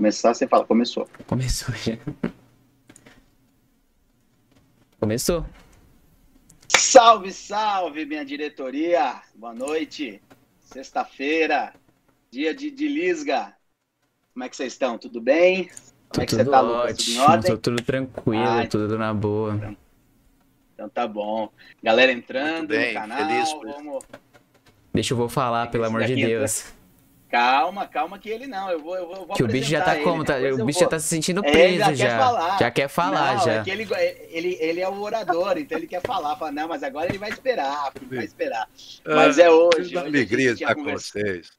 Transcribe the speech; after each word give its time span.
começar, 0.00 0.32
você 0.32 0.48
fala, 0.48 0.64
começou. 0.64 1.06
Começou 1.26 1.74
já. 1.74 1.98
Começou. 4.98 5.44
Salve, 6.68 7.30
salve, 7.30 8.06
minha 8.06 8.24
diretoria. 8.24 9.20
Boa 9.34 9.52
noite. 9.52 10.22
Sexta-feira, 10.58 11.74
dia 12.30 12.54
de, 12.54 12.70
de 12.70 12.88
Lisga. 12.88 13.54
Como 14.32 14.42
é 14.42 14.48
que 14.48 14.56
vocês 14.56 14.72
estão? 14.72 14.96
Tudo 14.96 15.20
bem? 15.20 15.68
Como 16.08 16.22
é 16.22 16.26
que 16.26 16.30
tudo 16.34 16.44
você 16.44 16.50
tá, 16.50 16.60
Lucas? 16.62 16.96
Tudo 17.04 17.42
tô 17.42 17.58
tudo 17.58 17.82
tranquilo, 17.82 18.48
Ai. 18.48 18.68
tudo 18.68 18.96
na 18.96 19.12
boa. 19.12 19.76
Então 20.72 20.88
tá 20.88 21.06
bom. 21.06 21.52
Galera 21.82 22.10
entrando 22.10 22.68
bem, 22.68 22.94
no 22.94 23.00
canal, 23.00 23.18
feliz 23.18 23.52
por 23.52 23.66
vamos... 23.66 24.04
Deixa 24.94 25.12
eu 25.12 25.18
vou 25.18 25.28
falar, 25.28 25.70
pelo 25.70 25.84
amor 25.84 26.00
de 26.04 26.08
daqui 26.08 26.22
entra- 26.22 26.38
Deus. 26.38 26.79
Calma, 27.30 27.86
calma 27.86 28.18
que 28.18 28.28
ele 28.28 28.46
não. 28.46 28.68
Eu 28.70 28.80
vou, 28.80 28.96
eu 28.96 29.06
vou, 29.06 29.26
Que 29.28 29.42
o 29.44 29.46
bicho 29.46 29.70
já 29.70 29.78
tá 29.82 29.92
apresentar 29.92 30.10
como? 30.10 30.22
ele, 30.22 30.56
Tá- 30.56 30.62
o 30.62 30.66
bicho 30.66 30.78
vou. 30.80 30.84
já 30.86 30.90
tá 30.90 30.98
se 30.98 31.06
sentindo 31.08 31.44
É, 31.44 31.50
preso 31.52 31.84
ele 31.84 31.94
já 31.94 32.06
quer 32.06 32.18
falar. 32.18 32.58
Já 32.58 32.70
quer 32.70 32.88
falar, 32.88 33.36
não, 33.36 33.44
já. 33.44 33.52
É 33.52 33.62
que 33.62 33.70
ele, 33.70 33.88
ele, 34.30 34.58
ele 34.60 34.80
é 34.80 34.88
o 34.88 35.00
orador, 35.00 35.56
então 35.56 35.78
ele 35.78 35.86
quer 35.86 36.02
falar. 36.02 36.36
Fala, 36.36 36.50
não, 36.50 36.66
mas 36.68 36.82
agora 36.82 37.08
ele 37.08 37.18
vai 37.18 37.30
esperar, 37.30 37.92
ele 38.00 38.16
vai 38.16 38.24
esperar. 38.24 38.68
Mas 39.06 39.38
é 39.38 39.48
hoje. 39.48 39.70
Que 39.76 39.80
hoje 39.80 39.98
alegria 39.98 40.52
estar 40.52 40.74
com 40.74 40.84
vocês. 40.84 41.52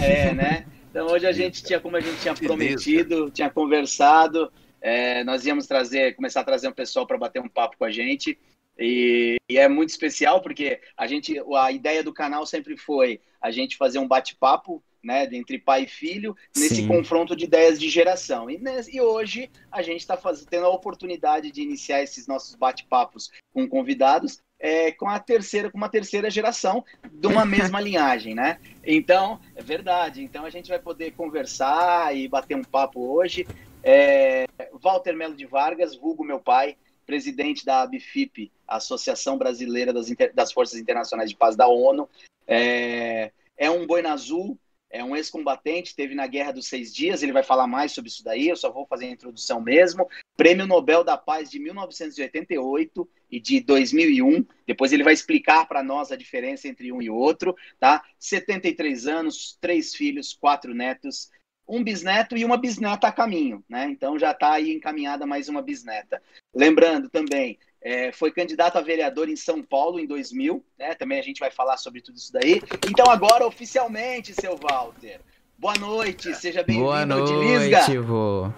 É, 0.00 0.34
né? 0.34 0.66
Então 0.90 1.06
hoje 1.06 1.26
a 1.26 1.32
gente 1.32 1.62
tinha, 1.64 1.80
como 1.80 1.96
a 1.96 2.00
gente 2.00 2.20
tinha 2.20 2.34
prometido, 2.34 3.30
tinha 3.30 3.48
conversado, 3.48 4.52
é, 4.82 5.24
nós 5.24 5.46
íamos 5.46 5.66
trazer, 5.66 6.14
começar 6.14 6.40
a 6.40 6.44
trazer 6.44 6.68
um 6.68 6.72
pessoal 6.72 7.06
para 7.06 7.16
bater 7.16 7.40
um 7.40 7.48
papo 7.48 7.76
com 7.78 7.84
a 7.84 7.90
gente. 7.90 8.38
E, 8.78 9.36
e 9.48 9.58
é 9.58 9.68
muito 9.68 9.90
especial 9.90 10.40
porque 10.40 10.80
a 10.96 11.06
gente, 11.06 11.34
a 11.56 11.70
ideia 11.72 12.02
do 12.02 12.12
canal 12.14 12.46
sempre 12.46 12.76
foi 12.76 13.20
a 13.40 13.50
gente 13.50 13.76
fazer 13.76 13.98
um 13.98 14.08
bate-papo, 14.08 14.82
né, 15.02 15.28
entre 15.32 15.58
pai 15.58 15.84
e 15.84 15.88
filho, 15.88 16.36
nesse 16.56 16.76
Sim. 16.76 16.88
confronto 16.88 17.34
de 17.34 17.44
ideias 17.44 17.78
de 17.78 17.88
geração. 17.88 18.50
E, 18.50 18.58
nes- 18.58 18.88
e 18.88 19.00
hoje 19.00 19.50
a 19.70 19.82
gente 19.82 20.00
está 20.00 20.16
tendo 20.48 20.66
a 20.66 20.70
oportunidade 20.70 21.50
de 21.50 21.62
iniciar 21.62 22.02
esses 22.02 22.26
nossos 22.26 22.54
bate-papos 22.54 23.30
com 23.52 23.68
convidados 23.68 24.38
é, 24.62 24.92
com 24.92 25.08
a 25.08 25.18
terceira, 25.18 25.70
com 25.70 25.78
uma 25.78 25.88
terceira 25.88 26.30
geração 26.30 26.84
de 27.10 27.26
uma 27.26 27.46
mesma 27.46 27.80
linhagem, 27.80 28.34
né? 28.34 28.58
Então, 28.84 29.40
é 29.56 29.62
verdade. 29.62 30.22
Então 30.22 30.44
a 30.44 30.50
gente 30.50 30.68
vai 30.68 30.78
poder 30.78 31.12
conversar 31.12 32.14
e 32.14 32.28
bater 32.28 32.56
um 32.56 32.62
papo 32.62 33.00
hoje. 33.00 33.46
É, 33.82 34.44
Walter 34.82 35.14
Melo 35.16 35.34
de 35.34 35.46
Vargas, 35.46 35.96
vulgo 35.96 36.22
meu 36.22 36.38
pai, 36.38 36.76
presidente 37.06 37.64
da 37.64 37.80
ABFIP, 37.80 38.52
Associação 38.68 39.38
Brasileira 39.38 39.94
das, 39.94 40.10
Inter- 40.10 40.34
das 40.34 40.52
Forças 40.52 40.78
Internacionais 40.78 41.30
de 41.30 41.36
Paz 41.36 41.56
da 41.56 41.66
ONU. 41.66 42.06
É, 42.46 43.32
é 43.56 43.70
um 43.70 43.86
boina 43.86 44.12
azul, 44.12 44.58
é 44.90 45.04
um 45.04 45.14
ex-combatente, 45.14 45.94
teve 45.94 46.14
na 46.14 46.26
Guerra 46.26 46.52
dos 46.52 46.66
Seis 46.66 46.92
Dias, 46.92 47.22
ele 47.22 47.32
vai 47.32 47.44
falar 47.44 47.66
mais 47.66 47.92
sobre 47.92 48.10
isso 48.10 48.24
daí, 48.24 48.48
eu 48.48 48.56
só 48.56 48.70
vou 48.72 48.86
fazer 48.86 49.06
a 49.06 49.10
introdução 49.10 49.60
mesmo. 49.60 50.08
Prêmio 50.36 50.66
Nobel 50.66 51.04
da 51.04 51.16
Paz 51.16 51.48
de 51.48 51.60
1988 51.60 53.08
e 53.30 53.38
de 53.38 53.60
2001. 53.60 54.44
Depois 54.66 54.92
ele 54.92 55.04
vai 55.04 55.12
explicar 55.12 55.66
para 55.66 55.82
nós 55.82 56.10
a 56.10 56.16
diferença 56.16 56.66
entre 56.66 56.90
um 56.90 57.00
e 57.00 57.08
outro, 57.08 57.54
tá? 57.78 58.02
73 58.18 59.06
anos, 59.06 59.56
três 59.60 59.94
filhos, 59.94 60.32
quatro 60.32 60.74
netos, 60.74 61.30
um 61.68 61.84
bisneto 61.84 62.36
e 62.36 62.44
uma 62.44 62.56
bisneta 62.56 63.06
a 63.06 63.12
caminho, 63.12 63.64
né? 63.68 63.84
Então 63.88 64.18
já 64.18 64.32
está 64.32 64.54
aí 64.54 64.72
encaminhada 64.72 65.24
mais 65.24 65.48
uma 65.48 65.62
bisneta. 65.62 66.20
Lembrando 66.52 67.08
também, 67.08 67.58
é, 67.82 68.12
foi 68.12 68.30
candidato 68.30 68.76
a 68.76 68.80
vereador 68.80 69.28
em 69.28 69.36
São 69.36 69.62
Paulo 69.62 69.98
em 69.98 70.06
2000, 70.06 70.64
né? 70.78 70.94
Também 70.94 71.18
a 71.18 71.22
gente 71.22 71.40
vai 71.40 71.50
falar 71.50 71.76
sobre 71.76 72.00
tudo 72.00 72.16
isso 72.16 72.32
daí. 72.32 72.60
Então 72.88 73.10
agora 73.10 73.46
oficialmente, 73.46 74.34
seu 74.34 74.56
Walter. 74.56 75.20
Boa 75.56 75.74
noite, 75.74 76.34
seja 76.34 76.62
Boa 76.64 77.04
bem-vindo 77.04 77.24
de 77.24 77.32
Lisga. 77.32 77.78
noite, 77.78 77.98
vô. 77.98 78.52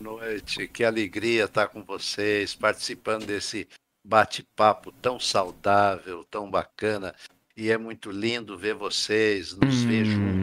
Boa 0.00 0.20
noite, 0.20 0.66
que 0.68 0.84
alegria 0.84 1.44
estar 1.44 1.68
com 1.68 1.82
vocês, 1.82 2.54
participando 2.54 3.26
desse 3.26 3.68
bate-papo 4.04 4.92
tão 4.92 5.20
saudável, 5.20 6.24
tão 6.30 6.50
bacana. 6.50 7.14
E 7.56 7.70
é 7.70 7.76
muito 7.76 8.10
lindo 8.10 8.56
ver 8.56 8.74
vocês, 8.74 9.54
nos 9.54 9.82
ver 9.82 10.04
juntos. 10.06 10.39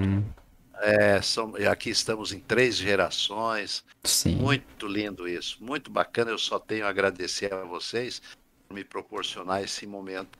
É, 0.82 1.22
são- 1.22 1.54
aqui 1.72 1.90
estamos 1.90 2.32
em 2.32 2.40
três 2.40 2.76
gerações. 2.76 3.84
sim. 4.04 4.36
Muito 4.36 4.88
lindo 4.88 5.28
isso, 5.28 5.58
muito 5.60 5.90
bacana. 5.92 6.32
Eu 6.32 6.38
só 6.38 6.60
tenho 6.60 6.86
a 6.86 6.90
agradecer 6.90 7.54
a 7.54 7.64
vocês 7.64 8.22
por 8.68 8.74
me 8.76 8.84
proporcionar 8.84 9.64
esse 9.64 9.86
momento 9.88 10.38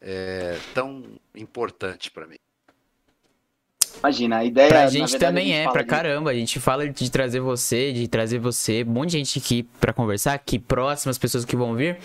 é, 0.00 0.58
tão 0.74 1.02
importante 1.34 2.10
para 2.10 2.26
mim. 2.26 2.36
Imagina, 3.98 4.38
a 4.38 4.44
ideia 4.44 4.68
Pra 4.68 4.86
gente 4.86 5.00
verdade, 5.10 5.16
a 5.16 5.28
também 5.28 5.46
gente 5.48 5.56
é, 5.68 5.70
pra 5.70 5.82
de- 5.82 5.88
caramba. 5.88 6.30
A 6.30 6.34
gente 6.34 6.60
fala 6.60 6.88
de 6.88 7.10
trazer 7.10 7.40
você, 7.40 7.92
de 7.92 8.06
trazer 8.08 8.38
você, 8.38 8.82
um 8.84 8.90
monte 8.90 9.10
de 9.10 9.18
gente 9.18 9.38
aqui 9.38 9.62
pra 9.80 9.92
conversar, 9.92 10.34
aqui 10.34 10.58
próximas 10.58 11.18
pessoas 11.18 11.44
que 11.44 11.56
vão 11.56 11.74
vir. 11.74 11.98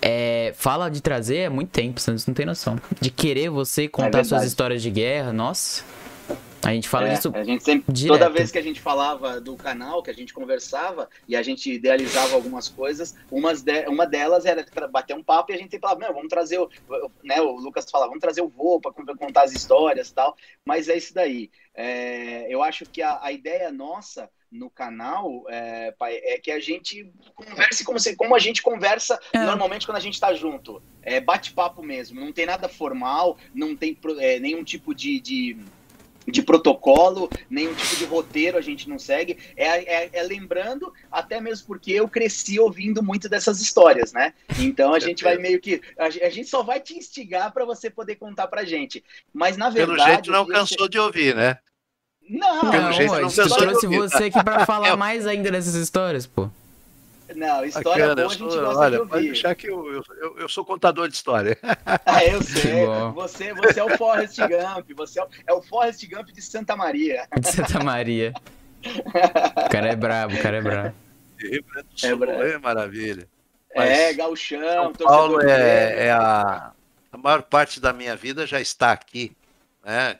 É, 0.00 0.52
fala 0.56 0.88
de 0.88 1.00
trazer 1.02 1.46
há 1.46 1.50
muito 1.50 1.70
tempo, 1.70 2.00
você 2.00 2.10
não 2.26 2.34
tem 2.34 2.46
noção. 2.46 2.78
De 3.00 3.10
querer 3.10 3.50
você 3.50 3.86
contar 3.88 4.18
suas 4.24 4.26
É 4.26 4.30
verdade. 4.30 4.46
histórias 4.48 4.82
de 4.82 4.90
guerra, 4.90 5.32
nossa. 5.32 5.84
A 6.64 6.72
gente 6.72 6.88
fala 6.88 7.08
É, 7.08 7.14
disso. 7.14 7.32
a 7.34 7.42
gente 7.42 7.64
sempre, 7.64 7.92
direto. 7.92 8.18
toda 8.18 8.30
vez 8.30 8.50
que 8.52 8.58
a 8.58 8.62
gente 8.62 8.80
falava 8.80 9.40
do 9.40 9.56
canal, 9.56 10.02
que 10.02 10.10
a 10.10 10.14
gente 10.14 10.32
conversava 10.32 11.08
e 11.26 11.34
a 11.34 11.42
gente 11.42 11.72
idealizava 11.72 12.34
algumas 12.34 12.68
coisas, 12.68 13.16
umas 13.30 13.62
de- 13.62 13.86
uma 13.88 14.06
delas 14.06 14.44
era 14.46 14.64
bater 14.90 15.16
um 15.16 15.24
papo 15.24 15.50
e 15.50 15.54
a 15.54 15.58
gente 15.58 15.70
sempre 15.72 15.88
falava, 15.88 16.12
vamos 16.12 16.28
trazer 16.28 16.58
o, 16.60 16.70
né, 17.24 17.40
o 17.40 17.56
Lucas 17.56 17.90
falava, 17.90 18.10
vamos 18.10 18.20
trazer 18.22 18.42
o 18.42 18.48
vô 18.48 18.80
para 18.80 18.92
contar 19.16 19.42
as 19.42 19.52
histórias 19.52 20.08
e 20.10 20.14
tal, 20.14 20.36
mas 20.64 20.88
é 20.88 20.96
isso 20.96 21.12
daí. 21.12 21.50
É, 21.74 22.46
eu 22.48 22.62
acho 22.62 22.84
que 22.86 23.02
a, 23.02 23.18
a 23.22 23.32
ideia 23.32 23.72
nossa 23.72 24.30
no 24.50 24.68
canal 24.68 25.44
é, 25.48 25.92
pai, 25.92 26.20
é 26.22 26.38
que 26.38 26.50
a 26.52 26.60
gente 26.60 27.10
converse 27.34 27.82
como, 27.82 27.98
se, 27.98 28.14
como 28.14 28.36
a 28.36 28.38
gente 28.38 28.62
conversa 28.62 29.18
É. 29.32 29.38
normalmente 29.38 29.86
quando 29.86 29.96
a 29.96 30.00
gente 30.00 30.14
está 30.14 30.32
junto. 30.34 30.80
É 31.02 31.20
bate-papo 31.20 31.82
mesmo, 31.82 32.20
não 32.20 32.30
tem 32.32 32.44
nada 32.46 32.68
formal, 32.68 33.36
não 33.54 33.74
tem 33.74 33.98
é, 34.20 34.38
nenhum 34.38 34.62
tipo 34.62 34.94
de- 34.94 35.18
de 35.20 35.56
de 36.26 36.42
protocolo, 36.42 37.28
nenhum 37.50 37.74
tipo 37.74 37.96
de 37.96 38.04
roteiro 38.04 38.56
a 38.58 38.60
gente 38.60 38.88
não 38.88 38.98
segue. 38.98 39.36
É, 39.56 40.04
é- 40.04 40.10
é 40.12 40.22
lembrando, 40.22 40.92
até 41.10 41.40
mesmo 41.40 41.66
porque 41.66 41.92
eu 41.92 42.08
cresci 42.08 42.58
ouvindo 42.60 43.02
muito 43.02 43.28
dessas 43.28 43.60
histórias, 43.60 44.12
né? 44.12 44.32
Então 44.58 44.94
a 44.94 44.98
gente 45.00 45.24
vai 45.24 45.36
meio 45.38 45.60
que. 45.60 45.80
A, 45.98 46.06
a 46.06 46.30
gente 46.30 46.48
só 46.48 46.62
vai 46.62 46.80
te 46.80 46.96
instigar 46.96 47.52
para 47.52 47.64
você 47.64 47.90
poder 47.90 48.16
contar 48.16 48.46
pra 48.46 48.64
gente. 48.64 49.02
Mas 49.32 49.56
na 49.56 49.70
Pelo 49.70 49.88
verdade. 49.94 50.10
jeito 50.12 50.30
não 50.30 50.46
cansou 50.46 50.88
de 50.88 50.98
ouvir, 50.98 51.34
né? 51.34 51.58
Não, 52.28 52.70
pelo 52.70 52.82
Não, 52.84 52.92
jeito 52.92 53.10
não 53.12 53.18
eu 53.18 53.22
cansou 53.24 53.44
de 53.44 53.56
trouxe 53.56 53.86
ouvir, 53.86 53.98
você 53.98 54.24
aqui 54.24 54.42
pra 54.44 54.64
falar 54.66 54.90
Eu- 54.90 54.96
mais 54.96 55.26
ainda 55.26 55.50
dessas 55.50 55.74
histórias, 55.74 56.26
pô. 56.26 56.48
Não, 57.34 57.64
história 57.64 58.08
Bacana, 58.08 58.14
boa 58.14 58.26
a 58.26 58.30
gente 58.30 58.52
sou- 58.52 58.62
gosta 58.64 58.80
olha, 58.80 58.90
de 58.90 58.96
pode 58.98 59.14
ouvir. 59.14 59.26
deixar 59.32 59.54
que 59.54 59.66
eu, 59.68 59.92
eu, 59.92 60.02
eu- 60.20 60.38
eu 60.38 60.48
sou 60.48 60.64
contador 60.64 61.08
de 61.08 61.14
história. 61.14 61.58
Ah, 62.06 62.24
eu 62.24 62.42
sei. 62.42 62.86
Você, 63.14 63.52
você 63.54 63.80
é 63.80 63.84
o 63.84 63.96
Forrest 63.96 64.36
Gump. 64.38 64.90
Você 64.96 65.20
é 65.20 65.24
o, 65.24 65.28
é 65.48 65.52
o 65.52 65.62
Forrest 65.62 66.04
Gump 66.08 66.28
de 66.28 66.42
Santa 66.42 66.74
Maria. 66.76 67.26
De 67.40 67.48
Santa 67.48 67.82
Maria. 67.82 68.32
O 69.66 69.68
cara 69.70 69.88
é 69.88 69.96
brabo, 69.96 70.34
o 70.34 70.42
cara 70.42 70.56
é 70.58 70.60
brabo. 70.62 70.94
É 72.02 72.52
é 72.54 72.58
maravilha. 72.58 73.28
é, 73.70 74.08
Mas 74.08 74.16
gauchão, 74.16 74.92
São 74.96 75.06
Paulo 75.06 75.40
é, 75.42 76.06
é 76.06 76.10
a, 76.12 76.72
a 77.10 77.18
maior 77.18 77.42
parte 77.42 77.80
da 77.80 77.92
minha 77.92 78.14
vida 78.16 78.46
já 78.46 78.60
está 78.60 78.92
aqui, 78.92 79.34
né? 79.84 80.18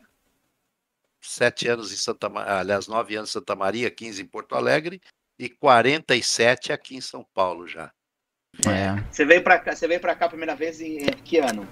Sete 1.20 1.68
anos 1.68 1.92
em 1.92 1.96
Santa 1.96 2.28
Maria, 2.28 2.54
aliás, 2.58 2.88
nove 2.88 3.14
anos 3.14 3.30
em 3.30 3.32
Santa 3.34 3.54
Maria, 3.54 3.90
15 3.90 4.22
em 4.22 4.26
Porto 4.26 4.54
Alegre 4.56 5.00
e 5.42 5.48
47 5.48 6.72
aqui 6.72 6.94
em 6.94 7.00
São 7.00 7.26
Paulo 7.34 7.66
já. 7.66 7.90
É. 8.64 9.02
Você 9.10 9.24
veio 9.24 9.42
pra 9.42 9.58
cá, 9.58 9.74
você 9.74 9.88
veio 9.88 9.98
pra 9.98 10.14
cá 10.14 10.26
a 10.26 10.28
primeira 10.28 10.54
vez 10.54 10.80
em, 10.80 10.98
em 10.98 11.06
que 11.24 11.38
ano? 11.38 11.66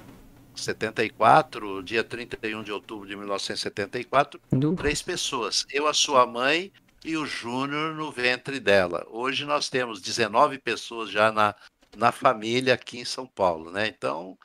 74, 0.56 1.81
dia 1.84 2.02
31 2.02 2.64
de 2.64 2.72
outubro 2.72 3.06
de 3.06 3.14
1974, 3.14 4.40
Do... 4.50 4.75
três 4.75 5.00
pessoas. 5.00 5.64
Eu, 5.70 5.87
a 5.87 5.94
sua 5.94 6.26
mãe 6.26 6.72
e 7.05 7.17
o 7.17 7.25
Júnior 7.25 7.94
no 7.94 8.11
ventre 8.11 8.58
dela. 8.58 9.06
Hoje 9.08 9.44
nós 9.44 9.69
temos 9.69 10.00
19 10.00 10.58
pessoas 10.58 11.08
já 11.08 11.31
na, 11.31 11.55
na 11.96 12.11
família 12.11 12.75
aqui 12.75 12.99
em 12.99 13.05
São 13.05 13.25
Paulo, 13.25 13.70
né? 13.70 13.87
Então, 13.87 14.37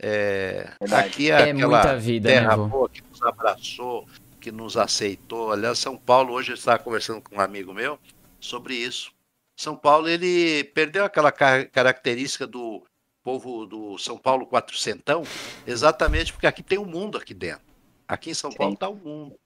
é, 0.00 0.72
Verdade. 0.80 1.06
aqui 1.08 1.30
é, 1.30 1.34
É 1.34 1.50
aquela 1.52 1.78
muita 1.82 1.96
vida, 2.00 2.28
né, 2.28 2.40
terra 2.40 2.56
vô? 2.56 2.66
boa 2.66 2.88
que 2.88 3.02
nos 3.08 3.22
abraçou, 3.22 4.08
que 4.40 4.50
nos 4.50 4.76
aceitou. 4.76 5.52
Aliás, 5.52 5.78
São 5.78 5.96
Paulo, 5.96 6.32
hoje 6.32 6.50
eu 6.50 6.56
estava 6.56 6.82
conversando 6.82 7.20
com 7.22 7.36
um 7.36 7.40
amigo 7.40 7.72
meu 7.72 7.96
sobre 8.42 8.74
isso. 8.74 9.12
São 9.56 9.76
Paulo, 9.76 10.08
ele 10.08 10.64
perdeu 10.64 11.04
aquela 11.04 11.30
ca- 11.30 11.64
característica 11.66 12.46
do 12.46 12.84
povo 13.22 13.64
do 13.66 13.96
São 13.98 14.18
Paulo 14.18 14.46
quatrocentão, 14.46 15.22
exatamente 15.66 16.32
porque 16.32 16.46
aqui 16.46 16.62
tem 16.62 16.78
um 16.78 16.84
mundo 16.84 17.16
aqui 17.16 17.32
dentro. 17.32 17.62
Aqui 18.08 18.30
em 18.30 18.34
São 18.34 18.50
Sim. 18.50 18.58
Paulo 18.58 18.74
está 18.74 18.88
o 18.88 18.96
mundo. 18.96 19.36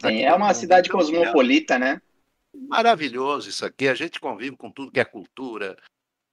Sim, 0.00 0.22
é 0.22 0.32
o 0.32 0.36
uma 0.36 0.46
mundo. 0.46 0.54
cidade 0.56 0.88
Então, 0.88 0.98
cosmopolita, 0.98 1.78
né? 1.78 2.00
maravilhoso 2.68 3.48
isso 3.48 3.64
aqui. 3.64 3.86
A 3.88 3.94
gente 3.94 4.18
convive 4.18 4.56
com 4.56 4.70
tudo 4.70 4.90
que 4.90 4.98
é 5.00 5.04
cultura, 5.04 5.76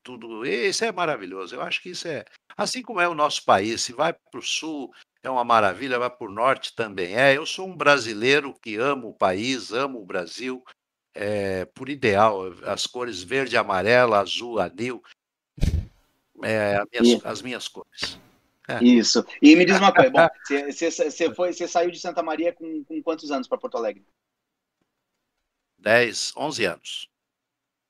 tudo. 0.04 0.46
Isso 0.46 0.86
é 0.86 0.92
maravilhoso. 0.92 1.56
Eu 1.56 1.62
acho 1.62 1.82
que 1.82 1.90
isso 1.90 2.08
é. 2.08 2.24
Assim 2.56 2.82
como 2.82 3.02
é 3.02 3.08
o 3.08 3.14
nosso 3.14 3.44
país, 3.44 3.82
se 3.82 3.92
vai 3.92 4.14
para 4.14 4.40
o 4.40 4.42
sul, 4.44 4.92
é 5.22 5.30
uma 5.30 5.44
maravilha, 5.44 6.00
vai 6.00 6.10
para 6.10 6.28
o 6.28 6.32
norte 6.32 6.74
também 6.74 7.16
é. 7.16 7.36
Eu 7.36 7.46
sou 7.46 7.68
um 7.68 7.76
brasileiro 7.76 8.54
que 8.62 8.78
amo 8.78 9.10
o 9.10 9.14
país, 9.14 9.72
amo 9.74 10.00
o 10.00 10.06
Brasil, 10.06 10.64
é, 11.16 11.64
por 11.66 11.88
ideal, 11.88 12.54
as 12.66 12.86
cores 12.86 13.24
verde, 13.24 13.56
amarelo, 13.56 14.14
azul, 14.14 14.60
anil, 14.60 15.02
é, 16.44 16.84
minhas, 16.92 17.26
as 17.26 17.42
minhas 17.42 17.68
cores. 17.70 18.20
É. 18.68 18.84
Isso. 18.84 19.26
E 19.42 19.56
me 19.56 19.66
diz 19.66 19.78
uma 19.78 19.94
coisa, 19.94 20.10
bom, 20.10 20.28
você, 20.72 21.34
foi, 21.34 21.54
você 21.54 21.68
saiu 21.68 21.90
de 21.90 22.00
Santa 22.00 22.22
Maria 22.22 22.52
com, 22.52 22.84
com 22.84 23.02
quantos 23.02 23.32
anos 23.32 23.48
para 23.48 23.58
Porto 23.58 23.78
Alegre? 23.78 24.04
10, 25.80 26.34
11 26.36 26.66
anos. 26.66 27.10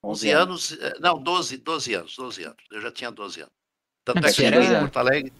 11 0.04 0.30
anos, 0.30 0.72
anos, 0.72 0.84
eh, 0.84 0.98
não, 1.00 1.18
12, 1.18 1.58
12 1.58 1.94
anos, 1.96 2.16
12 2.16 2.44
anos. 2.44 2.64
Eu 2.72 2.82
já 2.82 2.92
tinha 2.92 3.10
12 3.10 3.40
anos. 3.40 3.54
Tanto 4.04 4.28
é 4.28 4.32
que 4.32 4.44
era... 4.44 4.64
em 4.64 4.80
Porto 4.82 4.98
Alegre, 4.98 5.34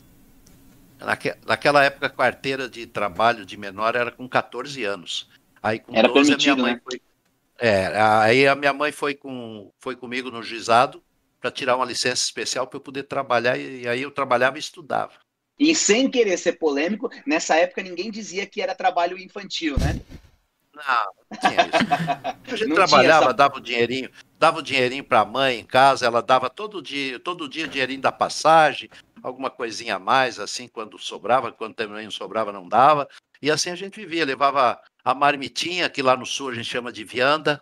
naque, 0.98 1.36
naquela 1.46 1.84
época, 1.84 2.08
a 2.08 2.10
carteira 2.10 2.68
de 2.68 2.88
trabalho 2.88 3.46
de 3.46 3.58
menor 3.58 3.96
era 3.96 4.10
com 4.10 4.28
14 4.28 4.84
anos. 4.84 5.30
Aí 5.62 5.80
com 5.80 5.96
era 5.96 6.08
12 6.08 6.34
a 6.34 6.38
minha 6.38 6.56
mãe 6.56 6.74
né? 6.74 6.82
foi. 6.84 7.00
É, 7.60 7.88
aí 7.98 8.48
a 8.48 8.56
minha 8.56 8.74
mãe 8.74 8.92
foi, 8.92 9.16
com, 9.16 9.72
foi 9.80 9.96
comigo 9.96 10.30
no 10.30 10.44
juizado 10.44 11.02
para 11.40 11.52
tirar 11.52 11.76
uma 11.76 11.86
licença 11.86 12.24
especial 12.24 12.68
para 12.68 12.78
eu 12.78 12.82
poder 12.82 13.04
trabalhar, 13.04 13.58
e, 13.58 13.88
aí 13.88 14.02
eu 14.02 14.12
trabalhava 14.12 14.58
e 14.58 14.60
estudava. 14.60 15.14
E 15.58 15.74
sem 15.74 16.10
querer 16.10 16.38
ser 16.38 16.54
polêmico, 16.54 17.10
nessa 17.26 17.56
época 17.56 17.82
ninguém 17.82 18.12
dizia 18.12 18.46
que 18.46 18.62
era 18.62 18.76
trabalho 18.76 19.18
infantil, 19.18 19.78
né? 19.80 20.02
Não, 20.74 20.84
não 21.32 21.40
tinha 21.40 21.62
isso. 21.68 22.52
A 22.52 22.56
gente 22.56 22.68
não 22.68 22.76
trabalhava, 22.76 23.26
essa... 23.26 23.34
dava 23.34 23.58
o 23.58 23.62
dinheirinho, 23.62 24.10
dava 24.38 24.60
o 24.60 24.62
dinheirinho 24.62 25.04
para 25.04 25.22
a 25.22 25.26
mãe 25.26 25.60
em 25.60 25.66
casa, 25.66 26.06
ela 26.06 26.22
dava 26.22 26.50
todo 26.50 26.82
dia, 26.82 27.20
todo 27.20 27.48
dia 27.48 27.68
dinheirinho 27.68 28.02
da 28.02 28.12
passagem, 28.12 28.90
alguma 29.24 29.50
coisinha 29.50 29.96
a 29.96 30.00
mais, 30.00 30.40
assim, 30.40 30.68
quando 30.68 31.00
sobrava, 31.00 31.52
quando 31.52 31.74
também 31.74 32.04
não 32.04 32.12
sobrava, 32.12 32.52
não 32.52 32.68
dava. 32.68 33.08
E 33.42 33.52
assim 33.52 33.70
a 33.70 33.76
gente 33.76 34.00
vivia, 34.00 34.26
levava 34.26 34.82
a 35.04 35.14
marmitinha, 35.14 35.90
que 35.90 36.02
lá 36.02 36.16
no 36.16 36.26
sul 36.26 36.50
a 36.50 36.54
gente 36.54 36.66
chama 36.66 36.92
de 36.92 37.04
vianda. 37.04 37.62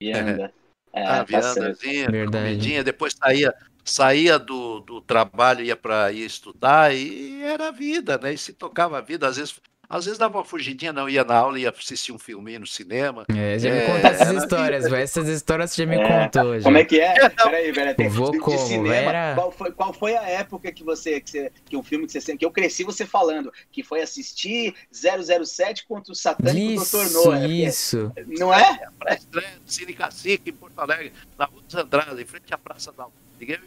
Vianda. 0.00 0.52
É, 0.90 1.02
a 1.04 1.18
tá 1.18 1.22
viandazinha, 1.24 2.08
comidinha, 2.32 2.82
depois 2.82 3.12
saía, 3.12 3.54
saía 3.84 4.38
do, 4.38 4.80
do 4.80 5.02
trabalho, 5.02 5.62
ia 5.62 5.76
para 5.76 6.10
ir 6.10 6.24
estudar 6.24 6.94
e 6.94 7.42
era 7.42 7.68
a 7.68 7.70
vida, 7.70 8.16
né? 8.16 8.32
E 8.32 8.38
se 8.38 8.54
tocava 8.54 8.96
a 8.96 9.02
vida, 9.02 9.28
às 9.28 9.36
vezes 9.36 9.60
às 9.90 10.04
vezes 10.04 10.18
dava 10.18 10.36
uma 10.36 10.44
fugidinha, 10.44 10.92
não 10.92 11.08
ia 11.08 11.24
na 11.24 11.34
aula, 11.34 11.58
ia 11.58 11.70
assistir 11.70 12.12
um 12.12 12.18
filminho 12.18 12.60
no 12.60 12.66
cinema. 12.66 13.24
É, 13.34 13.58
já 13.58 13.70
me 13.70 13.78
é, 13.78 13.86
contou 13.86 14.10
essas 14.10 14.42
histórias, 14.42 14.84
velho. 14.84 14.96
Essas 14.96 15.28
histórias 15.28 15.70
você 15.70 15.82
já 15.82 15.88
me 15.88 15.96
é. 15.96 16.24
contou. 16.24 16.58
Já. 16.58 16.64
Como 16.64 16.76
é 16.76 16.84
que 16.84 17.00
é? 17.00 17.14
é 17.24 17.28
peraí, 17.30 17.72
peraí. 17.72 18.08
Vou 18.08 18.30
de, 18.30 18.38
como, 18.38 18.58
cinema, 18.58 18.94
era... 18.94 19.34
qual, 19.34 19.50
foi, 19.50 19.72
qual 19.72 19.94
foi 19.94 20.14
a 20.14 20.28
época 20.28 20.70
que 20.70 20.84
você, 20.84 21.22
que 21.22 21.30
você, 21.30 21.52
que 21.64 21.74
um 21.74 21.82
filme 21.82 22.06
que 22.06 22.20
você, 22.20 22.36
que 22.36 22.44
eu 22.44 22.50
cresci 22.50 22.84
você 22.84 23.06
falando, 23.06 23.50
que 23.72 23.82
foi 23.82 24.02
assistir 24.02 24.74
007 24.92 25.86
contra 25.86 26.12
o 26.12 26.14
satânico 26.14 26.82
isso, 26.82 26.98
Dr. 26.98 27.12
Noah. 27.12 27.48
Isso, 27.48 28.12
Não 28.26 28.52
é? 28.52 28.80
Pra 28.98 29.14
estreia 29.14 29.48
do 29.64 29.72
Cine 29.72 29.94
Cacique, 29.94 30.50
em 30.50 30.52
Porto 30.52 30.78
Alegre, 30.78 31.14
na 31.38 31.46
Rua 31.46 31.62
dos 31.62 31.74
Andradas, 31.74 32.20
em 32.20 32.26
frente 32.26 32.52
à 32.52 32.58
Praça 32.58 32.92
da 32.92 33.06
Ninguém 33.40 33.58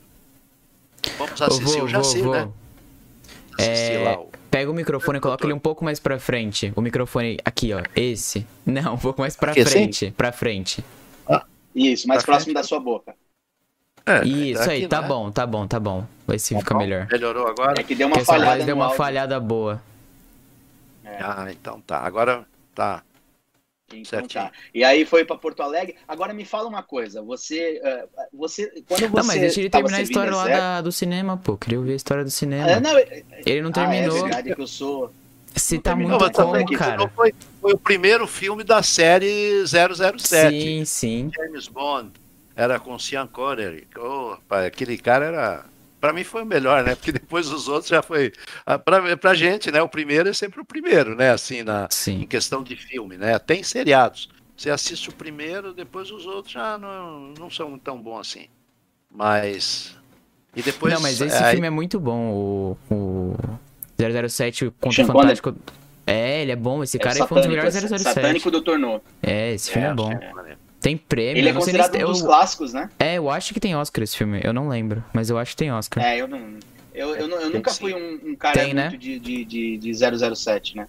Vamos 1.17 1.41
assistir 1.41 1.77
vou, 1.77 1.85
o 1.85 1.87
Jaci, 1.87 2.21
né? 2.21 2.51
Assistir 3.57 3.93
é... 3.93 4.03
lá 4.03 4.19
o 4.19 4.40
Pega 4.51 4.69
o 4.69 4.73
microfone 4.73 5.17
e 5.17 5.21
coloca 5.21 5.45
ele 5.45 5.53
um 5.53 5.59
pouco 5.59 5.83
mais 5.85 5.97
pra 5.97 6.19
frente. 6.19 6.73
O 6.75 6.81
microfone 6.81 7.37
aqui, 7.45 7.73
ó. 7.73 7.81
Esse. 7.95 8.45
Não, 8.65 8.95
um 8.95 8.97
pouco 8.97 9.21
mais 9.21 9.35
pra 9.35 9.51
aqui, 9.53 9.61
assim? 9.61 9.71
frente. 9.71 10.05
Assim? 10.05 10.13
Pra 10.13 10.31
frente. 10.33 10.83
Ah, 11.27 11.45
isso, 11.73 12.05
mais 12.05 12.21
pra 12.21 12.33
próximo 12.33 12.51
frente. 12.51 12.55
da 12.61 12.63
sua 12.67 12.79
boca. 12.81 13.15
É, 14.05 14.25
isso 14.25 14.69
aí, 14.69 14.87
tá 14.87 15.01
né? 15.01 15.07
bom, 15.07 15.31
tá 15.31 15.45
bom, 15.47 15.65
tá 15.65 15.79
bom. 15.79 16.05
Vai 16.27 16.37
se 16.37 16.53
tá 16.53 16.59
ficar 16.59 16.75
melhor. 16.75 17.07
Melhorou 17.09 17.47
agora? 17.47 17.79
É 17.79 17.83
que 17.83 17.95
deu 17.95 18.07
uma 18.07 18.13
Porque 18.15 18.25
falhada. 18.25 18.63
deu 18.65 18.75
uma 18.75 18.85
áudio. 18.85 18.97
falhada 18.97 19.39
boa. 19.39 19.81
É. 21.05 21.17
Ah, 21.21 21.47
então 21.49 21.79
tá. 21.81 21.99
Agora 21.99 22.45
tá. 22.75 23.03
Então 23.97 24.27
tá. 24.27 24.51
E 24.73 24.83
aí 24.83 25.05
foi 25.05 25.25
para 25.25 25.35
Porto 25.37 25.61
Alegre. 25.61 25.95
Agora 26.07 26.33
me 26.33 26.45
fala 26.45 26.67
uma 26.67 26.83
coisa, 26.83 27.21
você, 27.21 27.81
uh, 27.83 28.27
você 28.33 28.67
quando 28.87 28.99
você 28.99 29.07
Não, 29.07 29.23
mas 29.23 29.39
deixa 29.39 29.59
ele 29.59 29.69
terminar 29.69 29.97
a 29.97 30.01
história 30.01 30.35
lá 30.35 30.47
da, 30.47 30.81
do 30.81 30.91
cinema, 30.91 31.37
pô. 31.37 31.57
Queria 31.57 31.79
ouvir 31.79 31.93
a 31.93 31.95
história 31.95 32.23
do 32.23 32.31
cinema. 32.31 32.69
É, 32.69 32.79
não, 32.79 32.97
ele 33.45 33.61
não 33.61 33.71
terminou. 33.71 34.15
Ah, 34.15 34.19
é 34.19 34.21
verdade 34.23 34.55
que 34.55 34.61
eu 34.61 34.67
sou 34.67 35.11
você 35.53 35.77
tá 35.77 35.95
muito 35.95 36.17
bom, 36.17 36.65
cara. 36.77 37.07
Foi, 37.09 37.33
foi, 37.59 37.73
o 37.73 37.77
primeiro 37.77 38.25
filme 38.25 38.63
da 38.63 38.81
série 38.81 39.65
007. 39.67 40.21
Sim, 40.25 40.85
sim. 40.85 41.31
James 41.35 41.67
Bond. 41.67 42.11
Era 42.55 42.79
com 42.79 42.97
Sean 42.97 43.27
Connery. 43.27 43.87
Oh, 43.97 44.35
aquele 44.49 44.97
cara 44.97 45.25
era 45.25 45.65
para 46.01 46.11
mim 46.11 46.23
foi 46.23 46.41
o 46.41 46.45
melhor, 46.45 46.83
né? 46.83 46.95
Porque 46.95 47.11
depois 47.11 47.49
os 47.49 47.67
outros 47.67 47.89
já 47.89 48.01
foi. 48.01 48.33
Ah, 48.65 48.79
pra, 48.79 49.15
pra 49.15 49.35
gente, 49.35 49.71
né? 49.71 49.81
O 49.81 49.87
primeiro 49.87 50.27
é 50.27 50.33
sempre 50.33 50.59
o 50.59 50.65
primeiro, 50.65 51.15
né? 51.15 51.29
Assim, 51.29 51.61
na, 51.61 51.87
Sim. 51.91 52.23
em 52.23 52.27
questão 52.27 52.63
de 52.63 52.75
filme, 52.75 53.17
né? 53.17 53.37
Tem 53.37 53.61
seriados. 53.61 54.27
Você 54.57 54.71
assiste 54.71 55.09
o 55.09 55.13
primeiro, 55.13 55.73
depois 55.73 56.09
os 56.11 56.25
outros 56.25 56.53
já 56.53 56.77
não, 56.77 57.33
não 57.39 57.49
são 57.49 57.77
tão 57.77 58.01
bons 58.01 58.19
assim. 58.21 58.47
Mas. 59.09 59.95
E 60.55 60.61
depois. 60.63 60.93
Não, 60.93 61.01
mas 61.01 61.21
esse 61.21 61.43
é, 61.43 61.51
filme 61.51 61.67
é 61.67 61.69
muito 61.69 61.99
bom. 61.99 62.77
O, 62.89 62.93
o 62.93 63.35
007 64.27 64.71
contra 64.79 65.03
o 65.03 65.07
Fantástico. 65.07 65.55
É, 66.05 66.41
ele 66.41 66.51
é 66.51 66.55
bom. 66.55 66.83
Esse 66.83 66.97
é 66.97 66.99
cara 66.99 67.23
é 67.23 67.27
foi 67.27 67.37
um 67.37 67.41
dos 67.41 67.49
melhores 67.49 67.73
007. 67.75 68.03
Satânico 68.03 68.49
do 68.49 68.61
Tornou. 68.61 69.03
É, 69.21 69.53
esse 69.53 69.71
filme 69.71 69.87
é, 69.87 69.91
é 69.91 69.93
bom. 69.93 70.11
É. 70.11 70.57
Tem 70.81 70.97
prêmio. 70.97 71.39
Ele 71.39 71.49
é 71.49 71.53
considerado 71.53 71.95
um 71.95 72.05
dos 72.05 72.21
eu... 72.21 72.25
clássicos, 72.25 72.73
né? 72.73 72.89
É, 72.97 73.15
eu 73.15 73.29
acho 73.29 73.53
que 73.53 73.59
tem 73.59 73.75
Oscar 73.75 74.03
esse 74.03 74.17
filme. 74.17 74.41
Eu 74.43 74.51
não 74.51 74.67
lembro, 74.67 75.03
mas 75.13 75.29
eu 75.29 75.37
acho 75.37 75.51
que 75.51 75.57
tem 75.57 75.71
Oscar. 75.71 76.03
É, 76.03 76.17
eu 76.19 76.27
não. 76.27 76.57
Eu, 76.93 77.15
eu, 77.15 77.29
eu 77.29 77.49
nunca 77.51 77.71
fui 77.71 77.93
um, 77.93 78.31
um 78.31 78.35
cara 78.35 78.59
tem, 78.59 78.73
né? 78.73 78.89
de, 78.89 79.19
de, 79.19 79.45
de, 79.45 79.77
de 79.77 80.35
007, 80.35 80.75
né? 80.75 80.87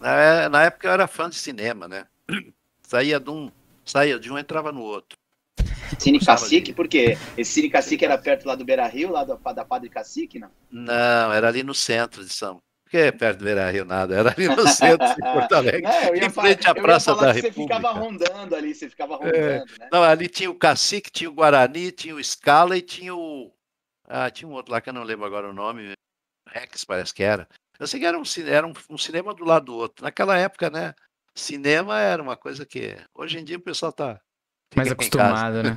Na, 0.00 0.48
na 0.48 0.62
época 0.64 0.88
eu 0.88 0.92
era 0.92 1.06
fã 1.06 1.28
de 1.28 1.36
cinema, 1.36 1.86
né? 1.86 2.06
Saía 2.82 3.20
de 3.20 3.30
um, 3.30 3.50
saía 3.84 4.18
de 4.18 4.32
um 4.32 4.38
entrava 4.38 4.72
no 4.72 4.82
outro. 4.82 5.18
Cine 5.98 6.18
Cacique, 6.18 6.70
de... 6.70 6.72
por 6.74 6.88
quê? 6.88 7.16
Esse 7.36 7.52
Cine 7.52 7.70
Cacique 7.70 8.04
era 8.04 8.18
perto 8.18 8.46
lá 8.46 8.54
do 8.54 8.64
Beira 8.64 8.86
Rio, 8.86 9.10
lá 9.10 9.24
do, 9.24 9.36
da 9.36 9.64
Padre 9.64 9.88
Cacique, 9.88 10.38
não? 10.38 10.50
Não, 10.70 11.32
era 11.32 11.48
ali 11.48 11.62
no 11.62 11.74
centro 11.74 12.24
de 12.24 12.32
São 12.32 12.60
que 12.94 12.98
é 12.98 13.10
perto 13.10 13.40
do 13.40 13.44
Beira 13.46 13.68
Rio 13.72 13.84
nada, 13.84 14.14
era 14.14 14.30
ali 14.30 14.46
no 14.46 14.68
centro 14.68 15.04
de 15.16 15.20
Porto 15.20 15.50
Alegre, 15.56 15.82
não, 15.82 16.14
em 16.14 16.30
frente 16.30 16.68
à 16.68 16.72
Praça 16.72 17.12
da 17.16 17.32
República. 17.32 17.52
Você 17.52 17.62
ficava 17.62 17.90
rondando 17.90 18.54
ali, 18.54 18.72
você 18.72 18.88
ficava 18.88 19.14
é. 19.14 19.16
rondando, 19.16 19.36
é, 19.36 19.58
né? 19.80 19.88
Não, 19.90 20.04
ali 20.04 20.28
tinha 20.28 20.48
o 20.48 20.54
Cacique, 20.54 21.10
tinha 21.10 21.28
o 21.28 21.32
Guarani, 21.32 21.90
tinha 21.90 22.14
o 22.14 22.22
Scala 22.22 22.76
e 22.76 22.82
tinha 22.82 23.12
o... 23.12 23.52
Ah, 24.06 24.30
tinha 24.30 24.48
um 24.48 24.52
outro 24.52 24.70
lá 24.70 24.80
que 24.80 24.90
eu 24.90 24.92
não 24.92 25.02
lembro 25.02 25.26
agora 25.26 25.50
o 25.50 25.52
nome, 25.52 25.92
Rex 26.48 26.84
parece 26.84 27.12
que 27.12 27.24
era. 27.24 27.48
Eu 27.80 27.88
sei 27.88 27.98
que 27.98 28.06
era 28.06 28.16
um, 28.16 28.22
era 28.46 28.64
um, 28.64 28.72
um 28.88 28.96
cinema 28.96 29.34
do 29.34 29.44
lado 29.44 29.64
do 29.64 29.74
outro. 29.74 30.04
Naquela 30.04 30.38
época, 30.38 30.70
né, 30.70 30.94
cinema 31.34 32.00
era 32.00 32.22
uma 32.22 32.36
coisa 32.36 32.64
que... 32.64 32.96
Hoje 33.12 33.40
em 33.40 33.44
dia 33.44 33.56
o 33.56 33.60
pessoal 33.60 33.92
tá... 33.92 34.20
Mais 34.76 34.92
acostumado, 34.92 35.64
né? 35.64 35.76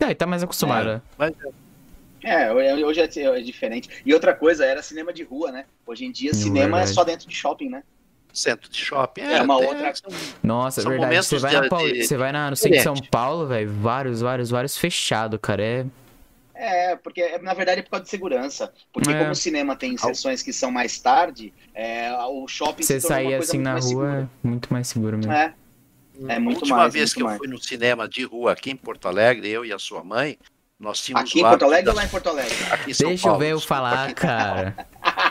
É, 0.00 0.12
tá 0.12 0.26
mais 0.26 0.42
acostumado. 0.42 0.90
É, 0.90 1.02
mas, 1.16 1.32
é, 2.28 2.52
hoje 2.84 3.00
é, 3.00 3.22
é, 3.22 3.40
diferente. 3.40 3.88
E 4.04 4.12
outra 4.14 4.34
coisa, 4.34 4.64
era 4.64 4.82
cinema 4.82 5.12
de 5.12 5.22
rua, 5.22 5.50
né? 5.50 5.64
Hoje 5.86 6.04
em 6.04 6.12
dia, 6.12 6.34
cinema 6.34 6.80
é 6.80 6.86
só 6.86 7.04
dentro 7.04 7.28
de 7.28 7.34
shopping, 7.34 7.68
né? 7.68 7.82
Centro 8.32 8.70
de 8.70 8.78
shopping. 8.78 9.22
É, 9.22 9.38
é 9.38 9.42
uma 9.42 9.56
outra. 9.56 9.92
Nossa, 10.42 10.80
é 10.80 10.84
verdade. 10.84 11.16
Você 11.16 11.38
vai, 11.38 11.52
na 11.52 11.68
Paul... 11.68 11.88
você 11.88 12.16
vai 12.16 12.32
na, 12.32 12.50
no 12.50 12.56
centro 12.56 12.78
de 12.78 12.84
São 12.84 12.94
Paulo, 13.10 13.46
velho, 13.46 13.70
vários, 13.72 14.20
vários, 14.20 14.50
vários 14.50 14.76
fechado, 14.76 15.38
cara. 15.38 15.62
É. 15.62 15.86
É, 16.60 16.96
porque 16.96 17.38
na 17.38 17.54
verdade 17.54 17.78
é 17.78 17.82
por 17.84 17.90
causa 17.90 18.04
de 18.04 18.10
segurança. 18.10 18.72
Porque 18.92 19.10
é. 19.10 19.18
como 19.18 19.30
o 19.30 19.34
cinema 19.34 19.76
tem 19.76 19.96
sessões 19.96 20.42
que 20.42 20.52
são 20.52 20.72
mais 20.72 20.98
tarde, 20.98 21.54
é, 21.72 22.12
o 22.12 22.48
shopping 22.48 22.82
Você 22.82 23.00
sair 23.00 23.34
assim 23.34 23.58
na 23.58 23.74
rua 23.74 23.82
segura. 23.82 24.30
é 24.44 24.48
muito 24.48 24.72
mais 24.72 24.88
seguro 24.88 25.16
mesmo. 25.16 25.32
É. 25.32 25.54
É 26.26 26.38
muito 26.40 26.56
a 26.56 26.60
última 26.62 26.76
mais, 26.78 26.92
vez 26.92 27.14
que 27.14 27.22
mais. 27.22 27.34
eu 27.34 27.38
fui 27.38 27.46
no 27.46 27.62
cinema 27.62 28.08
de 28.08 28.24
rua 28.24 28.52
aqui 28.52 28.72
em 28.72 28.76
Porto 28.76 29.06
Alegre, 29.06 29.48
eu 29.48 29.64
e 29.64 29.72
a 29.72 29.78
sua 29.78 30.02
mãe, 30.02 30.36
nós 30.78 31.00
tínhamos 31.00 31.28
Aqui 31.28 31.40
em 31.40 31.42
Porto 31.42 31.64
Alegre 31.64 31.84
da... 31.86 31.90
ou 31.90 31.96
lá 31.96 32.04
em 32.04 32.08
Porto 32.08 32.28
Alegre? 32.28 32.56
Aqui 32.70 32.90
em 32.90 32.94
São 32.94 33.08
deixa 33.08 33.22
Paulo, 33.24 33.36
eu 33.36 33.46
ver 33.46 33.52
eu 33.52 33.60
falar, 33.60 34.14
cara. 34.14 34.88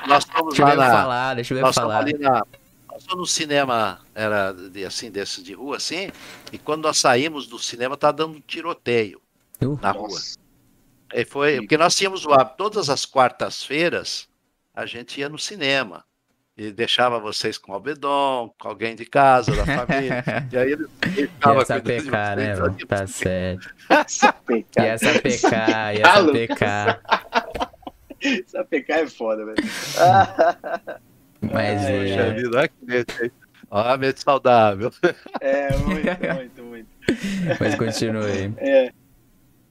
Nós 0.07 0.25
estamos 0.25 0.53
deixa 0.53 0.65
lá 0.65 0.73
eu 0.73 0.77
na... 0.77 0.91
falar, 0.91 1.33
deixa 1.35 1.53
eu 1.53 1.55
ver 1.55 1.61
nós 1.61 1.75
falar. 1.75 1.99
Ali 1.99 2.13
na... 2.17 2.43
Nós 2.91 3.01
estamos 3.01 3.17
no 3.19 3.25
cinema, 3.27 3.99
era 4.13 4.51
de, 4.51 4.83
assim, 4.83 5.09
desse 5.09 5.41
de 5.41 5.53
rua, 5.53 5.77
assim, 5.77 6.09
e 6.51 6.57
quando 6.57 6.83
nós 6.83 6.97
saímos 6.97 7.47
do 7.47 7.59
cinema, 7.59 7.95
tá 7.95 8.11
dando 8.11 8.37
um 8.37 8.41
tiroteio 8.41 9.21
uh, 9.63 9.79
na 9.81 9.91
rua. 9.91 10.19
E 11.13 11.23
foi, 11.23 11.57
porque 11.57 11.77
nós 11.77 11.95
tínhamos 11.95 12.25
o 12.25 12.33
hábito, 12.33 12.57
todas 12.57 12.89
as 12.89 13.05
quartas-feiras, 13.05 14.27
a 14.75 14.85
gente 14.85 15.19
ia 15.19 15.29
no 15.29 15.39
cinema 15.39 16.03
e 16.57 16.71
deixava 16.71 17.19
vocês 17.19 17.57
com 17.57 17.71
o 17.71 17.75
Albedon, 17.75 18.53
com 18.59 18.67
alguém 18.67 18.95
de 18.95 19.05
casa, 19.05 19.55
da 19.55 19.63
família. 19.63 20.23
e 20.51 20.57
aí 20.57 20.71
ele, 20.71 20.87
ele 21.03 21.06
ficava 21.06 21.06
essa 21.61 21.79
PK, 21.79 22.35
né, 22.35 22.55
mano? 22.55 22.77
Tá 22.87 23.07
certo. 23.07 23.73
essa 23.89 24.33
PK. 24.33 24.81
E 24.81 24.85
essa 24.85 25.13
PK, 25.19 25.47
e 25.93 26.01
essa 26.01 26.31
PK. 26.31 26.99
essa 28.45 28.63
PK 28.65 28.93
é 28.93 29.07
foda, 29.07 29.45
velho. 29.45 29.57
Mas 31.41 31.85
é. 31.85 32.09
é. 32.09 32.33
Vida, 32.33 32.57
olha 32.57 32.67
que 32.67 32.75
mente, 32.85 33.31
Ó, 33.69 33.83
saudável. 34.15 34.91
É, 35.41 35.75
muito, 35.77 36.07
muito, 36.35 36.63
muito. 36.63 36.87
Mas 37.59 37.75
continue. 37.75 38.53
É. 38.57 38.91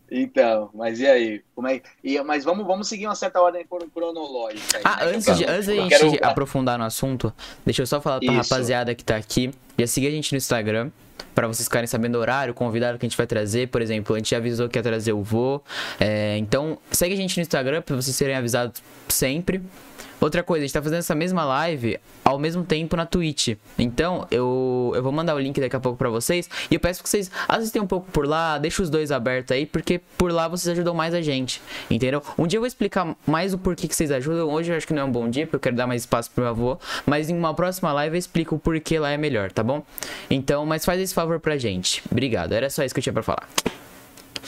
Então, 0.09 0.71
mas 0.73 1.01
e 1.01 1.07
aí? 1.07 1.43
Como 1.53 1.67
é... 1.67 1.83
e, 2.05 2.21
mas 2.23 2.45
vamos, 2.45 2.65
vamos 2.65 2.89
seguir 2.89 3.07
uma 3.07 3.15
certa 3.17 3.41
ordem 3.41 3.67
cronológica. 3.93 4.79
Aí, 4.79 4.83
ah, 4.85 5.05
né? 5.05 5.13
antes, 5.17 5.37
de, 5.37 5.45
antes 5.45 5.67
da 5.67 5.75
gente 5.75 5.89
quero... 5.89 6.25
aprofundar 6.25 6.79
no 6.79 6.85
assunto, 6.85 7.33
deixa 7.65 7.83
eu 7.83 7.87
só 7.87 8.01
falar 8.01 8.21
pra 8.21 8.33
Isso. 8.33 8.55
rapaziada 8.55 8.95
que 8.95 9.05
tá 9.05 9.17
aqui. 9.17 9.51
Já 9.77 9.87
seguir 9.87 10.07
a 10.07 10.11
gente 10.11 10.33
no 10.33 10.37
Instagram. 10.37 10.91
Para 11.35 11.47
vocês 11.47 11.67
ficarem 11.67 11.87
sabendo 11.87 12.17
o 12.17 12.21
horário, 12.21 12.55
convidado 12.55 12.99
que 12.99 13.07
a 13.07 13.09
gente 13.09 13.17
vai 13.17 13.27
trazer. 13.27 13.69
Por 13.69 13.83
exemplo, 13.83 14.15
a 14.15 14.19
gente 14.19 14.35
avisou 14.35 14.69
que 14.69 14.79
ia 14.79 14.83
trazer 14.83 15.13
o 15.13 15.23
vô. 15.23 15.61
É, 16.01 16.37
então, 16.39 16.79
segue 16.91 17.15
a 17.15 17.17
gente 17.17 17.37
no 17.37 17.43
Instagram 17.43 17.83
para 17.83 17.97
vocês 17.97 18.17
serem 18.17 18.35
avisados 18.35 18.83
sempre. 19.09 19.63
Outra 20.21 20.43
coisa, 20.43 20.65
a 20.65 20.67
gente 20.67 20.73
tá 20.73 20.83
fazendo 20.83 20.99
essa 20.99 21.15
mesma 21.15 21.45
live 21.45 21.99
ao 22.25 22.39
mesmo 22.39 22.65
tempo 22.65 22.97
na 22.97 23.05
Twitch. 23.05 23.57
Então, 23.79 24.27
eu, 24.31 24.93
eu 24.95 25.03
vou 25.03 25.13
mandar 25.13 25.35
o 25.35 25.39
link 25.39 25.61
daqui 25.61 25.77
a 25.77 25.81
pouco 25.81 25.99
pra 25.99 26.09
vocês. 26.09 26.49
E 26.71 26.75
eu 26.75 26.81
peço 26.81 27.03
que 27.03 27.09
vocês 27.09 27.31
assistem 27.49 27.83
um 27.83 27.87
pouco 27.87 28.11
por 28.11 28.27
lá, 28.27 28.59
deixa 28.59 28.83
os 28.83 28.91
dois 28.91 29.13
abertos 29.13 29.53
aí, 29.53 29.67
porque 29.67 30.01
por 30.17 30.33
lá 30.33 30.49
vocês 30.49 30.73
ajudam 30.73 30.95
mais 30.95 31.15
a 31.15 31.21
gente. 31.21 31.61
Entendeu? 31.91 32.23
Um 32.39 32.47
dia 32.47 32.57
eu 32.57 32.63
vou 32.63 32.67
explicar 32.67 33.15
mais 33.27 33.53
o 33.53 33.59
porquê 33.59 33.87
que 33.87 33.95
vocês 33.95 34.11
ajudam. 34.11 34.49
Hoje 34.49 34.73
eu 34.73 34.77
acho 34.77 34.87
que 34.87 34.95
não 34.95 35.03
é 35.03 35.05
um 35.05 35.13
bom 35.13 35.29
dia, 35.29 35.47
porque 35.47 35.57
eu 35.57 35.61
quero 35.61 35.77
dar 35.77 35.87
mais 35.87 36.03
espaço 36.03 36.31
pro 36.31 36.43
meu 36.43 36.51
avô. 36.51 36.79
Mas 37.05 37.29
em 37.29 37.37
uma 37.37 37.55
próxima 37.55 37.93
live 37.93 38.17
eu 38.17 38.19
explico 38.19 38.55
o 38.55 38.59
porquê 38.59 38.99
lá 38.99 39.11
é 39.11 39.17
melhor, 39.17 39.53
tá 39.53 39.63
bom? 39.63 39.85
Então, 40.31 40.65
mas 40.65 40.85
faz 40.85 41.01
esse 41.01 41.15
favor 41.15 41.39
pra 41.39 41.57
gente. 41.57 42.03
Obrigado. 42.11 42.53
Era 42.53 42.71
só 42.71 42.83
isso 42.85 42.95
que 42.95 42.99
eu 42.99 43.03
tinha 43.03 43.13
pra 43.13 43.23
falar. 43.23 43.49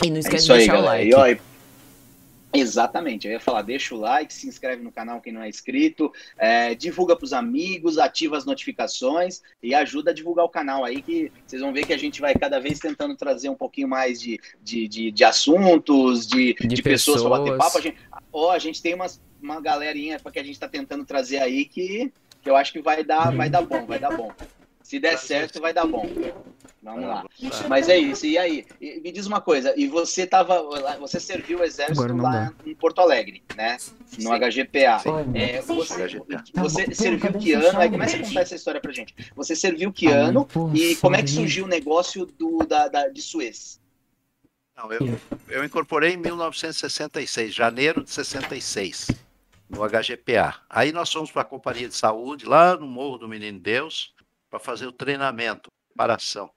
E 0.04 0.10
não 0.10 0.18
esquece 0.18 0.50
é 0.50 0.54
de 0.54 0.58
deixar 0.58 0.75
aí, 0.90 1.12
o 1.12 1.16
like. 1.16 1.40
Exatamente, 2.52 3.26
eu 3.26 3.33
ia 3.33 3.40
falar, 3.40 3.61
deixa 3.62 3.95
o 3.95 3.99
like, 3.99 4.33
se 4.33 4.49
inscreve 4.49 4.83
no 4.83 4.90
canal 4.90 5.21
quem 5.21 5.33
não 5.33 5.43
é 5.43 5.49
inscrito, 5.49 6.11
é, 6.38 6.75
divulga 6.75 7.14
para 7.14 7.25
os 7.25 7.35
amigos, 7.35 7.99
ativa 7.99 8.38
as 8.38 8.47
notificações 8.47 9.43
e 9.62 9.75
ajuda 9.75 10.12
a 10.12 10.14
divulgar 10.14 10.47
o 10.47 10.49
canal 10.49 10.83
aí, 10.83 11.02
que 11.02 11.31
vocês 11.47 11.61
vão 11.61 11.73
ver 11.75 11.85
que 11.85 11.93
a 11.93 11.99
gente 11.99 12.23
vai 12.23 12.35
cada 12.35 12.59
vez 12.59 12.78
tentando 12.78 13.14
trazer 13.14 13.50
um 13.50 13.55
pouquinho 13.55 13.87
mais 13.87 14.19
de, 14.19 14.40
de, 14.62 14.88
de, 14.88 15.11
de 15.11 15.25
assuntos, 15.25 16.26
de, 16.26 16.55
de, 16.55 16.69
de 16.69 16.83
pessoas 16.83 17.21
para 17.21 17.31
bater 17.31 17.57
papo. 17.59 17.78
A 17.78 17.81
gente, 17.83 17.99
ó, 18.33 18.50
a 18.50 18.59
gente 18.59 18.81
tem 18.81 18.95
umas, 18.95 19.21
uma 19.43 19.61
galerinha 19.61 20.19
que 20.19 20.38
a 20.38 20.43
gente 20.43 20.55
está 20.55 20.69
tentando 20.69 21.05
trazer 21.05 21.38
aí 21.38 21.67
que, 21.67 22.11
que 22.43 22.49
eu 22.49 22.57
acho 22.57 22.73
que 22.73 22.81
vai 22.81 23.05
dar, 23.05 23.31
vai 23.31 23.50
dar 23.50 23.62
bom, 23.62 23.85
vai 23.85 23.99
dar 23.99 24.17
bom. 24.17 24.33
Se 24.88 24.99
der 24.99 25.18
certo, 25.18 25.61
vai 25.61 25.75
dar 25.75 25.87
bom. 25.87 26.09
Vamos 26.83 27.04
lá. 27.04 27.23
Mas 27.68 27.90
é 27.90 27.99
isso. 27.99 28.25
E 28.25 28.38
aí? 28.38 28.64
me 28.80 29.12
diz 29.12 29.26
uma 29.26 29.38
coisa. 29.38 29.75
E 29.76 29.87
você 29.87 30.26
tava, 30.26 30.62
você 30.99 31.21
serviu 31.21 31.59
o 31.59 31.62
exército 31.62 32.16
lá 32.16 32.54
em 32.64 32.75
Porto 32.75 33.02
Alegre, 33.02 33.42
né? 33.54 33.76
No 34.18 34.30
HGPA. 34.30 35.02
É, 35.35 35.61
você, 35.61 36.23
você 36.54 36.95
serviu 36.95 37.35
que 37.35 37.52
ano? 37.52 37.78
Aí 37.78 37.90
começa 37.90 38.16
a 38.16 38.21
contar 38.21 38.40
essa 38.40 38.54
história 38.54 38.80
pra 38.80 38.90
gente. 38.90 39.14
Você 39.37 39.54
serviu 39.54 39.92
que 39.92 40.07
ano 40.07 40.49
e 40.73 40.97
como 40.97 41.16
é 41.16 41.23
que 41.23 41.33
surgiu 41.33 41.66
o 41.66 41.68
negócio 41.68 42.25
do, 42.25 42.64
da, 42.66 42.88
da 42.88 43.09
de 43.09 43.21
Suez? 43.21 43.78
Não, 44.75 44.90
eu, 44.90 45.21
eu 45.50 45.64
incorporei 45.66 46.14
em 46.14 46.16
1966, 46.16 47.54
janeiro 47.54 48.02
de 48.02 48.11
66, 48.11 49.11
no 49.68 49.87
HGPA. 49.87 50.54
Aí 50.71 50.92
nós 50.92 51.12
fomos 51.12 51.30
para 51.30 51.42
a 51.42 51.45
Companhia 51.45 51.88
de 51.88 51.95
Saúde, 51.95 52.47
lá 52.47 52.75
no 52.75 52.87
Morro 52.87 53.18
do 53.18 53.28
Menino 53.28 53.59
Deus, 53.59 54.16
para 54.50 54.59
fazer 54.59 54.87
o 54.87 54.93
treinamento, 54.93 55.71
preparação. 55.88 56.50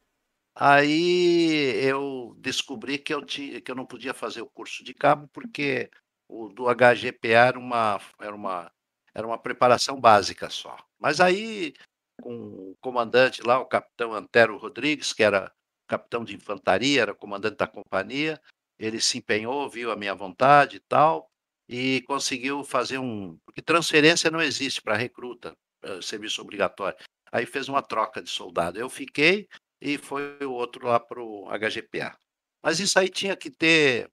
Aí 0.55 1.75
eu 1.83 2.36
descobri 2.39 2.98
que 2.98 3.13
eu, 3.13 3.24
tinha, 3.25 3.62
que 3.62 3.71
eu 3.71 3.75
não 3.75 3.86
podia 3.86 4.13
fazer 4.13 4.41
o 4.41 4.50
curso 4.50 4.83
de 4.83 4.93
cabo, 4.93 5.27
porque 5.33 5.89
o 6.27 6.50
do 6.50 6.65
HGPA 6.65 7.48
era 7.48 7.60
uma, 7.60 8.00
era 8.19 8.36
uma, 8.36 8.71
era 9.13 9.27
uma 9.27 9.38
preparação 9.38 10.00
básica 10.00 10.50
só. 10.50 10.77
Mas 11.00 11.19
aí, 11.21 11.74
com 12.21 12.36
o 12.71 12.77
comandante 12.81 13.41
lá, 13.41 13.60
o 13.60 13.65
capitão 13.65 14.13
Antero 14.13 14.57
Rodrigues, 14.57 15.13
que 15.13 15.24
era 15.24 15.51
capitão 15.88 16.24
de 16.24 16.36
infantaria, 16.36 17.01
era 17.01 17.15
comandante 17.15 17.57
da 17.57 17.67
companhia, 17.67 18.41
ele 18.79 19.01
se 19.01 19.17
empenhou, 19.17 19.69
viu 19.69 19.91
a 19.91 19.95
minha 19.95 20.15
vontade 20.15 20.77
e 20.77 20.79
tal, 20.79 21.29
e 21.67 22.01
conseguiu 22.07 22.63
fazer 22.63 22.98
um. 22.98 23.38
Porque 23.45 23.62
transferência 23.62 24.31
não 24.31 24.41
existe 24.41 24.81
para 24.81 24.95
recruta, 24.95 25.55
eh, 25.83 26.01
serviço 26.01 26.41
obrigatório. 26.41 26.98
Aí 27.31 27.45
fez 27.45 27.69
uma 27.69 27.81
troca 27.81 28.21
de 28.21 28.29
soldado. 28.29 28.79
Eu 28.79 28.89
fiquei 28.89 29.47
e 29.79 29.97
foi 29.97 30.38
o 30.45 30.51
outro 30.51 30.88
lá 30.88 31.00
para 31.00 31.21
o 31.21 31.47
HGPA. 31.50 32.17
Mas 32.63 32.79
isso 32.79 33.00
aí 33.00 33.09
tinha 33.09 33.35
que 33.35 33.50
ter 33.50 34.09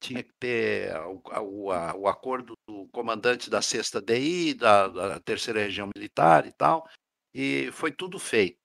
tinha 0.00 0.22
que 0.24 0.32
ter 0.40 0.92
o, 1.06 1.22
o, 1.40 1.66
o 1.68 2.08
acordo 2.08 2.54
do 2.66 2.88
comandante 2.88 3.48
da 3.48 3.62
sexta 3.62 4.02
DI, 4.02 4.54
da, 4.54 4.88
da, 4.88 5.20
terceira 5.20 5.60
região 5.60 5.88
militar 5.96 6.44
e 6.44 6.52
tal, 6.52 6.84
e 7.32 7.70
foi 7.70 7.92
tudo 7.92 8.18
feito. 8.18 8.58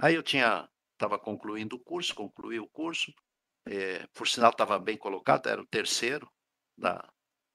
Aí 0.00 0.16
eu 0.16 0.22
tinha 0.22 0.68
estava 0.94 1.18
concluindo 1.18 1.76
o 1.76 1.78
curso, 1.78 2.14
concluí 2.14 2.58
o 2.58 2.68
curso, 2.68 3.12
é, 3.66 4.06
por 4.14 4.26
sinal 4.26 4.50
estava 4.50 4.78
bem 4.78 4.96
colocado, 4.96 5.48
era 5.48 5.60
o 5.60 5.66
terceiro, 5.66 6.28
da, 6.76 7.08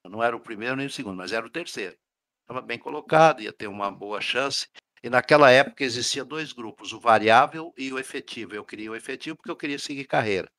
não 0.05 0.23
era 0.23 0.35
o 0.35 0.39
primeiro 0.39 0.75
nem 0.75 0.87
o 0.87 0.89
segundo, 0.89 1.17
mas 1.17 1.31
era 1.31 1.45
o 1.45 1.51
terceiro. 1.51 1.97
Estava 2.41 2.61
bem 2.65 2.79
colocado, 2.79 3.41
ia 3.41 3.53
ter 3.53 3.67
uma 3.67 3.91
boa 3.91 4.21
chance. 4.21 4.67
E 5.03 5.09
naquela 5.09 5.49
época 5.51 5.83
existia 5.83 6.25
dois 6.25 6.51
grupos, 6.51 6.91
o 6.93 6.99
variável 6.99 7.73
e 7.77 7.91
o 7.91 7.99
efetivo. 7.99 8.53
Eu 8.53 8.65
queria 8.65 8.91
o 8.91 8.95
efetivo 8.95 9.37
porque 9.37 9.51
eu 9.51 9.55
queria 9.55 9.79
seguir 9.79 10.05
carreira. 10.05 10.49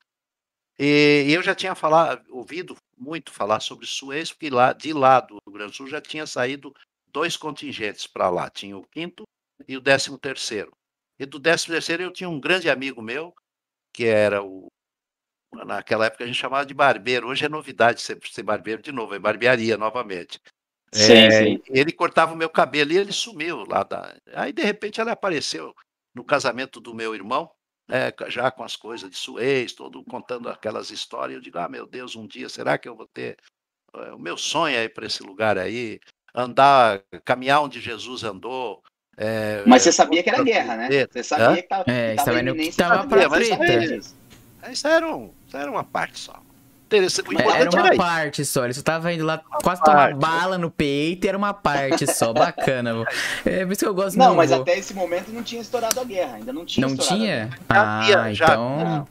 E, 0.79 1.27
eu 1.29 1.43
já 1.43 1.53
tinha 1.53 1.75
falado, 1.75 2.25
ouvido 2.31 2.75
muito 2.97 3.31
falar 3.31 3.59
sobre 3.59 3.85
Suez, 3.85 4.31
porque 4.31 4.49
lá, 4.49 4.73
de 4.73 4.93
lá 4.93 5.19
do 5.19 5.35
Rio 5.45 5.53
Grande 5.53 5.71
do 5.71 5.75
Sul 5.75 5.87
já 5.87 6.01
tinha 6.01 6.25
saído 6.25 6.73
dois 7.07 7.37
contingentes 7.37 8.07
para 8.07 8.29
lá. 8.29 8.49
Tinha 8.49 8.77
o 8.77 8.87
quinto 8.87 9.23
e 9.67 9.77
o 9.77 9.81
décimo 9.81 10.17
terceiro. 10.17 10.71
E 11.19 11.25
do 11.25 11.37
décimo 11.37 11.73
terceiro 11.73 12.03
eu 12.03 12.11
tinha 12.11 12.29
um 12.29 12.39
grande 12.39 12.69
amigo 12.69 13.01
meu, 13.01 13.33
que 13.93 14.05
era 14.05 14.43
o. 14.43 14.67
Naquela 15.53 16.05
época 16.05 16.23
a 16.23 16.27
gente 16.27 16.39
chamava 16.39 16.65
de 16.65 16.73
barbeiro. 16.73 17.27
Hoje 17.27 17.45
é 17.45 17.49
novidade 17.49 18.01
ser, 18.01 18.19
ser 18.25 18.41
barbeiro 18.41 18.81
de 18.81 18.91
novo, 18.91 19.13
é 19.13 19.19
barbearia 19.19 19.77
novamente. 19.77 20.39
Sim, 20.93 21.13
é, 21.13 21.31
sim. 21.31 21.61
Ele 21.67 21.91
cortava 21.91 22.33
o 22.33 22.37
meu 22.37 22.49
cabelo 22.49 22.91
e 22.91 22.97
ele 22.97 23.11
sumiu 23.11 23.63
lá. 23.65 23.83
Da... 23.83 24.13
Aí, 24.33 24.51
de 24.51 24.61
repente, 24.61 24.99
ela 24.99 25.13
apareceu 25.13 25.73
no 26.13 26.23
casamento 26.23 26.81
do 26.81 26.93
meu 26.93 27.15
irmão, 27.15 27.49
é, 27.89 28.13
já 28.27 28.51
com 28.51 28.63
as 28.63 28.75
coisas 28.75 29.09
de 29.09 29.15
Suez, 29.15 29.73
todo 29.73 30.03
contando 30.03 30.49
aquelas 30.49 30.91
histórias. 30.91 31.37
Eu 31.37 31.41
digo, 31.41 31.57
ah, 31.59 31.69
meu 31.69 31.87
Deus, 31.87 32.15
um 32.15 32.27
dia, 32.27 32.49
será 32.49 32.77
que 32.77 32.89
eu 32.89 32.95
vou 32.95 33.07
ter 33.07 33.37
é, 33.95 34.11
o 34.13 34.19
meu 34.19 34.37
sonho 34.37 34.77
aí 34.77 34.89
para 34.89 35.05
esse 35.05 35.23
lugar 35.23 35.57
aí? 35.57 35.99
Andar, 36.35 37.01
caminhar 37.23 37.61
onde 37.61 37.79
Jesus 37.79 38.23
andou. 38.23 38.81
É, 39.17 39.63
mas 39.65 39.83
você 39.83 39.91
sabia 39.91 40.23
que 40.23 40.29
era 40.29 40.43
guerra, 40.43 40.77
né? 40.77 40.89
Você 41.11 41.23
sabia 41.23 41.57
que 41.57 41.61
estava 41.61 41.83
é, 41.91 42.15
que 42.15 42.75
tava 42.75 43.07
pra 43.07 43.29
frente. 43.29 44.13
Isso 44.71 44.87
era, 44.87 45.07
um, 45.07 45.33
isso 45.45 45.57
era 45.57 45.69
uma 45.69 45.83
parte 45.83 46.17
só 46.17 46.41
interessante. 46.97 47.35
era 47.35 47.69
uma 47.69 47.87
era 47.87 47.95
parte 47.95 48.43
só. 48.45 48.65
Ele 48.65 48.73
só 48.73 48.81
tava 48.81 49.13
indo 49.13 49.25
lá 49.25 49.37
quase 49.63 49.81
tomar 49.81 50.15
bala 50.15 50.57
no 50.57 50.69
peito 50.69 51.25
e 51.25 51.27
era 51.29 51.37
uma 51.37 51.53
parte 51.53 52.05
só. 52.11 52.33
Bacana. 52.33 53.05
É 53.45 53.65
por 53.65 53.71
isso 53.71 53.79
que 53.79 53.87
eu 53.87 53.93
gosto 53.93 54.17
Não, 54.17 54.35
mas 54.35 54.51
até 54.51 54.77
esse 54.77 54.93
momento 54.93 55.29
não 55.29 55.43
tinha 55.43 55.61
estourado 55.61 55.99
a 55.99 56.03
guerra. 56.03 56.35
Ainda 56.35 56.53
não 56.53 56.65
tinha 56.65 56.87
Não 56.87 56.95
tinha? 56.97 57.49
Ah, 57.69 57.99
havia, 57.99 58.33
já 58.33 58.45
então. 58.45 59.07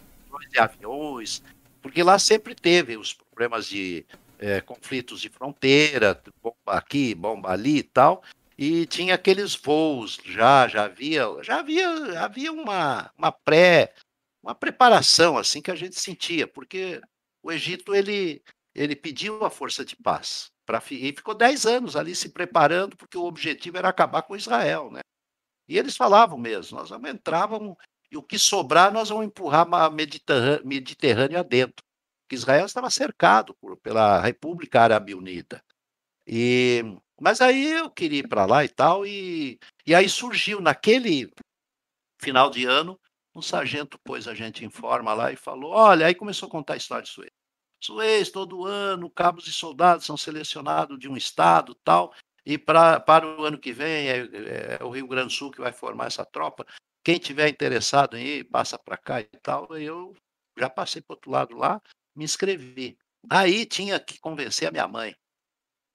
de 0.50 0.58
aviões. 0.58 1.42
Porque 1.82 2.02
lá 2.02 2.18
sempre 2.18 2.54
teve 2.54 2.96
os 2.96 3.14
problemas 3.14 3.66
de 3.66 4.04
é, 4.38 4.60
conflitos 4.60 5.20
de 5.20 5.28
fronteira, 5.28 6.20
bomba 6.42 6.78
aqui, 6.78 7.14
bomba 7.14 7.50
ali 7.50 7.78
e 7.78 7.82
tal. 7.82 8.22
E 8.58 8.84
tinha 8.84 9.14
aqueles 9.14 9.54
voos 9.54 10.18
já, 10.25 10.68
já 10.68 10.84
havia, 10.84 11.25
já 11.42 11.60
havia, 11.60 12.20
havia 12.20 12.52
uma, 12.52 13.10
uma 13.16 13.32
pré, 13.32 13.94
uma 14.42 14.54
preparação 14.54 15.38
assim 15.38 15.62
que 15.62 15.70
a 15.70 15.75
gente 15.75 15.99
sentia, 15.99 16.46
porque 16.46 17.00
o 17.42 17.50
Egito 17.50 17.94
ele, 17.94 18.42
ele 18.75 18.94
pediu 18.94 19.44
a 19.44 19.50
força 19.50 19.85
de 19.85 19.97
paz. 19.97 20.50
Pra, 20.66 20.82
e 20.90 21.12
ficou 21.12 21.35
10 21.35 21.66
anos 21.66 21.97
ali 21.97 22.14
se 22.14 22.28
preparando, 22.28 22.97
porque 22.97 23.18
o 23.18 23.25
objetivo 23.25 23.76
era 23.76 23.88
acabar 23.88 24.23
com 24.23 24.37
Israel. 24.37 24.90
Né? 24.90 25.00
E 25.68 25.78
eles 25.78 25.97
falavam 25.97 26.38
mesmo: 26.38 26.78
nós 26.78 26.90
vamos 26.90 27.11
entrar, 27.11 27.47
vamos, 27.47 27.76
e 28.11 28.16
o 28.16 28.23
que 28.23 28.38
sobrar 28.38 28.92
nós 28.92 29.09
vamos 29.09 29.26
empurrar 29.26 29.66
Mediterrânea, 29.92 30.62
Mediterrânea 30.64 31.40
adentro. 31.40 31.85
Porque 32.23 32.37
Israel 32.37 32.66
estava 32.66 32.90
cercado 32.90 33.54
por, 33.54 33.76
pela 33.78 34.20
República 34.20 34.82
Árabe 34.82 35.14
Unida. 35.14 35.62
E, 36.26 36.82
mas 37.20 37.40
aí 37.40 37.73
eu 37.73 37.90
queria 37.90 38.20
ir 38.20 38.29
para 38.29 38.46
lá 38.46 38.64
e 38.64 38.68
tal, 38.68 39.05
e, 39.05 39.59
e 39.85 39.94
aí 39.94 40.09
surgiu 40.09 40.61
naquele 40.61 41.33
final 42.20 42.50
de 42.50 42.64
ano 42.66 43.00
um 43.35 43.43
sargento 43.43 43.99
pôs 44.05 44.27
a 44.27 44.35
gente 44.35 44.64
em 44.64 44.71
forma 44.71 45.12
lá 45.14 45.33
e 45.33 45.37
falou: 45.37 45.73
olha, 45.73 46.07
aí 46.07 46.14
começou 46.14 46.49
a 46.49 46.51
contar 46.51 46.75
a 46.75 46.77
história 46.77 47.05
de 47.05 47.11
Suez. 47.11 47.31
Suez, 47.83 48.31
todo 48.31 48.66
ano, 48.66 49.11
cabos 49.11 49.47
e 49.47 49.53
soldados 49.53 50.05
são 50.05 50.16
selecionados 50.16 50.99
de 50.99 51.09
um 51.09 51.16
estado 51.16 51.75
tal, 51.77 52.12
e 52.45 52.59
pra, 52.59 53.01
para 53.01 53.27
o 53.27 53.45
ano 53.45 53.59
que 53.59 53.73
vem 53.73 54.09
é, 54.09 54.19
é, 54.19 54.79
é 54.81 54.85
o 54.85 54.90
Rio 54.90 55.07
Grande 55.07 55.29
do 55.29 55.33
Sul 55.33 55.51
que 55.51 55.61
vai 55.61 55.73
formar 55.73 56.07
essa 56.07 56.25
tropa. 56.25 56.66
Quem 57.03 57.19
tiver 57.19 57.49
interessado 57.49 58.16
em 58.16 58.25
ir, 58.25 58.45
passa 58.45 58.79
para 58.79 58.97
cá 58.97 59.21
e 59.21 59.25
tal. 59.43 59.66
Eu 59.77 60.14
já 60.59 60.69
passei 60.69 61.01
para 61.01 61.14
outro 61.14 61.31
lado 61.31 61.57
lá, 61.57 61.81
me 62.14 62.25
inscrevi. 62.25 62.99
Aí 63.29 63.64
tinha 63.64 63.99
que 63.99 64.19
convencer 64.19 64.69
a 64.69 64.71
minha 64.71 64.88
mãe. 64.88 65.14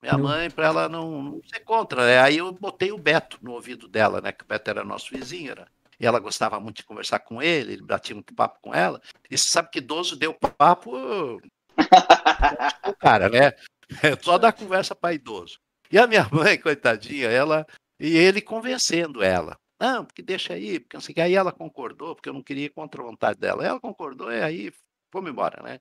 Minha 0.01 0.17
mãe, 0.17 0.51
para 0.51 0.67
ela 0.67 0.89
não, 0.89 1.23
não 1.23 1.41
ser 1.43 1.61
contra. 1.61 2.05
Né? 2.05 2.19
Aí 2.19 2.37
eu 2.37 2.51
botei 2.51 2.91
o 2.91 2.97
Beto 2.97 3.39
no 3.41 3.53
ouvido 3.53 3.87
dela, 3.87 4.21
né? 4.21 4.31
Que 4.31 4.43
o 4.43 4.47
Beto 4.47 4.69
era 4.69 4.83
nosso 4.83 5.15
vizinho, 5.15 5.51
era 5.51 5.67
e 5.99 6.05
ela 6.05 6.19
gostava 6.19 6.59
muito 6.59 6.77
de 6.77 6.85
conversar 6.85 7.19
com 7.19 7.41
ele, 7.41 7.73
ele 7.73 7.81
batia 7.81 8.15
muito 8.15 8.33
papo 8.33 8.59
com 8.61 8.73
ela. 8.73 9.01
E 9.29 9.37
você 9.37 9.49
sabe 9.49 9.69
que 9.69 9.79
idoso 9.79 10.15
deu 10.15 10.33
papo. 10.33 10.91
o 10.95 11.41
cara, 12.99 13.29
né? 13.29 13.53
É 14.01 14.15
só 14.21 14.37
dar 14.37 14.53
conversa 14.53 14.95
para 14.95 15.13
idoso. 15.13 15.59
E 15.91 15.97
a 15.97 16.07
minha 16.07 16.27
mãe, 16.31 16.59
coitadinha, 16.59 17.29
ela. 17.29 17.65
E 17.99 18.17
ele 18.17 18.41
convencendo 18.41 19.23
ela. 19.23 19.57
Não, 19.79 20.05
porque 20.05 20.21
deixa 20.21 20.53
aí, 20.53 20.79
porque 20.79 20.97
não 20.97 21.01
sei 21.01 21.11
o 21.13 21.15
que. 21.15 21.21
Aí 21.21 21.35
ela 21.35 21.51
concordou, 21.51 22.15
porque 22.15 22.29
eu 22.29 22.33
não 22.33 22.43
queria 22.43 22.65
ir 22.65 22.69
contra 22.69 23.01
a 23.01 23.05
vontade 23.05 23.39
dela. 23.39 23.65
Ela 23.65 23.79
concordou 23.79 24.31
e 24.31 24.41
aí 24.41 24.71
fomos 25.11 25.29
embora, 25.29 25.61
né? 25.63 25.79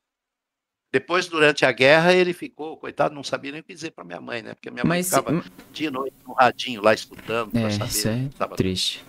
Depois, 0.95 1.27
durante 1.27 1.65
a 1.65 1.73
guerra, 1.73 2.13
ele 2.13 2.33
ficou, 2.33 2.77
coitado, 2.77 3.13
não 3.17 3.25
sabia 3.25 3.51
nem 3.51 3.61
o 3.61 3.65
que 3.65 3.75
dizer 3.75 3.91
para 3.91 4.05
minha 4.05 4.21
mãe, 4.21 4.43
né? 4.43 4.55
Porque 4.55 4.71
minha 4.71 4.85
mãe 4.85 4.99
Mas, 5.01 5.09
ficava 5.09 5.43
dia 5.73 5.89
e 5.89 5.91
noite 5.91 6.15
no 6.25 6.33
radinho 6.35 6.81
lá 6.81 6.95
escutando 6.95 7.51
para 7.51 7.63
é, 7.63 7.71
saber. 7.71 7.85
isso 7.91 8.09
é 8.09 8.29
tava- 8.39 8.55
triste. 8.55 9.05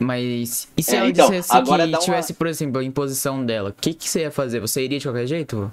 Mas 0.00 0.66
e 0.74 0.82
se 0.82 0.94
É, 0.94 0.98
ela 1.00 1.08
então, 1.10 1.28
dissesse 1.28 1.52
agora 1.54 1.82
que 1.86 1.90
uma- 1.92 1.98
tivesse, 1.98 2.32
por 2.32 2.46
exemplo, 2.46 2.80
a 2.80 2.84
imposição 2.84 3.44
dela, 3.44 3.68
o 3.68 3.72
que, 3.74 3.92
que 3.92 4.08
você 4.08 4.20
ia 4.20 4.30
fazer? 4.30 4.60
Você 4.60 4.82
iria 4.82 4.98
de 4.98 5.04
qualquer 5.06 5.26
jeito? 5.26 5.70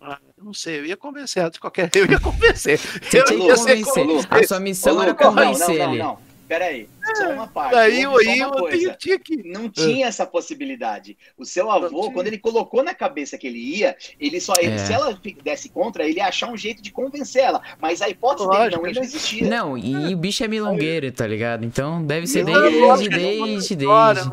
Ah, 0.00 0.18
eu 0.38 0.44
não 0.44 0.54
sei, 0.54 0.78
eu 0.80 0.86
ia 0.86 0.96
convencer 0.96 1.42
ela 1.42 1.50
de 1.50 1.60
qualquer. 1.60 1.90
Eu 1.94 2.06
ia 2.06 2.18
convencer. 2.18 2.78
Você 2.78 3.18
eu 3.18 3.24
tinha 3.26 3.38
que 3.38 3.44
ia 3.44 3.54
convencer. 3.54 3.84
convencido. 3.84 4.28
A 4.34 4.44
sua 4.44 4.60
missão 4.60 4.96
Ô, 4.96 5.02
era 5.02 5.12
convencer 5.12 5.68
não, 5.68 5.84
não, 5.84 5.92
ele. 5.92 6.02
não, 6.02 6.08
não. 6.14 6.29
Peraí, 6.50 6.88
só 7.14 7.30
uma 7.30 7.46
parte. 7.46 7.76
Daí 7.76 8.02
só 8.02 8.18
aí 8.18 8.42
uma 8.42 8.46
eu 8.46 8.50
coisa. 8.50 8.76
tinha, 8.76 8.94
tinha 8.96 9.18
que. 9.20 9.36
Não 9.48 9.70
tinha 9.70 10.08
essa 10.08 10.26
possibilidade. 10.26 11.16
O 11.38 11.44
seu 11.44 11.70
avô, 11.70 12.10
quando 12.10 12.26
ele 12.26 12.38
colocou 12.38 12.82
na 12.82 12.92
cabeça 12.92 13.38
que 13.38 13.46
ele 13.46 13.60
ia, 13.60 13.96
ele 14.18 14.40
só, 14.40 14.54
ele, 14.58 14.72
É. 14.72 14.78
se 14.78 14.92
ela 14.92 15.16
desse 15.44 15.68
contra, 15.68 16.04
ele 16.04 16.16
ia 16.18 16.26
achar 16.26 16.50
um 16.50 16.56
jeito 16.56 16.82
de 16.82 16.90
convencer 16.90 17.44
ela. 17.44 17.62
Mas 17.80 18.02
a 18.02 18.08
hipótese 18.08 18.48
dele 18.48 18.62
Lógico, 18.64 18.82
não 18.82 18.90
ir 18.90 18.94
não 18.96 19.02
existia. 19.02 19.48
Não, 19.48 19.78
e 19.78 20.12
o 20.12 20.16
bicho 20.16 20.42
é 20.42 20.48
milongueiro, 20.48 21.12
tá 21.12 21.24
ligado? 21.24 21.64
Então 21.64 22.04
deve 22.04 22.26
ser 22.26 22.44
desde, 22.44 22.80
Lógico, 22.80 23.14
desde, 23.14 23.76
desde. 23.76 24.30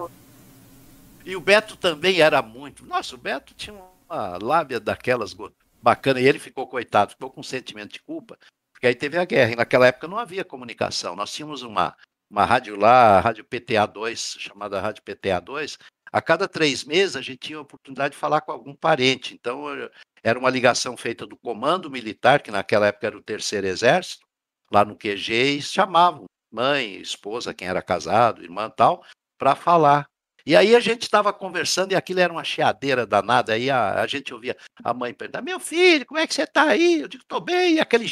E 1.23 1.35
o 1.35 1.39
Beto 1.39 1.77
também 1.77 2.19
era 2.19 2.41
muito. 2.41 2.83
Nossa, 2.83 3.13
o 3.13 3.19
Beto 3.19 3.53
tinha 3.55 3.75
uma 4.09 4.39
lábia 4.41 4.79
daquelas 4.79 5.35
bacana. 5.83 6.19
E 6.19 6.27
ele 6.27 6.39
ficou, 6.39 6.65
coitado, 6.65 7.11
ficou 7.11 7.29
com 7.29 7.41
um 7.41 7.43
sentimento 7.43 7.93
de 7.93 8.01
culpa, 8.01 8.39
porque 8.77 8.87
aí 8.87 8.95
teve 8.95 9.17
a 9.17 9.25
guerra. 9.25 9.53
E 9.53 9.55
naquela 9.55 9.87
época 9.87 10.07
não 10.07 10.19
havia 10.19 10.45
comunicação. 10.45 11.15
Nós 11.15 11.33
tínhamos 11.33 11.63
uma, 11.63 11.97
uma 12.29 12.45
rádio 12.45 12.75
lá, 12.75 13.17
a 13.17 13.19
Rádio 13.19 13.43
PTA2, 13.43 14.39
chamada 14.39 14.79
Rádio 14.79 15.03
PTA2. 15.03 15.79
A 16.11 16.21
cada 16.21 16.47
três 16.47 16.83
meses 16.83 17.15
a 17.15 17.21
gente 17.21 17.39
tinha 17.39 17.57
a 17.57 17.61
oportunidade 17.61 18.13
de 18.13 18.19
falar 18.19 18.41
com 18.41 18.51
algum 18.51 18.75
parente. 18.75 19.33
Então, 19.33 19.67
eh, 19.73 19.89
era 20.23 20.37
uma 20.37 20.49
ligação 20.49 20.95
feita 20.95 21.25
do 21.25 21.35
comando 21.35 21.89
militar, 21.89 22.41
que 22.41 22.51
naquela 22.51 22.87
época 22.87 23.07
era 23.07 23.17
o 23.17 23.23
Terceiro 23.23 23.65
Exército, 23.65 24.25
lá 24.71 24.85
no 24.85 24.95
QG, 24.95 25.57
e 25.57 25.61
chamavam 25.61 26.25
mãe, 26.51 26.97
esposa, 27.01 27.53
quem 27.55 27.67
era 27.67 27.81
casado, 27.81 28.43
irmã 28.43 28.69
tal, 28.69 29.03
para 29.39 29.55
falar. 29.55 30.07
E 30.47 30.55
aí 30.55 30.77
a 30.77 30.79
gente 30.79 31.01
estava 31.01 31.33
conversando 31.33 31.91
e 31.91 31.95
aquilo 31.95 32.21
era 32.21 32.31
uma 32.31 32.43
chiadeira 32.45 33.05
danada. 33.05 33.51
Aí 33.51 33.69
a, 33.69 34.01
a 34.01 34.07
gente 34.07 34.33
ouvia 34.33 34.55
a 34.81 34.93
mãe 34.93 35.13
perguntar: 35.13 35.41
Meu 35.41 35.59
filho, 35.59 36.05
como 36.05 36.21
é 36.21 36.25
que 36.25 36.33
você 36.33 36.43
está 36.43 36.69
aí? 36.69 37.01
Eu 37.01 37.09
digo: 37.09 37.21
Estou 37.21 37.41
bem. 37.41 37.75
E 37.75 37.79
aquele. 37.81 38.07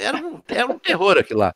Era 0.00 0.16
um, 0.16 0.42
era 0.48 0.66
um 0.66 0.78
terror 0.80 1.16
aquilo 1.16 1.40
lá. 1.40 1.54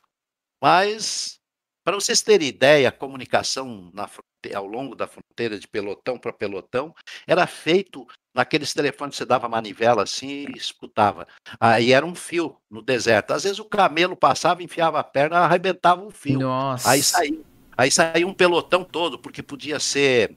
Mas, 0.62 1.40
para 1.84 1.96
vocês 1.96 2.22
terem 2.22 2.46
ideia, 2.46 2.88
a 2.88 2.92
comunicação 2.92 3.90
na 3.92 4.08
ao 4.54 4.66
longo 4.66 4.94
da 4.94 5.06
fronteira 5.06 5.58
de 5.58 5.66
pelotão 5.66 6.18
para 6.18 6.32
pelotão 6.32 6.94
era 7.26 7.46
feito 7.46 8.06
naqueles 8.34 8.74
telefones 8.74 9.14
que 9.14 9.18
você 9.18 9.24
dava 9.24 9.48
manivela 9.48 10.02
assim 10.02 10.46
e 10.54 10.58
escutava. 10.58 11.26
Aí 11.58 11.92
era 11.92 12.04
um 12.04 12.14
fio 12.14 12.56
no 12.70 12.82
deserto. 12.82 13.32
Às 13.32 13.44
vezes 13.44 13.58
o 13.58 13.64
camelo 13.64 14.14
passava, 14.14 14.62
enfiava 14.62 15.00
a 15.00 15.04
perna, 15.04 15.38
arrebentava 15.38 16.04
o 16.04 16.10
fio. 16.10 16.40
Nossa. 16.40 16.90
Aí 16.90 17.02
saiu, 17.02 17.44
aí 17.76 17.90
saiu 17.90 18.28
um 18.28 18.34
pelotão 18.34 18.84
todo, 18.84 19.18
porque 19.18 19.42
podia 19.42 19.78
ser. 19.80 20.36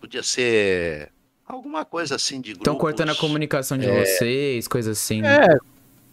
Podia 0.00 0.22
ser 0.22 1.10
alguma 1.44 1.84
coisa 1.84 2.14
assim 2.14 2.40
de 2.40 2.50
grupos. 2.52 2.62
Estão 2.66 2.76
cortando 2.78 3.10
a 3.10 3.14
comunicação 3.16 3.76
de 3.76 3.86
vocês, 3.90 4.68
coisas 4.68 4.96
assim. 4.98 5.20
né? 5.22 5.44
É, 5.44 5.58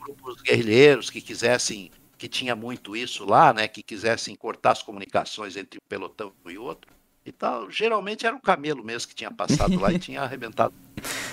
grupos 0.04 0.42
guerrilheiros 0.42 1.10
que 1.10 1.22
quisessem, 1.22 1.92
que 2.18 2.28
tinha 2.28 2.56
muito 2.56 2.96
isso 2.96 3.26
lá, 3.26 3.54
né? 3.54 3.68
Que 3.68 3.84
quisessem 3.84 4.36
cortar 4.36 4.72
as 4.72 4.82
comunicações 4.82 5.56
entre 5.56 5.78
um 5.78 5.88
pelotão 5.88 6.32
e 6.48 6.58
outro. 6.58 6.90
E 7.26 7.32
tal. 7.32 7.70
Geralmente 7.72 8.26
era 8.26 8.36
um 8.36 8.40
camelo 8.40 8.84
mesmo 8.84 9.10
que 9.10 9.16
tinha 9.16 9.32
passado 9.32 9.80
lá 9.80 9.92
e 9.92 10.00
tinha 10.00 10.22
arrebentado. 10.24 10.74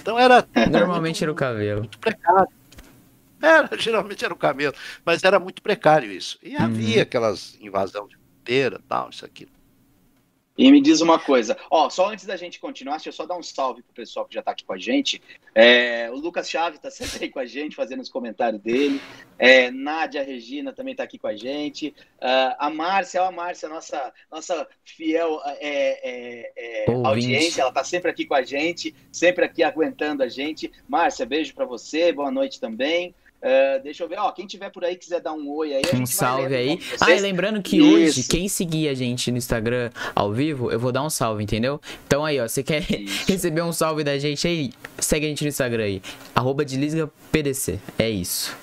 Então 0.00 0.18
era. 0.18 0.46
Normalmente 0.70 1.22
era 1.22 1.32
o 1.32 1.34
cabelo. 1.34 1.80
muito 1.80 1.98
precário. 1.98 2.48
Era, 3.40 3.68
geralmente 3.76 4.24
era 4.24 4.32
o 4.32 4.36
camelo, 4.36 4.74
mas 5.04 5.24
era 5.24 5.38
muito 5.40 5.60
precário 5.62 6.10
isso. 6.12 6.38
E 6.42 6.54
Uhum. 6.56 6.62
havia 6.64 7.02
aquelas 7.02 7.58
invasão 7.60 8.06
de 8.06 8.16
fronteira, 8.42 8.80
tal, 8.88 9.10
isso 9.10 9.24
aqui. 9.24 9.48
E 10.58 10.70
me 10.70 10.82
diz 10.82 11.00
uma 11.00 11.18
coisa, 11.18 11.56
ó, 11.70 11.88
só 11.88 12.10
antes 12.10 12.26
da 12.26 12.36
gente 12.36 12.60
continuar, 12.60 12.96
deixa 12.96 13.08
eu 13.08 13.12
só 13.12 13.24
dar 13.24 13.38
um 13.38 13.42
salve 13.42 13.82
pro 13.82 13.94
pessoal 13.94 14.26
que 14.26 14.34
já 14.34 14.42
tá 14.42 14.50
aqui 14.50 14.64
com 14.64 14.74
a 14.74 14.78
gente. 14.78 15.20
É, 15.54 16.10
o 16.10 16.16
Lucas 16.16 16.48
Chaves 16.48 16.78
tá 16.78 16.90
sempre 16.92 17.24
aí 17.24 17.30
com 17.30 17.38
a 17.38 17.46
gente, 17.46 17.74
fazendo 17.74 18.00
os 18.00 18.10
comentários 18.10 18.60
dele. 18.60 19.00
É, 19.38 19.70
Nádia 19.70 20.22
Regina 20.22 20.70
também 20.70 20.94
tá 20.94 21.04
aqui 21.04 21.16
com 21.16 21.26
a 21.26 21.34
gente. 21.34 21.94
Ah, 22.20 22.66
a 22.66 22.70
Márcia, 22.70 23.22
ó, 23.22 23.28
a 23.28 23.32
Márcia, 23.32 23.66
nossa, 23.66 24.12
nossa 24.30 24.68
fiel 24.84 25.40
é, 25.44 26.10
é, 26.10 26.52
é, 26.56 26.94
audiência, 27.02 27.62
ela 27.62 27.72
tá 27.72 27.82
sempre 27.82 28.10
aqui 28.10 28.26
com 28.26 28.34
a 28.34 28.42
gente, 28.42 28.94
sempre 29.10 29.46
aqui 29.46 29.62
aguentando 29.62 30.22
a 30.22 30.28
gente. 30.28 30.70
Márcia, 30.86 31.24
beijo 31.24 31.54
para 31.54 31.64
você, 31.64 32.12
boa 32.12 32.30
noite 32.30 32.60
também. 32.60 33.14
Ah, 33.42 33.78
deixa 33.82 34.04
eu 34.04 34.08
ver, 34.08 34.18
ó, 34.18 34.30
quem 34.30 34.46
tiver 34.46 34.70
por 34.70 34.84
aí 34.84 34.96
quiser 34.96 35.20
dar 35.20 35.32
um 35.32 35.50
oi 35.50 35.74
aí, 35.74 35.82
a 35.92 35.96
Um 35.96 36.06
salve 36.06 36.54
aí. 36.54 36.80
Ah, 37.00 37.12
e 37.12 37.20
lembrando 37.20 37.60
que 37.60 37.82
hoje, 37.82 38.20
Isso. 38.20 38.30
quem 38.30 38.48
seguir 38.48 38.88
a 38.88 38.94
gente 38.94 39.32
no 39.32 39.36
Instagram 39.36 39.90
ao 40.14 40.32
vivo, 40.32 40.70
eu 40.70 40.78
vou 40.78 40.92
dar 40.92 41.02
um 41.02 41.10
salve, 41.10 41.42
entendeu? 41.42 41.80
Então 42.06 42.24
aí, 42.24 42.38
ó, 42.38 42.46
você 42.46 42.62
quer 42.62 42.88
Isso. 42.88 43.26
receber 43.26 43.62
um 43.62 43.72
salve 43.72 44.04
da 44.04 44.16
gente 44.16 44.46
aí? 44.46 44.72
Segue 44.98 45.26
a 45.26 45.28
gente 45.28 45.42
no 45.42 45.48
Instagram 45.48 45.82
aí. 45.82 46.02
Arroba 46.34 46.64
PDC. 47.32 47.80
É 47.98 48.08
isso. 48.08 48.56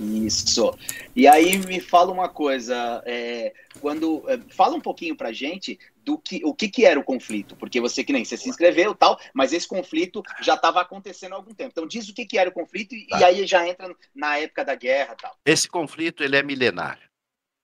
Isso. 0.00 0.74
E 1.14 1.28
aí 1.28 1.56
me 1.58 1.78
fala 1.78 2.12
uma 2.12 2.28
coisa, 2.28 3.00
é, 3.06 3.52
quando 3.80 4.24
é, 4.26 4.40
fala 4.48 4.74
um 4.74 4.80
pouquinho 4.80 5.14
pra 5.14 5.32
gente 5.32 5.78
do 6.04 6.18
que 6.18 6.40
o 6.44 6.54
que, 6.54 6.68
que 6.68 6.84
era 6.84 7.00
o 7.00 7.04
conflito, 7.04 7.56
porque 7.56 7.80
você 7.80 8.04
que 8.04 8.12
nem 8.12 8.24
você 8.24 8.36
se 8.36 8.48
inscreveu 8.48 8.94
tal, 8.94 9.18
mas 9.32 9.52
esse 9.52 9.66
conflito 9.66 10.22
já 10.42 10.54
estava 10.54 10.80
acontecendo 10.80 11.32
há 11.32 11.36
algum 11.36 11.54
tempo. 11.54 11.70
Então 11.72 11.86
diz 11.86 12.08
o 12.08 12.14
que, 12.14 12.26
que 12.26 12.36
era 12.38 12.50
o 12.50 12.52
conflito 12.52 12.94
e, 12.94 13.06
Tá. 13.06 13.20
e 13.20 13.24
aí 13.24 13.46
já 13.46 13.66
entra 13.66 13.94
na 14.14 14.36
época 14.38 14.64
da 14.64 14.74
guerra 14.74 15.14
e 15.14 15.22
tal. 15.22 15.36
Esse 15.46 15.68
conflito 15.68 16.22
ele 16.22 16.36
é 16.36 16.42
milenário. 16.42 17.08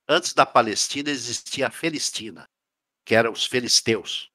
Antes 0.09 0.33
da 0.33 0.44
Palestina 0.46 1.11
existia 1.11 1.68
a 1.68 1.70
Felistina, 1.70 2.44
que 3.07 3.14
eram 3.14 3.31
os 3.33 3.46
filisteus. 3.46 4.29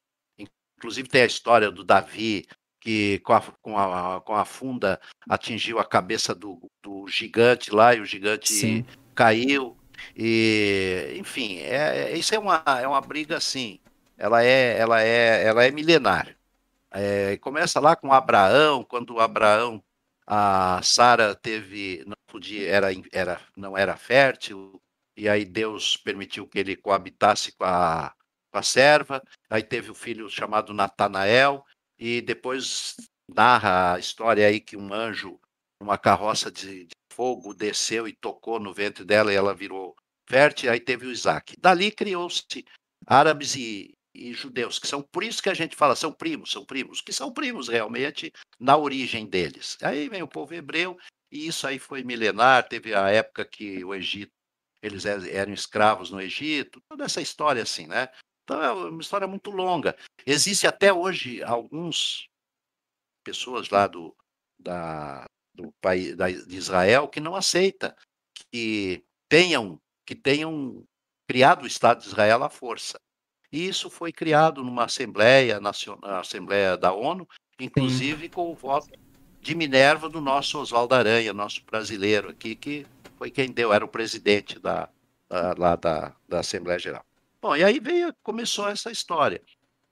Inclusive 0.78 1.08
tem 1.08 1.22
a 1.22 1.26
história 1.26 1.70
do 1.70 1.82
Davi 1.84 2.46
que 2.80 3.18
com 3.20 3.32
a, 3.32 3.40
com 3.60 3.76
a, 3.78 4.20
com 4.20 4.34
a 4.34 4.44
funda 4.44 5.00
atingiu 5.28 5.78
a 5.80 5.84
cabeça 5.84 6.34
do, 6.34 6.60
do 6.82 7.08
gigante 7.08 7.70
lá 7.74 7.94
e 7.94 8.00
o 8.00 8.04
gigante 8.06 8.52
Sim. 8.52 8.86
caiu. 9.14 9.76
E, 10.14 11.14
enfim, 11.18 11.56
é, 11.58 12.12
é- 12.12 12.16
isso 12.18 12.34
é 12.34 12.38
uma, 12.38 12.62
é 12.80 12.86
uma 12.86 13.00
briga 13.00 13.36
assim. 13.36 13.80
Ela 14.16 14.42
é, 14.44 14.78
ela 14.78 15.02
é, 15.02 15.44
ela 15.44 15.64
é 15.64 15.70
milenária. 15.70 16.36
É, 16.90 17.36
começa 17.38 17.78
lá 17.80 17.94
com 17.94 18.12
Abraão, 18.12 18.82
quando 18.84 19.20
Abraão, 19.20 19.82
a 20.26 20.80
Sara 20.82 21.34
teve, 21.34 22.02
não 22.06 22.16
podia, 22.26 22.68
era, 22.68 22.88
era, 23.12 23.40
não 23.56 23.76
era 23.76 23.96
fértil, 23.96 24.80
e 25.16 25.28
aí 25.28 25.44
Deus 25.44 25.96
permitiu 25.96 26.46
que 26.46 26.58
ele 26.58 26.76
coabitasse 26.76 27.52
com 27.52 27.64
a, 27.64 28.14
com 28.50 28.58
a 28.58 28.62
serva. 28.62 29.22
Aí 29.50 29.62
teve 29.62 29.90
o 29.90 29.94
filho 29.94 30.28
chamado 30.30 30.72
Natanael, 30.72 31.64
e 31.98 32.20
depois 32.20 32.96
narra 33.28 33.94
a 33.94 33.98
história 33.98 34.46
aí 34.46 34.60
que 34.60 34.76
um 34.76 34.92
anjo, 34.92 35.38
uma 35.80 35.98
carroça 35.98 36.50
de, 36.50 36.84
de 36.84 36.94
fogo, 37.12 37.54
desceu 37.54 38.06
e 38.06 38.12
tocou 38.12 38.60
no 38.60 38.72
ventre 38.72 39.04
dela 39.04 39.32
e 39.32 39.36
ela 39.36 39.54
virou 39.54 39.94
fértil. 40.28 40.70
Aí 40.70 40.80
teve 40.80 41.06
o 41.06 41.12
Isaac. 41.12 41.56
Dali 41.60 41.90
criou-se 41.90 42.64
árabes 43.06 43.54
e, 43.56 43.95
e 44.16 44.32
judeus, 44.32 44.78
que 44.78 44.86
são 44.86 45.02
por 45.02 45.22
isso 45.22 45.42
que 45.42 45.48
a 45.48 45.54
gente 45.54 45.76
fala, 45.76 45.94
são 45.94 46.12
primos, 46.12 46.50
são 46.50 46.64
primos, 46.64 47.00
que 47.00 47.12
são 47.12 47.32
primos 47.32 47.68
realmente 47.68 48.32
na 48.58 48.76
origem 48.76 49.26
deles. 49.26 49.76
Aí 49.82 50.08
vem 50.08 50.22
o 50.22 50.28
povo 50.28 50.54
hebreu, 50.54 50.96
e 51.30 51.46
isso 51.46 51.66
aí 51.66 51.78
foi 51.78 52.02
milenar, 52.02 52.68
teve 52.68 52.94
a 52.94 53.08
época 53.10 53.44
que 53.44 53.84
o 53.84 53.94
Egito, 53.94 54.32
eles 54.82 55.04
er- 55.04 55.34
eram 55.34 55.52
escravos 55.52 56.10
no 56.10 56.20
Egito, 56.20 56.80
toda 56.88 57.04
essa 57.04 57.20
história 57.20 57.62
assim, 57.62 57.86
né? 57.86 58.08
Então 58.44 58.62
é 58.62 58.72
uma 58.72 59.00
história 59.00 59.26
muito 59.26 59.50
longa. 59.50 59.96
Existe 60.24 60.66
até 60.66 60.92
hoje 60.92 61.42
alguns 61.42 62.28
pessoas 63.24 63.68
lá 63.70 63.88
do, 63.88 64.16
da, 64.58 65.24
do 65.52 65.72
país 65.80 66.16
da, 66.16 66.30
de 66.30 66.56
Israel 66.56 67.08
que 67.08 67.18
não 67.18 67.34
aceita 67.34 67.96
que 68.52 69.04
tenham 69.28 69.80
que 70.06 70.14
tenham 70.14 70.84
criado 71.28 71.64
o 71.64 71.66
Estado 71.66 72.00
de 72.00 72.06
Israel 72.06 72.44
à 72.44 72.48
força. 72.48 72.96
E 73.56 73.66
isso 73.66 73.88
foi 73.88 74.12
criado 74.12 74.62
numa 74.62 74.84
Assembleia 74.84 75.58
Nacional, 75.58 76.20
Assembleia 76.20 76.76
da 76.76 76.92
ONU, 76.92 77.26
inclusive 77.58 78.28
com 78.28 78.50
o 78.50 78.54
voto 78.54 78.86
de 79.40 79.54
Minerva 79.54 80.10
do 80.10 80.20
nosso 80.20 80.58
Oswaldo 80.58 80.94
Aranha, 80.94 81.32
nosso 81.32 81.64
brasileiro 81.64 82.28
aqui, 82.28 82.54
que 82.54 82.86
foi 83.16 83.30
quem 83.30 83.50
deu, 83.50 83.72
era 83.72 83.82
o 83.82 83.88
presidente 83.88 84.58
da, 84.58 84.90
da, 85.26 85.54
lá 85.56 85.74
da, 85.74 86.14
da 86.28 86.40
Assembleia 86.40 86.78
Geral. 86.78 87.02
Bom, 87.40 87.56
e 87.56 87.64
aí 87.64 87.80
veio, 87.80 88.12
começou 88.22 88.68
essa 88.68 88.90
história. 88.90 89.40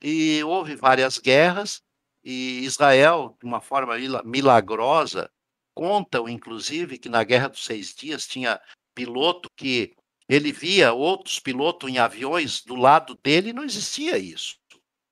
E 0.03 0.45
houve 0.45 0.77
várias 0.77 1.17
guerras, 1.17 1.81
e 2.23 2.63
Israel, 2.65 3.35
de 3.41 3.47
uma 3.47 3.63
forma 3.63 3.97
mila- 3.97 4.23
milagrosa, 4.27 5.31
contam, 5.75 6.29
inclusive, 6.29 6.99
que 6.99 7.09
na 7.09 7.25
Guerra 7.25 7.49
dos 7.49 7.65
Seis 7.65 7.95
Dias 7.95 8.27
tinha 8.27 8.61
piloto 8.95 9.49
que 9.57 9.95
ele 10.29 10.53
via 10.53 10.93
outros 10.93 11.39
pilotos 11.39 11.91
em 11.91 11.99
aviões 11.99 12.63
do 12.63 12.75
lado 12.75 13.19
dele, 13.23 13.53
não 13.53 13.65
existia 13.65 14.19
isso. 14.19 14.57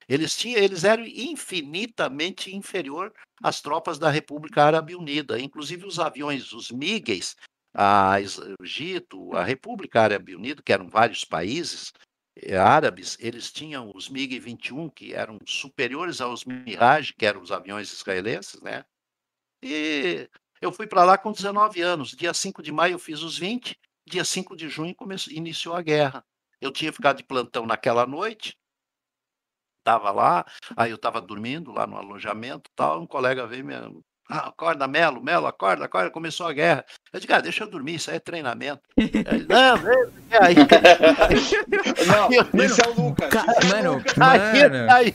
Eles, 0.09 0.37
tinham, 0.37 0.61
eles 0.61 0.85
eram 0.85 1.05
infinitamente 1.05 2.55
inferior 2.55 3.12
às 3.42 3.61
tropas 3.61 3.98
da 3.98 4.11
República 4.11 4.64
Árabe 4.64 4.94
Unida, 4.94 5.38
inclusive 5.38 5.87
os 5.87 5.98
aviões, 5.98 6.53
os 6.53 6.70
MiGs, 6.70 7.37
a 7.75 8.16
Egito, 8.62 9.35
a 9.35 9.42
República 9.42 10.03
Árabe 10.03 10.35
Unida, 10.35 10.62
que 10.62 10.72
eram 10.72 10.88
vários 10.88 11.25
países 11.25 11.92
eh, 12.37 12.57
árabes, 12.57 13.16
eles 13.20 13.51
tinham 13.51 13.92
os 13.94 14.09
MiG-21, 14.09 14.92
que 14.94 15.14
eram 15.14 15.38
superiores 15.46 16.20
aos 16.20 16.44
Mirage, 16.44 17.14
que 17.14 17.27
eram 17.27 17.40
os 17.40 17.53
aviões 17.53 17.92
israelenses, 17.92 18.61
né? 18.61 18.85
E 19.62 20.29
eu 20.61 20.72
fui 20.72 20.87
para 20.87 21.05
lá 21.05 21.16
com 21.16 21.33
19 21.33 21.81
anos. 21.81 22.11
Dia 22.11 22.35
5 22.35 22.62
de 22.62 22.72
maio 22.72 22.94
eu 22.94 22.98
fiz 22.98 23.22
os 23.22 23.38
20, 23.38 23.79
dia 24.07 24.25
5 24.25 24.57
de 24.57 24.69
junho 24.69 24.95
começou, 24.95 25.33
iniciou 25.33 25.75
a 25.75 25.83
guerra. 25.83 26.25
Eu 26.61 26.73
tinha 26.73 26.93
ficado 26.93 27.19
de 27.19 27.25
plantão 27.25 27.67
naquela 27.67 28.07
noite, 28.07 28.57
estava 29.79 30.11
lá, 30.12 30.45
aí 30.77 30.91
eu 30.91 30.97
estava 30.97 31.21
dormindo 31.21 31.73
lá 31.73 31.87
no 31.87 31.97
alojamento 31.97 32.71
tal, 32.75 33.01
um 33.03 33.07
colega 33.07 33.47
veio 33.47 33.65
me 33.65 33.75
ah, 34.29 34.49
acorda, 34.49 34.87
Melo, 34.87 35.23
Melo, 35.23 35.47
acorda, 35.47 35.85
acorda, 35.85 36.11
começou 36.11 36.47
a 36.47 36.53
guerra. 36.53 36.85
Eu 37.13 37.21
digo, 37.21 37.35
ah, 37.35 37.41
deixa 37.41 37.65
eu 37.65 37.71
dormir, 37.71 37.97
isso 37.97 38.11
aí 38.11 38.17
é 38.17 38.21
treinamento. 38.21 38.81
Ele, 38.97 39.47
não, 39.49 39.77
é 40.31 40.39
aí. 40.41 40.55
não, 42.07 42.65
isso 42.65 42.81
é 42.81 42.89
o 42.89 43.03
Lucas. 43.03 43.31
É 43.35 43.67
mano, 43.67 44.03
mano, 44.17 44.91
aí, 44.91 45.15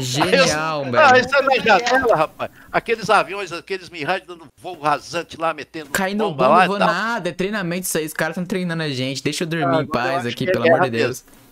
genial, 0.00 0.84
velho. 0.84 0.98
Ah, 1.00 1.18
isso 1.18 1.34
é 1.34 1.42
na 1.42 1.56
janela, 1.56 2.16
rapaz. 2.16 2.50
Aqueles 2.70 3.10
aviões, 3.10 3.52
aqueles 3.52 3.90
Mirage 3.90 4.24
dando 4.26 4.46
voo 4.60 4.78
rasante 4.78 5.36
lá, 5.36 5.52
metendo 5.52 5.90
Caindo 5.90 6.24
bomba 6.24 6.48
lá. 6.48 6.60
Não 6.60 6.66
vou 6.68 6.78
nada, 6.78 7.30
é 7.30 7.32
treinamento 7.32 7.86
isso 7.86 7.98
aí, 7.98 8.06
os 8.06 8.12
caras 8.12 8.34
estão 8.34 8.46
treinando 8.46 8.82
a 8.82 8.88
gente. 8.90 9.22
Deixa 9.22 9.42
eu 9.42 9.48
dormir 9.48 9.76
ah, 9.76 9.82
em 9.82 9.86
paz 9.86 10.26
aqui, 10.26 10.46
pelo 10.46 10.66
é 10.66 10.70
amor 10.70 10.82
de 10.82 10.90
Deus. 10.90 11.24
Mesmo. 11.24 11.42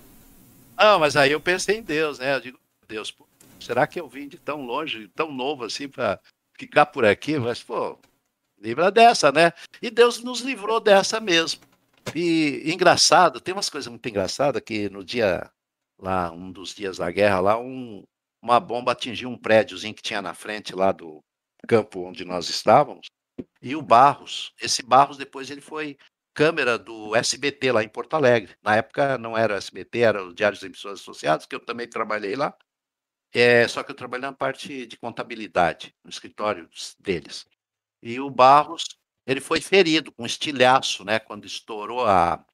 Não, 0.79 0.99
mas 0.99 1.17
aí 1.17 1.33
eu 1.33 1.41
pensei 1.41 1.79
em 1.79 1.83
Deus, 1.83 2.19
né? 2.19 2.37
Eu 2.37 2.41
digo, 2.41 2.59
Deus, 2.89 3.11
pô, 3.11 3.27
será 3.59 3.87
que 3.87 4.01
eu 4.01 4.09
vim 4.09 4.29
de 4.29 4.39
tão 4.39 4.63
longe, 4.63 5.09
tão 5.15 5.31
novo 5.31 5.65
assim, 5.65 5.89
para 5.89 6.19
ficar 6.61 6.87
por 6.87 7.05
aqui? 7.05 7.39
Mas, 7.39 7.63
pô, 7.63 7.99
livra 8.59 8.91
dessa, 8.91 9.33
né? 9.33 9.53
E 9.81 9.91
Deus 9.91 10.23
nos 10.23 10.41
livrou 10.41 10.79
dessa 10.79 11.19
mesmo. 11.21 11.63
E 12.15 12.63
engraçado, 12.73 13.41
tem 13.41 13.55
umas 13.55 13.71
coisas 13.71 13.89
muito 13.89 14.07
engraçadas 14.09 14.63
que 14.65 14.89
no 14.91 15.05
dia, 15.05 15.51
lá, 15.99 16.31
um 16.31 16.53
dos 16.53 16.75
dias 16.75 16.99
da 16.99 17.11
guerra, 17.11 17.41
lá, 17.41 17.59
um, 17.59 18.05
uma 18.43 18.61
bomba 18.61 18.93
atingiu 18.93 19.31
um 19.31 19.39
prédiozinho 19.39 19.95
que 19.95 20.03
tinha 20.03 20.21
na 20.21 20.35
frente 20.35 20.75
lá 20.75 20.93
do 20.93 21.23
campo 21.67 22.07
onde 22.07 22.25
nós 22.25 22.49
estávamos. 22.49 23.07
E 23.63 23.75
o 23.75 23.83
Barros, 23.83 24.53
esse 24.61 24.83
Barros 24.83 25.17
depois 25.17 25.51
ele 25.51 25.61
foi 25.61 25.97
câmera 26.35 26.79
do 26.79 27.15
SBT 27.17 27.73
lá 27.73 27.83
em 27.83 27.89
Porto 27.89 28.15
Alegre. 28.15 28.55
Na 28.63 28.77
época 28.77 29.17
não 29.19 29.37
era 29.37 29.55
o 29.55 29.57
SBT, 29.57 29.99
era 30.01 30.25
o 30.25 30.35
Diário 30.35 30.57
das 30.57 30.65
Emissões 30.65 31.01
Associadas, 31.01 31.47
que 31.47 31.55
eu 31.55 31.61
também 31.61 31.89
trabalhei 31.89 32.37
lá. 32.37 32.55
É, 33.33 33.67
só 33.69 33.83
que 33.83 33.91
eu 33.93 33.95
trabalhei 33.97 34.23
na 34.23 34.33
parte 34.33 34.87
de 34.87 34.97
contabilidade, 34.99 35.95
no 36.05 36.11
escritório 36.11 36.69
deles. 36.99 37.47
E 38.03 38.21
o 38.21 38.31
Barros, 38.31 38.85
ele 39.27 39.41
foi 39.41 39.61
ferido 39.61 40.13
com 40.13 40.25
um 40.25 40.27
estilhaço, 40.27 41.05
né? 41.05 41.21
Quando 41.21 41.47
estourou 41.47 42.07
a, 42.07 42.45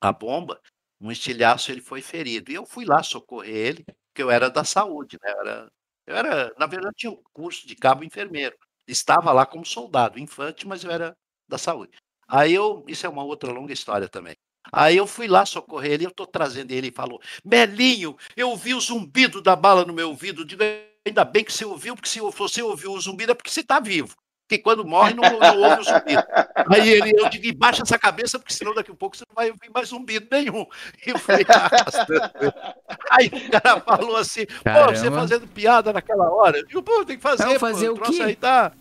a 0.00 0.12
bomba, 0.12 0.60
um 1.00 1.10
estilhaço 1.10 1.70
ele 1.72 1.80
foi 1.80 2.00
ferido. 2.02 2.50
E 2.50 2.54
eu 2.54 2.66
fui 2.66 2.84
lá 2.84 3.02
socorrer 3.02 3.54
ele, 3.54 3.84
porque 3.84 4.22
eu 4.22 4.30
era 4.30 4.50
da 4.50 4.64
saúde, 4.64 5.18
né? 5.22 5.30
Eu 5.32 5.40
era, 5.40 5.72
eu 6.06 6.16
era 6.16 6.54
na 6.58 6.66
verdade, 6.66 6.94
tinha 6.96 7.12
um 7.12 7.22
curso 7.32 7.66
de 7.66 7.74
cabo 7.76 8.04
enfermeiro. 8.04 8.56
Estava 8.86 9.32
lá 9.32 9.46
como 9.46 9.64
soldado, 9.64 10.18
infante, 10.18 10.66
mas 10.66 10.84
eu 10.84 10.90
era 10.90 11.16
da 11.48 11.58
saúde. 11.58 11.96
Aí 12.28 12.52
eu, 12.54 12.84
isso 12.88 13.06
é 13.06 13.08
uma 13.08 13.24
outra 13.24 13.50
longa 13.52 13.72
história 13.72 14.08
também. 14.08 14.36
Aí 14.72 14.96
eu 14.96 15.06
fui 15.06 15.28
lá 15.28 15.44
socorrer 15.44 15.92
ele, 15.92 16.06
eu 16.06 16.10
estou 16.10 16.26
trazendo 16.26 16.70
ele 16.72 16.88
e 16.88 16.92
falou: 16.92 17.20
Melinho, 17.44 18.16
eu 18.36 18.50
ouvi 18.50 18.74
o 18.74 18.80
zumbido 18.80 19.40
da 19.40 19.54
bala 19.54 19.84
no 19.84 19.92
meu 19.92 20.08
ouvido. 20.08 20.44
Digo, 20.44 20.62
ainda 21.06 21.24
bem 21.24 21.44
que 21.44 21.52
você 21.52 21.64
ouviu, 21.64 21.94
porque 21.94 22.08
se 22.08 22.20
você 22.20 22.62
ouviu 22.62 22.92
o 22.92 23.00
zumbido 23.00 23.32
é 23.32 23.34
porque 23.34 23.50
você 23.50 23.60
está 23.60 23.78
vivo. 23.78 24.14
Porque 24.46 24.62
quando 24.62 24.84
morre 24.84 25.14
não, 25.14 25.22
não 25.22 25.62
ouve 25.62 25.80
o 25.80 25.84
zumbido. 25.84 26.22
Aí 26.68 26.88
ele, 26.90 27.18
eu 27.18 27.30
digo, 27.30 27.56
baixa 27.56 27.82
essa 27.82 27.98
cabeça, 27.98 28.38
porque 28.38 28.52
senão 28.52 28.74
daqui 28.74 28.90
a 28.90 28.94
pouco 28.94 29.16
você 29.16 29.24
não 29.26 29.34
vai 29.34 29.50
ouvir 29.50 29.70
mais 29.72 29.88
zumbido 29.88 30.26
nenhum. 30.30 30.66
E 31.06 31.10
eu 31.10 31.18
fui 31.18 31.34
Aí 33.10 33.26
o 33.28 33.50
cara 33.50 33.80
falou 33.80 34.16
assim: 34.16 34.44
Caramba. 34.62 34.92
pô, 34.92 34.98
você 34.98 35.10
fazendo 35.10 35.46
piada 35.46 35.92
naquela 35.92 36.30
hora. 36.30 36.58
Eu 36.58 36.66
digo, 36.66 36.82
pô, 36.82 37.04
tem 37.04 37.16
que 37.16 37.22
fazer. 37.22 37.44
Não, 37.44 37.58
fazer 37.58 37.86
pô, 37.92 38.04
o, 38.04 38.08
o 38.08 38.12
quê? 38.12 38.22
aí 38.22 38.36
tá. 38.36 38.72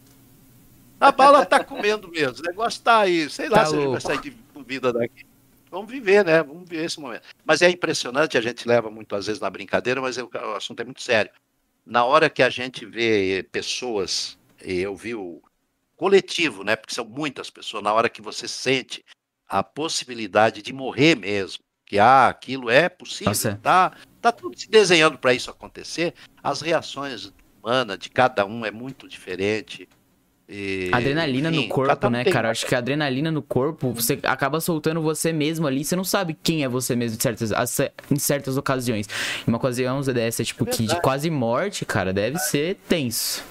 A 1.00 1.12
bala 1.12 1.46
tá 1.46 1.64
comendo 1.64 2.10
mesmo. 2.10 2.40
O 2.40 2.48
negócio 2.48 2.82
tá 2.82 3.00
aí. 3.00 3.30
Sei 3.30 3.48
lá 3.48 3.60
tá 3.60 3.66
se 3.66 3.76
louco. 3.76 3.84
ele 3.84 3.92
vai 3.92 4.02
sair 4.02 4.22
de 4.22 4.38
vida 4.66 4.92
daqui. 4.92 5.33
Vamos 5.74 5.90
viver, 5.92 6.24
né? 6.24 6.44
Vamos 6.44 6.70
viver 6.70 6.86
esse 6.86 7.00
momento. 7.00 7.24
Mas 7.44 7.64
é 7.64 7.70
impressionante, 7.70 8.38
a 8.38 8.42
gente 8.42 8.68
leva 8.68 8.92
muitas 8.92 9.26
vezes 9.26 9.42
na 9.42 9.50
brincadeira, 9.50 10.00
mas 10.00 10.18
o 10.20 10.30
assunto 10.56 10.80
é 10.82 10.86
muito 10.86 11.02
sério. 11.02 11.32
Na 11.84 12.06
hora 12.06 12.30
que 12.30 12.44
a 12.44 12.50
gente 12.50 12.86
vê 12.86 13.44
pessoas, 13.52 14.38
eu 14.62 14.96
vi 14.96 15.16
o 15.16 15.42
coletivo, 15.96 16.64
né? 16.64 16.76
Porque 16.76 16.94
são 16.94 17.04
muitas 17.04 17.50
pessoas, 17.50 17.84
na 17.84 17.92
hora 17.92 18.08
que 18.08 18.22
você 18.22 18.48
sente 18.48 19.04
a 19.50 19.64
possibilidade 19.64 20.62
de 20.62 20.72
morrer 20.72 21.16
mesmo, 21.16 21.64
que 21.88 21.98
ah, 21.98 22.28
aquilo 22.28 22.70
é 22.70 22.88
possível, 22.88 23.32
Nossa. 23.32 23.60
tá, 23.64 23.98
tá 24.22 24.32
tudo 24.32 24.56
se 24.56 24.70
desenhando 24.70 25.18
para 25.18 25.34
isso 25.34 25.50
acontecer, 25.50 26.14
as 26.44 26.62
reações 26.62 27.34
humanas 27.60 27.98
de 27.98 28.12
cada 28.12 28.46
um 28.46 28.64
é 28.64 28.70
muito 28.70 29.08
diferente. 29.08 29.90
E, 30.56 30.92
adrenalina 30.94 31.50
enfim, 31.50 31.64
no 31.64 31.68
corpo, 31.68 32.10
né, 32.12 32.24
cara? 32.24 32.52
Acho 32.52 32.68
que 32.68 32.76
a 32.76 32.78
adrenalina 32.78 33.32
no 33.32 33.42
corpo, 33.42 33.92
você 33.92 34.20
acaba 34.22 34.62
soltando 34.62 35.02
você 35.02 35.34
mesmo 35.34 35.66
ali. 35.66 35.84
Você 35.84 35.96
não 35.96 36.04
sabe 36.04 36.38
quem 36.44 36.64
é 36.64 36.70
você 36.70 36.96
mesmo 36.96 37.18
em 37.18 37.20
certas, 37.20 37.52
em 38.12 38.20
certas 38.20 38.56
ocasiões. 38.56 39.08
Em 39.48 39.50
uma 39.50 39.58
ocasião 39.58 40.00
dessa, 40.02 40.44
tipo, 40.44 40.70
é 40.70 40.72
que 40.72 40.86
de 40.86 41.02
quase 41.02 41.28
morte, 41.32 41.86
cara, 41.86 42.14
deve 42.14 42.38
ser 42.38 42.76
tenso. 42.88 43.44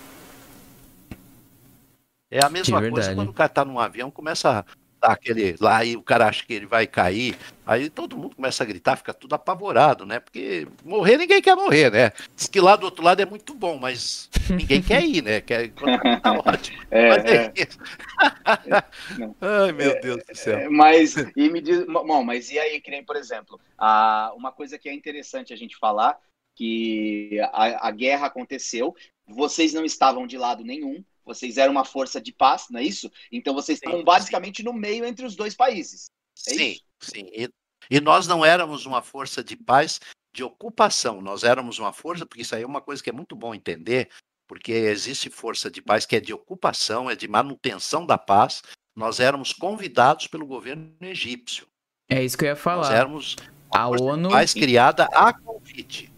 É 2.31 2.45
a 2.45 2.49
mesma 2.49 2.81
coisa 2.81 3.17
quando 3.17 3.31
o 3.31 3.33
cara 3.33 3.49
tá 3.49 3.65
num 3.65 3.81
avião, 3.81 4.09
começa 4.09 4.65
Tá 5.03 5.15
aquele 5.15 5.57
lá 5.59 5.85
e 5.85 5.97
o 5.97 6.03
cara 6.03 6.29
acha 6.29 6.47
que 6.47 6.55
ele 6.55 6.65
vai 6.65 6.87
cair, 6.87 7.37
aí 7.67 7.91
todo 7.91 8.17
mundo 8.17 8.37
começa 8.37 8.63
a 8.63 8.67
gritar, 8.67 8.95
fica 8.95 9.13
tudo 9.13 9.35
apavorado, 9.35 10.07
né? 10.07 10.21
Porque 10.21 10.69
morrer 10.85 11.17
ninguém 11.19 11.43
quer 11.43 11.57
morrer, 11.57 11.91
né? 11.91 12.13
Diz 12.37 12.47
que 12.47 12.61
lá 12.61 12.77
do 12.77 12.85
outro 12.85 13.03
lado 13.03 13.21
é 13.21 13.27
muito 13.27 13.53
bom, 13.53 13.77
mas 13.79 14.31
ninguém 14.49 14.81
quer 14.81 15.03
ir, 15.05 15.21
né? 15.21 15.41
Quer 15.41 15.73
tá 15.73 16.35
ótimo. 16.47 16.81
É, 16.89 17.09
mas 17.09 17.25
é, 17.25 17.35
é. 17.47 17.53
isso. 17.57 17.79
Ai, 19.41 19.73
meu 19.73 19.91
é, 19.91 20.01
Deus 20.01 20.23
do 20.23 20.37
céu. 20.37 20.57
É, 20.57 20.69
mas 20.69 21.17
e 21.17 21.51
me 21.51 21.61
diz, 21.61 21.85
bom, 21.85 22.23
mas 22.23 22.49
e 22.53 22.61
aí, 22.61 22.81
que 22.81 22.93
nem, 22.93 23.05
por 23.05 23.17
exemplo, 23.17 23.59
a, 23.77 24.33
uma 24.37 24.53
coisa 24.53 24.79
que 24.79 24.89
é 24.89 24.95
interessante 24.95 25.53
a 25.53 25.57
gente 25.57 25.77
falar 25.77 26.17
que 26.55 27.41
a, 27.53 27.89
a 27.89 27.91
guerra 27.91 28.29
aconteceu, 28.29 28.95
vocês 29.27 29.75
não 29.75 29.85
estavam 29.85 30.29
de 30.29 30.39
lado 30.39 30.63
nenhum, 30.63 31.03
vocês 31.25 31.59
eram 31.59 31.73
uma 31.73 31.85
força 31.85 32.21
de 32.21 32.33
paz, 32.33 32.67
não 32.71 32.81
é 32.81 32.85
isso? 32.85 33.11
Então 33.31 33.55
vocês 33.55 33.79
sim, 33.79 33.87
estavam 33.87 34.05
basicamente 34.05 34.59
sim. 34.59 34.63
no 34.63 34.73
meio 34.73 35.05
entre 35.05 35.25
os 35.25 35.37
dois 35.37 35.55
países. 35.55 36.11
É 36.49 36.55
sim, 36.55 36.71
isso? 36.71 36.83
sim. 37.01 37.31
E, 37.33 37.49
e 37.91 38.01
nós 38.01 38.27
não 38.27 38.45
éramos 38.45 38.87
uma 38.87 39.03
força 39.03 39.43
de 39.43 39.57
paz 39.57 40.01
de 40.35 40.43
ocupação, 40.43 41.21
nós 41.21 41.45
éramos 41.45 41.79
uma 41.79 41.93
força, 41.93 42.25
porque 42.25 42.41
isso 42.41 42.55
aí 42.55 42.63
é 42.63 42.67
uma 42.67 42.81
coisa 42.81 43.03
que 43.03 43.11
é 43.11 43.13
muito 43.13 43.37
bom 43.37 43.55
entender, 43.55 44.09
porque 44.49 44.73
existe 44.73 45.29
força 45.29 45.71
de 45.71 45.83
paz 45.83 46.07
que 46.07 46.17
é 46.17 46.21
de 46.21 46.33
ocupação, 46.33 47.11
é 47.11 47.15
de 47.15 47.29
manutenção 47.29 48.07
da 48.07 48.17
paz. 48.17 48.63
Nós 48.97 49.21
éramos 49.21 49.53
convidados 49.53 50.27
pelo 50.27 50.47
governo 50.47 50.93
egípcio. 51.01 51.67
É 52.09 52.23
isso 52.23 52.37
que 52.37 52.45
eu 52.45 52.49
ia 52.49 52.57
falar. 52.57 52.83
Nós 52.83 52.91
éramos 52.91 53.37
a 53.71 53.89
ONU 53.89 54.31
paz 54.31 54.53
criada 54.53 55.05
a 55.13 55.33
convite. 55.33 56.13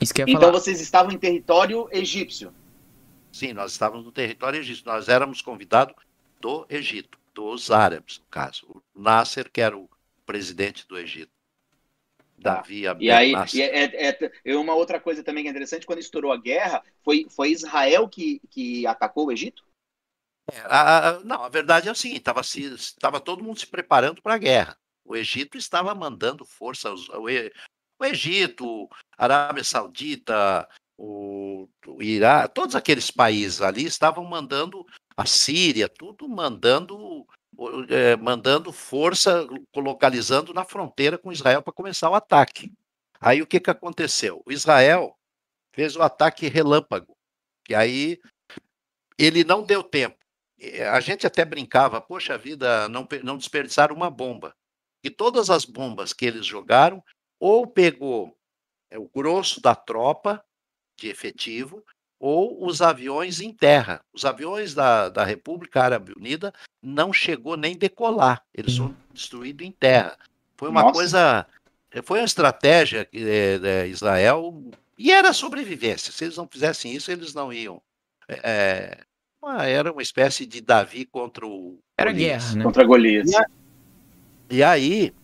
Isso 0.00 0.14
que 0.14 0.22
eu 0.22 0.28
ia 0.28 0.32
então 0.32 0.48
falar. 0.48 0.60
vocês 0.60 0.80
estavam 0.80 1.12
em 1.12 1.18
território 1.18 1.88
egípcio. 1.90 2.52
Sim, 3.34 3.52
nós 3.52 3.72
estávamos 3.72 4.04
no 4.04 4.12
território 4.12 4.60
egípcio. 4.60 4.86
Nós 4.86 5.08
éramos 5.08 5.42
convidados 5.42 5.92
do 6.40 6.64
Egito, 6.70 7.18
dos 7.34 7.68
árabes, 7.68 8.20
no 8.20 8.26
caso. 8.26 8.64
O 8.68 8.80
Nasser, 8.94 9.50
que 9.50 9.60
era 9.60 9.76
o 9.76 9.90
presidente 10.24 10.86
do 10.86 10.96
Egito. 10.96 11.32
Tá. 12.40 12.54
Davi 12.54 12.86
Abdel 12.86 13.04
E 13.04 13.10
aí, 13.10 13.32
e 13.52 13.60
é, 13.60 14.08
é, 14.08 14.32
é, 14.44 14.56
uma 14.56 14.76
outra 14.76 15.00
coisa 15.00 15.24
também 15.24 15.42
que 15.42 15.48
é 15.48 15.50
interessante, 15.50 15.84
quando 15.84 15.98
estourou 15.98 16.30
a 16.30 16.36
guerra, 16.36 16.84
foi, 17.02 17.26
foi 17.28 17.50
Israel 17.50 18.08
que, 18.08 18.40
que 18.48 18.86
atacou 18.86 19.26
o 19.26 19.32
Egito? 19.32 19.64
É, 20.52 20.60
a, 20.66 21.08
a, 21.08 21.20
não, 21.24 21.42
a 21.42 21.48
verdade 21.48 21.88
é 21.88 21.92
o 21.92 21.96
seguinte, 21.96 22.22
estava 22.28 23.20
todo 23.20 23.42
mundo 23.42 23.58
se 23.58 23.66
preparando 23.66 24.22
para 24.22 24.34
a 24.34 24.38
guerra. 24.38 24.78
O 25.04 25.16
Egito 25.16 25.58
estava 25.58 25.92
mandando 25.92 26.44
forças, 26.44 27.08
o, 27.08 27.24
o 27.98 28.04
Egito, 28.04 28.88
a 29.18 29.24
Arábia 29.24 29.64
Saudita, 29.64 30.68
o, 30.96 31.68
o 31.86 31.98
todos 32.54 32.76
aqueles 32.76 33.10
países 33.10 33.60
ali 33.60 33.84
estavam 33.84 34.24
mandando 34.24 34.84
a 35.16 35.26
Síria, 35.26 35.88
tudo 35.88 36.28
mandando 36.28 37.26
é, 37.88 38.16
mandando 38.16 38.72
força, 38.72 39.46
localizando 39.74 40.52
na 40.52 40.64
fronteira 40.64 41.16
com 41.16 41.32
Israel 41.32 41.62
para 41.62 41.72
começar 41.72 42.10
o 42.10 42.14
ataque. 42.14 42.72
Aí 43.20 43.40
o 43.40 43.46
que, 43.46 43.60
que 43.60 43.70
aconteceu? 43.70 44.42
O 44.44 44.52
Israel 44.52 45.16
fez 45.72 45.96
o 45.96 46.02
ataque 46.02 46.48
relâmpago, 46.48 47.16
que 47.64 47.74
aí 47.74 48.20
ele 49.18 49.44
não 49.44 49.62
deu 49.62 49.82
tempo. 49.82 50.16
A 50.92 51.00
gente 51.00 51.26
até 51.26 51.44
brincava, 51.44 52.00
poxa 52.00 52.38
vida, 52.38 52.88
não, 52.88 53.06
não 53.22 53.36
desperdiçaram 53.36 53.94
uma 53.94 54.10
bomba. 54.10 54.54
que 55.02 55.10
todas 55.10 55.50
as 55.50 55.64
bombas 55.64 56.12
que 56.12 56.24
eles 56.24 56.46
jogaram 56.46 57.02
ou 57.38 57.66
pegou 57.66 58.36
é, 58.90 58.98
o 58.98 59.08
grosso 59.08 59.60
da 59.60 59.74
tropa 59.74 60.42
de 60.96 61.08
efetivo 61.08 61.84
ou 62.18 62.64
os 62.66 62.80
aviões 62.80 63.40
em 63.40 63.52
terra. 63.52 64.00
Os 64.12 64.24
aviões 64.24 64.74
da, 64.74 65.08
da 65.08 65.24
República 65.24 65.82
Árabe 65.82 66.12
Unida 66.16 66.52
não 66.82 67.12
chegou 67.12 67.56
nem 67.56 67.76
decolar, 67.76 68.42
eles 68.54 68.76
foram 68.76 68.96
destruídos 69.12 69.66
em 69.66 69.72
terra. 69.72 70.16
Foi 70.56 70.68
uma 70.68 70.82
Nossa. 70.82 70.94
coisa, 70.94 71.46
foi 72.02 72.20
uma 72.20 72.24
estratégia 72.24 73.08
é, 73.12 73.58
de 73.58 73.86
Israel 73.90 74.62
e 74.98 75.10
era 75.10 75.32
sobrevivência. 75.32 76.12
Se 76.12 76.24
eles 76.24 76.36
não 76.36 76.48
fizessem 76.48 76.92
isso, 76.92 77.10
eles 77.10 77.34
não 77.34 77.52
iam. 77.52 77.82
É, 78.28 79.04
uma, 79.42 79.66
era 79.66 79.92
uma 79.92 80.02
espécie 80.02 80.46
de 80.46 80.60
Davi 80.60 81.04
contra 81.04 81.46
o. 81.46 81.78
Era 81.98 82.10
Golias. 82.10 82.44
guerra, 82.44 82.56
né? 82.56 82.64
Contra 82.64 82.84
Golias. 82.84 83.30
E, 83.30 83.36
a, 83.36 83.46
e 84.50 84.62
aí, 84.62 85.14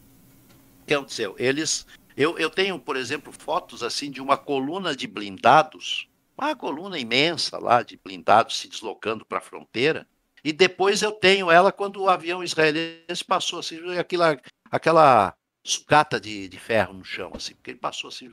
o 0.83 0.87
que 0.87 0.95
aconteceu? 0.95 1.35
Eles. 1.39 1.87
Eu, 2.17 2.39
eu 2.39 2.51
tenho, 2.51 2.79
por 2.79 2.97
exemplo, 2.97 3.33
fotos 3.33 3.83
assim 3.83 4.11
de 4.11 4.21
uma 4.21 4.37
coluna 4.37 4.95
de 4.95 5.07
blindados, 5.07 6.09
uma 6.37 6.57
coluna 6.57 6.99
imensa 6.99 7.59
lá 7.59 7.83
de 7.83 7.97
blindados 7.97 8.59
se 8.59 8.69
deslocando 8.69 9.25
para 9.25 9.39
a 9.39 9.43
fronteira. 9.43 10.09
E 10.43 10.53
depois 10.53 11.03
eu 11.03 11.13
tenho 11.13 11.51
ela 11.51 11.71
quando 11.71 12.03
o 12.03 12.09
avião 12.09 12.43
israelense 12.43 13.25
passou 13.27 13.59
assim, 13.59 13.79
aquela, 13.99 14.41
aquela 14.71 15.35
sucata 15.65 16.19
de, 16.19 16.49
de 16.49 16.59
ferro 16.59 16.95
no 16.95 17.05
chão, 17.05 17.33
assim, 17.35 17.55
porque 17.55 17.71
ele 17.71 17.79
passou 17.79 18.09
assim, 18.09 18.31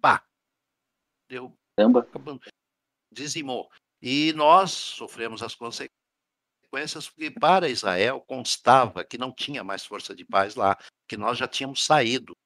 pá, 0.00 0.22
deu, 1.28 1.56
dizimou. 3.12 3.70
E 4.02 4.32
nós 4.34 4.72
sofremos 4.72 5.42
as 5.42 5.54
consequências 5.54 7.08
porque 7.08 7.30
para 7.30 7.68
Israel 7.68 8.20
constava 8.20 9.04
que 9.04 9.16
não 9.16 9.32
tinha 9.32 9.64
mais 9.64 9.86
força 9.86 10.14
de 10.14 10.24
paz 10.24 10.56
lá, 10.56 10.76
que 11.08 11.16
nós 11.16 11.38
já 11.38 11.48
tínhamos 11.48 11.84
saído 11.84 12.36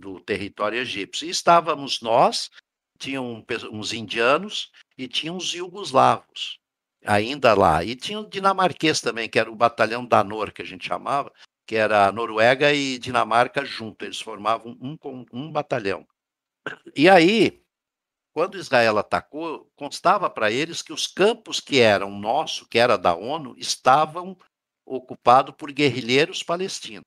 do 0.00 0.18
território 0.20 0.78
egípcio. 0.78 1.26
E 1.26 1.30
estávamos 1.30 2.00
nós, 2.00 2.50
tinham 2.98 3.44
uns 3.70 3.92
indianos 3.92 4.70
e 4.98 5.06
tinham 5.06 5.36
os 5.36 5.54
iugoslavos 5.54 6.58
ainda 7.04 7.54
lá. 7.54 7.84
E 7.84 7.96
tinha 7.96 8.20
o 8.20 8.28
dinamarquês 8.28 9.00
também, 9.00 9.28
que 9.28 9.38
era 9.38 9.50
o 9.50 9.56
batalhão 9.56 10.04
Danor, 10.04 10.52
que 10.52 10.62
a 10.62 10.64
gente 10.64 10.86
chamava, 10.86 11.32
que 11.66 11.76
era 11.76 12.12
Noruega 12.12 12.72
e 12.72 12.98
Dinamarca 12.98 13.64
junto. 13.64 14.04
Eles 14.04 14.20
formavam 14.20 14.76
um, 14.80 14.96
um 15.32 15.50
batalhão. 15.50 16.06
E 16.94 17.08
aí, 17.08 17.62
quando 18.32 18.58
Israel 18.58 18.98
atacou, 18.98 19.70
constava 19.74 20.28
para 20.28 20.50
eles 20.50 20.82
que 20.82 20.92
os 20.92 21.06
campos 21.06 21.60
que 21.60 21.80
eram 21.80 22.10
nosso, 22.10 22.68
que 22.68 22.78
era 22.78 22.96
da 22.96 23.14
ONU, 23.14 23.54
estavam 23.56 24.36
ocupados 24.84 25.54
por 25.56 25.72
guerrilheiros 25.72 26.42
palestinos. 26.42 27.04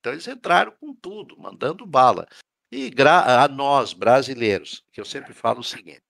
Então 0.00 0.12
eles 0.12 0.26
entraram 0.26 0.72
com 0.72 0.94
tudo, 0.94 1.38
mandando 1.38 1.86
bala. 1.86 2.26
E 2.72 2.90
a 3.06 3.48
nós, 3.48 3.92
brasileiros, 3.92 4.84
que 4.92 5.00
eu 5.00 5.04
sempre 5.04 5.32
falo 5.32 5.60
o 5.60 5.64
seguinte: 5.64 6.02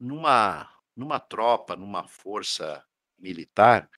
numa, 0.00 0.68
numa 0.96 1.20
tropa, 1.20 1.76
numa 1.76 2.08
força 2.08 2.84
militar, 3.18 3.90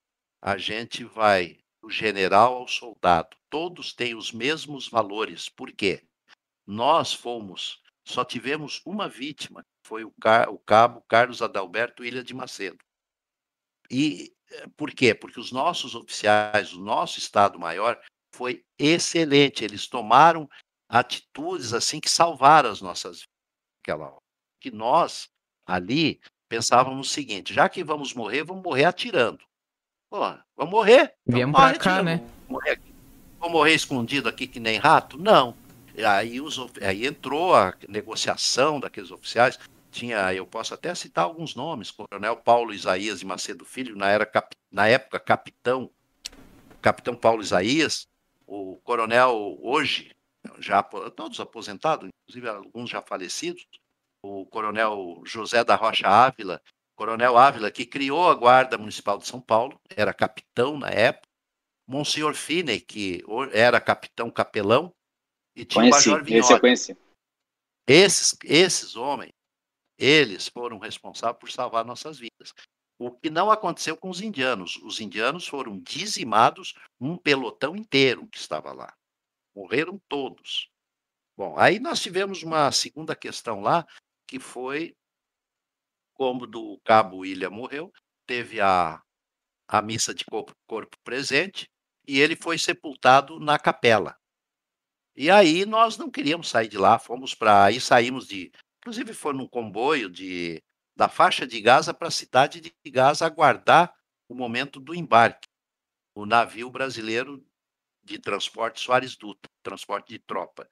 a 0.43 0.57
gente 0.57 1.05
vai 1.05 1.59
do 1.81 1.89
general 1.89 2.55
ao 2.55 2.69
soldado. 2.69 3.37
Todos 3.49 3.93
têm 3.93 4.15
os 4.15 4.33
mesmos 4.33 4.89
valores. 4.89 5.49
Por 5.49 5.71
quê? 5.73 6.07
Nós 6.67 7.13
fomos 7.13 7.83
só 8.05 8.25
tivemos 8.25 8.83
uma 8.85 9.09
vítima, 9.09 9.65
foi 9.83 10.05
o, 10.05 10.13
o 10.51 10.59
cabo 10.59 11.01
Carlos 11.09 11.41
Adalberto 11.41 12.05
Ilha 12.05 12.23
de 12.23 12.35
Macedo. 12.35 12.79
E 13.91 14.35
eh, 14.51 14.67
por 14.77 14.91
quê? 14.91 15.15
Porque 15.15 15.41
os 15.41 15.51
nossos 15.51 15.95
oficiais, 15.95 16.75
o 16.75 16.81
nosso 16.81 17.19
Estado-Maior 17.19 17.99
foi 18.35 18.65
excelente. 18.79 19.65
Eles 19.65 19.87
tomaram 19.87 20.49
atitudes 20.89 21.73
assim 21.73 22.01
que 22.01 22.11
salvaram 22.11 22.71
as 22.71 22.81
nossas 22.81 23.19
vidas. 23.19 23.35
Aquela 23.83 24.17
que 24.61 24.71
nós 24.71 25.29
ali 25.67 26.21
pensávamos 26.49 27.09
o 27.09 27.13
seguinte: 27.13 27.55
já 27.55 27.69
que 27.69 27.85
vamos 27.85 28.13
morrer, 28.15 28.45
vamos 28.45 28.63
morrer 28.63 28.85
atirando. 28.85 29.45
Pô, 30.11 30.21
vamos 30.57 30.73
morrer. 30.73 31.15
Viemos 31.27 31.55
para 31.55 31.79
cá, 31.79 31.97
atirando. 31.99 32.05
né? 32.05 32.17
Vamos 32.49 32.49
morrer, 32.49 32.81
morrer 33.41 33.75
escondido 33.75 34.29
aqui 34.29 34.47
que 34.47 34.61
nem 34.61 34.79
rato? 34.79 35.19
Não. 35.19 35.57
Aí, 35.97 36.41
os, 36.41 36.59
aí 36.83 37.07
entrou 37.07 37.55
a 37.55 37.75
negociação 37.89 38.81
daqueles 38.81 39.11
oficiais. 39.11 39.59
Tinha, 39.93 40.35
eu 40.35 40.45
posso 40.45 40.75
até 40.75 40.93
citar 40.93 41.25
alguns 41.25 41.55
nomes, 41.55 41.93
Coronel 41.93 42.37
Paulo 42.37 42.75
Isaías 42.75 43.21
de 43.21 43.27
Macedo 43.27 43.65
Filho, 43.65 43.95
na, 43.95 44.09
era, 44.09 44.29
na 44.73 44.89
época 44.89 45.21
capitão, 45.21 45.89
capitão 46.83 47.15
Paulo 47.15 47.41
Isaías, 47.41 48.09
o 48.55 48.77
coronel 48.83 49.59
hoje, 49.61 50.15
já 50.59 50.83
todos 50.83 51.41
aposentados, 51.41 52.09
inclusive 52.09 52.49
alguns 52.49 52.91
já 52.91 53.03
falecidos, 53.03 53.67
o 54.23 54.47
coronel 54.47 55.21
José 55.25 55.65
da 55.65 55.75
Rocha 55.75 56.09
Ávila, 56.09 56.63
coronel 56.97 57.37
Ávila, 57.37 57.71
que 57.71 57.85
criou 57.85 58.31
a 58.31 58.35
Guarda 58.35 58.79
Municipal 58.79 59.19
de 59.19 59.27
São 59.27 59.41
Paulo, 59.41 59.79
era 59.91 60.15
capitão 60.15 60.79
na 60.79 60.89
época, 60.89 61.29
Monsenhor 61.87 62.35
Finney, 62.35 62.81
que 62.81 63.23
era 63.53 63.81
capitão 63.81 64.31
capelão, 64.31 64.95
e 65.57 65.65
tinha 65.65 65.91
conheci, 65.91 66.09
o 66.09 66.13
Major 66.13 66.33
Esse 66.33 66.53
eu 66.53 66.61
conheci. 66.61 66.97
Esses, 67.87 68.37
esses 68.45 68.97
homens, 68.97 69.33
eles 69.99 70.49
foram 70.49 70.79
responsáveis 70.79 71.39
por 71.39 71.51
salvar 71.51 71.85
nossas 71.85 72.19
vidas. 72.19 72.55
O 72.99 73.11
que 73.11 73.29
não 73.29 73.51
aconteceu 73.51 73.97
com 73.97 74.09
os 74.09 74.21
indianos. 74.21 74.77
Os 74.77 75.01
indianos 75.01 75.47
foram 75.47 75.79
dizimados, 75.81 76.75
um 77.01 77.17
pelotão 77.17 77.77
inteiro 77.77 78.27
que 78.29 78.39
estava 78.39 78.73
lá. 78.73 78.95
Morreram 79.55 80.01
todos. 80.09 80.69
Bom, 81.37 81.59
aí 81.59 81.81
nós 81.81 82.01
tivemos 82.01 82.43
uma 82.43 82.71
segunda 82.71 83.17
questão 83.17 83.61
lá, 83.61 83.85
que 84.27 84.39
foi 84.39 84.95
como 86.15 86.47
do 86.47 86.81
cabo 86.85 87.19
William 87.19 87.51
morreu, 87.51 87.93
teve 88.25 88.61
a, 88.61 89.03
a 89.69 89.83
missa 89.83 90.15
de 90.15 90.25
corpo, 90.25 90.55
corpo 90.67 90.97
presente 91.03 91.69
e 92.07 92.21
ele 92.21 92.37
foi 92.37 92.57
sepultado 92.57 93.41
na 93.41 93.59
capela. 93.59 94.17
E 95.17 95.31
aí 95.31 95.65
nós 95.65 95.97
não 95.97 96.11
queríamos 96.11 96.49
sair 96.49 96.69
de 96.69 96.79
lá, 96.79 96.99
fomos 96.99 97.35
para 97.35 97.65
aí 97.65 97.81
saímos 97.81 98.27
de, 98.27 98.53
inclusive 98.79 99.13
foi 99.13 99.33
num 99.33 99.49
comboio 99.49 100.09
de 100.09 100.63
da 100.97 101.09
faixa 101.09 101.47
de 101.47 101.61
Gaza 101.61 101.93
para 101.93 102.09
a 102.09 102.11
cidade 102.11 102.61
de 102.61 102.91
Gaza 102.91 103.27
aguardar 103.27 103.95
o 104.29 104.35
momento 104.35 104.79
do 104.81 104.95
embarque. 104.95 105.49
O 106.15 106.25
navio 106.25 106.71
brasileiro 106.71 107.45
de 108.03 108.19
transporte 108.19 108.81
Soares 108.81 109.17
Dutra, 109.17 109.51
transporte 109.63 110.09
de 110.09 110.19
tropa. 110.19 110.69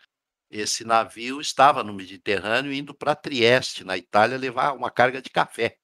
Esse 0.50 0.84
navio 0.84 1.40
estava 1.40 1.82
no 1.82 1.92
Mediterrâneo 1.92 2.72
indo 2.72 2.94
para 2.94 3.16
Trieste, 3.16 3.84
na 3.84 3.96
Itália, 3.96 4.36
levar 4.36 4.72
uma 4.72 4.90
carga 4.90 5.20
de 5.20 5.30
café, 5.30 5.78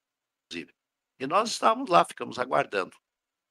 inclusive. 0.45 0.75
E 1.19 1.27
nós 1.27 1.51
estávamos 1.51 1.89
lá, 1.89 2.05
ficamos 2.05 2.39
aguardando. 2.39 2.97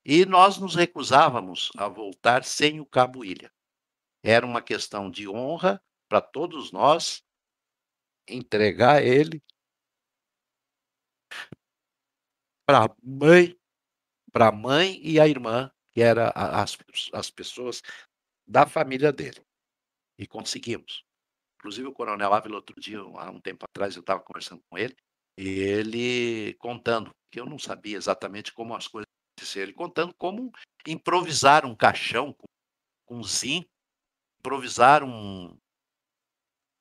E 0.06 0.26
nós 0.26 0.58
nos 0.58 0.76
recusávamos 0.76 1.72
a 1.76 1.88
voltar 1.90 2.46
sem 2.46 2.80
o 2.80 2.86
Cabo 2.86 3.26
Ilha. 3.26 3.52
Era 4.24 4.46
uma 4.46 4.62
questão 4.62 5.10
de 5.10 5.28
honra 5.28 5.82
para 6.08 6.22
todos 6.22 6.72
nós 6.72 7.24
entregar 8.28 9.04
ele 9.04 9.44
para 12.66 12.94
mãe, 13.02 13.58
para 14.32 14.50
a 14.50 14.52
mãe 14.52 15.00
e 15.02 15.20
a 15.20 15.28
irmã, 15.28 15.72
que 15.92 16.02
eram 16.02 16.32
as, 16.36 16.78
as 17.14 17.30
pessoas 17.30 17.82
da 18.46 18.66
família 18.66 19.12
dele. 19.12 19.42
E 20.18 20.28
conseguimos. 20.28 21.04
Inclusive 21.60 21.88
o 21.88 21.94
Coronel 21.94 22.34
Ávila, 22.34 22.56
outro 22.56 22.80
dia, 22.80 23.00
há 23.00 23.32
um 23.32 23.40
tempo 23.40 23.66
atrás, 23.66 23.96
eu 23.96 24.02
estava 24.02 24.22
conversando 24.22 24.62
com 24.70 24.78
ele, 24.78 24.96
e 25.38 25.48
ele 25.48 26.54
contando, 26.56 27.12
que 27.32 27.40
eu 27.40 27.46
não 27.46 27.60
sabia 27.60 27.98
exatamente 27.98 28.54
como 28.54 28.76
as 28.76 28.88
coisas 28.88 29.08
aconteceram, 29.38 29.68
ele 29.68 29.74
contando 29.74 30.14
como 30.16 30.52
improvisar 30.86 31.66
um 31.66 31.76
caixão 31.76 32.34
com, 32.34 32.46
com 33.06 33.24
zinco 33.24 33.70
improvisar 34.48 35.04
um 35.04 35.58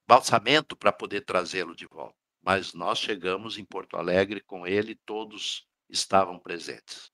balsamento 0.09 0.77
para 0.77 0.93
poder 0.93 1.23
trazê-lo 1.23 1.75
de 1.75 1.87
volta. 1.87 2.15
Mas 2.47 2.73
nós 2.73 3.01
chegamos 3.01 3.59
em 3.59 3.65
Porto 3.65 3.97
Alegre 3.97 4.41
com 4.41 4.65
ele, 4.65 4.95
todos 4.95 5.67
estavam 5.91 6.39
presentes. 6.39 7.11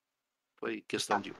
Foi 0.60 0.82
questão 0.82 1.22
de 1.22 1.34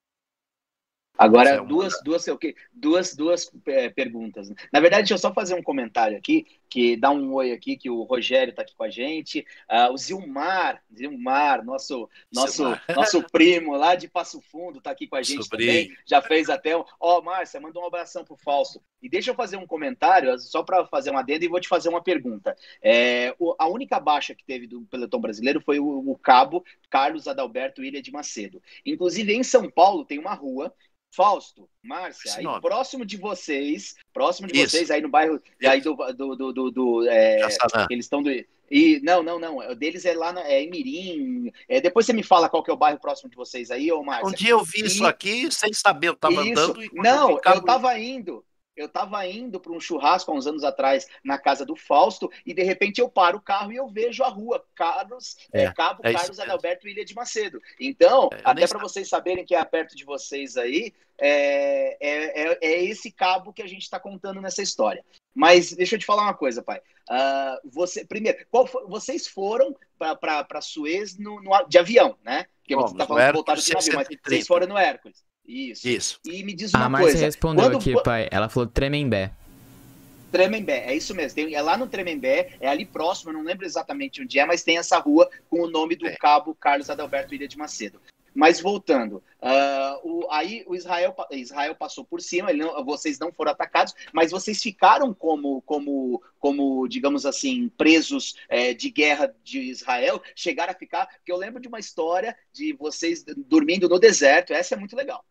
Agora, 1.17 1.51
é 1.51 1.65
duas, 1.65 1.93
duas, 2.03 2.27
okay, 2.27 2.55
duas, 2.73 3.15
duas 3.15 3.51
é, 3.67 3.91
perguntas. 3.91 4.51
Na 4.73 4.81
verdade, 4.81 5.03
deixa 5.03 5.15
eu 5.15 5.19
só 5.19 5.33
fazer 5.33 5.55
um 5.55 5.63
comentário 5.63 6.17
aqui, 6.17 6.47
que 6.69 6.97
dá 6.97 7.11
um 7.11 7.35
oi 7.35 7.53
aqui, 7.53 7.77
que 7.77 7.91
o 7.91 8.03
Rogério 8.03 8.51
está 8.51 8.63
aqui 8.63 8.75
com 8.75 8.85
a 8.85 8.91
gente. 8.91 9.47
Uh, 9.71 9.93
o 9.93 9.99
Zilmar, 9.99 10.83
Zilmar, 10.97 11.65
nosso, 11.65 12.09
nosso, 12.33 12.65
nosso 12.97 13.23
primo 13.31 13.77
lá 13.77 13.95
de 13.95 14.09
Passo 14.09 14.41
Fundo, 14.41 14.79
está 14.79 14.91
aqui 14.91 15.07
com 15.07 15.17
a 15.17 15.23
gente 15.23 15.45
Sobrinho. 15.45 15.71
também. 15.71 15.97
Já 16.07 16.23
fez 16.23 16.49
até 16.49 16.77
um. 16.77 16.85
Ó, 16.99 17.19
oh, 17.19 17.23
Márcia, 17.23 17.61
manda 17.61 17.79
um 17.79 17.87
abração 17.87 18.25
pro 18.25 18.37
Fausto. 18.37 18.83
E 19.03 19.09
deixa 19.09 19.31
eu 19.31 19.35
fazer 19.35 19.59
um 19.59 19.67
comentário, 19.67 20.37
só 20.39 20.63
para 20.63 20.87
fazer 20.87 21.11
uma 21.11 21.21
adenda, 21.21 21.45
e 21.45 21.49
vou 21.49 21.61
te 21.61 21.69
fazer 21.69 21.89
uma 21.89 22.03
pergunta. 22.03 22.57
É, 22.81 23.35
o, 23.39 23.55
a 23.59 23.69
única 23.69 24.01
baixa 24.01 24.35
que 24.35 24.45
teve 24.45 24.67
do 24.67 24.81
pelotão 24.83 25.21
brasileiro 25.21 25.61
foi 25.61 25.79
o, 25.79 26.11
o 26.11 26.17
cabo 26.17 26.65
Carlos 26.89 27.29
Adalberto 27.29 27.85
Ilha 27.85 28.01
de 28.01 28.11
Macedo. 28.11 28.63
Inclusive, 28.87 29.35
em 29.35 29.43
São 29.43 29.71
Paulo, 29.71 30.05
tem 30.05 30.19
uma 30.19 30.35
rua 30.35 30.73
Fausto, 31.15 31.69
Márcia, 31.83 32.37
aí 32.37 32.61
próximo 32.61 33.05
de 33.05 33.19
vocês, 33.19 33.95
próximo 34.15 34.49
de 34.49 34.59
Isso. 34.59 34.71
vocês, 34.71 34.91
aí 34.91 35.03
no 35.03 35.11
bairro, 35.11 35.41
aí 35.63 35.81
do, 35.81 35.95
do, 35.95 36.37
do, 36.37 36.53
do, 36.53 36.71
do 36.71 37.09
é, 37.09 37.41
eles 37.91 38.07
estão 38.07 38.23
do, 38.23 38.31
e 38.73 38.99
não, 39.03 39.23
não, 39.23 39.39
não, 39.39 39.59
o 39.59 39.75
deles 39.75 40.07
é 40.07 40.15
lá 40.15 40.33
na, 40.33 40.41
é 40.49 40.63
em 40.63 40.71
Mirim. 40.71 41.53
É, 41.69 41.79
depois 41.79 42.07
você 42.07 42.15
me 42.15 42.23
fala 42.23 42.49
qual 42.49 42.63
que 42.63 42.71
é 42.71 42.75
o 42.75 42.79
bairro 42.79 42.99
próximo 42.99 43.29
de 43.29 43.37
vocês 43.37 43.71
aí, 43.71 43.93
ô 43.93 44.03
Márcia. 44.03 44.27
Um 44.27 44.33
dia 44.33 44.53
eu 44.53 44.65
vi 44.65 44.81
e... 44.81 44.87
isso 44.87 45.05
aqui 45.05 45.53
sem 45.53 45.75
saber, 45.75 46.09
eu 46.09 46.17
tava 46.17 46.43
isso. 46.43 46.59
andando. 46.59 46.83
E 46.83 46.91
não, 46.95 47.33
eu, 47.33 47.41
eu 47.45 47.63
tava 47.63 47.99
indo, 47.99 48.43
eu 48.77 48.87
estava 48.87 49.27
indo 49.27 49.61
para 49.61 49.73
um 49.73 49.81
churrasco 49.81 50.31
há 50.31 50.35
uns 50.35 50.47
anos 50.47 50.65
atrás 50.65 51.07
na 51.23 51.39
casa 51.39 51.65
do 51.65 51.77
Fausto 51.77 52.31
e 52.45 52.55
de 52.55 52.63
repente 52.63 53.01
eu 53.01 53.09
paro 53.09 53.39
o 53.39 53.43
carro 53.43 53.73
e 53.73 53.77
eu 53.77 53.89
vejo 53.89 54.23
a 54.23 54.29
rua 54.29 54.65
Carlos, 54.75 55.37
é, 55.53 55.65
é, 55.65 55.73
Cabo 55.73 56.01
é 56.03 56.13
Carlos 56.13 56.41
Adalberto 56.41 56.89
Ilha 56.89 57.05
de 57.05 57.15
Macedo. 57.15 57.61
Então, 57.79 58.31
é, 58.33 58.41
até 58.45 58.67
para 58.67 58.79
vocês 58.79 59.09
saberem 59.09 59.45
que 59.45 59.55
é 59.55 59.65
perto 59.65 59.95
de 59.95 60.05
vocês 60.05 60.57
aí, 60.57 60.93
é, 61.19 61.97
é, 62.01 62.59
é, 62.61 62.85
esse 62.85 63.13
cabo 63.13 63.53
que 63.53 63.63
a 63.63 63.67
gente 63.67 63.83
está 63.83 64.01
contando 64.01 64.41
nessa 64.41 64.63
história. 64.63 65.05
Mas 65.35 65.73
deixa 65.73 65.95
eu 65.95 65.99
te 65.99 66.07
falar 66.07 66.23
uma 66.25 66.35
coisa, 66.35 66.63
pai. 66.63 66.81
Uh, 67.11 67.71
você, 67.71 68.05
primeiro, 68.05 68.39
foi, 68.51 68.67
vocês 68.87 69.27
foram 69.27 69.75
para 69.99 70.61
Suez 70.61 71.19
no, 71.19 71.41
no, 71.43 71.65
de 71.69 71.79
avião, 71.79 72.17
né? 72.23 72.47
Porque 72.61 72.77
você 72.77 72.95
está 72.95 73.07
falando 73.07 73.27
que 73.27 73.33
voltaram 73.33 73.61
de 73.61 73.73
navio, 73.73 73.95
mas 73.95 74.09
vocês 74.25 74.47
foram 74.47 74.67
no 74.67 74.79
Hércules. 74.79 75.25
Isso. 75.47 75.89
Isso. 75.89 76.21
E 76.25 76.43
me 76.45 76.55
diz 76.55 76.73
uma 76.73 76.81
coisa. 76.81 76.87
A 76.87 76.89
Márcia 76.89 77.27
respondeu 77.27 77.65
quando... 77.65 77.77
aqui, 77.77 78.03
pai. 78.03 78.29
Ela 78.31 78.49
falou 78.49 78.69
Tremembé. 78.69 79.33
Tremembé, 80.33 80.87
é 80.87 80.97
isso 80.97 81.15
mesmo. 81.15 81.35
Tem, 81.35 81.55
é 81.55 81.61
lá 81.61 81.77
no 81.77 81.87
Tremembé, 81.87 82.57
é 82.59 82.67
ali 82.67 82.87
próximo, 82.87 83.31
eu 83.31 83.35
não 83.35 83.43
lembro 83.43 83.67
exatamente 83.67 84.23
onde 84.23 84.39
é, 84.39 84.47
mas 84.47 84.63
tem 84.63 84.79
essa 84.79 84.99
rua 84.99 85.29
com 85.51 85.61
o 85.61 85.71
nome 85.71 85.95
do 85.95 86.07
é. 86.07 86.17
cabo 86.17 86.55
Carlos 86.55 86.89
Adalberto 86.89 87.35
Ilha 87.35 87.47
de 87.47 87.59
Macedo. 87.59 88.01
Mas 88.35 88.59
voltando, 88.59 89.23
uh, 89.43 90.01
o, 90.03 90.27
aí 90.31 90.65
o 90.67 90.75
Israel, 90.75 91.15
Israel 91.33 91.75
passou 91.75 92.03
por 92.03 92.23
cima, 92.23 92.51
não, 92.51 92.83
vocês 92.83 93.19
não 93.19 93.31
foram 93.31 93.53
atacados, 93.53 93.95
mas 94.11 94.31
vocês 94.31 94.63
ficaram 94.63 95.13
como, 95.13 95.61
como, 95.63 96.23
como 96.41 96.89
digamos 96.89 97.27
assim, 97.27 97.69
presos 97.77 98.35
é, 98.49 98.73
de 98.73 98.89
guerra 98.89 99.35
de 99.45 99.61
Israel, 99.61 100.23
chegaram 100.35 100.73
a 100.73 100.75
ficar, 100.75 101.07
porque 101.07 101.31
eu 101.31 101.37
lembro 101.37 101.61
de 101.61 101.69
uma 101.69 101.79
história 101.79 102.35
de 102.51 102.73
vocês 102.73 103.23
dormindo 103.47 103.87
no 103.87 103.99
deserto, 103.99 104.55
essa 104.55 104.75
é 104.75 104.79
muito 104.79 104.97
legal. 104.97 105.23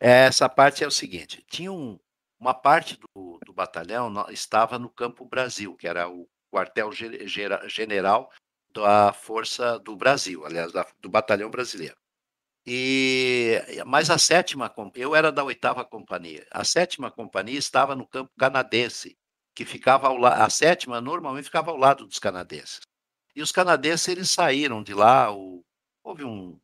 Essa 0.00 0.48
parte 0.48 0.82
é 0.82 0.86
o 0.86 0.90
seguinte: 0.90 1.44
tinha 1.48 1.70
um, 1.70 1.98
uma 2.38 2.54
parte 2.54 2.98
do, 2.98 3.38
do 3.44 3.52
batalhão 3.52 4.10
estava 4.30 4.78
no 4.78 4.88
Campo 4.88 5.26
Brasil, 5.26 5.76
que 5.76 5.86
era 5.86 6.08
o 6.08 6.26
quartel-general 6.50 8.30
da 8.72 9.12
Força 9.12 9.78
do 9.78 9.94
Brasil, 9.94 10.44
aliás, 10.46 10.72
da, 10.72 10.86
do 11.00 11.10
Batalhão 11.10 11.50
Brasileiro. 11.50 11.96
E, 12.66 13.62
mas 13.86 14.10
a 14.10 14.18
sétima, 14.18 14.72
eu 14.94 15.14
era 15.14 15.32
da 15.32 15.44
oitava 15.44 15.84
companhia. 15.84 16.46
A 16.50 16.64
sétima 16.64 17.10
companhia 17.10 17.58
estava 17.58 17.94
no 17.94 18.06
campo 18.06 18.30
canadense, 18.38 19.18
que 19.54 19.64
ficava 19.64 20.08
ao 20.08 20.16
lado. 20.16 20.42
A 20.42 20.50
sétima 20.50 21.00
normalmente 21.00 21.44
ficava 21.44 21.70
ao 21.70 21.76
lado 21.76 22.06
dos 22.06 22.18
canadenses. 22.18 22.80
E 23.34 23.42
os 23.42 23.52
canadenses 23.52 24.08
eles 24.08 24.30
saíram 24.30 24.82
de 24.82 24.94
lá. 24.94 25.32
O, 25.32 25.64
houve 26.02 26.24
um, 26.24 26.58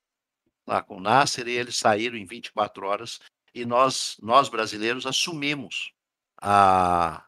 lá 0.66 0.82
com 0.82 0.96
o 0.96 1.00
Nasser 1.00 1.46
e 1.48 1.52
eles 1.52 1.76
saíram 1.76 2.16
em 2.16 2.26
24 2.26 2.86
horas 2.86 3.20
e 3.54 3.64
nós, 3.64 4.16
nós 4.20 4.48
brasileiros 4.48 5.06
assumimos 5.06 5.92
a, 6.42 7.24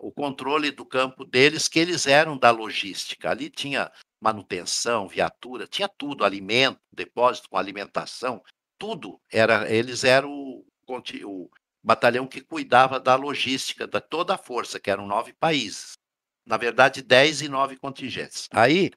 o 0.00 0.10
controle 0.10 0.70
do 0.70 0.84
campo 0.84 1.24
deles, 1.24 1.68
que 1.68 1.78
eles 1.78 2.06
eram 2.06 2.36
da 2.36 2.50
logística. 2.50 3.30
Ali 3.30 3.48
tinha 3.48 3.90
manutenção, 4.20 5.06
viatura, 5.06 5.66
tinha 5.66 5.88
tudo, 5.88 6.24
alimento, 6.24 6.80
depósito 6.92 7.48
com 7.48 7.56
alimentação, 7.56 8.42
tudo. 8.76 9.20
Era, 9.30 9.70
eles 9.72 10.02
eram 10.02 10.30
o, 10.30 10.64
o 11.24 11.50
batalhão 11.82 12.26
que 12.26 12.40
cuidava 12.40 12.98
da 12.98 13.14
logística, 13.14 13.86
da 13.86 14.00
toda 14.00 14.34
a 14.34 14.38
força, 14.38 14.80
que 14.80 14.90
eram 14.90 15.06
nove 15.06 15.32
países. 15.32 15.92
Na 16.44 16.56
verdade, 16.56 17.02
dez 17.02 17.42
e 17.42 17.48
nove 17.48 17.76
contingentes. 17.76 18.48
Aí, 18.50 18.90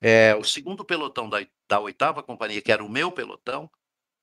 é, 0.00 0.34
o 0.36 0.44
segundo 0.44 0.84
pelotão 0.84 1.28
da, 1.28 1.38
da 1.68 1.80
oitava 1.80 2.22
companhia, 2.22 2.62
que 2.62 2.72
era 2.72 2.84
o 2.84 2.88
meu 2.88 3.10
pelotão, 3.10 3.70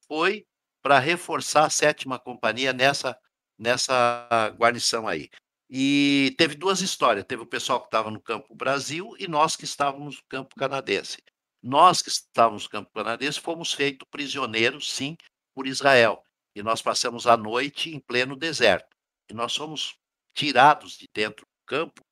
foi 0.07 0.45
para 0.81 0.99
reforçar 0.99 1.65
a 1.65 1.69
sétima 1.69 2.19
companhia 2.19 2.73
nessa, 2.73 3.17
nessa 3.57 4.53
guarnição 4.57 5.07
aí. 5.07 5.29
E 5.69 6.35
teve 6.37 6.55
duas 6.55 6.81
histórias: 6.81 7.25
teve 7.25 7.41
o 7.41 7.47
pessoal 7.47 7.79
que 7.79 7.87
estava 7.87 8.11
no 8.11 8.21
campo 8.21 8.53
Brasil 8.53 9.15
e 9.17 9.27
nós 9.27 9.55
que 9.55 9.65
estávamos 9.65 10.17
no 10.17 10.23
campo 10.29 10.55
canadense. 10.55 11.23
Nós 11.61 12.01
que 12.01 12.09
estávamos 12.09 12.65
no 12.65 12.69
campo 12.69 12.91
canadense 12.93 13.39
fomos 13.39 13.73
feitos 13.73 14.07
prisioneiros, 14.11 14.91
sim, 14.91 15.15
por 15.55 15.65
Israel. 15.65 16.21
E 16.53 16.61
nós 16.61 16.81
passamos 16.81 17.25
a 17.25 17.37
noite 17.37 17.89
em 17.89 17.99
pleno 17.99 18.35
deserto. 18.35 18.95
E 19.29 19.33
nós 19.33 19.55
fomos 19.55 19.95
tirados 20.33 20.97
de 20.97 21.07
dentro 21.13 21.45
do 21.45 21.65
campo 21.65 22.03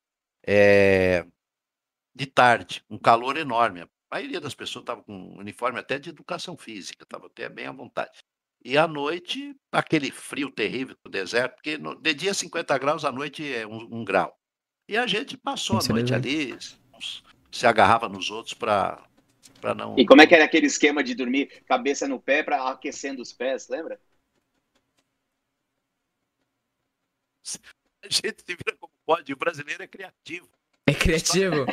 é, 0.48 1.26
de 2.14 2.26
tarde, 2.26 2.84
um 2.89 2.97
calor 2.97 3.38
enorme. 3.38 3.82
A 3.82 3.88
maioria 4.12 4.41
das 4.41 4.53
pessoas 4.53 4.84
estava 4.84 5.03
com 5.03 5.14
um 5.14 5.39
uniforme 5.39 5.80
até 5.80 5.97
de 5.97 6.09
educação 6.09 6.57
física, 6.57 7.03
estava 7.03 7.28
até 7.28 7.47
bem 7.47 7.66
à 7.66 7.72
vontade. 7.72 8.12
E 8.64 8.78
à 8.78 8.88
noite, 8.88 9.55
aquele 9.72 10.12
frio 10.12 10.51
terrível 10.51 10.95
do 11.03 11.09
deserto, 11.09 11.55
porque 11.55 11.78
no, 11.78 11.95
de 11.95 12.14
dia 12.14 12.34
50 12.34 12.78
graus, 12.78 13.05
à 13.05 13.12
noite 13.12 13.51
é 13.51 13.66
um, 13.66 13.88
um 13.99 14.05
grau. 14.05 14.38
E 14.88 14.97
a 14.97 15.07
gente 15.07 15.38
passou 15.38 15.80
a 15.80 15.84
noite 15.88 16.14
ali, 16.14 16.55
se 17.51 17.66
agarrava 17.66 18.07
nos 18.07 18.30
outros 18.30 18.53
para 18.53 19.03
não. 19.76 19.95
E 19.97 20.05
como 20.05 20.22
é 20.22 20.28
que 20.28 20.36
era 20.36 20.43
aquele 20.43 20.68
esquema 20.68 21.03
de 21.03 21.16
dormir 21.16 21.64
cabeça 21.66 22.07
no 22.07 22.20
pé 22.20 22.43
para 22.43 22.70
aquecendo 22.70 23.22
os 23.22 23.34
pés, 23.34 23.68
lembra? 23.70 23.99
A 28.03 28.07
gente 28.09 28.41
se 28.41 28.55
vira 28.55 28.76
como 28.80 28.91
pode, 29.05 29.32
o 29.32 29.38
brasileiro 29.38 29.84
é 29.84 29.88
criativo. 29.88 30.49
É 30.92 30.94
criativo? 30.94 31.66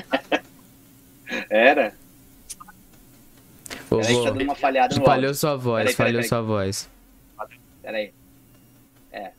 era. 1.50 1.92
Peraí, 3.90 4.14
tá 4.14 4.30
dando 4.30 4.42
uma 4.42 4.54
falhada 4.54 4.96
no 4.96 5.04
Falhou 5.04 5.34
sua 5.34 5.56
voz, 5.56 5.82
peraí, 5.82 5.94
falhou 5.94 6.12
peraí, 6.12 6.28
sua 6.28 6.40
voz. 6.40 6.90
Peraí. 7.82 8.12
É. 9.10 9.32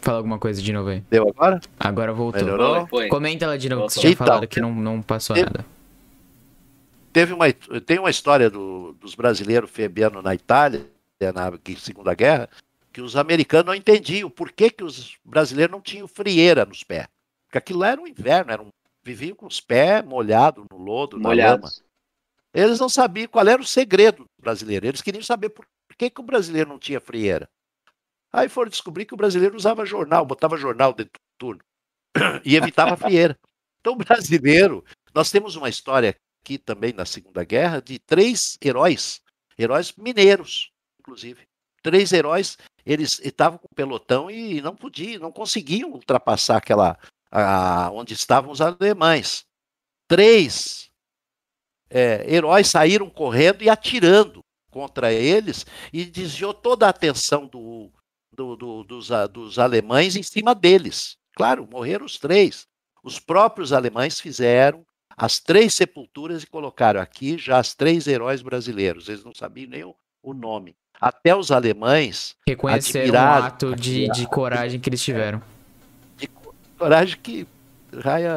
Fala 0.00 0.18
alguma 0.18 0.38
coisa 0.38 0.60
de 0.60 0.72
novo 0.72 0.88
aí. 0.88 1.02
Deu 1.10 1.28
agora? 1.28 1.60
Agora 1.78 2.12
voltou. 2.12 2.42
Melhorou? 2.42 2.86
Foi. 2.88 3.08
Comenta 3.08 3.46
lá 3.46 3.56
de 3.56 3.68
novo, 3.68 3.86
que 3.86 3.94
você 3.94 4.00
tinha 4.00 4.16
falado 4.16 4.46
que 4.48 4.60
não, 4.60 4.74
não 4.74 5.00
passou 5.00 5.34
teve, 5.34 5.46
nada. 5.46 5.66
Teve 7.12 7.32
uma, 7.32 7.52
tem 7.52 7.98
uma 7.98 8.10
história 8.10 8.50
do, 8.50 8.96
dos 9.00 9.14
brasileiros 9.14 9.70
febianos 9.70 10.24
na 10.24 10.34
Itália, 10.34 10.86
na 11.20 11.52
Segunda 11.78 12.14
Guerra, 12.14 12.48
que 12.92 13.00
os 13.00 13.16
americanos 13.16 13.66
não 13.66 13.74
entendiam 13.74 14.28
por 14.28 14.50
que, 14.50 14.70
que 14.70 14.82
os 14.82 15.16
brasileiros 15.24 15.72
não 15.72 15.80
tinham 15.80 16.08
frieira 16.08 16.64
nos 16.64 16.82
pés. 16.82 17.06
Porque 17.52 17.58
aquilo 17.58 17.80
lá 17.80 17.88
era 17.88 18.00
um 18.00 18.06
inverno, 18.06 18.50
era 18.50 18.62
um, 18.62 18.70
viviam 19.04 19.36
com 19.36 19.44
os 19.44 19.60
pés 19.60 20.02
molhados 20.02 20.64
no 20.70 20.78
lodo, 20.78 21.20
molhados. 21.20 21.60
na 21.60 21.68
lama. 21.68 21.92
Eles 22.54 22.80
não 22.80 22.88
sabiam 22.88 23.28
qual 23.28 23.46
era 23.46 23.60
o 23.60 23.66
segredo 23.66 24.24
brasileiro. 24.40 24.86
Eles 24.86 25.02
queriam 25.02 25.22
saber 25.22 25.50
por 25.50 25.66
que, 25.98 26.08
que 26.08 26.20
o 26.20 26.24
brasileiro 26.24 26.70
não 26.70 26.78
tinha 26.78 26.98
frieira. 26.98 27.46
Aí 28.32 28.48
foram 28.48 28.70
descobrir 28.70 29.04
que 29.04 29.12
o 29.12 29.18
brasileiro 29.18 29.54
usava 29.54 29.84
jornal, 29.84 30.24
botava 30.24 30.56
jornal 30.56 30.94
dentro 30.94 31.12
do 31.12 31.38
turno 31.38 31.62
e 32.42 32.56
evitava 32.56 32.94
a 32.94 32.96
frieira. 32.96 33.38
Então, 33.80 33.92
o 33.92 33.96
brasileiro, 33.96 34.82
nós 35.14 35.30
temos 35.30 35.54
uma 35.54 35.68
história 35.68 36.16
aqui 36.42 36.56
também 36.56 36.94
na 36.94 37.04
Segunda 37.04 37.44
Guerra 37.44 37.82
de 37.82 37.98
três 37.98 38.56
heróis, 38.64 39.20
heróis 39.58 39.92
mineiros, 39.92 40.72
inclusive. 40.98 41.42
Três 41.82 42.12
heróis, 42.14 42.56
eles 42.86 43.20
estavam 43.22 43.58
com 43.58 43.66
o 43.70 43.74
pelotão 43.74 44.30
e 44.30 44.62
não 44.62 44.74
podiam, 44.74 45.20
não 45.20 45.32
conseguiam 45.32 45.90
ultrapassar 45.90 46.56
aquela 46.56 46.96
a, 47.32 47.90
onde 47.92 48.12
estavam 48.12 48.52
os 48.52 48.60
alemães. 48.60 49.46
Três 50.06 50.90
é, 51.88 52.24
heróis 52.32 52.68
saíram 52.68 53.08
correndo 53.08 53.62
e 53.62 53.70
atirando 53.70 54.44
contra 54.70 55.12
eles 55.12 55.64
e 55.92 56.04
desviou 56.04 56.52
toda 56.52 56.86
a 56.86 56.90
atenção 56.90 57.46
do, 57.46 57.90
do, 58.30 58.56
do, 58.56 58.84
dos, 58.84 59.08
dos 59.30 59.58
alemães 59.58 60.14
em 60.14 60.22
cima 60.22 60.54
deles. 60.54 61.16
Claro, 61.34 61.66
morreram 61.70 62.04
os 62.04 62.18
três. 62.18 62.66
Os 63.02 63.18
próprios 63.18 63.72
alemães 63.72 64.20
fizeram 64.20 64.84
as 65.16 65.38
três 65.38 65.74
sepulturas 65.74 66.42
e 66.42 66.46
colocaram 66.46 67.00
aqui 67.00 67.36
já 67.38 67.58
as 67.58 67.74
três 67.74 68.06
heróis 68.06 68.42
brasileiros. 68.42 69.08
Eles 69.08 69.24
não 69.24 69.34
sabiam 69.34 69.70
nem 69.70 69.84
o, 69.84 69.94
o 70.22 70.32
nome. 70.32 70.76
Até 71.00 71.34
os 71.34 71.50
alemães 71.50 72.36
reconheceram 72.46 73.14
o 73.14 73.18
ato 73.18 73.74
de, 73.74 74.08
de 74.10 74.26
coragem 74.26 74.78
que 74.78 74.88
eles 74.88 75.02
tiveram. 75.02 75.42
Coragem 76.82 77.16
que 77.22 77.46
raia, 78.02 78.34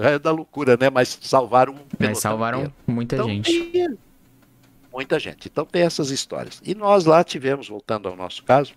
raia 0.00 0.18
da 0.18 0.30
loucura, 0.30 0.74
né? 0.74 0.88
Mas 0.88 1.18
salvaram 1.20 1.74
um 1.74 1.86
Mas 1.98 2.18
salvaram 2.18 2.60
inteiro. 2.60 2.74
muita 2.86 3.16
então, 3.16 3.28
gente. 3.28 3.64
Tem, 3.66 3.98
muita 4.90 5.18
gente. 5.18 5.48
Então 5.48 5.66
tem 5.66 5.82
essas 5.82 6.08
histórias. 6.08 6.62
E 6.64 6.74
nós 6.74 7.04
lá 7.04 7.22
tivemos, 7.22 7.68
voltando 7.68 8.08
ao 8.08 8.16
nosso 8.16 8.42
caso, 8.42 8.72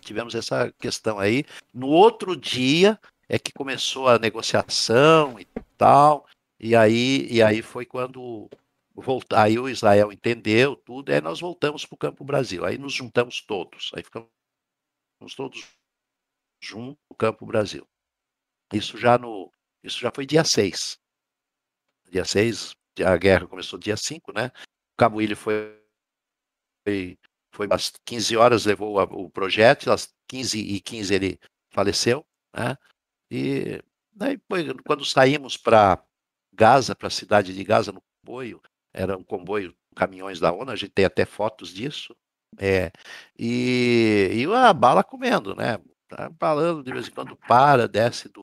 tivemos 0.00 0.34
essa 0.34 0.72
questão 0.80 1.18
aí. 1.18 1.44
No 1.74 1.88
outro 1.88 2.34
dia 2.34 2.98
é 3.28 3.38
que 3.38 3.52
começou 3.52 4.08
a 4.08 4.18
negociação 4.18 5.38
e 5.38 5.46
tal, 5.76 6.24
e 6.58 6.74
aí, 6.74 7.28
e 7.30 7.42
aí 7.42 7.60
foi 7.60 7.84
quando 7.84 8.48
voltar, 8.96 9.42
aí 9.42 9.58
o 9.58 9.68
Israel 9.68 10.10
entendeu 10.10 10.74
tudo, 10.74 11.12
aí 11.12 11.20
nós 11.20 11.38
voltamos 11.38 11.84
para 11.84 11.94
o 11.94 11.98
Campo 11.98 12.24
Brasil, 12.24 12.64
aí 12.64 12.78
nos 12.78 12.94
juntamos 12.94 13.42
todos, 13.42 13.90
aí 13.94 14.02
ficamos 14.02 14.26
todos 15.36 15.77
juntos 16.60 17.02
no 17.10 17.16
Campo 17.16 17.46
Brasil. 17.46 17.86
Isso 18.72 18.98
já 18.98 19.16
no, 19.18 19.50
isso 19.82 19.98
já 19.98 20.10
foi 20.14 20.26
dia 20.26 20.44
6. 20.44 20.98
Dia 22.10 22.24
6, 22.24 22.74
a 23.04 23.16
guerra 23.16 23.46
começou 23.46 23.78
dia 23.78 23.96
5, 23.96 24.32
né? 24.32 24.50
O 24.92 24.96
Cabo 24.96 25.20
Ilho 25.20 25.36
foi, 25.36 25.80
foi, 26.86 27.18
foi 27.52 27.68
às 27.70 27.92
15 28.04 28.36
horas, 28.36 28.64
levou 28.64 28.98
o 28.98 29.30
projeto, 29.30 29.90
às 29.90 30.12
15 30.26 30.58
e 30.58 30.80
15 30.80 31.14
ele 31.14 31.40
faleceu, 31.70 32.26
né? 32.54 32.76
E 33.30 33.82
daí, 34.12 34.40
quando 34.84 35.04
saímos 35.04 35.56
para 35.56 36.02
Gaza, 36.52 36.94
para 36.94 37.08
a 37.08 37.10
cidade 37.10 37.54
de 37.54 37.64
Gaza, 37.64 37.92
no 37.92 38.02
comboio, 38.24 38.60
era 38.92 39.16
um 39.16 39.22
comboio, 39.22 39.76
caminhões 39.94 40.40
da 40.40 40.52
ONU, 40.52 40.70
a 40.70 40.76
gente 40.76 40.90
tem 40.90 41.04
até 41.04 41.24
fotos 41.24 41.72
disso, 41.72 42.16
é, 42.58 42.90
e, 43.38 44.30
e 44.32 44.44
a 44.54 44.72
bala 44.72 45.04
comendo, 45.04 45.54
né? 45.54 45.78
Tá 46.08 46.30
balando, 46.30 46.82
de 46.82 46.92
vez 46.92 47.08
em 47.08 47.10
quando 47.10 47.36
para, 47.36 47.86
desce 47.86 48.28
do, 48.30 48.40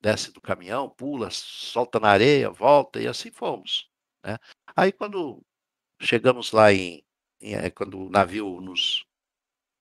desce 0.00 0.32
do 0.32 0.40
caminhão, 0.40 0.88
pula, 0.88 1.28
solta 1.30 1.98
na 1.98 2.08
areia, 2.10 2.50
volta, 2.50 3.00
e 3.00 3.08
assim 3.08 3.30
fomos. 3.32 3.90
Né? 4.24 4.38
Aí 4.76 4.92
quando 4.92 5.42
chegamos 6.00 6.52
lá 6.52 6.72
em, 6.72 7.04
em 7.40 7.54
eh, 7.54 7.70
quando 7.70 8.06
o 8.06 8.10
navio 8.10 8.60
nos 8.60 9.04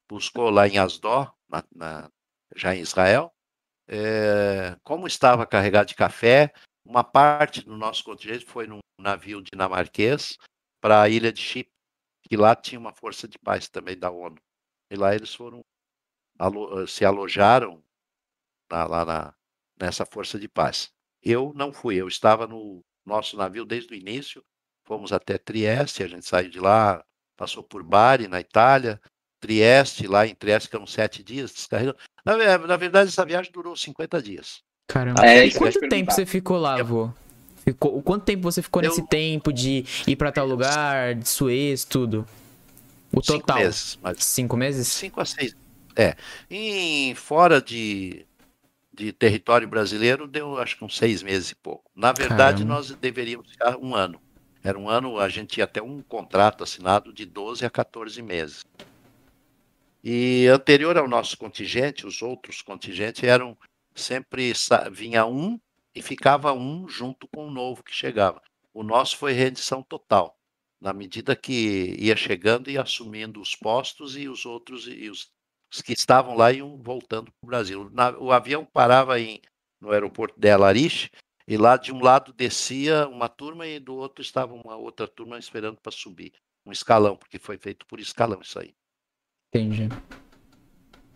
buscou 0.10 0.50
lá 0.50 0.68
em 0.68 0.80
Asdó, 0.80 1.32
na, 1.48 1.64
na, 1.76 2.12
já 2.56 2.76
em 2.76 2.82
Israel, 2.82 3.32
é, 3.88 4.76
como 4.84 5.08
estava 5.08 5.46
carregado 5.46 5.88
de 5.88 5.96
café, 5.96 6.52
uma 6.84 7.04
parte 7.04 7.62
do 7.62 7.78
nosso 7.78 8.04
contingente 8.04 8.46
foi 8.46 8.66
num 8.68 8.80
navio 9.00 9.42
dinamarquês 9.42 10.38
para 10.82 11.02
a 11.02 11.10
ilha 11.10 11.32
de 11.32 11.42
Chipre, 11.42 11.72
que 12.24 12.36
lá 12.36 12.56
tinha 12.56 12.80
uma 12.80 12.94
força 12.94 13.28
de 13.28 13.38
paz 13.38 13.70
também 13.70 13.98
da 13.98 14.10
ONU. 14.10 14.38
E 14.92 14.96
lá 14.96 15.14
eles 15.14 15.34
foram 15.34 15.62
alo, 16.38 16.88
se 16.88 17.06
alojaram 17.06 17.82
na, 18.70 18.86
lá 18.86 19.06
na, 19.06 19.34
nessa 19.80 20.06
força 20.06 20.40
de 20.40 20.48
paz. 20.48 20.92
Eu 21.22 21.52
não 21.56 21.74
fui, 21.74 21.96
eu 21.96 22.08
estava 22.08 22.48
no 22.48 22.84
nosso 23.06 23.38
navio 23.38 23.66
desde 23.66 23.94
o 23.94 23.98
início, 23.98 24.44
fomos 24.86 25.12
até 25.12 25.38
Trieste, 25.38 26.04
a 26.04 26.08
gente 26.08 26.26
saiu 26.26 26.50
de 26.50 26.60
lá, 26.60 27.04
passou 27.36 27.64
por 27.64 27.84
Bari, 27.84 28.28
na 28.28 28.40
Itália, 28.40 29.00
Trieste, 29.40 30.08
lá 30.08 30.26
em 30.26 30.36
Trieste, 30.36 30.70
que 30.70 30.76
eram 30.76 30.88
sete 30.88 31.24
dias, 31.24 31.52
descarregando. 31.52 31.98
Na, 32.26 32.58
na 32.58 32.78
verdade, 32.78 33.10
essa 33.10 33.26
viagem 33.26 33.52
durou 33.52 33.76
50 33.76 34.22
dias. 34.22 34.62
Caramba. 34.88 35.26
É, 35.26 35.46
e 35.46 35.54
quanto 35.54 35.80
tempo 35.88 36.12
você 36.12 36.26
ficou 36.26 36.58
lá, 36.58 36.82
vô? 36.82 37.12
Ficou, 37.58 38.02
quanto 38.02 38.24
tempo 38.24 38.44
você 38.44 38.62
ficou 38.62 38.82
eu... 38.82 38.90
nesse 38.90 39.06
tempo 39.06 39.52
de 39.52 39.86
ir 40.08 40.16
para 40.16 40.32
tal 40.32 40.48
lugar, 40.48 41.16
de 41.16 41.28
Suez, 41.28 41.84
tudo? 41.84 42.26
O 43.12 43.22
total? 43.22 43.38
Cinco 43.38 43.54
meses. 43.60 44.00
Mas... 44.02 44.24
Cinco 44.24 44.58
meses? 44.58 44.88
Cinco 44.88 45.22
a 45.22 45.26
seis. 45.26 45.56
É. 45.98 46.16
Em, 46.48 47.16
fora 47.16 47.60
de, 47.60 48.24
de 48.94 49.12
território 49.12 49.68
brasileiro, 49.68 50.28
deu 50.28 50.60
acho 50.60 50.78
que 50.78 50.86
uns 50.86 50.96
seis 50.96 51.24
meses 51.24 51.50
e 51.50 51.56
pouco. 51.56 51.90
Na 51.96 52.12
verdade, 52.12 52.60
Caramba. 52.60 52.76
nós 52.76 52.92
deveríamos 52.92 53.50
ficar 53.50 53.76
um 53.78 53.96
ano. 53.96 54.22
Era 54.64 54.78
um 54.78 54.88
ano, 54.88 55.18
a 55.20 55.28
gente 55.28 55.56
tinha 55.56 55.64
até 55.64 55.82
um 55.82 56.02
contrato 56.04 56.64
assinado 56.64 57.12
de 57.12 57.26
12 57.26 57.66
a 57.66 57.70
14 57.70 58.22
meses. 58.22 58.64
E 60.04 60.46
anterior 60.48 60.98
ao 60.98 61.08
nosso 61.08 61.38
contingente, 61.38 62.06
os 62.06 62.22
outros 62.22 62.62
contingentes 62.62 63.24
eram 63.24 63.58
sempre 63.96 64.54
vinha 64.92 65.26
um 65.26 65.60
e 65.96 66.02
ficava 66.02 66.54
um 66.54 66.88
junto 66.88 67.28
com 67.28 67.48
o 67.48 67.52
novo 67.52 67.84
que 67.84 67.94
chegava. 67.94 68.42
O 68.74 68.84
nosso 68.84 69.18
foi 69.18 69.34
rendição 69.34 69.82
total, 69.82 70.38
na 70.80 70.94
medida 70.94 71.36
que 71.36 71.96
ia 71.98 72.16
chegando 72.16 72.70
e 72.70 72.78
assumindo 72.78 73.42
os 73.42 73.56
postos 73.56 74.16
e 74.16 74.30
os 74.30 74.46
outros 74.46 74.88
e 74.88 75.10
os, 75.10 75.32
os 75.72 75.82
que 75.82 75.94
estavam 75.94 76.36
lá 76.36 76.52
iam 76.52 76.78
voltando 76.78 77.32
para 77.32 77.46
o 77.46 77.48
Brasil. 77.48 77.90
Na, 77.92 78.12
o 78.18 78.32
avião 78.32 78.66
parava 78.66 79.20
em, 79.20 79.42
no 79.80 79.92
aeroporto 79.92 80.40
de 80.40 80.50
Alariche 80.50 81.10
e 81.48 81.58
lá 81.58 81.78
de 81.78 81.94
um 81.94 82.02
lado 82.02 82.34
descia 82.34 83.08
uma 83.08 83.30
turma 83.30 83.66
e 83.66 83.80
do 83.80 83.96
outro 83.96 84.22
estava 84.22 84.54
uma 84.54 84.76
outra 84.76 85.08
turma 85.08 85.40
esperando 85.40 85.78
para 85.78 85.92
subir. 85.92 86.34
Um 86.66 86.72
escalão, 86.72 87.16
porque 87.16 87.40
foi 87.40 87.58
feito 87.58 87.86
por 87.86 88.00
escalão 88.00 88.42
isso 88.42 88.60
aí. 88.60 88.74
Entendi. 89.50 89.88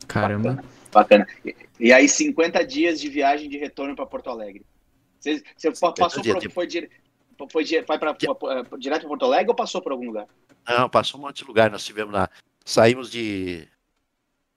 Caramba. 0.07 0.63
Bacana. 0.91 1.25
bacana. 1.25 1.27
E, 1.45 1.55
e, 1.79 1.93
aí, 1.93 2.07
50 2.07 2.65
dias 2.65 3.01
de 3.01 3.09
viagem 3.09 3.49
de 3.49 3.57
retorno 3.57 3.95
para 3.95 4.05
Porto 4.05 4.29
Alegre. 4.29 4.65
Você, 5.19 5.43
você 5.55 5.71
passou 5.71 6.23
por. 6.23 6.39
De... 6.39 6.49
Foi, 6.49 6.65
dire, 6.65 6.89
foi, 7.49 7.65
foi 7.65 7.99
pra, 7.99 8.15
direto 8.79 9.01
para 9.01 9.09
Porto 9.09 9.25
Alegre 9.25 9.49
ou 9.49 9.55
passou 9.55 9.81
por 9.81 9.91
algum 9.91 10.05
lugar? 10.05 10.27
Não, 10.67 10.89
passou 10.89 11.19
um 11.19 11.23
monte 11.23 11.39
de 11.39 11.45
lugar. 11.45 11.69
Nós 11.69 11.85
tivemos 11.85 12.13
lá. 12.13 12.29
Saímos 12.63 13.11
de. 13.11 13.67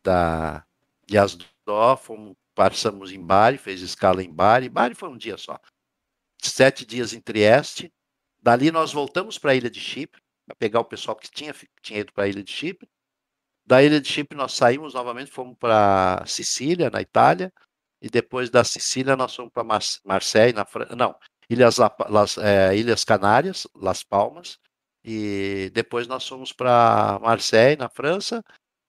Da, 0.05 0.64
de 1.07 1.18
Asdó, 1.18 1.96
fomos, 1.96 2.36
passamos 2.55 3.11
em 3.11 3.20
Bari, 3.20 3.59
fez 3.59 3.80
escala 3.80 4.22
em 4.22 4.32
Bari. 4.32 4.68
Bari 4.68 4.94
foi 4.94 5.09
um 5.09 5.16
dia 5.16 5.36
só. 5.36 5.59
Sete 6.42 6.84
dias 6.84 7.12
em 7.12 7.20
Trieste. 7.20 7.92
Dali 8.40 8.70
nós 8.70 8.92
voltamos 8.92 9.38
para 9.38 9.52
a 9.52 9.55
ilha 9.55 9.70
de 9.70 9.80
Chipre, 9.80 10.20
para 10.46 10.55
pegar 10.57 10.80
o 10.80 10.84
pessoal 10.84 11.16
que 11.16 11.30
tinha, 11.30 11.55
tinha 11.80 12.00
ido 12.00 12.12
para 12.12 12.24
a 12.24 12.28
ilha 12.28 12.42
de 12.42 12.52
Chipre. 12.52 12.86
Da 13.64 13.82
ilha 13.82 13.98
de 13.98 14.07
Chipre 14.07 14.36
nós 14.36 14.52
saímos 14.52 14.92
novamente, 14.92 15.30
fomos 15.30 15.57
para 15.59 16.22
Sicília, 16.26 16.90
na 16.90 17.00
Itália, 17.00 17.50
e 18.02 18.11
depois 18.11 18.50
da 18.50 18.62
Sicília 18.62 19.16
nós 19.16 19.34
fomos 19.34 19.50
para 19.50 19.64
Mar 19.64 19.80
Marseille, 20.05 20.52
na 20.52 20.66
França, 20.66 20.94
não, 20.94 21.16
Ilhas, 21.48 21.78
Las, 22.11 22.36
é, 22.36 22.76
Ilhas 22.76 23.05
Canárias, 23.05 23.66
Las 23.74 24.02
Palmas, 24.02 24.59
e 25.02 25.70
depois 25.72 26.07
nós 26.07 26.28
fomos 26.28 26.52
para 26.52 27.18
Marseille, 27.22 27.76
na 27.78 27.88
França, 27.88 28.44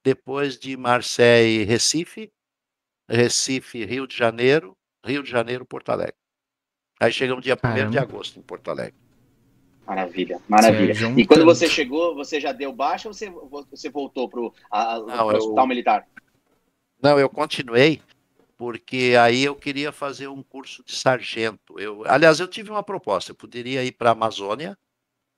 depois 0.05 0.59
de 0.59 0.77
Marseille, 0.77 1.63
Recife, 1.63 2.31
Recife, 3.09 3.83
Rio 3.83 4.05
de 4.05 4.15
Janeiro, 4.15 4.77
Rio 5.03 5.23
de 5.23 5.31
Janeiro, 5.31 5.65
Porto 5.65 5.89
Alegre. 5.89 6.13
Aí 6.99 7.11
chegamos 7.11 7.43
dia 7.43 7.57
1 7.57 7.89
de 7.89 7.97
agosto 7.97 8.37
em 8.37 8.43
Porto 8.43 8.69
Alegre. 8.69 8.93
Maravilha, 9.83 10.39
maravilha. 10.47 10.93
E 11.17 11.25
quando 11.25 11.43
você 11.43 11.67
chegou, 11.67 12.13
você 12.13 12.39
já 12.39 12.51
deu 12.51 12.71
baixa 12.71 13.07
ou 13.07 13.13
você, 13.13 13.31
você 13.71 13.89
voltou 13.89 14.29
para 14.29 14.39
o 14.39 14.53
hospital 15.35 15.63
eu, 15.63 15.67
militar? 15.67 16.07
Não, 17.01 17.19
eu 17.19 17.29
continuei, 17.29 17.99
porque 18.57 19.15
aí 19.19 19.43
eu 19.43 19.55
queria 19.55 19.91
fazer 19.91 20.27
um 20.27 20.43
curso 20.43 20.83
de 20.83 20.95
sargento. 20.95 21.79
Eu, 21.79 22.03
aliás, 22.05 22.39
eu 22.39 22.47
tive 22.47 22.69
uma 22.69 22.83
proposta, 22.83 23.31
eu 23.31 23.35
poderia 23.35 23.83
ir 23.83 23.91
para 23.91 24.09
a 24.09 24.13
Amazônia, 24.13 24.77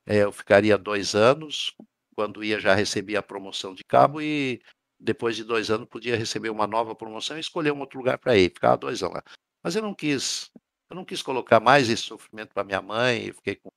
é, 0.06 0.24
eu 0.24 0.32
ficaria 0.32 0.78
dois 0.78 1.16
anos, 1.16 1.74
quando 2.18 2.44
ia 2.44 2.60
já 2.60 2.74
recebia 2.74 3.20
a 3.20 3.24
promoção 3.24 3.76
de 3.76 3.84
cabo 3.84 4.20
e 4.20 4.60
depois 5.00 5.36
de 5.36 5.44
dois 5.44 5.70
anos 5.70 5.88
podia 5.88 6.18
receber 6.18 6.50
uma 6.50 6.66
nova 6.66 6.96
promoção 6.96 7.38
e 7.38 7.40
escolher 7.40 7.72
um 7.72 7.80
outro 7.80 8.00
lugar 8.00 8.18
para 8.18 8.36
ir, 8.36 8.50
ficava 8.50 8.76
dois 8.76 9.04
anos 9.04 9.18
lá. 9.18 9.24
Mas 9.64 9.76
eu 9.76 9.84
não 9.84 9.94
quis, 9.94 10.50
eu 10.90 10.96
não 10.96 11.06
quis 11.06 11.22
colocar 11.22 11.60
mais 11.60 11.88
esse 11.90 12.02
sofrimento 12.02 12.56
para 12.56 12.64
minha 12.64 12.82
mãe, 12.82 13.32
fiquei 13.32 13.56
com 13.56 13.70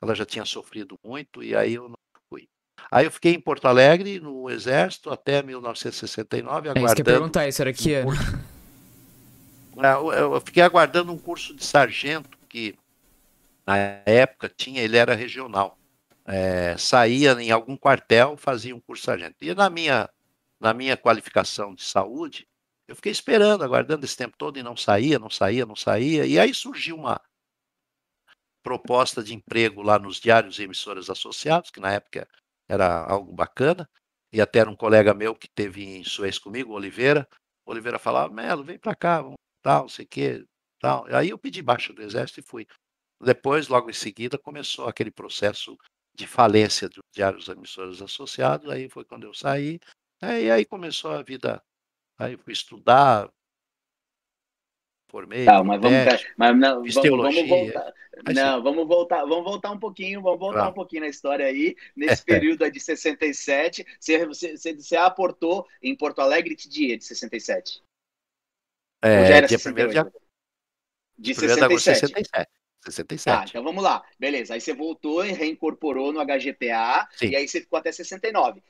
ela 0.00 0.14
já 0.14 0.26
tinha 0.26 0.44
sofrido 0.44 0.96
muito 1.04 1.42
e 1.42 1.56
aí 1.56 1.74
eu 1.74 1.88
não 1.88 1.96
fui. 2.28 2.46
Aí 2.90 3.06
eu 3.06 3.10
fiquei 3.10 3.34
em 3.34 3.40
Porto 3.40 3.66
Alegre, 3.66 4.20
no 4.20 4.48
Exército, 4.50 5.10
até 5.10 5.42
1969, 5.42 6.68
aguardando. 6.68 6.78
É 6.78 6.84
isso 6.84 6.94
que 6.94 7.00
eu 7.00 7.04
perguntar, 7.04 7.48
isso 7.48 7.62
era 7.62 7.72
que 7.72 7.94
ano? 7.94 8.10
É, 9.78 10.20
eu 10.20 10.40
fiquei 10.42 10.62
aguardando 10.62 11.10
um 11.10 11.18
curso 11.18 11.54
de 11.54 11.64
sargento 11.64 12.38
que 12.48 12.76
na 13.66 13.76
época 14.04 14.48
tinha, 14.48 14.82
ele 14.82 14.96
era 14.96 15.14
regional. 15.14 15.77
É, 16.28 16.76
saía 16.76 17.32
em 17.40 17.50
algum 17.50 17.76
quartel, 17.76 18.36
fazia 18.36 18.76
um 18.76 18.80
curso 18.80 19.04
sargento. 19.04 19.36
E 19.40 19.54
na 19.54 19.70
minha, 19.70 20.08
na 20.60 20.74
minha 20.74 20.96
qualificação 20.96 21.74
de 21.74 21.82
saúde, 21.82 22.46
eu 22.86 22.94
fiquei 22.94 23.12
esperando, 23.12 23.64
aguardando 23.64 24.04
esse 24.04 24.16
tempo 24.16 24.36
todo 24.36 24.58
e 24.58 24.62
não 24.62 24.76
saía, 24.76 25.18
não 25.18 25.30
saía, 25.30 25.64
não 25.64 25.76
saía. 25.76 26.26
E 26.26 26.38
aí 26.38 26.52
surgiu 26.52 26.96
uma, 26.96 27.20
proposta 28.68 29.22
de 29.22 29.34
emprego 29.34 29.80
lá 29.80 29.98
nos 29.98 30.20
diários 30.20 30.58
e 30.58 30.64
emissoras 30.64 31.08
associados, 31.08 31.70
que 31.70 31.80
na 31.80 31.92
época 31.92 32.28
era 32.68 33.02
algo 33.02 33.32
bacana, 33.32 33.88
e 34.30 34.42
até 34.42 34.58
era 34.58 34.70
um 34.70 34.76
colega 34.76 35.14
meu 35.14 35.34
que 35.34 35.48
teve 35.48 35.82
em 35.82 36.04
Suez 36.04 36.38
comigo, 36.38 36.74
Oliveira. 36.74 37.26
O 37.64 37.70
Oliveira 37.70 37.98
falava, 37.98 38.30
Melo, 38.30 38.62
vem 38.62 38.78
para 38.78 38.94
cá, 38.94 39.22
vamos, 39.22 39.38
tal, 39.62 39.88
sei 39.88 40.04
que, 40.04 40.44
tal. 40.80 41.06
Aí 41.14 41.30
eu 41.30 41.38
pedi 41.38 41.62
baixa 41.62 41.94
do 41.94 42.02
exército 42.02 42.40
e 42.40 42.42
fui. 42.42 42.66
Depois, 43.18 43.68
logo 43.68 43.88
em 43.88 43.94
seguida, 43.94 44.36
começou 44.36 44.86
aquele 44.86 45.10
processo 45.10 45.74
de 46.18 46.26
falência 46.26 46.88
dos 46.88 47.04
diários 47.14 47.46
e 47.46 47.52
emissoras 47.52 48.02
associados, 48.02 48.68
aí 48.68 48.88
foi 48.88 49.04
quando 49.04 49.22
eu 49.22 49.32
saí, 49.32 49.78
e 50.20 50.50
aí 50.50 50.64
começou 50.64 51.12
a 51.12 51.22
vida, 51.22 51.62
aí 52.18 52.36
fui 52.36 52.52
estudar, 52.52 53.30
formei. 55.08 55.44
Tá, 55.44 55.62
mas 55.62 55.80
vamos, 55.80 56.26
mas 56.36 56.58
não, 56.58 56.82
vamos, 56.82 56.94
vamos 56.94 57.48
voltar. 57.48 57.94
Não, 58.34 58.60
vamos 58.60 58.88
voltar, 58.88 59.24
vamos 59.24 59.44
voltar 59.44 59.70
um 59.70 59.78
pouquinho, 59.78 60.20
vamos 60.20 60.40
voltar 60.40 60.64
Tá. 60.64 60.68
um 60.70 60.74
pouquinho 60.74 61.02
na 61.02 61.08
história 61.08 61.46
aí. 61.46 61.76
Nesse 61.94 62.24
período 62.24 62.68
de 62.68 62.80
67, 62.80 63.86
você, 64.00 64.26
você, 64.26 64.74
você, 64.74 64.96
aportou 64.96 65.68
em 65.80 65.96
Porto 65.96 66.20
Alegre 66.20 66.56
que 66.56 66.68
dia 66.68 66.98
de 66.98 67.04
67? 67.04 67.80
É, 69.02 69.20
Ou 69.20 69.24
já 69.24 69.34
era 69.36 69.46
dia 69.46 69.56
68? 69.56 69.88
1 69.88 69.92
de 69.92 69.98
agosto 69.98 70.20
De 71.16 71.32
de 71.32 71.64
agosto 71.64 71.76
de 71.76 71.80
67. 71.80 72.57
67. 72.90 73.22
67. 73.22 73.44
Tá, 73.44 73.50
então 73.50 73.62
vamos 73.64 73.82
lá. 73.82 74.02
Beleza. 74.18 74.54
Aí 74.54 74.60
você 74.60 74.72
voltou 74.74 75.24
e 75.24 75.32
reincorporou 75.32 76.12
no 76.12 76.20
HGPA 76.24 77.08
Sim. 77.12 77.28
e 77.28 77.36
aí 77.36 77.46
você 77.48 77.60
ficou 77.60 77.78
até 77.78 77.90
69. 77.92 78.62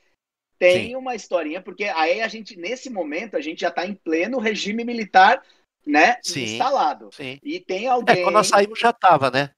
Tem 0.57 0.87
Sim. 0.89 0.95
uma 0.95 1.15
historinha, 1.15 1.61
porque 1.61 1.85
aí 1.85 2.21
a 2.21 2.27
gente, 2.27 2.57
nesse 2.57 2.89
momento, 2.89 3.37
a 3.37 3.41
gente 3.41 3.61
já 3.61 3.69
está 3.69 3.85
em 3.85 3.93
pleno 3.95 4.39
regime 4.39 4.83
militar, 4.83 5.41
né? 5.85 6.17
Sim. 6.21 6.43
Instalado. 6.43 7.09
Sim. 7.13 7.39
E 7.41 7.59
tem 7.61 7.87
alguém. 7.87 8.19
É, 8.19 8.23
quando 8.23 8.33
nós 8.35 8.47
saímos 8.47 8.77
já 8.77 8.89
estava, 8.89 9.31
né? 9.31 9.51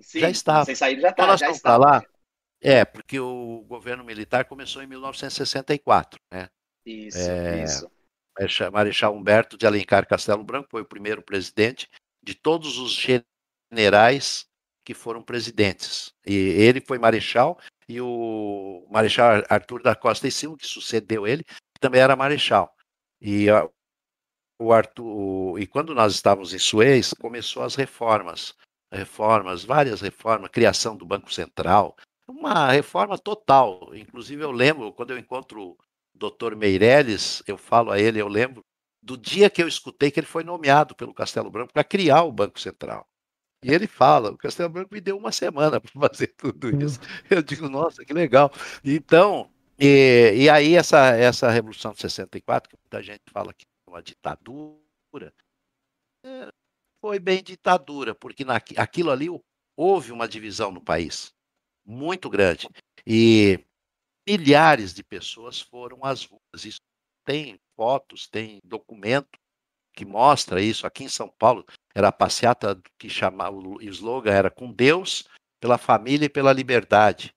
Sim, 0.00 0.20
já 0.20 0.30
estava. 0.30 0.64
Vocês 0.66 0.78
saíram 0.78 1.00
já 1.00 1.08
Quando 1.12 1.16
tá, 1.16 1.26
nós 1.28 1.40
já 1.40 1.50
estava. 1.50 1.78
lá, 1.84 2.02
é, 2.60 2.84
porque 2.84 3.18
o 3.18 3.64
governo 3.66 4.04
militar 4.04 4.44
começou 4.44 4.82
em 4.82 4.86
1964, 4.86 6.20
né? 6.32 6.48
Isso, 6.84 7.18
É, 7.18 7.64
isso. 7.64 7.90
Marechal- 8.38 8.70
Marechal 8.70 9.14
Humberto 9.14 9.56
de 9.58 9.66
Alencar 9.66 10.06
Castelo 10.06 10.44
Branco 10.44 10.68
foi 10.70 10.82
o 10.82 10.86
primeiro 10.86 11.22
presidente 11.22 11.88
de 12.22 12.34
todos 12.34 12.78
os 12.78 12.94
generais 13.70 14.46
que 14.84 14.94
foram 14.94 15.22
presidentes. 15.22 16.12
E 16.26 16.34
ele 16.34 16.80
foi 16.80 16.98
marechal 16.98 17.58
e 17.88 18.00
o 18.00 18.86
Marechal 18.90 19.42
Arthur 19.48 19.82
da 19.82 19.94
Costa 19.94 20.28
e 20.28 20.30
Silva, 20.30 20.56
que 20.58 20.66
sucedeu 20.66 21.26
ele, 21.26 21.44
também 21.80 22.00
era 22.00 22.16
marechal. 22.16 22.74
E 23.20 23.48
a- 23.50 23.68
o 24.58 24.72
Arthur, 24.72 25.04
o- 25.06 25.58
e 25.58 25.66
quando 25.66 25.94
nós 25.94 26.14
estávamos 26.14 26.52
em 26.52 26.58
Suez, 26.58 27.14
começou 27.14 27.62
as 27.62 27.74
reformas, 27.74 28.54
reformas, 28.92 29.64
várias 29.64 30.00
reformas, 30.00 30.50
criação 30.50 30.96
do 30.96 31.06
Banco 31.06 31.32
Central, 31.32 31.96
uma 32.26 32.70
reforma 32.70 33.18
total. 33.18 33.94
Inclusive 33.94 34.42
eu 34.42 34.50
lembro 34.52 34.92
quando 34.92 35.10
eu 35.12 35.18
encontro 35.18 35.76
Dr. 36.14 36.56
Meirelles, 36.56 37.42
eu 37.46 37.56
falo 37.56 37.90
a 37.90 37.98
ele, 38.00 38.20
eu 38.20 38.28
lembro 38.28 38.64
do 39.02 39.16
dia 39.16 39.48
que 39.48 39.62
eu 39.62 39.68
escutei 39.68 40.10
que 40.10 40.18
ele 40.20 40.26
foi 40.26 40.44
nomeado 40.44 40.94
pelo 40.94 41.14
Castelo 41.14 41.50
Branco 41.50 41.72
para 41.72 41.84
criar 41.84 42.24
o 42.24 42.32
Banco 42.32 42.58
Central. 42.60 43.06
E 43.62 43.72
ele 43.72 43.86
fala, 43.86 44.30
o 44.30 44.38
Castelo 44.38 44.68
Branco 44.68 44.94
me 44.94 45.00
deu 45.00 45.16
uma 45.16 45.32
semana 45.32 45.80
para 45.80 46.08
fazer 46.08 46.28
tudo 46.36 46.70
isso. 46.82 47.00
Eu 47.28 47.42
digo, 47.42 47.68
nossa, 47.68 48.04
que 48.04 48.12
legal. 48.12 48.52
Então, 48.84 49.50
e, 49.78 50.32
e 50.36 50.50
aí 50.50 50.74
essa, 50.74 51.08
essa 51.16 51.50
Revolução 51.50 51.92
de 51.92 52.00
64, 52.00 52.70
que 52.70 52.76
muita 52.76 53.02
gente 53.02 53.22
fala 53.32 53.52
que 53.52 53.64
é 53.64 53.90
uma 53.90 54.02
ditadura, 54.02 55.32
é, 56.24 56.52
foi 57.00 57.18
bem 57.18 57.42
ditadura, 57.42 58.14
porque 58.14 58.44
na, 58.44 58.56
aquilo 58.76 59.10
ali 59.10 59.28
houve 59.76 60.12
uma 60.12 60.28
divisão 60.28 60.70
no 60.70 60.80
país 60.80 61.32
muito 61.84 62.28
grande. 62.28 62.68
E 63.06 63.64
milhares 64.28 64.92
de 64.92 65.02
pessoas 65.02 65.60
foram 65.60 66.04
às 66.04 66.24
ruas. 66.24 66.64
Isso 66.64 66.80
tem 67.24 67.58
fotos, 67.76 68.28
tem 68.28 68.58
documento 68.64 69.38
que 69.98 70.04
mostra 70.04 70.62
isso. 70.62 70.86
Aqui 70.86 71.02
em 71.02 71.08
São 71.08 71.28
Paulo 71.28 71.66
era 71.92 72.06
a 72.06 72.12
passeata 72.12 72.80
que 72.96 73.10
chamava, 73.10 73.56
o 73.56 73.82
slogan 73.82 74.30
era 74.30 74.48
com 74.48 74.72
Deus, 74.72 75.24
pela 75.60 75.76
família 75.76 76.26
e 76.26 76.28
pela 76.28 76.52
liberdade. 76.52 77.34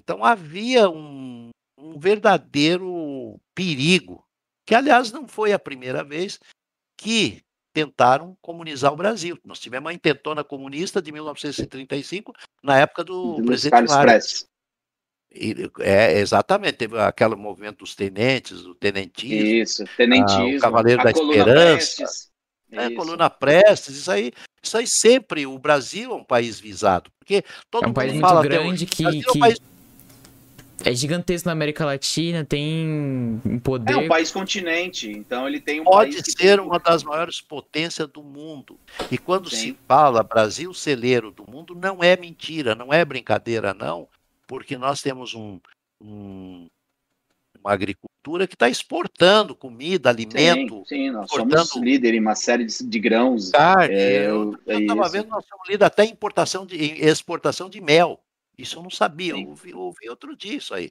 Então 0.00 0.24
havia 0.24 0.88
um, 0.88 1.50
um 1.76 1.98
verdadeiro 1.98 3.40
perigo, 3.52 4.24
que 4.64 4.76
aliás 4.76 5.10
não 5.10 5.26
foi 5.26 5.52
a 5.52 5.58
primeira 5.58 6.04
vez 6.04 6.38
que 6.96 7.42
tentaram 7.74 8.36
comunizar 8.40 8.92
o 8.92 8.96
Brasil. 8.96 9.36
Nós 9.44 9.58
tivemos 9.58 9.86
uma 9.86 9.92
intentona 9.92 10.44
comunista 10.44 11.02
de 11.02 11.10
1935, 11.10 12.32
na 12.62 12.78
época 12.78 13.02
do 13.02 13.38
Luiz 13.38 13.46
presidente 13.46 13.88
Vargas. 13.88 14.46
É, 15.80 16.18
exatamente, 16.20 16.74
teve 16.74 16.98
aquele 17.00 17.34
movimento 17.34 17.78
dos 17.78 17.94
tenentes, 17.96 18.62
do 18.62 18.74
tenentismo, 18.74 19.44
Isso, 19.62 19.84
tenentismo. 19.96 20.52
Ah, 20.52 20.56
o 20.56 20.60
Cavaleiro 20.60 21.00
a 21.00 21.04
da 21.04 21.12
coluna 21.12 21.32
Esperança, 21.34 21.74
Prestes. 21.74 22.30
né, 22.70 22.86
Isso. 22.86 22.94
coluna 22.94 23.30
Prestes, 23.30 23.96
isso 23.96 24.10
aí, 24.12 24.32
isso 24.62 24.76
aí 24.78 24.86
sempre, 24.86 25.44
o 25.44 25.58
Brasil 25.58 26.12
é 26.12 26.14
um 26.14 26.22
país 26.24 26.60
visado, 26.60 27.10
porque 27.18 27.42
todo 27.68 27.82
É 27.82 27.86
um 27.86 27.88
mundo 27.88 27.96
país 27.96 28.20
fala 28.20 28.42
grande 28.42 28.86
que- 28.86 29.04
é 29.04 29.08
um 29.08 29.12
que 29.32 29.38
país 29.40 29.58
É 30.84 30.94
gigantesco 30.94 31.48
na 31.48 31.52
América 31.52 31.84
Latina, 31.84 32.44
tem 32.44 32.86
um 33.44 33.58
poder. 33.58 33.92
É 33.92 33.96
um 33.96 34.06
país 34.08 34.30
continente, 34.30 35.10
então 35.10 35.48
ele 35.48 35.58
tem 35.58 35.80
um 35.80 35.84
pode 35.84 36.12
ser 36.22 36.36
tem- 36.36 36.60
uma 36.60 36.78
das 36.78 37.02
maiores 37.02 37.40
potências 37.40 38.06
do 38.06 38.22
mundo. 38.22 38.78
E 39.10 39.16
quando 39.16 39.48
Sim. 39.48 39.56
se 39.56 39.78
fala 39.88 40.22
Brasil 40.22 40.74
celeiro 40.74 41.30
do 41.30 41.44
mundo, 41.50 41.74
não 41.74 42.04
é 42.04 42.16
mentira, 42.16 42.74
não 42.74 42.92
é 42.92 43.02
brincadeira, 43.04 43.72
não, 43.72 44.06
porque 44.46 44.76
nós 44.76 45.00
temos 45.02 45.34
um, 45.34 45.58
um- 46.00 46.66
uma 47.60 47.72
agricultura 47.72 48.46
que 48.46 48.54
está 48.54 48.68
exportando 48.68 49.54
comida, 49.54 50.10
alimento, 50.10 50.84
Sim, 50.86 50.96
sim, 51.06 51.10
nós 51.10 51.30
portanto- 51.30 51.66
somos 51.66 51.86
líder 51.86 52.14
em 52.14 52.20
uma 52.20 52.34
série 52.34 52.64
de, 52.64 52.84
de 52.84 52.98
grãos. 52.98 53.50
carne. 53.50 53.94
É, 53.94 54.28
eu 54.28 54.58
é 54.66 54.80
estava 54.80 55.02
isso. 55.02 55.12
vendo, 55.12 55.28
nós 55.28 55.44
somos 55.46 55.68
líder 55.68 55.84
até 55.84 56.04
em 56.04 56.10
importação 56.10 56.66
de 56.66 56.76
em 56.76 57.04
exportação 57.06 57.68
de 57.70 57.80
mel. 57.80 58.20
Isso 58.56 58.78
eu 58.78 58.82
não 58.82 58.90
sabia, 58.90 59.32
eu 59.32 59.48
ouvi, 59.48 59.70
eu 59.70 59.80
ouvi 59.80 60.08
outro 60.08 60.36
dia 60.36 60.56
isso 60.56 60.74
aí. 60.74 60.90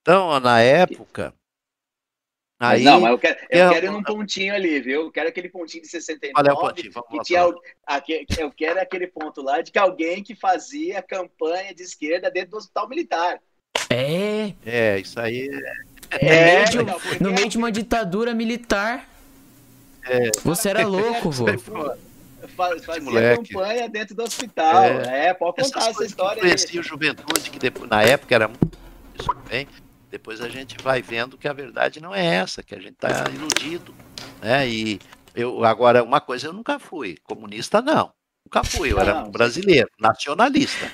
Então, 0.00 0.38
na 0.40 0.60
época. 0.60 1.34
Mas 2.62 2.78
Aí, 2.78 2.84
não, 2.84 3.00
mas 3.00 3.10
eu 3.10 3.18
quero, 3.18 3.38
eu 3.50 3.58
eu- 3.64 3.70
quero 3.72 3.86
ir 3.86 3.90
num 3.90 4.02
pontinho 4.04 4.54
ali, 4.54 4.80
viu? 4.80 5.02
Eu 5.02 5.10
quero 5.10 5.28
aquele 5.28 5.48
pontinho 5.48 5.82
de 5.82 5.88
69. 5.88 6.32
Qual 6.32 6.46
é 6.46 6.52
o 6.52 6.60
pontinho? 6.68 6.92
Vamos 6.92 7.08
que 7.10 7.16
lá, 7.16 7.22
tinha, 7.24 7.40
vamos 7.42 7.56
al- 7.56 7.62
aque- 7.96 8.26
eu 8.38 8.50
quero 8.52 8.80
aquele 8.80 9.06
ponto 9.08 9.42
lá 9.42 9.60
de 9.60 9.72
que 9.72 9.78
alguém 9.80 10.22
que 10.22 10.36
fazia 10.36 11.02
campanha 11.02 11.74
de 11.74 11.82
esquerda 11.82 12.30
dentro 12.30 12.52
do 12.52 12.56
hospital 12.58 12.88
militar. 12.88 13.40
É, 13.90 14.52
É, 14.64 14.98
isso 15.00 15.18
aí. 15.18 15.48
É, 16.10 16.54
meio 16.54 16.70
de 16.70 16.78
um- 16.78 16.82
então, 16.82 17.00
porque 17.00 17.24
no 17.24 17.32
meio 17.32 17.48
de 17.48 17.58
uma 17.58 17.72
ditadura 17.72 18.32
militar. 18.32 19.08
É. 20.04 20.30
Você 20.44 20.68
era 20.68 20.86
louco, 20.86 21.30
vô. 21.30 21.46
fa- 22.56 22.78
fazia 22.80 23.00
moleque. 23.02 23.52
campanha 23.54 23.88
dentro 23.88 24.14
do 24.14 24.22
hospital. 24.22 24.84
É, 24.84 25.34
pode 25.34 25.62
contar 25.62 25.90
essa 25.90 26.04
história 26.04 26.42
aí. 26.42 26.48
influenciam 26.52 26.80
a 26.80 26.84
juventude, 26.86 27.50
que 27.50 27.58
depois, 27.58 27.88
na 27.90 28.02
época 28.02 28.34
era 28.34 28.46
muito 28.48 28.78
isso 29.18 29.28
bem. 29.48 29.66
Depois 30.12 30.42
a 30.42 30.48
gente 30.48 30.76
vai 30.82 31.00
vendo 31.00 31.38
que 31.38 31.48
a 31.48 31.52
verdade 31.54 31.98
não 32.00 32.14
é 32.14 32.22
essa, 32.36 32.62
que 32.62 32.74
a 32.74 32.78
gente 32.78 32.92
está 32.92 33.08
iludido. 33.34 33.94
Né? 34.42 34.68
E 34.68 35.00
eu, 35.34 35.64
agora, 35.64 36.04
uma 36.04 36.20
coisa 36.20 36.48
eu 36.48 36.52
nunca 36.52 36.78
fui, 36.78 37.16
comunista 37.24 37.80
não. 37.80 38.12
Nunca 38.44 38.62
fui, 38.64 38.92
eu 38.92 39.00
era 39.00 39.22
Não. 39.22 39.30
brasileiro, 39.30 39.88
nacionalista. 39.98 40.84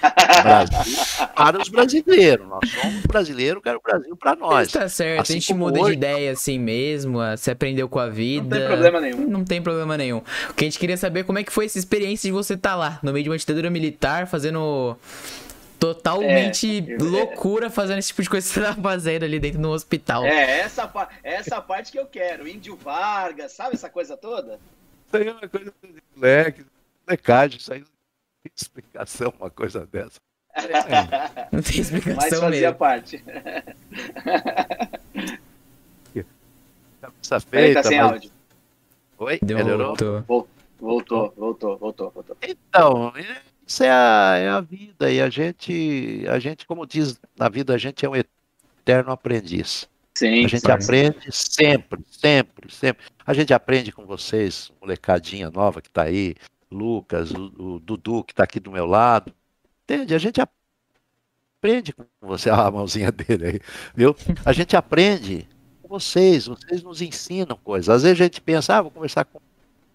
Brasil 0.43 0.97
para 1.35 1.61
os 1.61 1.69
brasileiros. 1.69 2.47
Nós 2.47 2.71
somos 2.71 3.03
brasileiros, 3.07 3.61
quero 3.62 3.79
o 3.79 3.83
Brasil 3.83 4.16
para 4.16 4.37
nós. 4.37 4.71
Tá 4.71 4.89
certo, 4.89 5.23
Assim 5.23 5.33
a 5.33 5.37
gente 5.41 5.55
muda 5.55 5.81
hoje- 5.81 5.91
de 5.91 5.97
ideia 5.97 6.31
assim 6.31 6.57
mesmo, 6.59 7.19
você 7.37 7.51
aprendeu 7.51 7.89
com 7.89 7.99
a 7.99 8.09
vida. 8.09 8.45
Não 8.45 8.59
tem 8.61 8.66
problema 8.69 9.01
nenhum. 9.01 9.27
Não 9.29 9.45
tem 9.45 9.62
problema 9.62 9.97
nenhum. 9.97 10.19
O 10.51 10.55
que 10.55 10.64
a 10.64 10.69
gente 10.69 10.79
queria 10.79 10.97
saber 10.97 11.21
é 11.21 11.23
como 11.25 11.39
é 11.41 11.43
que 11.43 11.51
foi 11.51 11.64
essa 11.64 11.79
experiência 11.79 12.29
de 12.29 12.33
você 12.33 12.55
estar 12.55 12.77
lá, 12.77 13.01
no 13.03 13.12
meio 13.12 13.25
de 13.25 13.31
uma 13.31 13.39
ditadura 13.39 13.69
militar, 13.71 14.29
fazendo 14.29 14.97
totalmente 15.79 16.81
É, 16.91 16.95
eu- 16.95 17.05
loucura, 17.05 17.70
fazendo 17.70 17.99
esse 17.99 18.09
tipo 18.09 18.22
de 18.22 18.31
coisa 18.31 18.47
que 18.47 18.53
você 18.55 18.61
tava 18.62 18.81
fazendo 18.83 19.24
ali 19.24 19.39
dentro 19.39 19.61
do 19.61 19.70
hospital. 19.70 20.24
É, 20.24 20.61
essa, 20.61 20.87
pa- 20.89 21.09
essa 21.22 21.61
parte 21.61 21.93
que 21.93 21.99
eu 21.99 22.07
quero. 22.07 22.47
Índio 22.49 22.76
Vargas, 22.76 23.53
sabe 23.53 23.74
essa 23.74 23.89
coisa 23.89 24.16
toda? 24.16 24.59
Isso 25.07 25.16
aí 25.16 25.29
é 25.29 25.33
uma 25.33 25.49
coisa 25.49 25.72
de 25.83 26.03
moleque, 26.14 26.64
molecagem, 27.07 27.59
isso 27.59 27.72
aí 27.72 27.81
não 27.81 27.87
tem 28.43 28.53
explicação, 28.55 29.33
uma 29.39 29.51
coisa 29.51 29.87
dessa. 29.87 30.18
Não 31.53 31.62
tem 31.62 31.76
Mas 31.79 31.79
explicação 31.79 32.41
fazia 32.41 32.51
mesmo. 32.51 32.74
parte. 32.74 33.24
Cabeça 37.01 37.41
Peraí, 37.49 37.74
tá 37.74 37.83
feita, 37.83 37.83
sem 37.85 37.99
mas- 38.03 38.12
áudio. 38.12 38.31
Oi? 39.18 39.39
Deu 39.43 39.57
Melhorou? 39.59 39.91
outro. 39.91 40.24
Voltou, 40.81 41.33
voltou, 41.37 41.76
voltou, 41.76 42.11
voltou. 42.11 42.37
Então, 42.43 43.12
isso 43.69 43.85
é 43.85 43.91
a, 43.91 44.35
é 44.39 44.49
a 44.49 44.61
vida. 44.62 45.12
E 45.12 45.21
a 45.21 45.29
gente, 45.29 46.25
a 46.27 46.39
gente, 46.39 46.66
como 46.66 46.87
diz 46.87 47.21
na 47.39 47.51
vida, 47.51 47.75
a 47.75 47.79
gente 47.79 48.05
é 48.05 48.09
um 48.09 48.16
eterno 48.16 49.12
aprendiz. 49.12 49.87
Sim, 50.16 50.47
A 50.47 50.49
gente 50.49 50.61
sim. 50.61 50.71
aprende 50.73 51.31
sempre, 51.31 52.03
sempre, 52.11 52.73
sempre. 52.73 53.05
A 53.25 53.35
gente 53.35 53.53
aprende 53.53 53.93
com 53.93 54.07
vocês, 54.07 54.73
molecadinha 54.81 55.51
nova 55.51 55.83
que 55.83 55.89
está 55.89 56.05
aí, 56.05 56.35
Lucas, 56.71 57.31
o, 57.31 57.75
o 57.75 57.79
Dudu 57.79 58.25
que 58.25 58.33
está 58.33 58.45
aqui 58.45 58.59
do 58.59 58.73
meu 58.73 58.87
lado. 58.87 59.33
Entende? 59.85 60.14
A 60.14 60.19
gente 60.19 60.41
aprende 60.41 61.93
com 61.93 62.05
você, 62.23 62.51
Olha 62.51 62.62
a 62.66 62.71
mãozinha 62.71 63.12
dele 63.12 63.47
aí, 63.47 63.61
viu? 63.95 64.16
A 64.47 64.53
gente 64.53 64.77
aprende 64.77 65.47
com 65.83 65.89
vocês, 65.89 66.47
vocês 66.47 66.83
nos 66.83 67.03
ensinam 67.03 67.57
coisas. 67.62 67.89
Às 67.91 68.03
vezes 68.03 68.19
a 68.19 68.25
gente 68.25 68.41
pensa, 68.41 68.79
ah, 68.79 68.83
vou 68.83 68.91
conversar 68.91 69.27
com, 69.27 69.39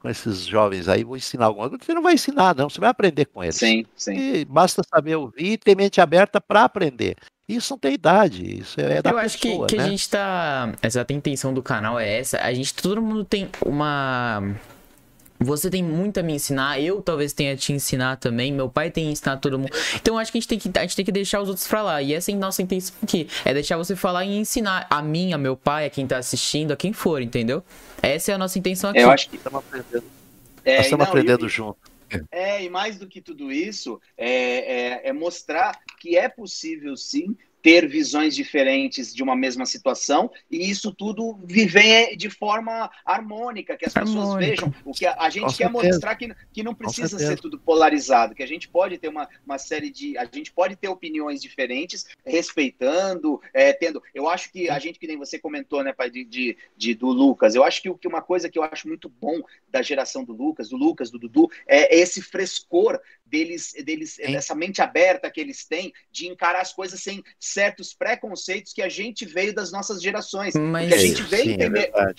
com 0.04 0.10
esses 0.10 0.46
jovens 0.46 0.90
aí, 0.90 1.06
vou 1.06 1.16
ensinar 1.16 1.46
alguma 1.46 1.70
coisa. 1.70 1.86
Você 1.86 1.94
não 1.94 2.02
vai 2.04 2.14
ensinar, 2.16 2.54
não, 2.54 2.70
você 2.70 2.80
vai 2.80 2.90
aprender 2.90 3.26
com 3.26 3.42
eles. 3.42 3.56
Sim, 3.56 3.86
sim. 3.96 4.14
E 4.14 4.46
basta 4.46 4.84
saber 4.84 5.16
ouvir 5.16 5.54
e 5.54 5.58
ter 5.58 5.78
mente 5.78 6.02
aberta 6.02 6.42
para 6.42 6.66
aprender. 6.66 7.16
Isso 7.48 7.74
não 7.74 7.80
tem 7.80 7.94
idade, 7.94 8.60
isso 8.60 8.80
é 8.82 9.02
da 9.02 9.12
Eu 9.12 9.18
acho 9.18 9.38
que, 9.38 9.48
pessoa, 9.50 9.68
que 9.68 9.78
né? 9.78 9.84
a 9.84 9.88
gente 9.88 10.10
tá. 10.10 10.74
Essa 10.82 11.06
intenção 11.10 11.54
do 11.54 11.64
canal 11.64 11.98
é 11.98 12.20
essa. 12.20 12.38
A 12.40 12.54
gente, 12.54 12.74
todo 12.74 13.02
mundo 13.02 13.24
tem 13.24 13.50
uma. 13.66 14.56
Você 15.44 15.70
tem 15.70 15.84
muito 15.84 16.20
a 16.20 16.24
me 16.24 16.34
ensinar, 16.34 16.80
eu 16.80 17.02
talvez 17.02 17.34
tenha 17.34 17.54
a 17.54 17.58
te 17.58 17.74
ensinar 17.74 18.18
também, 18.18 18.52
meu 18.52 18.70
pai 18.70 18.90
tem 18.90 19.08
a 19.08 19.12
ensinar 19.12 19.38
todo 19.38 19.60
mundo. 19.60 19.72
Então 19.96 20.18
acho 20.18 20.32
que 20.32 20.38
a 20.38 20.42
gente 20.42 20.48
tem 20.48 20.60
que, 20.60 20.80
a 20.80 20.82
gente 20.82 20.96
tem 20.96 21.06
que 21.06 21.12
deixar 21.12 21.42
os 21.42 21.50
outros 21.50 21.68
falar. 21.68 22.02
E 22.02 22.14
essa 22.14 22.32
é 22.32 22.34
a 22.34 22.38
nossa 22.38 22.62
intenção 22.62 22.96
aqui. 23.02 23.28
É 23.46 23.54
deixar 23.54 23.78
você 23.78 23.96
falar 23.96 24.26
e 24.26 24.36
ensinar 24.36 24.88
a 24.90 25.02
mim, 25.02 25.34
a 25.34 25.38
meu 25.38 25.56
pai, 25.56 25.86
a 25.86 25.90
quem 25.90 26.08
tá 26.08 26.18
assistindo, 26.18 26.72
a 26.72 26.76
quem 26.76 26.94
for, 26.94 27.22
entendeu? 27.22 27.64
Essa 28.02 28.32
é 28.32 28.36
a 28.36 28.38
nossa 28.38 28.58
intenção 28.58 28.90
aqui. 28.90 29.00
Eu 29.00 29.12
acho 29.12 29.30
que 29.30 29.38
estamos 29.38 29.60
aprendendo, 29.60 30.04
é, 30.64 30.78
Nós 30.78 30.86
estamos 30.86 31.06
não, 31.06 31.12
aprendendo 31.12 31.50
junto. 31.50 31.78
É, 32.32 32.64
e 32.64 32.70
mais 32.70 32.98
do 32.98 33.08
que 33.08 33.22
tudo 33.22 33.52
isso, 33.52 34.00
é, 34.18 35.08
é, 35.08 35.10
é 35.10 35.14
mostrar 35.14 35.80
que 36.00 36.16
é 36.16 36.30
possível 36.30 36.96
sim 36.96 37.36
ter 37.64 37.88
visões 37.88 38.36
diferentes 38.36 39.16
de 39.16 39.24
uma 39.24 39.38
mesma 39.38 39.66
situação 39.66 40.30
e 40.52 40.70
isso 40.70 40.94
tudo 40.94 41.40
viver 41.46 42.18
de 42.18 42.30
forma 42.30 42.92
harmônica, 43.06 43.78
que 43.78 43.86
as 43.86 43.94
pessoas 43.94 44.30
harmônica. 44.30 44.50
vejam 44.50 44.74
o 44.84 44.92
que 44.92 45.06
a, 45.06 45.16
a 45.18 45.30
gente 45.30 45.46
Com 45.46 45.48
quer 45.48 45.72
certeza. 45.72 45.88
mostrar 45.88 46.16
que, 46.16 46.36
que 46.52 46.62
não 46.62 46.76
precisa 46.76 47.18
ser 47.18 47.40
tudo 47.40 47.58
polarizado, 47.58 48.36
que 48.36 48.44
a 48.44 48.48
gente 48.48 48.68
pode 48.68 48.98
ter 48.98 49.08
uma, 49.08 49.30
uma 49.46 49.58
série 49.58 49.90
de. 49.90 50.18
A 50.18 50.26
gente 50.26 50.52
pode 50.52 50.76
ter 50.76 50.90
opiniões 50.90 51.42
diferentes, 51.42 52.06
respeitando, 52.26 53.42
é, 53.54 53.72
tendo. 53.72 54.04
Eu 54.14 54.28
acho 54.28 54.52
que 54.52 54.70
a 54.70 54.78
gente, 54.78 55.00
que 55.00 55.08
nem 55.08 55.18
você 55.18 55.40
comentou, 55.40 55.82
né, 55.84 55.94
pai, 55.94 56.10
de, 56.10 56.26
de, 56.26 56.58
de, 56.76 56.94
do 56.94 57.08
Lucas, 57.08 57.56
eu 57.56 57.64
acho 57.64 57.82
que, 57.82 57.94
que 57.94 58.08
uma 58.10 58.22
coisa 58.22 58.50
que 58.50 58.60
eu 58.60 58.64
acho 58.64 58.90
muito 58.90 59.08
bom 59.08 59.42
da 59.70 59.82
geração 59.82 60.26
do 60.26 60.34
Lucas, 60.34 60.68
do 60.68 60.76
Lucas, 60.76 61.10
do 61.10 61.18
Dudu, 61.18 61.50
é 61.66 61.98
esse 61.98 62.22
frescor 62.22 63.00
deles, 63.34 63.74
deles 63.84 64.18
dessa 64.18 64.54
mente 64.54 64.80
aberta 64.80 65.32
que 65.32 65.42
eles 65.42 65.66
têm 65.66 65.92
de 66.12 66.28
encarar 66.28 66.62
as 66.62 66.72
coisas 66.72 67.02
sem 67.02 67.24
certos 67.40 67.92
preconceitos 67.92 68.72
que 68.72 68.82
a 68.84 68.88
gente 68.88 69.26
veio 69.26 69.56
das 69.56 69.72
nossas 69.72 70.04
gerações. 70.04 70.54
Mas... 70.54 70.90
Que 70.90 70.94
a 70.94 70.98
gente 70.98 71.24
veio 71.24 71.44
Sim, 71.46 71.58
é 71.64 72.14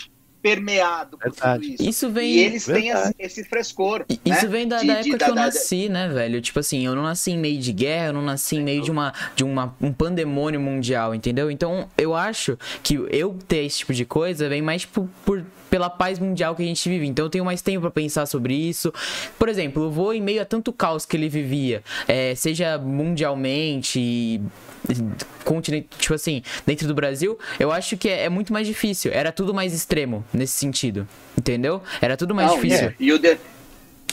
permeado 0.45 1.17
por 1.17 1.31
Verdade. 1.31 1.63
tudo 1.63 1.73
isso. 1.73 1.89
Isso 1.89 2.11
vem. 2.11 2.33
E 2.33 2.39
eles 2.41 2.67
têm 2.67 2.93
esse 3.19 3.43
frescor. 3.45 4.05
Isso 4.11 4.45
né? 4.45 4.47
vem 4.47 4.69
da, 4.69 4.77
de, 4.77 4.87
da 4.87 4.93
época 4.93 5.05
de, 5.05 5.11
que 5.13 5.17
da, 5.17 5.29
eu 5.29 5.35
nasci, 5.35 5.89
né, 5.89 6.07
velho? 6.07 6.39
Tipo 6.43 6.61
assim, 6.61 6.85
eu 6.85 6.95
não 6.95 7.03
nasci 7.03 7.31
em 7.31 7.39
meio 7.39 7.59
de 7.59 7.73
guerra, 7.73 8.09
eu 8.09 8.13
não 8.13 8.21
nasci 8.21 8.57
em 8.57 8.63
meio 8.63 8.83
de, 8.83 8.91
uma, 8.91 9.15
de 9.35 9.43
uma, 9.43 9.75
um 9.81 9.91
pandemônio 9.91 10.61
mundial, 10.61 11.15
entendeu? 11.15 11.51
Então 11.51 11.89
eu 11.97 12.15
acho 12.15 12.59
que 12.83 12.95
eu 13.11 13.39
ter 13.49 13.65
esse 13.65 13.79
tipo 13.79 13.95
de 13.95 14.05
coisa 14.05 14.47
vem 14.47 14.61
mais 14.61 14.85
por, 14.85 15.09
por 15.25 15.43
pela 15.71 15.91
paz 15.91 16.21
mundial 16.21 16.55
que 16.55 16.63
a 16.63 16.67
gente 16.67 16.89
vive. 16.89 17.05
Então 17.05 17.25
eu 17.25 17.31
tenho 17.31 17.45
mais 17.45 17.61
tempo 17.61 17.81
para 17.81 17.91
pensar 17.91 18.27
sobre 18.27 18.55
isso. 18.55 18.95
Por 19.37 19.49
exemplo, 19.49 19.83
eu 19.83 19.91
vou 19.91 20.15
em 20.15 20.21
meio 20.21 20.41
a 20.41 20.45
tanto 20.45 20.73
caos 20.73 21.05
que 21.05 21.17
ele 21.17 21.29
vivia, 21.29 21.83
é, 22.07 22.33
seja 22.37 22.79
mundialmente, 22.79 24.41
continente, 25.45 25.89
tipo 25.99 26.15
assim, 26.15 26.43
dentro 26.67 26.87
do 26.87 26.95
Brasil, 26.95 27.39
eu 27.59 27.73
acho 27.73 27.97
que 27.97 28.09
é, 28.09 28.25
é, 28.25 28.29
muito 28.29 28.53
mais 28.53 28.67
difícil. 28.67 29.11
Era 29.13 29.33
tudo 29.33 29.53
mais 29.53 29.73
extremo 29.73 30.25
nesse 30.35 30.55
sentido, 30.55 31.09
entendeu? 31.39 31.83
Era 32.01 32.17
tudo 32.17 32.35
mais 32.35 32.49
Não, 32.49 32.57
difícil. 32.57 32.89
É. 32.89 32.95
E 32.99 33.13
o 33.13 33.19
de... 33.19 33.39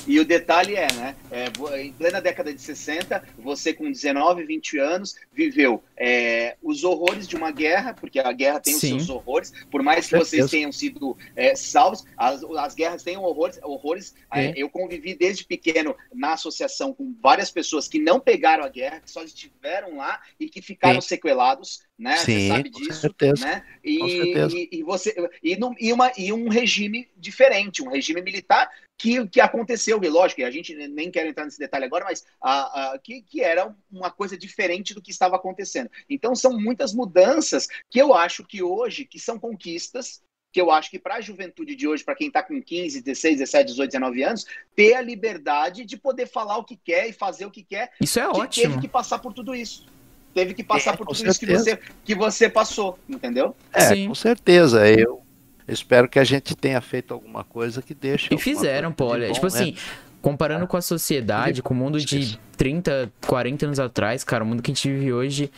E 0.07 0.19
o 0.19 0.25
detalhe 0.25 0.75
é, 0.75 0.91
né? 0.93 1.15
É, 1.29 1.45
em 1.79 1.93
plena 1.93 2.19
década 2.19 2.53
de 2.53 2.61
60, 2.61 3.23
você 3.37 3.73
com 3.73 3.89
19, 3.89 4.43
20 4.43 4.79
anos 4.79 5.15
viveu 5.31 5.83
é, 5.95 6.55
os 6.61 6.83
horrores 6.83 7.27
de 7.27 7.35
uma 7.35 7.51
guerra, 7.51 7.93
porque 7.93 8.19
a 8.19 8.31
guerra 8.31 8.59
tem 8.59 8.73
Sim. 8.73 8.97
os 8.97 9.05
seus 9.05 9.09
horrores, 9.09 9.53
por 9.69 9.83
mais 9.83 10.07
que 10.07 10.17
vocês 10.17 10.49
tenham 10.49 10.71
sido 10.71 11.15
é, 11.35 11.55
salvos, 11.55 12.03
as, 12.17 12.43
as 12.43 12.73
guerras 12.73 13.03
têm 13.03 13.17
horrores. 13.17 13.59
horrores 13.61 14.15
é, 14.33 14.53
eu 14.55 14.69
convivi 14.69 15.13
desde 15.13 15.45
pequeno 15.45 15.95
na 16.13 16.33
associação 16.33 16.93
com 16.93 17.13
várias 17.21 17.51
pessoas 17.51 17.87
que 17.87 17.99
não 17.99 18.19
pegaram 18.19 18.63
a 18.63 18.69
guerra, 18.69 18.99
que 18.99 19.11
só 19.11 19.23
estiveram 19.23 19.97
lá 19.97 20.19
e 20.39 20.49
que 20.49 20.61
ficaram 20.61 21.01
sequelados, 21.01 21.83
né? 21.97 22.17
Sim, 22.17 22.33
você 22.33 22.47
sabe 22.47 22.69
disso, 22.69 23.01
certeza. 23.01 23.45
né? 23.45 23.63
E, 23.83 23.99
e, 23.99 24.69
e, 24.79 24.83
você 24.83 25.13
e, 25.43 25.57
e, 25.79 25.93
uma, 25.93 26.11
e 26.17 26.33
um 26.33 26.49
regime 26.49 27.07
diferente, 27.15 27.83
um 27.83 27.89
regime 27.89 28.21
militar 28.21 28.69
que, 28.97 29.27
que 29.27 29.39
aconteceu, 29.39 29.99
e 30.03 30.09
lógico, 30.09 30.43
a 30.43 30.51
gente 30.51 30.75
nem 30.87 31.09
quer 31.09 31.25
entrar 31.25 31.45
nesse 31.45 31.59
detalhe 31.59 31.85
agora, 31.85 32.05
mas 32.05 32.25
a, 32.41 32.93
a, 32.93 32.99
que, 32.99 33.21
que 33.21 33.41
era 33.41 33.75
uma 33.91 34.11
coisa 34.11 34.37
diferente 34.37 34.93
do 34.93 35.01
que 35.01 35.11
estava 35.11 35.35
acontecendo. 35.35 35.89
Então 36.09 36.35
são 36.35 36.59
muitas 36.59 36.93
mudanças 36.93 37.67
que 37.89 37.99
eu 37.99 38.13
acho 38.13 38.43
que 38.45 38.61
hoje, 38.61 39.05
que 39.05 39.19
são 39.19 39.39
conquistas, 39.39 40.21
que 40.51 40.59
eu 40.59 40.69
acho 40.69 40.89
que 40.89 40.99
para 40.99 41.15
a 41.15 41.21
juventude 41.21 41.75
de 41.75 41.87
hoje, 41.87 42.03
para 42.03 42.15
quem 42.15 42.27
está 42.27 42.43
com 42.43 42.61
15, 42.61 43.01
16, 43.01 43.37
17, 43.39 43.67
18, 43.67 43.91
19 43.91 44.23
anos, 44.23 44.45
ter 44.75 44.93
a 44.93 45.01
liberdade 45.01 45.85
de 45.85 45.97
poder 45.97 46.27
falar 46.27 46.57
o 46.57 46.65
que 46.65 46.75
quer 46.75 47.07
e 47.07 47.13
fazer 47.13 47.45
o 47.45 47.51
que 47.51 47.63
quer. 47.63 47.91
Isso 48.01 48.19
é 48.19 48.23
que 48.23 48.39
ótimo. 48.39 48.69
Teve 48.69 48.81
que 48.81 48.87
passar 48.87 49.19
por 49.19 49.33
tudo 49.33 49.55
isso. 49.55 49.85
Teve 50.33 50.53
que 50.53 50.63
passar 50.63 50.93
é, 50.93 50.97
por 50.97 51.07
tudo 51.07 51.17
certeza. 51.17 51.31
isso 51.31 51.39
que 51.39 51.75
você, 51.75 51.93
que 52.05 52.15
você 52.15 52.49
passou, 52.49 52.97
entendeu? 53.07 53.55
É, 53.73 53.81
Sim. 53.81 54.07
com 54.07 54.15
certeza. 54.15 54.87
Eu 54.89 55.21
espero 55.67 56.07
que 56.07 56.19
a 56.19 56.23
gente 56.23 56.55
tenha 56.55 56.79
feito 56.81 57.13
alguma 57.13 57.43
coisa 57.43 57.81
que 57.81 57.93
deixe. 57.93 58.33
E 58.33 58.37
fizeram, 58.37 58.91
pô, 58.91 59.05
olha, 59.05 59.31
tipo 59.31 59.47
né? 59.47 59.53
assim, 59.53 59.75
comparando 60.21 60.67
com 60.67 60.77
a 60.77 60.81
sociedade, 60.81 61.61
com 61.61 61.73
o 61.73 61.77
mundo 61.77 61.99
de 61.99 62.39
30, 62.55 63.11
40 63.27 63.65
anos 63.65 63.79
atrás, 63.79 64.23
cara, 64.23 64.43
o 64.43 64.47
mundo 64.47 64.61
que 64.61 64.71
a 64.71 64.73
gente 64.73 64.89
vive 64.89 65.11
hoje, 65.11 65.51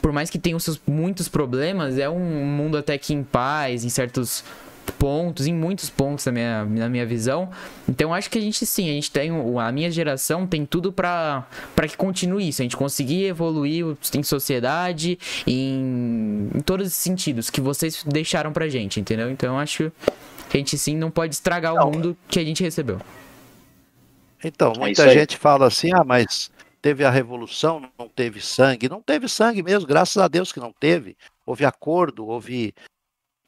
por 0.00 0.12
mais 0.12 0.30
que 0.30 0.38
tenha 0.38 0.56
os 0.56 0.62
seus 0.62 0.80
muitos 0.86 1.28
problemas, 1.28 1.98
é 1.98 2.08
um 2.08 2.46
mundo 2.46 2.76
até 2.76 2.96
que 2.98 3.12
em 3.14 3.22
paz, 3.22 3.84
em 3.84 3.88
certos 3.88 4.44
pontos, 4.98 5.46
em 5.46 5.54
muitos 5.54 5.88
pontos 5.90 6.26
na 6.26 6.32
minha, 6.32 6.64
na 6.64 6.88
minha 6.88 7.06
visão. 7.06 7.50
Então 7.88 8.12
acho 8.12 8.30
que 8.30 8.38
a 8.38 8.40
gente 8.40 8.64
sim, 8.66 8.88
a 8.88 8.92
gente 8.92 9.10
tem 9.10 9.30
a 9.58 9.72
minha 9.72 9.90
geração 9.90 10.46
tem 10.46 10.64
tudo 10.66 10.92
para 10.92 11.46
para 11.74 11.88
que 11.88 11.96
continue 11.96 12.48
isso, 12.48 12.62
a 12.62 12.64
gente 12.64 12.76
conseguir 12.76 13.24
evoluir 13.24 13.96
em 14.14 14.22
sociedade, 14.22 15.18
em, 15.46 16.50
em 16.54 16.60
todos 16.60 16.88
os 16.88 16.94
sentidos 16.94 17.50
que 17.50 17.60
vocês 17.60 18.04
deixaram 18.04 18.52
pra 18.52 18.68
gente, 18.68 19.00
entendeu? 19.00 19.30
Então 19.30 19.58
acho 19.58 19.92
que 20.48 20.56
a 20.56 20.60
gente 20.60 20.76
sim 20.76 20.96
não 20.96 21.10
pode 21.10 21.34
estragar 21.34 21.74
não. 21.74 21.88
o 21.88 21.92
mundo 21.92 22.16
que 22.28 22.38
a 22.38 22.44
gente 22.44 22.62
recebeu. 22.62 23.00
Então, 24.42 24.72
é 24.76 24.78
muita 24.78 25.04
é 25.04 25.12
gente 25.12 25.36
fala 25.36 25.66
assim: 25.66 25.90
"Ah, 25.94 26.04
mas 26.04 26.50
teve 26.80 27.04
a 27.04 27.10
revolução, 27.10 27.82
não 27.98 28.08
teve 28.08 28.40
sangue". 28.40 28.88
Não 28.88 29.00
teve 29.00 29.28
sangue 29.28 29.62
mesmo, 29.62 29.86
graças 29.86 30.16
a 30.16 30.28
Deus 30.28 30.52
que 30.52 30.60
não 30.60 30.72
teve. 30.72 31.16
Houve 31.44 31.64
acordo, 31.64 32.26
houve 32.26 32.74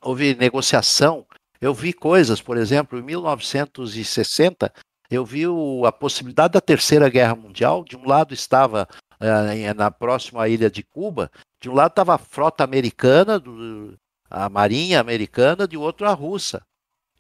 houve 0.03 0.35
negociação. 0.35 1.27
Eu 1.61 1.73
vi 1.73 1.93
coisas, 1.93 2.41
por 2.41 2.57
exemplo, 2.57 2.99
em 2.99 3.03
1960, 3.03 4.73
eu 5.11 5.25
vi 5.25 5.47
o, 5.47 5.85
a 5.87 5.93
possibilidade 5.93 6.55
da 6.55 6.61
Terceira 6.61 7.09
Guerra 7.09 7.37
Mundial. 7.37 7.85
De 7.85 7.97
um 7.97 8.07
lado 8.07 8.35
estava 8.35 8.89
eh, 9.21 9.73
na 9.75 9.91
próxima 9.91 10.49
ilha 10.49 10.71
de 10.71 10.83
Cuba, 10.83 11.31
de 11.61 11.71
um 11.71 11.75
lado 11.75 11.93
estava 11.93 12.15
a 12.15 12.19
frota 12.19 12.65
americana, 12.65 13.39
do, 13.39 13.97
a 14.29 14.49
marinha 14.49 15.01
americana, 15.01 15.69
de 15.69 15.77
outro 15.77 16.09
a 16.09 16.13
russa. 16.13 16.63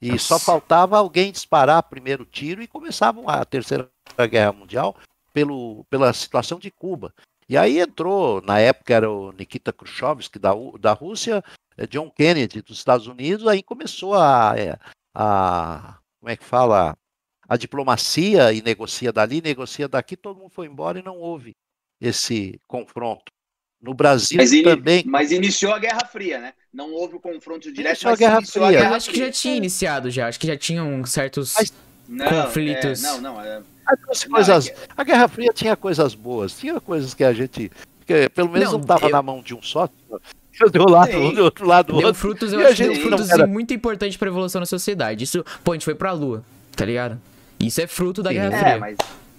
E 0.00 0.10
Nossa. 0.10 0.24
só 0.24 0.38
faltava 0.38 0.98
alguém 0.98 1.30
disparar 1.30 1.78
o 1.78 1.82
primeiro 1.88 2.24
tiro 2.24 2.60
e 2.62 2.66
começava 2.66 3.20
a 3.30 3.44
Terceira 3.44 3.88
Guerra 4.28 4.52
Mundial 4.52 4.96
pelo, 5.32 5.84
pela 5.88 6.12
situação 6.12 6.58
de 6.58 6.70
Cuba. 6.70 7.14
E 7.48 7.56
aí 7.56 7.78
entrou, 7.78 8.40
na 8.40 8.58
época 8.58 8.94
era 8.94 9.10
o 9.10 9.30
Nikita 9.32 9.72
Khrushchev, 9.72 10.20
da, 10.40 10.52
da 10.80 10.92
Rússia, 10.92 11.44
John 11.88 12.10
Kennedy 12.10 12.62
dos 12.62 12.78
Estados 12.78 13.06
Unidos, 13.06 13.46
aí 13.46 13.62
começou 13.62 14.14
a, 14.14 14.54
é, 14.56 14.78
a 15.14 15.98
como 16.20 16.30
é 16.30 16.36
que 16.36 16.44
fala, 16.44 16.96
a 17.48 17.56
diplomacia 17.56 18.52
e 18.52 18.62
negocia 18.62 19.12
dali, 19.12 19.42
negocia 19.42 19.88
daqui, 19.88 20.16
todo 20.16 20.38
mundo 20.38 20.50
foi 20.50 20.66
embora 20.66 20.98
e 20.98 21.02
não 21.02 21.18
houve 21.18 21.56
esse 22.00 22.58
confronto. 22.66 23.24
No 23.80 23.92
Brasil 23.92 24.36
mas 24.36 24.50
também. 24.62 25.02
Mas 25.04 25.32
iniciou 25.32 25.72
a 25.72 25.78
Guerra 25.80 26.06
Fria, 26.06 26.38
né? 26.38 26.54
Não 26.72 26.92
houve 26.92 27.16
o 27.16 27.20
confronto 27.20 27.72
direto, 27.72 27.90
iniciou 27.90 28.12
mas 28.12 28.20
a 28.20 28.24
Guerra 28.24 28.38
iniciou 28.38 28.66
Fria. 28.66 28.78
a 28.78 28.80
Guerra 28.80 28.92
Eu 28.92 28.96
acho 28.96 29.10
que 29.10 29.18
já 29.18 29.30
tinha 29.32 29.56
iniciado 29.56 30.10
já, 30.10 30.28
acho 30.28 30.38
que 30.38 30.46
já 30.46 30.56
tinham 30.56 31.04
certos 31.04 31.54
mas, 31.56 31.72
não, 32.08 32.28
conflitos. 32.28 33.02
É, 33.02 33.06
não, 33.08 33.20
não, 33.20 33.40
é... 33.40 33.60
coisas, 34.30 34.68
é 34.68 34.76
a 34.96 35.02
Guerra 35.02 35.26
Fria 35.26 35.52
tinha 35.52 35.76
coisas 35.76 36.14
boas, 36.14 36.56
tinha 36.56 36.80
coisas 36.80 37.12
que 37.12 37.24
a 37.24 37.32
gente. 37.32 37.72
Que, 38.06 38.28
pelo 38.28 38.50
menos 38.50 38.70
não 38.72 38.80
estava 38.80 39.06
eu... 39.06 39.10
na 39.10 39.20
mão 39.20 39.42
de 39.42 39.52
um 39.52 39.60
só 39.60 39.88
do 40.72 40.88
lado 40.88 41.16
um, 41.16 41.34
do 41.34 41.44
outro 41.44 41.66
lado 41.66 41.86
Deu 41.88 42.06
outro. 42.06 42.14
frutos, 42.14 42.52
eu 42.52 42.60
acho 42.60 42.76
que 42.76 42.88
deu 42.88 43.02
frutos 43.02 43.30
era... 43.30 43.46
muito 43.46 43.72
importante 43.72 44.18
pra 44.18 44.28
evolução 44.28 44.60
da 44.60 44.66
sociedade. 44.66 45.24
Isso, 45.24 45.44
pô, 45.64 45.72
a 45.72 45.74
gente 45.74 45.84
foi 45.84 45.94
pra 45.94 46.12
lua, 46.12 46.44
tá 46.76 46.84
ligado? 46.84 47.18
Isso 47.58 47.80
é 47.80 47.86
fruto 47.86 48.22
da 48.22 48.30
sim. 48.30 48.36
Guerra 48.36 48.58
Fria. 48.58 48.72
É, 48.72 48.78
mas... 48.78 48.96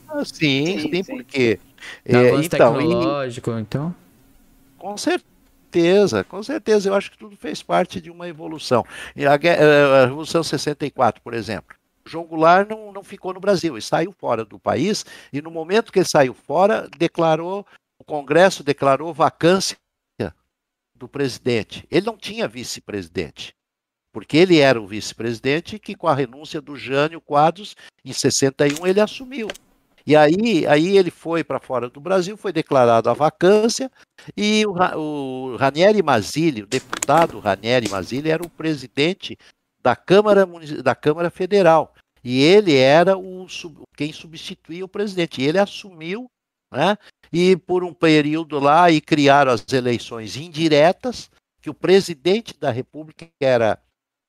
ah, 0.09 0.25
sim, 0.25 0.79
sim, 0.79 0.89
sim, 0.91 1.03
porque... 1.03 1.59
É, 2.05 2.35
então, 2.35 2.41
tecnológico, 2.49 3.51
e... 3.51 3.61
então... 3.61 3.95
Com 4.77 4.97
certeza, 4.97 6.23
com 6.25 6.43
certeza. 6.43 6.89
Eu 6.89 6.95
acho 6.95 7.09
que 7.09 7.17
tudo 7.17 7.37
fez 7.37 7.63
parte 7.63 8.01
de 8.01 8.11
uma 8.11 8.27
evolução. 8.27 8.85
E 9.15 9.25
a, 9.25 9.33
a 9.33 10.05
Revolução 10.05 10.43
64, 10.43 11.21
por 11.21 11.33
exemplo. 11.33 11.75
João 12.05 12.25
Goulart 12.25 12.69
não, 12.69 12.91
não 12.91 13.03
ficou 13.03 13.33
no 13.33 13.39
Brasil, 13.39 13.75
ele 13.75 13.81
saiu 13.81 14.11
fora 14.11 14.43
do 14.43 14.59
país 14.59 15.05
e 15.31 15.41
no 15.41 15.49
momento 15.49 15.89
que 15.89 15.99
ele 15.99 16.07
saiu 16.07 16.33
fora, 16.33 16.87
declarou, 16.97 17.65
o 17.97 18.03
Congresso 18.03 18.61
declarou 18.61 19.13
vacância 19.13 19.77
do 21.03 21.09
presidente. 21.09 21.85
Ele 21.91 22.05
não 22.05 22.17
tinha 22.17 22.47
vice-presidente, 22.47 23.53
porque 24.13 24.37
ele 24.37 24.59
era 24.59 24.81
o 24.81 24.87
vice-presidente 24.87 25.77
que, 25.77 25.95
com 25.95 26.07
a 26.07 26.15
renúncia 26.15 26.61
do 26.61 26.75
Jânio 26.77 27.19
Quadros, 27.19 27.75
em 28.03 28.13
61, 28.13 28.87
ele 28.87 29.01
assumiu. 29.01 29.49
E 30.05 30.15
aí, 30.15 30.65
aí 30.67 30.97
ele 30.97 31.11
foi 31.11 31.43
para 31.43 31.59
fora 31.59 31.89
do 31.89 31.99
Brasil, 31.99 32.35
foi 32.37 32.51
declarado 32.51 33.09
a 33.09 33.13
vacância, 33.13 33.91
e 34.35 34.65
o, 34.65 34.73
o 34.97 35.55
Ranieri 35.57 36.01
Mazzilli, 36.01 36.63
o 36.63 36.67
deputado 36.67 37.39
Ranieri 37.39 37.89
Mazzilli, 37.89 38.29
era 38.29 38.43
o 38.43 38.49
presidente 38.49 39.37
da 39.81 39.95
Câmara, 39.95 40.45
da 40.81 40.95
Câmara 40.95 41.29
Federal. 41.29 41.93
E 42.23 42.41
ele 42.41 42.75
era 42.75 43.17
o, 43.17 43.45
quem 43.97 44.13
substituía 44.13 44.85
o 44.85 44.89
presidente. 44.89 45.41
E 45.41 45.45
ele 45.45 45.59
assumiu, 45.59 46.31
né? 46.73 46.97
E 47.31 47.55
por 47.55 47.83
um 47.83 47.93
período 47.93 48.59
lá, 48.59 48.91
e 48.91 48.99
criaram 48.99 49.51
as 49.51 49.65
eleições 49.71 50.35
indiretas, 50.35 51.31
que 51.61 51.69
o 51.69 51.73
presidente 51.73 52.59
da 52.59 52.69
República 52.69 53.27
era, 53.39 53.81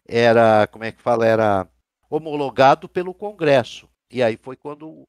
era 0.07 0.67
como 0.69 0.85
é 0.85 0.93
que 0.93 1.03
fala, 1.03 1.27
era 1.27 1.69
homologado 2.09 2.89
pelo 2.89 3.13
Congresso. 3.13 3.89
E 4.11 4.23
aí 4.23 4.39
foi 4.41 4.57
quando 4.57 4.89
o 4.89 5.07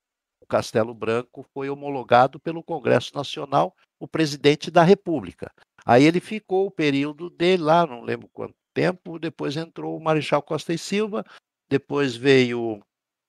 Castelo 0.48 0.94
Branco 0.94 1.46
foi 1.54 1.70
homologado 1.70 2.40
pelo 2.40 2.64
Congresso 2.64 3.12
Nacional, 3.14 3.76
o 4.00 4.08
presidente 4.08 4.72
da 4.72 4.84
República. 4.84 5.52
Aí 5.86 6.04
ele 6.04 6.20
ficou 6.20 6.66
o 6.66 6.72
período 6.72 7.30
dele 7.30 7.64
lá, 7.64 7.86
não 7.86 8.02
lembro 8.02 8.28
quanto 8.34 8.56
tempo, 8.74 9.20
depois 9.20 9.56
entrou 9.56 9.96
o 9.96 10.04
Marechal 10.04 10.42
Costa 10.42 10.74
e 10.74 10.78
Silva, 10.78 11.24
depois 11.70 12.16
veio 12.16 12.82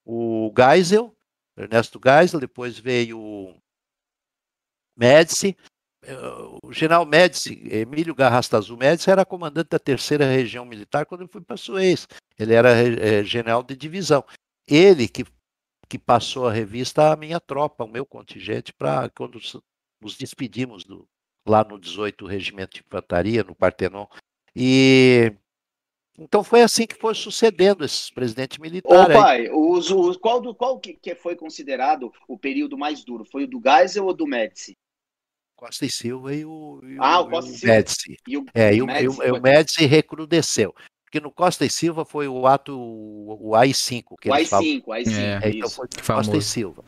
o 0.05 0.51
Geisel, 0.57 1.15
Ernesto 1.55 1.99
Geisel, 2.03 2.39
depois 2.39 2.77
veio 2.77 3.55
Médici, 4.97 5.55
eh, 6.03 6.15
o 6.63 6.73
general 6.73 7.05
Médici, 7.05 7.61
Emílio 7.69 8.15
Garrastazu 8.15 8.75
Médici, 8.75 9.09
era 9.09 9.25
comandante 9.25 9.69
da 9.69 9.79
terceira 9.79 10.25
região 10.25 10.65
militar 10.65 11.05
quando 11.05 11.21
eu 11.21 11.27
fui 11.27 11.41
para 11.41 11.57
Suez. 11.57 12.07
Ele 12.37 12.53
era 12.53 12.71
é, 12.71 13.23
general 13.23 13.61
de 13.61 13.75
divisão. 13.75 14.23
Ele 14.67 15.07
que, 15.07 15.25
que 15.87 15.99
passou 15.99 16.47
a 16.47 16.51
revista 16.51 17.11
à 17.11 17.15
minha 17.15 17.39
tropa, 17.39 17.83
ao 17.83 17.89
meu 17.89 18.05
contingente, 18.05 18.73
para 18.73 19.09
quando 19.09 19.39
nos 20.01 20.17
despedimos 20.17 20.83
do, 20.83 21.07
lá 21.47 21.63
no 21.63 21.79
18 21.79 22.25
Regimento 22.25 22.75
de 22.75 22.83
Infantaria, 22.85 23.43
no 23.43 23.55
Partenon. 23.55 24.05
E 24.55 25.33
então 26.19 26.43
foi 26.43 26.61
assim 26.63 26.87
que 26.87 26.95
foi 26.95 27.13
sucedendo 27.13 27.85
esses 27.85 28.09
presidentes 28.09 28.57
militares. 28.57 29.15
Ô 29.15 29.19
pai, 29.19 29.49
os, 29.51 29.91
os, 29.91 30.17
qual, 30.17 30.41
do, 30.41 30.55
qual 30.55 30.79
que, 30.79 30.95
que, 30.95 31.13
foi 31.13 31.35
considerado 31.35 32.11
o 32.27 32.37
período 32.39 32.75
mais 32.75 33.03
duro? 33.03 33.23
Foi 33.23 33.43
o 33.43 33.47
do 33.47 33.61
Geisel 33.61 34.05
ou 34.05 34.13
do 34.13 34.25
Médici? 34.25 34.75
Costa 35.57 35.85
e 35.87 35.91
Silva 35.91 36.35
e 36.35 36.45
o, 36.45 36.79
e 36.83 36.97
ah, 36.99 37.19
o, 37.19 37.29
Costa 37.29 37.49
e 37.49 37.57
Silva. 37.57 37.73
Médici. 37.73 38.17
E 38.27 38.37
o, 38.37 38.45
é, 38.53 38.75
e 38.75 38.81
o, 38.81 38.85
Médici, 38.85 39.21
e 39.23 39.31
o, 39.31 39.41
Médici 39.41 39.85
recrudesceu. 39.87 40.75
Porque 41.03 41.19
no 41.19 41.31
Costa 41.31 41.65
e 41.65 41.69
Silva 41.69 42.05
foi 42.05 42.27
o 42.27 42.45
ato, 42.45 42.77
o 42.77 43.55
AI-5. 43.55 44.15
Que 44.21 44.29
o 44.29 44.33
AI-5, 44.33 44.83
AI-5. 44.87 45.41
É, 45.41 45.49
então 45.49 45.69
foi 45.69 45.87
Costa 46.05 46.37
e 46.37 46.41
Silva. 46.43 46.85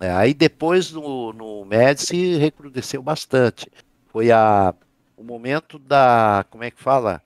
É, 0.00 0.10
aí 0.10 0.34
depois 0.34 0.90
no, 0.90 1.32
no 1.32 1.64
Médici 1.64 2.36
recrudesceu 2.36 3.00
bastante. 3.00 3.70
Foi 4.08 4.32
a, 4.32 4.74
o 5.16 5.22
momento 5.22 5.78
da, 5.78 6.44
como 6.50 6.64
é 6.64 6.70
que 6.72 6.82
fala? 6.82 7.22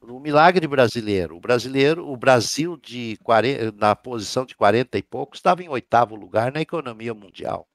o 0.00 0.20
milagre 0.20 0.66
brasileiro. 0.66 1.36
O 1.36 1.40
brasileiro, 1.40 2.06
o 2.10 2.16
Brasil 2.16 2.76
de 2.76 3.16
40, 3.22 3.72
na 3.72 3.96
posição 3.96 4.44
de 4.44 4.54
40 4.54 4.98
e 4.98 5.02
poucos 5.02 5.38
estava 5.38 5.62
em 5.62 5.68
oitavo 5.68 6.14
lugar 6.14 6.52
na 6.52 6.60
economia 6.60 7.14
mundial. 7.14 7.66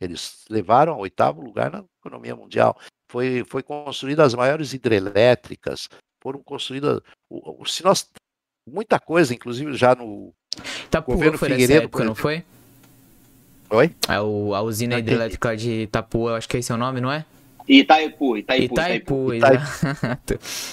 Eles 0.00 0.44
levaram 0.50 0.94
ao 0.94 1.00
oitavo 1.00 1.40
lugar 1.40 1.70
na 1.70 1.84
economia 2.00 2.34
mundial. 2.34 2.78
Foi, 3.10 3.44
foi 3.48 3.62
construída 3.62 4.24
as 4.24 4.34
maiores 4.34 4.72
hidrelétricas, 4.72 5.88
foram 6.22 6.42
construídas. 6.42 7.00
Se 7.66 7.84
nós, 7.84 8.08
muita 8.68 8.98
coisa, 8.98 9.34
inclusive 9.34 9.74
já 9.74 9.94
no 9.94 10.32
Itapuã 10.86 11.14
governo 11.14 11.38
foi 11.38 11.50
Figueiredo, 11.50 11.84
época, 11.84 12.04
não 12.04 12.14
foi? 12.14 12.44
Oi? 13.70 13.94
É 14.08 14.20
o, 14.20 14.54
a 14.54 14.62
usina 14.62 14.98
hidrelétrica 14.98 15.56
de 15.56 15.82
Itapuã, 15.82 16.36
acho 16.36 16.48
que 16.48 16.56
esse 16.56 16.72
é 16.72 16.74
o 16.74 16.78
nome, 16.78 17.00
não 17.00 17.10
é? 17.10 17.24
Itaipu, 17.68 18.36
Itaipu. 18.36 18.74
Itaipu, 18.74 19.34
Itaipu. 19.34 19.64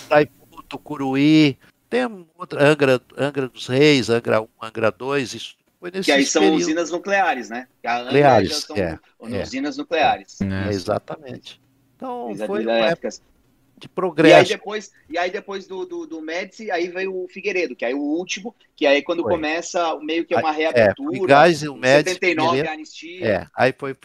Itaipu 0.05 0.63
Tucuruí, 0.72 1.57
tem 1.89 2.26
outra, 2.38 2.63
Angra, 2.65 3.01
Angra 3.17 3.49
dos 3.49 3.67
Reis, 3.67 4.09
Angra 4.09 4.41
1, 4.41 4.47
Angra 4.61 4.89
2, 4.89 5.34
isso 5.34 5.55
Que 6.03 6.11
aí 6.11 6.25
são 6.25 6.43
período. 6.43 6.61
usinas 6.61 6.91
nucleares, 6.91 7.49
né? 7.49 7.67
Nucleares, 8.05 8.55
são 8.57 8.75
é, 8.75 8.99
usinas 9.19 9.75
é. 9.75 9.82
nucleares. 9.82 10.39
É, 10.41 10.69
exatamente. 10.69 11.59
Então, 11.95 12.36
foi 12.45 12.63
uma 12.63 12.73
época 12.73 13.09
de 13.82 13.89
progresso. 13.89 14.51
E 14.51 14.53
aí 14.53 14.57
depois, 14.57 14.91
e 15.09 15.17
aí 15.17 15.32
depois 15.32 15.67
do, 15.67 15.86
do, 15.86 16.05
do 16.05 16.21
Médici, 16.21 16.69
aí 16.69 16.88
veio 16.88 17.23
o 17.23 17.27
Figueiredo, 17.27 17.75
que 17.75 17.84
aí 17.84 17.95
o 17.95 17.99
último, 17.99 18.55
que 18.75 18.86
aí 18.86 19.01
quando 19.01 19.23
foi. 19.23 19.32
começa 19.32 19.97
meio 19.99 20.23
que 20.23 20.36
é 20.36 20.38
uma 20.38 20.51
reabertura. 20.51 21.17
É, 21.17 21.19
o 21.19 21.25
Gás 21.25 21.63
e 21.63 21.67
o 21.67 21.75
Médici. 21.75 22.13
79 22.13 22.47
Figueiredo, 22.47 22.69
a 22.69 22.73
anistia. 22.73 23.27
É, 23.27 23.47
aí 23.55 23.73
foi. 23.77 23.97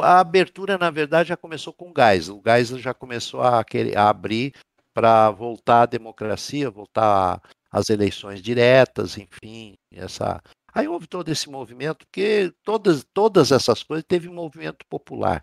A 0.00 0.20
abertura, 0.20 0.78
na 0.78 0.90
verdade, 0.90 1.30
já 1.30 1.36
começou 1.36 1.72
com 1.72 1.90
o 1.90 1.92
Gás. 1.92 2.28
O 2.28 2.40
Gás 2.40 2.68
já 2.68 2.94
começou 2.94 3.42
a, 3.42 3.62
querer, 3.64 3.98
a 3.98 4.08
abrir 4.08 4.54
para 4.94 5.30
voltar 5.30 5.82
à 5.82 5.86
democracia, 5.86 6.70
voltar 6.70 7.42
às 7.70 7.90
eleições 7.90 8.40
diretas, 8.40 9.18
enfim, 9.18 9.74
essa. 9.92 10.40
Aí 10.76 10.86
houve 10.86 11.06
todo 11.06 11.30
esse 11.30 11.48
movimento, 11.48 12.06
porque 12.06 12.52
todas, 12.62 13.02
todas 13.14 13.50
essas 13.50 13.82
coisas 13.82 14.04
teve 14.06 14.28
um 14.28 14.34
movimento 14.34 14.84
popular. 14.90 15.42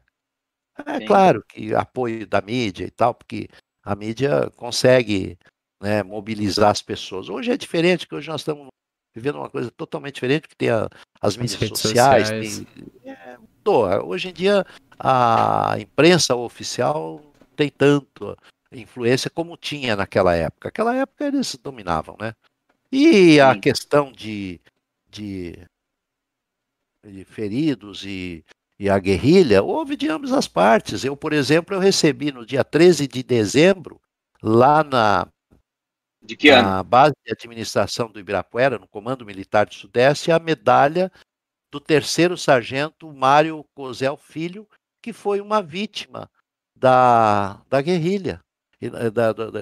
É 0.85 0.99
Sim. 0.99 1.05
claro 1.05 1.43
que 1.49 1.73
apoio 1.73 2.27
da 2.27 2.39
mídia 2.39 2.85
e 2.85 2.91
tal, 2.91 3.15
porque 3.15 3.49
a 3.83 3.95
mídia 3.95 4.51
consegue 4.55 5.35
né, 5.81 6.03
mobilizar 6.03 6.69
as 6.69 6.83
pessoas. 6.83 7.29
Hoje 7.29 7.51
é 7.51 7.57
diferente, 7.57 8.05
porque 8.05 8.17
hoje 8.17 8.29
nós 8.29 8.41
estamos 8.41 8.67
vivendo 9.15 9.37
uma 9.37 9.49
coisa 9.49 9.71
totalmente 9.71 10.13
diferente, 10.13 10.47
que 10.47 10.55
tem 10.55 10.69
a, 10.69 10.87
as 11.19 11.35
mídias 11.35 11.63
as 11.63 11.69
sociais. 11.69 12.27
sociais. 12.27 12.65
Tem, 13.03 13.11
é, 13.11 13.99
hoje 14.03 14.29
em 14.29 14.33
dia 14.33 14.63
a 14.99 15.75
imprensa 15.79 16.35
oficial 16.35 17.19
tem 17.55 17.71
tanto 17.71 18.37
influência 18.71 19.31
como 19.31 19.57
tinha 19.57 19.95
naquela 19.95 20.35
época. 20.35 20.67
Naquela 20.67 20.95
época 20.95 21.25
eles 21.25 21.55
dominavam, 21.55 22.15
né? 22.21 22.35
E 22.91 23.39
a 23.39 23.55
Sim. 23.55 23.61
questão 23.61 24.11
de, 24.11 24.61
de, 25.13 25.67
de 27.05 27.23
feridos 27.25 28.03
e, 28.03 28.43
e, 28.79 28.89
a 28.89 28.97
guerrilha, 28.97 29.61
houve 29.61 29.95
de 29.95 30.09
ambas 30.09 30.31
as 30.31 30.47
partes. 30.47 31.03
Eu, 31.03 31.15
por 31.15 31.33
exemplo, 31.33 31.75
eu 31.75 31.79
recebi 31.79 32.31
no 32.31 32.45
dia 32.45 32.63
13 32.63 33.07
de 33.07 33.21
dezembro, 33.21 34.01
lá 34.41 34.83
na, 34.83 35.27
na 36.61 36.83
base 36.83 37.13
de 37.25 37.31
administração 37.31 38.09
do 38.09 38.19
Ibirapuera, 38.19 38.77
no 38.77 38.87
Comando 38.87 39.25
Militar 39.25 39.65
do 39.65 39.73
Sudeste, 39.73 40.31
a 40.31 40.39
medalha 40.39 41.11
do 41.71 41.79
terceiro 41.79 42.37
sargento 42.37 43.11
Mário 43.11 43.65
Cozel 43.75 44.17
Filho, 44.17 44.67
que 45.01 45.13
foi 45.13 45.41
uma 45.41 45.61
vítima 45.61 46.29
da, 46.75 47.61
da 47.69 47.81
guerrilha. 47.81 48.39
Eh, 48.83 49.09
da, 49.09 49.31
da, 49.31 49.49
da, 49.49 49.61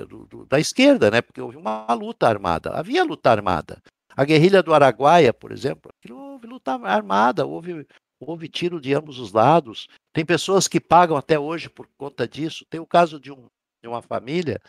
da, 0.49 0.60
esquerda, 0.60 1.12
né? 1.12 1.22
porque 1.22 1.41
houve 1.41 1.58
uma 1.58 1.91
luta 1.93 2.28
armada. 2.28 2.72
Havia 2.72 3.04
luta 3.04 3.30
armada. 3.30 3.82
A 4.16 4.26
guerrilha 4.26 4.62
do 4.62 4.74
Araguaia, 4.74 5.34
por 5.34 5.51
exemplo, 5.51 5.91
houve 6.09 6.47
luta 6.47 6.74
armada, 6.74 7.45
houve, 7.45 7.88
houve 8.20 8.47
tiro 8.47 8.80
de 8.80 8.93
ambos 8.93 9.20
os 9.20 9.32
lados. 9.32 9.88
Tem 10.14 10.26
pessoas 10.26 10.68
que 10.68 10.80
pagam 10.80 11.16
até 11.16 11.39
hoje 11.39 11.70
por 11.70 11.88
conta 11.97 12.28
disso. 12.28 12.66
Tem 12.70 12.80
o 12.80 12.86
caso 12.86 13.20
de, 13.20 13.32
um, 13.32 13.45
de 13.82 13.88
uma 13.88 14.01
família, 14.01 14.59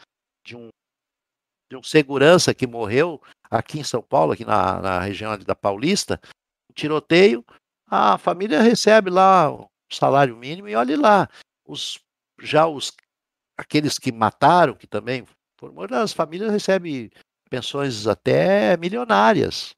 de 0.44 0.56
um, 0.56 0.68
de 1.70 1.76
um 1.76 1.82
segurança 1.82 2.54
que 2.54 2.66
morreu 2.66 3.20
aqui 3.50 3.80
em 3.80 3.84
São 3.84 4.02
Paulo, 4.02 4.32
aqui 4.32 4.44
na, 4.44 4.80
na 4.80 5.00
região 5.00 5.36
da 5.38 5.54
Paulista, 5.54 6.20
um 6.70 6.74
tiroteio, 6.74 7.44
a 7.86 8.16
família 8.16 8.62
recebe 8.62 9.10
lá 9.10 9.52
o 9.52 9.68
salário 9.90 10.34
mínimo 10.34 10.68
e 10.68 10.74
olhe 10.74 10.96
lá, 10.96 11.28
os, 11.66 11.98
já 12.40 12.66
os 12.66 12.92
aqueles 13.56 13.98
que 13.98 14.10
mataram, 14.10 14.74
que 14.74 14.86
também 14.86 15.26
foram 15.58 15.74
mortos, 15.74 15.96
as 15.98 16.12
famílias 16.12 16.50
recebem 16.50 17.10
pensões 17.52 18.06
até 18.06 18.78
milionárias. 18.78 19.74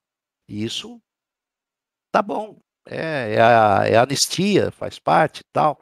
E 0.48 0.62
isso 0.64 1.00
tá 2.12 2.22
bom. 2.22 2.60
É, 2.86 3.34
é, 3.34 3.40
a, 3.40 3.82
é 3.88 3.96
a 3.96 4.02
anistia, 4.02 4.70
faz 4.70 5.00
parte 5.00 5.40
e 5.40 5.52
tal. 5.52 5.80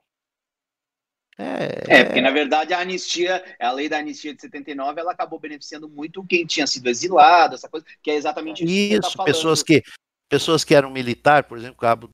É, 1.36 1.98
é, 2.00 2.04
porque 2.04 2.20
na 2.20 2.30
verdade 2.30 2.72
a 2.72 2.80
anistia, 2.80 3.44
a 3.60 3.72
lei 3.72 3.88
da 3.88 3.98
anistia 3.98 4.34
de 4.34 4.40
79, 4.40 5.00
ela 5.00 5.12
acabou 5.12 5.38
beneficiando 5.38 5.88
muito 5.88 6.24
quem 6.24 6.46
tinha 6.46 6.66
sido 6.66 6.88
exilado, 6.88 7.56
essa 7.56 7.68
coisa, 7.68 7.84
que 8.02 8.10
é 8.10 8.14
exatamente 8.14 8.64
isso. 8.64 8.72
Isso, 8.72 9.10
que 9.10 9.16
tá 9.16 9.24
pessoas 9.24 9.62
que 9.62 9.82
pessoas 10.30 10.64
que 10.64 10.74
eram 10.74 10.90
militar, 10.90 11.44
por 11.44 11.58
exemplo, 11.58 11.76
Cabo 11.76 12.08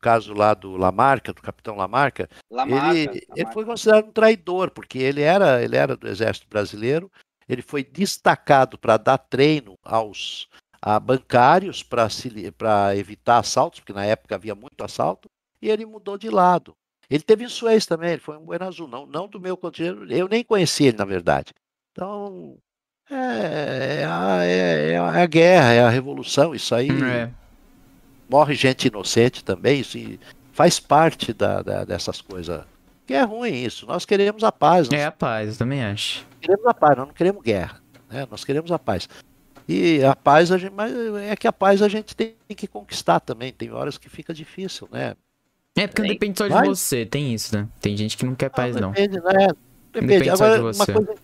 caso 0.00 0.32
lá 0.32 0.54
do 0.54 0.76
Lamarca, 0.76 1.32
do 1.32 1.42
capitão 1.42 1.74
Lamarca, 1.74 2.28
Lamarca, 2.48 2.96
ele, 2.96 3.06
Lamarca. 3.06 3.32
ele 3.34 3.52
foi 3.52 3.64
considerado 3.64 4.06
um 4.06 4.12
traidor, 4.12 4.70
porque 4.70 4.98
ele 4.98 5.22
era, 5.22 5.60
ele 5.60 5.76
era 5.76 5.96
do 5.96 6.06
exército 6.06 6.46
brasileiro, 6.48 7.10
ele 7.48 7.62
foi 7.62 7.82
destacado 7.84 8.78
para 8.78 8.96
dar 8.96 9.18
treino 9.18 9.74
aos 9.82 10.48
a 10.80 11.00
bancários 11.00 11.82
para 11.82 12.96
evitar 12.96 13.38
assaltos, 13.38 13.80
porque 13.80 13.92
na 13.92 14.04
época 14.04 14.36
havia 14.36 14.54
muito 14.54 14.84
assalto, 14.84 15.28
e 15.60 15.68
ele 15.68 15.84
mudou 15.84 16.16
de 16.16 16.30
lado. 16.30 16.72
Ele 17.10 17.22
teve 17.22 17.44
em 17.44 17.48
Suez 17.48 17.84
também, 17.84 18.10
ele 18.10 18.20
foi 18.20 18.36
um 18.36 18.44
Buenos 18.44 18.68
Azul, 18.68 18.86
não, 18.86 19.04
não 19.04 19.26
do 19.26 19.40
meu 19.40 19.56
contingente, 19.56 20.12
eu 20.14 20.28
nem 20.28 20.44
conheci 20.44 20.84
ele, 20.84 20.96
na 20.96 21.04
verdade. 21.04 21.52
Então, 21.90 22.56
é, 23.10 24.02
é, 24.02 24.04
a, 24.04 24.44
é, 24.44 24.90
é 24.92 24.98
a 24.98 25.26
guerra, 25.26 25.72
é 25.72 25.80
a 25.82 25.88
revolução, 25.88 26.54
isso 26.54 26.72
aí. 26.74 26.88
É 26.90 27.30
morre 28.28 28.54
gente 28.54 28.88
inocente 28.88 29.42
também, 29.42 29.80
isso 29.80 29.98
faz 30.52 30.78
parte 30.78 31.32
da, 31.32 31.62
da, 31.62 31.84
dessas 31.84 32.20
coisas. 32.20 32.62
Que 33.08 33.14
é 33.14 33.22
ruim 33.22 33.54
isso. 33.54 33.86
Nós 33.86 34.04
queremos 34.04 34.44
a 34.44 34.52
paz. 34.52 34.86
É 34.92 35.06
a 35.06 35.10
paz, 35.10 35.52
eu 35.52 35.56
também 35.56 35.82
acho. 35.82 36.26
Queremos 36.42 36.66
a 36.66 36.74
paz, 36.74 36.94
nós 36.94 37.06
não 37.06 37.14
queremos 37.14 37.42
guerra. 37.42 37.80
Né? 38.10 38.28
Nós 38.30 38.44
queremos 38.44 38.70
a 38.70 38.78
paz. 38.78 39.08
E 39.66 40.04
a 40.04 40.14
paz, 40.14 40.52
a 40.52 40.58
gente, 40.58 40.74
mas 40.74 40.92
é 41.22 41.34
que 41.34 41.48
a 41.48 41.52
paz 41.52 41.80
a 41.80 41.88
gente 41.88 42.14
tem 42.14 42.36
que 42.54 42.66
conquistar 42.66 43.18
também. 43.20 43.50
Tem 43.50 43.72
horas 43.72 43.96
que 43.96 44.10
fica 44.10 44.34
difícil, 44.34 44.90
né? 44.92 45.16
É, 45.74 45.86
porque 45.86 46.02
não 46.02 46.08
depende 46.08 46.36
só 46.38 46.48
de 46.48 46.52
mas... 46.52 46.68
você, 46.68 47.06
tem 47.06 47.32
isso, 47.32 47.56
né? 47.56 47.66
Tem 47.80 47.96
gente 47.96 48.14
que 48.14 48.26
não 48.26 48.34
quer 48.34 48.50
paz, 48.50 48.76
não. 48.76 48.90
Depende, 48.90 49.16
não. 49.16 49.24
né? 49.24 49.48
Depende. 49.90 50.12
depende 50.12 50.30
Agora, 50.30 50.60
uma 50.60 50.86
coisa, 50.86 51.14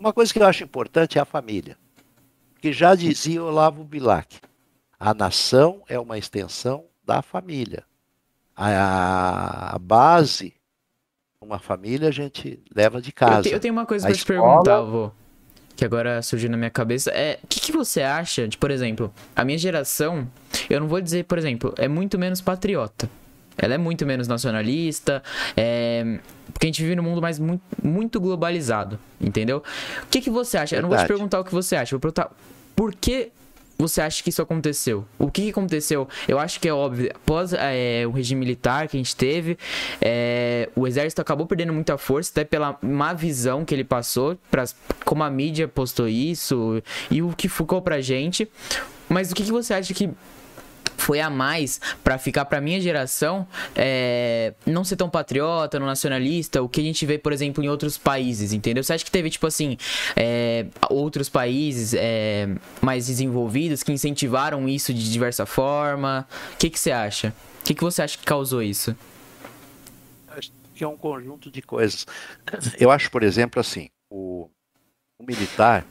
uma 0.00 0.12
coisa 0.12 0.32
que 0.32 0.38
eu 0.40 0.46
acho 0.46 0.64
importante 0.64 1.18
é 1.18 1.20
a 1.20 1.24
família. 1.24 1.78
Que 2.60 2.72
já 2.72 2.96
dizia 2.96 3.40
Olavo 3.40 3.84
Bilac, 3.84 4.40
a 4.98 5.14
nação 5.14 5.84
é 5.88 6.00
uma 6.00 6.18
extensão 6.18 6.86
da 7.04 7.22
família. 7.22 7.84
A, 8.56 9.76
a 9.76 9.78
base, 9.78 10.54
uma 11.44 11.58
família, 11.58 12.08
a 12.08 12.12
gente 12.12 12.60
leva 12.74 13.00
de 13.00 13.12
casa. 13.12 13.38
Eu, 13.38 13.42
te, 13.42 13.50
eu 13.50 13.60
tenho 13.60 13.72
uma 13.72 13.86
coisa 13.86 14.06
para 14.06 14.16
te 14.16 14.24
perguntar, 14.24 14.76
avô 14.76 15.10
que 15.74 15.84
agora 15.84 16.22
surgiu 16.22 16.50
na 16.50 16.56
minha 16.56 16.70
cabeça 16.70 17.10
é 17.10 17.38
o 17.42 17.46
que, 17.46 17.58
que, 17.58 17.72
você 17.72 18.02
acha 18.02 18.46
de, 18.46 18.56
por 18.58 18.70
exemplo, 18.70 19.12
a 19.34 19.44
minha 19.44 19.58
geração, 19.58 20.28
eu 20.68 20.80
não 20.80 20.86
vou 20.86 21.00
dizer, 21.00 21.24
por 21.24 21.38
exemplo, 21.38 21.74
é 21.76 21.88
muito 21.88 22.18
menos 22.18 22.40
patriota. 22.40 23.08
Ela 23.56 23.74
é 23.74 23.78
muito 23.78 24.06
menos 24.06 24.26
nacionalista, 24.26 25.22
é, 25.56 26.18
porque 26.52 26.66
a 26.66 26.68
gente 26.68 26.82
vive 26.82 26.96
num 26.96 27.02
mundo 27.02 27.20
mais 27.20 27.38
muito, 27.38 27.62
muito 27.82 28.20
globalizado, 28.20 28.98
entendeu? 29.20 29.62
O 30.02 30.06
que, 30.06 30.20
que 30.20 30.30
você 30.30 30.56
acha? 30.56 30.76
Verdade. 30.76 30.76
Eu 30.76 30.82
não 30.82 30.88
vou 30.88 30.98
te 30.98 31.08
perguntar 31.08 31.40
o 31.40 31.44
que 31.44 31.52
você 31.52 31.76
acha, 31.76 31.94
eu 31.94 31.98
vou 31.98 32.12
perguntar 32.12 32.34
por 32.74 32.94
que 32.94 33.30
você 33.82 34.00
acha 34.00 34.22
que 34.22 34.30
isso 34.30 34.40
aconteceu? 34.40 35.04
O 35.18 35.30
que, 35.30 35.50
aconteceu? 35.50 36.08
Eu 36.28 36.38
acho 36.38 36.60
que 36.60 36.68
é 36.68 36.72
óbvio. 36.72 37.10
Após 37.14 37.52
é, 37.52 38.04
o 38.06 38.12
regime 38.12 38.38
militar 38.38 38.86
que 38.86 38.96
a 38.96 39.00
gente 39.00 39.16
teve, 39.16 39.58
é, 40.00 40.68
o 40.76 40.86
exército 40.86 41.20
acabou 41.20 41.46
perdendo 41.46 41.72
muita 41.72 41.98
força, 41.98 42.30
até 42.32 42.44
pela 42.44 42.78
má 42.80 43.12
visão 43.12 43.64
que 43.64 43.74
ele 43.74 43.84
passou, 43.84 44.38
pra, 44.50 44.64
como 45.04 45.24
a 45.24 45.30
mídia 45.30 45.66
postou 45.66 46.08
isso 46.08 46.80
e 47.10 47.22
o 47.22 47.32
que 47.32 47.48
ficou 47.48 47.82
pra 47.82 48.00
gente. 48.00 48.48
Mas 49.08 49.32
o 49.32 49.34
que, 49.34 49.42
que 49.42 49.52
você 49.52 49.74
acha 49.74 49.92
que 49.92 50.10
foi 50.96 51.20
a 51.20 51.28
mais 51.28 51.80
para 52.02 52.18
ficar 52.18 52.44
para 52.44 52.60
minha 52.60 52.80
geração 52.80 53.46
é, 53.74 54.54
não 54.66 54.84
ser 54.84 54.96
tão 54.96 55.08
patriota, 55.08 55.78
não 55.78 55.86
nacionalista, 55.86 56.62
o 56.62 56.68
que 56.68 56.80
a 56.80 56.84
gente 56.84 57.04
vê, 57.04 57.18
por 57.18 57.32
exemplo, 57.32 57.62
em 57.62 57.68
outros 57.68 57.98
países, 57.98 58.52
entendeu? 58.52 58.82
Você 58.82 58.92
acha 58.92 59.04
que 59.04 59.10
teve, 59.10 59.30
tipo 59.30 59.46
assim, 59.46 59.76
é, 60.16 60.66
outros 60.88 61.28
países 61.28 61.94
é, 61.94 62.48
mais 62.80 63.06
desenvolvidos 63.06 63.82
que 63.82 63.92
incentivaram 63.92 64.68
isso 64.68 64.92
de 64.92 65.10
diversa 65.10 65.46
forma? 65.46 66.26
O 66.54 66.56
que, 66.56 66.70
que 66.70 66.78
você 66.78 66.90
acha? 66.90 67.34
O 67.60 67.64
que, 67.64 67.74
que 67.74 67.82
você 67.82 68.02
acha 68.02 68.18
que 68.18 68.24
causou 68.24 68.62
isso? 68.62 68.96
Acho 70.28 70.50
que 70.74 70.82
é 70.82 70.88
um 70.88 70.96
conjunto 70.96 71.50
de 71.50 71.62
coisas. 71.62 72.06
Eu 72.78 72.90
acho, 72.90 73.10
por 73.10 73.22
exemplo, 73.22 73.60
assim, 73.60 73.88
o, 74.10 74.48
o 75.18 75.24
militar, 75.24 75.86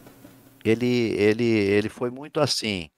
ele, 0.64 1.14
ele, 1.18 1.46
ele 1.46 1.90
foi 1.90 2.10
muito 2.10 2.40
assim, 2.40 2.90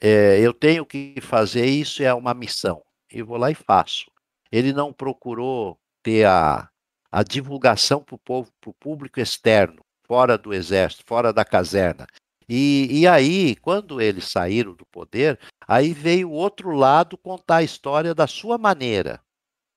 é, 0.00 0.40
eu 0.40 0.52
tenho 0.52 0.84
que 0.86 1.20
fazer 1.20 1.66
isso, 1.66 2.02
é 2.02 2.12
uma 2.12 2.34
missão. 2.34 2.82
E 3.12 3.22
vou 3.22 3.36
lá 3.36 3.50
e 3.50 3.54
faço. 3.54 4.10
Ele 4.50 4.72
não 4.72 4.92
procurou 4.92 5.78
ter 6.02 6.26
a, 6.26 6.68
a 7.10 7.22
divulgação 7.22 8.02
para 8.02 8.14
o 8.14 8.18
povo, 8.18 8.50
para 8.60 8.70
o 8.70 8.74
público 8.74 9.20
externo, 9.20 9.82
fora 10.06 10.38
do 10.38 10.52
exército, 10.52 11.04
fora 11.06 11.32
da 11.32 11.44
caserna. 11.44 12.06
E, 12.48 12.88
e 13.00 13.06
aí, 13.06 13.56
quando 13.56 14.00
eles 14.00 14.30
saíram 14.30 14.74
do 14.74 14.86
poder, 14.86 15.38
aí 15.66 15.92
veio 15.92 16.30
o 16.30 16.34
outro 16.34 16.70
lado 16.70 17.18
contar 17.18 17.56
a 17.56 17.62
história 17.62 18.14
da 18.14 18.26
sua 18.26 18.56
maneira. 18.56 19.20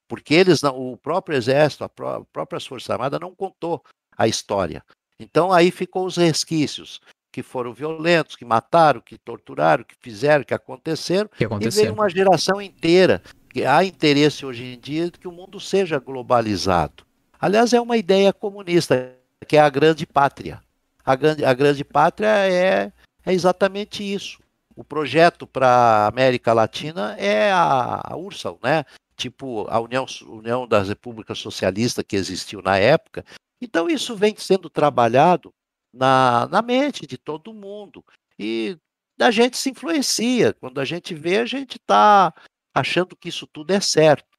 Porque 0.07 0.33
eles 0.33 0.61
não, 0.61 0.77
o 0.77 0.97
próprio 0.97 1.37
exército, 1.37 1.83
a, 1.83 1.89
pró 1.89 2.15
a 2.15 2.25
própria 2.25 2.59
Força 2.59 2.93
Armada 2.93 3.19
não 3.19 3.35
contou 3.35 3.83
a 4.17 4.27
história. 4.27 4.83
Então 5.19 5.51
aí 5.51 5.69
ficou 5.71 6.05
os 6.05 6.17
resquícios 6.17 6.99
que 7.31 7.41
foram 7.41 7.73
violentos, 7.73 8.35
que 8.35 8.43
mataram, 8.43 8.99
que 8.99 9.17
torturaram, 9.17 9.83
que 9.83 9.95
fizeram, 9.99 10.43
que 10.43 10.53
aconteceram, 10.53 11.29
que 11.35 11.45
aconteceram. 11.45 11.83
e 11.83 11.85
veio 11.85 11.93
uma 11.93 12.09
geração 12.09 12.61
inteira. 12.61 13.21
Há 13.67 13.83
interesse 13.83 14.45
hoje 14.45 14.63
em 14.63 14.79
dia 14.79 15.05
de 15.05 15.17
que 15.17 15.27
o 15.27 15.31
mundo 15.31 15.59
seja 15.59 15.99
globalizado. 15.99 17.05
Aliás, 17.39 17.73
é 17.73 17.81
uma 17.81 17.97
ideia 17.97 18.31
comunista, 18.31 19.15
que 19.47 19.57
é 19.57 19.59
a 19.59 19.69
grande 19.69 20.05
pátria. 20.05 20.61
A 21.03 21.15
grande, 21.15 21.43
a 21.43 21.53
grande 21.53 21.83
pátria 21.83 22.27
é, 22.27 22.91
é 23.25 23.33
exatamente 23.33 24.03
isso. 24.03 24.39
O 24.75 24.83
projeto 24.83 25.47
para 25.47 25.67
a 25.67 26.07
América 26.07 26.53
Latina 26.53 27.15
é 27.17 27.51
a, 27.51 28.01
a 28.03 28.15
né? 28.63 28.85
tipo 29.15 29.67
a 29.69 29.79
União, 29.79 30.05
União 30.27 30.67
das 30.67 30.87
Repúblicas 30.87 31.39
Socialistas 31.39 32.05
que 32.07 32.15
existiu 32.15 32.61
na 32.61 32.77
época. 32.77 33.25
Então, 33.61 33.89
isso 33.89 34.15
vem 34.15 34.35
sendo 34.37 34.69
trabalhado 34.69 35.53
na, 35.93 36.47
na 36.47 36.61
mente 36.61 37.05
de 37.05 37.17
todo 37.17 37.53
mundo. 37.53 38.03
E 38.37 38.77
a 39.19 39.31
gente 39.31 39.57
se 39.57 39.69
influencia. 39.69 40.53
Quando 40.53 40.79
a 40.79 40.85
gente 40.85 41.13
vê, 41.13 41.37
a 41.37 41.45
gente 41.45 41.77
está 41.77 42.33
achando 42.73 43.15
que 43.15 43.29
isso 43.29 43.47
tudo 43.47 43.71
é 43.71 43.79
certo. 43.79 44.29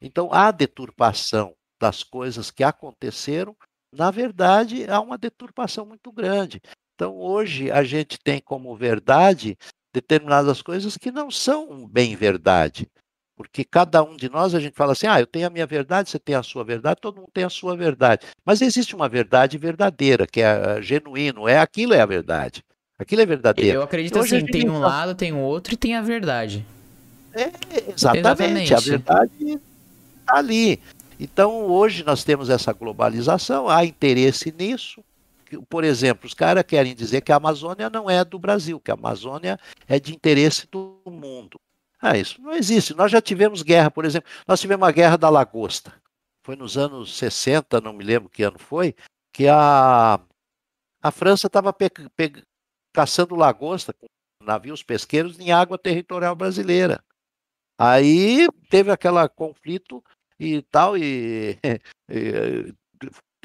Então, 0.00 0.32
a 0.32 0.50
deturpação 0.50 1.54
das 1.80 2.02
coisas 2.02 2.50
que 2.50 2.64
aconteceram, 2.64 3.56
na 3.92 4.10
verdade, 4.10 4.88
há 4.88 5.00
uma 5.00 5.18
deturpação 5.18 5.86
muito 5.86 6.10
grande. 6.10 6.60
Então, 6.94 7.16
hoje, 7.16 7.70
a 7.70 7.82
gente 7.82 8.18
tem 8.18 8.40
como 8.40 8.76
verdade 8.76 9.56
determinadas 9.92 10.60
coisas 10.60 10.96
que 10.96 11.12
não 11.12 11.30
são 11.30 11.86
bem 11.86 12.16
verdade. 12.16 12.90
Porque 13.36 13.64
cada 13.64 14.02
um 14.02 14.16
de 14.16 14.28
nós, 14.28 14.54
a 14.54 14.60
gente 14.60 14.76
fala 14.76 14.92
assim, 14.92 15.06
ah, 15.06 15.20
eu 15.20 15.26
tenho 15.26 15.46
a 15.46 15.50
minha 15.50 15.66
verdade, 15.66 16.08
você 16.08 16.18
tem 16.18 16.36
a 16.36 16.42
sua 16.42 16.62
verdade, 16.62 17.00
todo 17.00 17.16
mundo 17.16 17.30
tem 17.34 17.44
a 17.44 17.50
sua 17.50 17.76
verdade. 17.76 18.26
Mas 18.44 18.62
existe 18.62 18.94
uma 18.94 19.08
verdade 19.08 19.58
verdadeira, 19.58 20.26
que 20.26 20.40
é 20.40 20.80
genuíno, 20.80 21.48
é 21.48 21.58
aquilo 21.58 21.94
é 21.94 22.00
a 22.00 22.06
verdade. 22.06 22.62
Aquilo 22.96 23.22
é 23.22 23.26
verdadeiro. 23.26 23.78
Eu 23.78 23.82
acredito 23.82 24.18
Hoje 24.18 24.36
assim, 24.36 24.46
tem 24.46 24.70
um 24.70 24.78
lado, 24.78 25.14
tem 25.16 25.32
o 25.32 25.38
outro 25.38 25.74
e 25.74 25.76
tem 25.76 25.96
a 25.96 26.02
verdade. 26.02 26.64
É, 27.32 27.50
exatamente, 27.92 28.72
exatamente. 28.72 28.74
a 28.74 28.78
verdade 28.78 29.60
está 30.20 30.36
ali. 30.36 30.80
Então, 31.18 31.66
hoje 31.66 32.04
nós 32.04 32.22
temos 32.22 32.48
essa 32.48 32.72
globalização, 32.72 33.68
há 33.68 33.84
interesse 33.84 34.54
nisso. 34.56 35.02
Por 35.68 35.84
exemplo, 35.84 36.26
os 36.26 36.34
caras 36.34 36.64
querem 36.64 36.94
dizer 36.94 37.20
que 37.20 37.32
a 37.32 37.36
Amazônia 37.36 37.90
não 37.90 38.08
é 38.08 38.24
do 38.24 38.38
Brasil, 38.38 38.80
que 38.80 38.90
a 38.90 38.94
Amazônia 38.94 39.58
é 39.88 39.98
de 40.00 40.12
interesse 40.14 40.66
do 40.70 40.98
mundo. 41.06 41.58
Ah, 42.06 42.18
isso 42.18 42.38
não 42.42 42.52
existe. 42.52 42.92
Nós 42.92 43.10
já 43.10 43.18
tivemos 43.18 43.62
guerra, 43.62 43.90
por 43.90 44.04
exemplo, 44.04 44.30
nós 44.46 44.60
tivemos 44.60 44.86
a 44.86 44.92
guerra 44.92 45.16
da 45.16 45.30
lagosta. 45.30 45.90
Foi 46.44 46.54
nos 46.54 46.76
anos 46.76 47.16
60, 47.16 47.80
não 47.80 47.94
me 47.94 48.04
lembro 48.04 48.28
que 48.28 48.42
ano 48.42 48.58
foi, 48.58 48.94
que 49.32 49.48
a, 49.48 50.20
a 51.02 51.10
França 51.10 51.46
estava 51.46 51.74
caçando 52.92 53.34
lagosta 53.34 53.94
com 53.94 54.06
navios 54.42 54.82
pesqueiros 54.82 55.40
em 55.40 55.50
água 55.50 55.78
territorial 55.78 56.36
brasileira. 56.36 57.02
Aí 57.78 58.46
teve 58.68 58.90
aquele 58.90 59.26
conflito 59.30 60.04
e 60.38 60.60
tal, 60.60 60.98
e, 60.98 61.58
e 62.10 62.74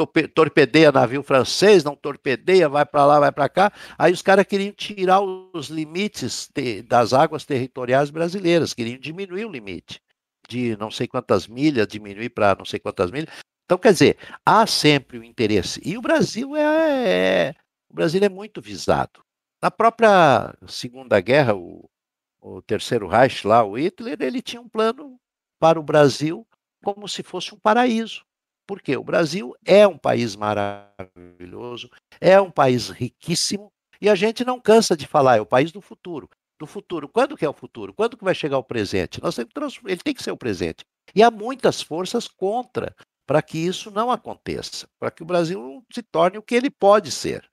torpedeia 0.07 0.91
navio 0.91 1.23
francês, 1.23 1.83
não 1.83 1.95
torpedeia, 1.95 2.69
vai 2.69 2.85
para 2.85 3.05
lá, 3.05 3.19
vai 3.19 3.31
para 3.31 3.49
cá. 3.49 3.71
Aí 3.97 4.11
os 4.11 4.21
caras 4.21 4.45
queriam 4.45 4.71
tirar 4.71 5.21
os 5.21 5.67
limites 5.67 6.49
das 6.85 7.13
águas 7.13 7.45
territoriais 7.45 8.09
brasileiras, 8.09 8.73
queriam 8.73 8.99
diminuir 8.99 9.45
o 9.45 9.51
limite 9.51 10.01
de 10.49 10.75
não 10.77 10.89
sei 10.89 11.07
quantas 11.07 11.47
milhas, 11.47 11.87
diminuir 11.87 12.29
para 12.29 12.55
não 12.55 12.65
sei 12.65 12.79
quantas 12.79 13.11
milhas. 13.11 13.29
Então, 13.65 13.77
quer 13.77 13.93
dizer, 13.93 14.17
há 14.43 14.65
sempre 14.65 15.19
o 15.19 15.23
interesse. 15.23 15.79
E 15.85 15.95
o 15.95 16.01
Brasil 16.01 16.55
é, 16.55 17.07
é 17.07 17.55
o 17.87 17.93
Brasil 17.93 18.21
é 18.23 18.29
muito 18.29 18.59
visado. 18.59 19.23
Na 19.61 19.69
própria 19.69 20.55
Segunda 20.67 21.19
Guerra, 21.21 21.55
o, 21.55 21.87
o 22.41 22.61
Terceiro 22.63 23.07
Reich 23.07 23.45
lá, 23.45 23.63
o 23.63 23.77
Hitler, 23.77 24.17
ele 24.21 24.41
tinha 24.41 24.61
um 24.61 24.67
plano 24.67 25.19
para 25.59 25.79
o 25.79 25.83
Brasil 25.83 26.47
como 26.83 27.07
se 27.07 27.21
fosse 27.21 27.53
um 27.53 27.59
paraíso. 27.59 28.25
Porque 28.69 28.95
o 28.95 29.03
Brasil 29.03 29.55
é 29.65 29.87
um 29.87 29.97
país 29.97 30.35
maravilhoso, 30.35 31.89
é 32.21 32.39
um 32.39 32.51
país 32.51 32.89
riquíssimo, 32.89 33.73
e 33.99 34.07
a 34.07 34.13
gente 34.13 34.45
não 34.45 34.59
cansa 34.59 34.95
de 34.95 35.07
falar, 35.07 35.37
é 35.37 35.41
o 35.41 35.45
país 35.45 35.71
do 35.71 35.81
futuro. 35.81 36.29
Do 36.59 36.67
futuro. 36.67 37.09
Quando 37.09 37.35
que 37.35 37.43
é 37.43 37.49
o 37.49 37.53
futuro? 37.53 37.95
Quando 37.95 38.15
que 38.15 38.23
vai 38.23 38.35
chegar 38.35 38.59
o 38.59 38.63
presente? 38.63 39.19
Nós 39.23 39.35
temos, 39.35 39.79
ele 39.87 39.97
tem 40.03 40.13
que 40.13 40.21
ser 40.21 40.29
o 40.29 40.37
presente. 40.37 40.85
E 41.15 41.23
há 41.23 41.31
muitas 41.31 41.81
forças 41.81 42.27
contra 42.27 42.95
para 43.25 43.41
que 43.41 43.57
isso 43.57 43.89
não 43.89 44.11
aconteça, 44.11 44.87
para 44.99 45.09
que 45.09 45.23
o 45.23 45.25
Brasil 45.25 45.83
se 45.91 46.03
torne 46.03 46.37
o 46.37 46.43
que 46.43 46.53
ele 46.53 46.69
pode 46.69 47.09
ser. 47.09 47.49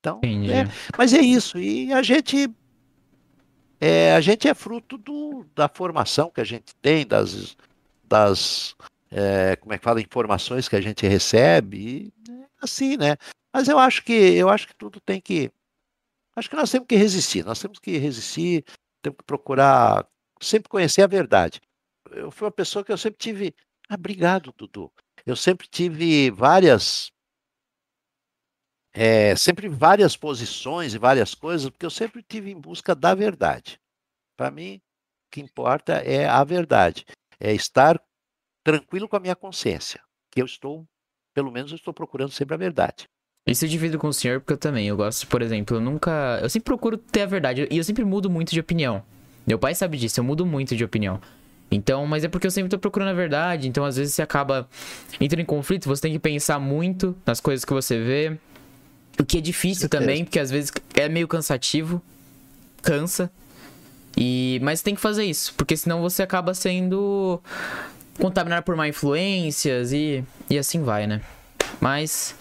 Então, 0.00 0.20
é, 0.24 0.64
mas 0.98 1.14
é 1.14 1.20
isso. 1.20 1.56
E 1.56 1.92
a 1.92 2.02
gente 2.02 2.52
é, 3.80 4.16
a 4.16 4.20
gente 4.20 4.48
é 4.48 4.54
fruto 4.54 4.98
do, 4.98 5.46
da 5.54 5.68
formação 5.68 6.32
que 6.32 6.40
a 6.40 6.44
gente 6.44 6.74
tem, 6.82 7.06
das, 7.06 7.56
das 8.02 8.74
é, 9.10 9.56
como 9.56 9.72
é 9.72 9.78
que 9.78 9.84
fala, 9.84 10.00
informações 10.00 10.68
que 10.68 10.76
a 10.76 10.80
gente 10.80 11.06
recebe, 11.06 11.78
e, 11.78 12.12
assim, 12.60 12.96
né? 12.96 13.16
Mas 13.52 13.68
eu 13.68 13.78
acho 13.78 14.04
que 14.04 14.12
eu 14.12 14.48
acho 14.48 14.68
que 14.68 14.74
tudo 14.76 15.00
tem 15.00 15.20
que. 15.20 15.50
Acho 16.36 16.48
que 16.48 16.56
nós 16.56 16.70
temos 16.70 16.86
que 16.86 16.96
resistir, 16.96 17.44
nós 17.44 17.60
temos 17.60 17.78
que 17.78 17.98
resistir, 17.98 18.64
temos 19.02 19.18
que 19.18 19.24
procurar 19.24 20.06
sempre 20.40 20.68
conhecer 20.68 21.02
a 21.02 21.06
verdade. 21.06 21.60
Eu 22.12 22.30
fui 22.30 22.46
uma 22.46 22.52
pessoa 22.52 22.84
que 22.84 22.92
eu 22.92 22.98
sempre 22.98 23.18
tive. 23.18 23.54
Ah, 23.88 23.94
obrigado, 23.94 24.54
Dudu. 24.56 24.92
Eu 25.26 25.36
sempre 25.36 25.66
tive 25.68 26.30
várias 26.30 27.10
é, 28.92 29.36
sempre 29.36 29.68
várias 29.68 30.16
posições 30.16 30.94
e 30.94 30.98
várias 30.98 31.34
coisas, 31.34 31.70
porque 31.70 31.86
eu 31.86 31.90
sempre 31.90 32.22
tive 32.22 32.50
em 32.50 32.60
busca 32.60 32.94
da 32.94 33.14
verdade. 33.14 33.78
Para 34.36 34.50
mim, 34.50 34.76
o 34.76 35.30
que 35.30 35.40
importa 35.40 35.94
é 35.94 36.26
a 36.26 36.42
verdade, 36.42 37.04
é 37.38 37.52
estar 37.52 38.00
tranquilo 38.64 39.08
com 39.08 39.16
a 39.16 39.20
minha 39.20 39.36
consciência, 39.36 40.00
que 40.30 40.40
eu 40.40 40.46
estou, 40.46 40.86
pelo 41.34 41.50
menos, 41.50 41.70
eu 41.70 41.76
estou 41.76 41.94
procurando 41.94 42.30
sempre 42.30 42.54
a 42.54 42.58
verdade. 42.58 43.08
Isso 43.46 43.64
eu 43.64 43.68
divido 43.68 43.98
com 43.98 44.08
o 44.08 44.12
senhor, 44.12 44.40
porque 44.40 44.52
eu 44.52 44.58
também, 44.58 44.86
eu 44.86 44.96
gosto, 44.96 45.26
por 45.26 45.42
exemplo, 45.42 45.76
eu 45.76 45.80
nunca, 45.80 46.38
eu 46.42 46.48
sempre 46.48 46.66
procuro 46.66 46.96
ter 46.96 47.22
a 47.22 47.26
verdade, 47.26 47.66
e 47.70 47.78
eu 47.78 47.84
sempre 47.84 48.04
mudo 48.04 48.28
muito 48.30 48.52
de 48.52 48.60
opinião. 48.60 49.02
Meu 49.46 49.58
pai 49.58 49.74
sabe 49.74 49.96
disso, 49.96 50.20
eu 50.20 50.24
mudo 50.24 50.44
muito 50.44 50.76
de 50.76 50.84
opinião. 50.84 51.20
Então, 51.70 52.04
mas 52.06 52.24
é 52.24 52.28
porque 52.28 52.46
eu 52.46 52.50
sempre 52.50 52.68
tô 52.68 52.78
procurando 52.78 53.10
a 53.10 53.14
verdade, 53.14 53.68
então 53.68 53.84
às 53.84 53.96
vezes 53.96 54.14
você 54.14 54.22
acaba 54.22 54.68
entrando 55.20 55.40
em 55.40 55.44
conflito, 55.44 55.88
você 55.88 56.02
tem 56.02 56.12
que 56.12 56.18
pensar 56.18 56.58
muito 56.58 57.16
nas 57.24 57.40
coisas 57.40 57.64
que 57.64 57.72
você 57.72 57.98
vê, 58.02 58.38
o 59.18 59.24
que 59.24 59.38
é 59.38 59.40
difícil 59.40 59.88
também, 59.88 60.24
porque 60.24 60.38
às 60.38 60.50
vezes 60.50 60.72
é 60.94 61.08
meio 61.08 61.28
cansativo, 61.28 62.02
cansa. 62.82 63.30
E 64.16 64.58
mas 64.62 64.82
tem 64.82 64.94
que 64.94 65.00
fazer 65.00 65.24
isso, 65.24 65.54
porque 65.54 65.76
senão 65.76 66.00
você 66.00 66.22
acaba 66.22 66.54
sendo 66.54 67.40
contaminado 68.20 68.64
por 68.64 68.76
má 68.76 68.88
influências 68.88 69.92
e 69.92 70.24
e 70.48 70.58
assim 70.58 70.82
vai, 70.82 71.06
né? 71.06 71.20
Mas 71.80 72.34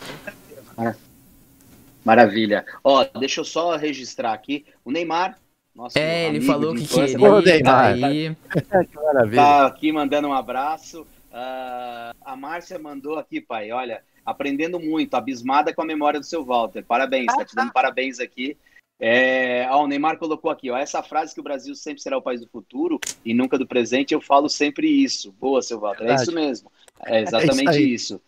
Maravilha. 2.04 2.66
Ó, 2.84 3.04
deixa 3.20 3.42
eu 3.42 3.46
só 3.46 3.76
registrar 3.76 4.34
aqui 4.34 4.66
o 4.84 4.92
Neymar 4.92 5.38
nosso 5.80 5.98
é, 5.98 6.28
ele 6.28 6.42
falou 6.42 6.76
que 6.76 6.86
queria. 6.86 7.64
Tá 7.64 7.86
aí. 7.86 8.36
que 8.92 8.96
maravilha. 8.96 9.42
Tá 9.42 9.66
aqui 9.66 9.92
mandando 9.94 10.28
um 10.28 10.34
abraço. 10.34 11.04
Uh, 11.32 12.12
a 12.22 12.36
Márcia 12.36 12.78
mandou 12.78 13.18
aqui, 13.18 13.40
pai. 13.40 13.72
Olha, 13.72 14.02
aprendendo 14.26 14.78
muito, 14.78 15.14
abismada 15.14 15.74
com 15.74 15.82
a 15.82 15.86
memória 15.86 16.20
do 16.20 16.26
seu 16.26 16.44
Walter. 16.44 16.84
Parabéns, 16.84 17.28
tá 17.28 17.46
te 17.46 17.56
dando 17.56 17.72
parabéns 17.72 18.20
aqui. 18.20 18.58
É, 19.00 19.66
ó, 19.72 19.84
o 19.84 19.88
Neymar 19.88 20.18
colocou 20.18 20.52
aqui, 20.52 20.70
ó, 20.70 20.78
essa 20.78 21.02
frase 21.02 21.34
que 21.34 21.40
o 21.40 21.44
Brasil 21.44 21.74
sempre 21.74 22.02
será 22.02 22.18
o 22.18 22.22
país 22.22 22.42
do 22.42 22.48
futuro 22.48 23.00
e 23.24 23.34
nunca 23.34 23.58
do 23.58 23.66
presente, 23.66 24.14
eu 24.14 24.20
falo 24.20 24.50
sempre 24.50 24.88
isso. 24.88 25.32
Boa, 25.32 25.62
seu 25.62 25.80
Walter, 25.80 26.06
é 26.06 26.16
isso 26.16 26.34
mesmo. 26.34 26.70
É 27.06 27.22
exatamente 27.22 27.78
é 27.78 27.82
isso. 27.82 28.16
isso. 28.16 28.22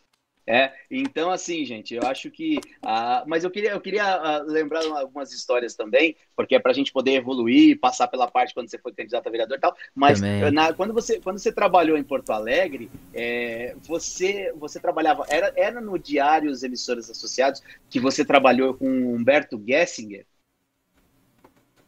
É, 0.47 0.74
então 0.89 1.30
assim, 1.30 1.63
gente, 1.63 1.93
eu 1.93 2.01
acho 2.03 2.32
que, 2.32 2.57
uh, 2.84 3.24
mas 3.28 3.43
eu 3.43 3.51
queria, 3.51 3.72
eu 3.72 3.80
queria 3.80 4.41
uh, 4.41 4.51
lembrar 4.51 4.84
algumas 4.86 5.32
histórias 5.32 5.76
também, 5.76 6.15
porque 6.36 6.55
é 6.55 6.59
para 6.59 6.72
a 6.72 6.74
gente 6.74 6.91
poder 6.91 7.11
evoluir, 7.11 7.80
passar 7.80 8.07
pela 8.07 8.30
parte 8.30 8.53
quando 8.53 8.67
você 8.67 8.78
foi 8.80 8.91
candidato 8.91 9.28
a 9.28 9.30
vereador 9.30 9.57
e 9.57 9.61
tal. 9.61 9.76
Mas 9.93 10.19
na, 10.51 10.74
quando 10.74 10.93
você, 10.93 11.19
quando 11.19 11.38
você 11.38 11.51
trabalhou 11.51 11.95
em 11.95 12.03
Porto 12.03 12.32
Alegre, 12.32 12.89
é, 13.13 13.76
você, 13.84 14.51
você 14.55 14.80
trabalhava, 14.80 15.26
era, 15.30 15.53
era 15.55 15.80
no 15.80 15.99
Diário 15.99 16.49
Os 16.49 16.63
Emissores 16.63 17.09
Associados 17.09 17.61
que 17.89 17.99
você 17.99 18.26
trabalhou 18.26 18.74
com 18.74 18.88
Humberto 19.13 19.61
Gessinger? 19.63 20.26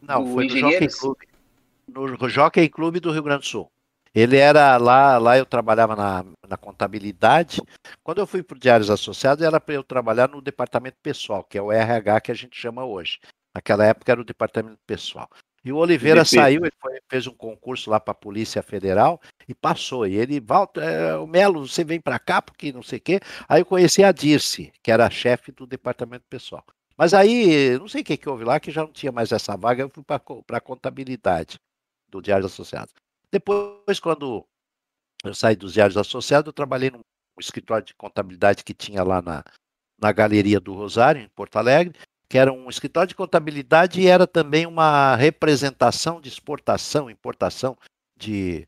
Não, 0.07 0.25
foi 0.33 0.47
no 0.47 0.57
Jockey 0.57 0.87
Clube, 0.87 1.27
no 1.87 2.29
Jockey 2.29 2.69
Clube 2.69 2.99
do 2.99 3.11
Rio 3.11 3.23
Grande 3.23 3.41
do 3.41 3.45
Sul. 3.45 3.71
Ele 4.13 4.37
era 4.37 4.77
lá, 4.77 5.17
lá 5.17 5.37
eu 5.37 5.45
trabalhava 5.45 5.95
na, 5.95 6.23
na 6.47 6.55
contabilidade. 6.55 7.59
Quando 8.03 8.19
eu 8.19 8.27
fui 8.27 8.43
para 8.43 8.55
o 8.55 8.59
Diários 8.59 8.91
Associados, 8.91 9.43
era 9.43 9.59
para 9.59 9.73
eu 9.73 9.83
trabalhar 9.83 10.29
no 10.29 10.39
departamento 10.39 10.97
pessoal, 11.01 11.43
que 11.43 11.57
é 11.57 11.61
o 11.61 11.71
RH 11.71 12.21
que 12.21 12.31
a 12.31 12.35
gente 12.35 12.55
chama 12.55 12.85
hoje. 12.85 13.19
Naquela 13.55 13.85
época 13.85 14.11
era 14.11 14.21
o 14.21 14.25
departamento 14.25 14.77
pessoal. 14.85 15.27
E 15.65 15.71
o 15.71 15.77
Oliveira 15.77 16.25
saiu, 16.25 16.61
ele 16.63 16.73
foi, 16.79 16.99
fez 17.09 17.25
um 17.25 17.33
concurso 17.33 17.89
lá 17.89 17.99
para 17.99 18.11
a 18.11 18.15
Polícia 18.15 18.61
Federal 18.61 19.19
e 19.47 19.55
passou. 19.55 20.05
E 20.05 20.15
ele, 20.15 20.39
Walter, 20.39 20.83
é, 20.83 21.15
o 21.15 21.25
Melo, 21.25 21.65
você 21.67 21.83
vem 21.83 22.01
para 22.01 22.19
cá 22.19 22.41
porque 22.41 22.73
não 22.73 22.83
sei 22.83 22.99
o 22.99 23.01
quê. 23.01 23.19
Aí 23.47 23.61
eu 23.61 23.65
conheci 23.65 24.03
a 24.03 24.11
Dirce, 24.11 24.73
que 24.83 24.91
era 24.91 25.07
a 25.07 25.09
chefe 25.09 25.51
do 25.51 25.65
departamento 25.65 26.25
pessoal. 26.29 26.63
Mas 26.97 27.13
aí, 27.13 27.77
não 27.79 27.87
sei 27.87 28.01
o 28.01 28.03
que, 28.03 28.17
que 28.17 28.29
houve 28.29 28.43
lá, 28.43 28.59
que 28.59 28.71
já 28.71 28.81
não 28.81 28.91
tinha 28.91 29.11
mais 29.11 29.31
essa 29.31 29.57
vaga, 29.57 29.83
eu 29.83 29.89
fui 29.89 30.03
para 30.03 30.21
a 30.57 30.61
contabilidade 30.61 31.59
do 32.07 32.21
Diário 32.21 32.45
Associados. 32.45 32.93
Depois, 33.31 33.99
quando 33.99 34.45
eu 35.23 35.33
saí 35.33 35.55
dos 35.55 35.73
diários 35.73 35.97
associados, 35.97 36.47
eu 36.47 36.53
trabalhei 36.53 36.91
num 36.91 37.01
escritório 37.39 37.85
de 37.85 37.95
contabilidade 37.95 38.63
que 38.63 38.73
tinha 38.73 39.03
lá 39.03 39.21
na, 39.21 39.43
na 39.99 40.11
Galeria 40.11 40.59
do 40.59 40.73
Rosário, 40.73 41.21
em 41.21 41.29
Porto 41.29 41.57
Alegre, 41.57 41.97
que 42.29 42.37
era 42.37 42.51
um 42.51 42.69
escritório 42.69 43.07
de 43.07 43.15
contabilidade 43.15 44.01
e 44.01 44.07
era 44.07 44.27
também 44.27 44.65
uma 44.65 45.15
representação 45.15 46.21
de 46.21 46.29
exportação, 46.29 47.09
importação 47.09 47.77
de 48.15 48.67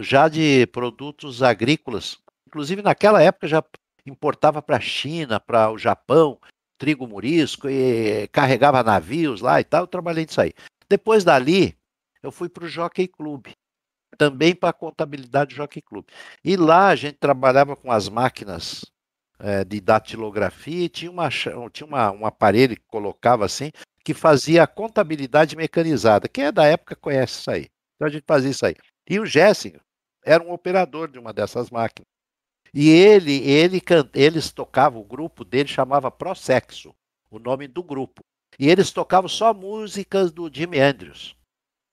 já 0.00 0.28
de 0.28 0.66
produtos 0.68 1.42
agrícolas. 1.42 2.18
Inclusive, 2.46 2.82
naquela 2.82 3.22
época 3.22 3.46
já 3.46 3.62
importava 4.06 4.60
para 4.60 4.76
a 4.76 4.80
China, 4.80 5.38
para 5.38 5.70
o 5.70 5.78
Japão, 5.78 6.38
trigo 6.82 7.06
murisco 7.06 7.70
e 7.70 8.26
carregava 8.32 8.82
navios 8.82 9.40
lá 9.40 9.60
e 9.60 9.64
tal. 9.64 9.82
Eu 9.82 9.86
trabalhei 9.86 10.24
nisso 10.24 10.40
aí. 10.40 10.52
Depois 10.88 11.22
dali, 11.22 11.78
eu 12.20 12.32
fui 12.32 12.48
para 12.48 12.64
o 12.64 12.68
Jockey 12.68 13.06
Club 13.06 13.46
também 14.18 14.52
para 14.52 14.70
a 14.70 14.72
contabilidade 14.72 15.50
do 15.50 15.56
Jockey 15.56 15.80
Club. 15.80 16.04
E 16.44 16.56
lá 16.56 16.88
a 16.88 16.96
gente 16.96 17.18
trabalhava 17.18 17.76
com 17.76 17.92
as 17.92 18.08
máquinas 18.08 18.84
é, 19.38 19.64
de 19.64 19.80
datilografia 19.80 20.86
e 20.86 20.88
tinha, 20.88 21.10
uma, 21.10 21.28
tinha 21.72 21.86
uma, 21.86 22.10
um 22.10 22.26
aparelho 22.26 22.74
que 22.74 22.82
colocava 22.88 23.44
assim, 23.44 23.70
que 24.04 24.12
fazia 24.12 24.64
a 24.64 24.66
contabilidade 24.66 25.54
mecanizada. 25.54 26.28
Quem 26.28 26.46
é 26.46 26.52
da 26.52 26.66
época 26.66 26.96
conhece 26.96 27.38
isso 27.38 27.50
aí. 27.52 27.68
Então 27.94 28.08
a 28.08 28.10
gente 28.10 28.24
fazia 28.26 28.50
isso 28.50 28.66
aí. 28.66 28.74
E 29.08 29.20
o 29.20 29.24
Jessinger 29.24 29.80
era 30.24 30.42
um 30.42 30.52
operador 30.52 31.08
de 31.08 31.20
uma 31.20 31.32
dessas 31.32 31.70
máquinas. 31.70 32.08
E 32.74 32.88
ele, 32.88 33.36
ele, 33.48 33.82
eles 34.14 34.50
tocavam, 34.50 35.00
o 35.00 35.04
grupo 35.04 35.44
dele 35.44 35.68
chamava 35.68 36.10
Prosexo, 36.10 36.94
o 37.30 37.38
nome 37.38 37.68
do 37.68 37.82
grupo. 37.82 38.22
E 38.58 38.68
eles 38.68 38.90
tocavam 38.90 39.28
só 39.28 39.52
músicas 39.52 40.32
do 40.32 40.50
Jimi 40.52 40.80
Andrews. 40.80 41.36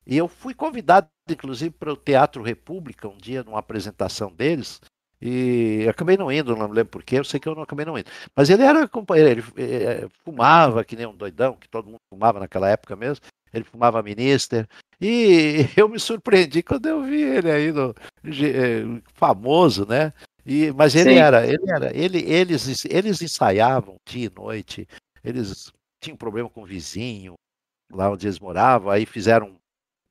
E 0.05 0.17
eu 0.17 0.27
fui 0.27 0.53
convidado, 0.53 1.07
inclusive, 1.29 1.71
para 1.71 1.93
o 1.93 1.97
Teatro 1.97 2.41
República 2.41 3.07
um 3.07 3.17
dia, 3.17 3.43
numa 3.43 3.59
apresentação 3.59 4.31
deles, 4.31 4.81
e 5.21 5.85
acabei 5.89 6.15
não 6.15 6.31
indo, 6.31 6.55
não 6.55 6.67
lembro 6.67 6.91
porquê, 6.91 7.19
eu 7.19 7.25
sei 7.25 7.39
que 7.39 7.47
eu 7.47 7.55
não 7.55 7.63
acabei 7.63 7.85
não 7.85 7.97
indo. 7.97 8.09
Mas 8.35 8.49
ele 8.49 8.63
era 8.63 8.87
companheiro, 8.87 9.43
ele 9.55 9.73
é, 9.83 10.07
fumava 10.23 10.83
que 10.85 10.95
nem 10.95 11.05
um 11.05 11.15
doidão, 11.15 11.55
que 11.55 11.67
todo 11.67 11.87
mundo 11.87 11.99
fumava 12.09 12.39
naquela 12.39 12.69
época 12.69 12.95
mesmo. 12.95 13.25
Ele 13.53 13.63
fumava 13.63 14.01
minister. 14.01 14.67
E 15.01 15.65
eu 15.75 15.89
me 15.89 15.99
surpreendi 15.99 16.63
quando 16.63 16.85
eu 16.87 17.03
vi 17.03 17.21
ele 17.21 17.51
aí 17.51 17.71
no, 17.71 17.93
é, 18.23 19.01
famoso, 19.13 19.85
né? 19.85 20.13
E, 20.49 20.71
mas 20.71 20.95
ele 20.95 21.11
Sim. 21.11 21.19
era, 21.19 21.45
ele 21.45 21.69
era, 21.69 21.95
ele, 21.95 22.19
eles, 22.23 22.83
eles 22.85 23.21
ensaiavam 23.21 23.97
dia 24.03 24.25
e 24.25 24.31
noite, 24.35 24.87
eles 25.23 25.71
tinham 26.01 26.17
problema 26.17 26.49
com 26.49 26.63
o 26.63 26.65
vizinho, 26.65 27.35
lá 27.91 28.09
onde 28.09 28.25
eles 28.25 28.39
moravam, 28.39 28.89
aí 28.89 29.05
fizeram 29.05 29.59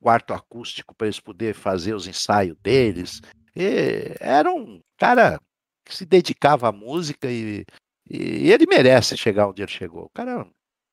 quarto 0.01 0.33
acústico 0.33 0.95
para 0.95 1.07
eles 1.07 1.19
poderem 1.19 1.53
fazer 1.53 1.93
os 1.93 2.07
ensaios 2.07 2.55
deles. 2.63 3.19
E 3.53 4.15
era 4.21 4.49
um 4.49 4.79
cara 4.97 5.41
que 5.83 5.93
se 5.93 6.05
dedicava 6.05 6.69
à 6.69 6.71
música 6.71 7.29
e, 7.29 7.65
e 8.09 8.49
ele 8.49 8.65
merece 8.65 9.17
chegar 9.17 9.49
onde 9.49 9.61
ele 9.61 9.69
chegou. 9.69 10.05
O 10.05 10.11
cara 10.13 10.47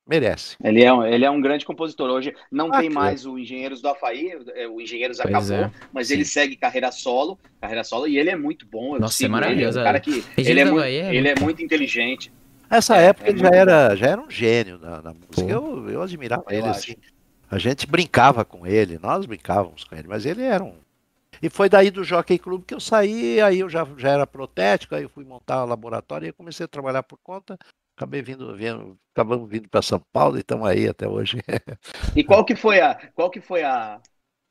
merece. 0.06 0.56
Ele 0.62 0.82
é, 0.82 0.92
um, 0.92 1.04
ele 1.04 1.24
é 1.24 1.30
um 1.30 1.40
grande 1.40 1.64
compositor. 1.64 2.08
Hoje 2.10 2.34
não 2.50 2.72
ah, 2.72 2.80
tem 2.80 2.88
mais 2.88 3.26
o 3.26 3.38
Engenheiros 3.38 3.80
do 3.80 3.88
Havaí, 3.88 4.32
é, 4.54 4.68
o 4.68 4.80
Engenheiros 4.80 5.18
pois 5.18 5.34
acabou, 5.34 5.66
é. 5.66 5.72
mas 5.92 6.08
Sim. 6.08 6.14
ele 6.14 6.24
segue 6.24 6.56
carreira 6.56 6.92
solo, 6.92 7.38
carreira 7.60 7.82
solo, 7.82 8.06
e 8.06 8.18
ele 8.18 8.30
é 8.30 8.36
muito 8.36 8.66
bom. 8.66 8.98
Nossa, 8.98 9.24
é 9.24 9.28
maravilhoso. 9.28 9.78
Ele, 9.78 9.78
é 9.78 9.82
um 9.82 9.84
cara 9.84 10.00
que 10.00 10.24
ele 10.36 10.60
é, 10.60 10.64
muito, 10.64 10.84
é 10.84 11.14
ele 11.14 11.28
é 11.28 11.34
muito 11.40 11.62
inteligente. 11.62 12.32
Nessa 12.70 12.96
é, 12.96 13.06
época 13.06 13.28
ele 13.28 13.38
já 13.38 13.50
era, 13.50 13.94
já 13.94 14.06
era 14.06 14.20
um 14.20 14.30
gênio 14.30 14.78
na, 14.78 15.02
na 15.02 15.14
música. 15.14 15.50
Eu, 15.50 15.88
eu 15.88 16.02
admirava 16.02 16.44
eu 16.50 16.58
ele 16.58 16.68
assim. 16.68 16.96
A 17.48 17.58
gente 17.58 17.86
brincava 17.86 18.44
com 18.44 18.66
ele, 18.66 18.98
nós 19.00 19.24
brincávamos 19.24 19.84
com 19.84 19.94
ele, 19.94 20.08
mas 20.08 20.26
ele 20.26 20.42
era 20.42 20.64
um. 20.64 20.74
E 21.40 21.50
foi 21.50 21.68
daí 21.68 21.90
do 21.90 22.02
Jockey 22.02 22.38
Club 22.38 22.64
que 22.64 22.74
eu 22.74 22.80
saí, 22.80 23.40
aí 23.40 23.60
eu 23.60 23.68
já, 23.68 23.86
já 23.96 24.10
era 24.10 24.26
protético, 24.26 24.94
aí 24.94 25.02
eu 25.02 25.08
fui 25.08 25.24
montar 25.24 25.62
o 25.62 25.66
laboratório 25.66 26.28
e 26.28 26.32
comecei 26.32 26.64
a 26.64 26.68
trabalhar 26.68 27.02
por 27.02 27.18
conta. 27.22 27.58
Acabei 27.96 28.20
vindo, 28.22 28.54
vindo 28.54 28.98
acabamos 29.14 29.48
vindo 29.48 29.68
para 29.68 29.80
São 29.80 30.00
Paulo 30.12 30.36
e 30.36 30.40
estamos 30.40 30.68
aí 30.68 30.86
até 30.86 31.08
hoje. 31.08 31.38
e 32.14 32.22
qual 32.22 32.44
que 32.44 32.54
foi 32.54 32.80
a. 32.80 32.94
Qual 33.14 33.30
que 33.30 33.40
foi 33.40 33.62
a. 33.62 34.00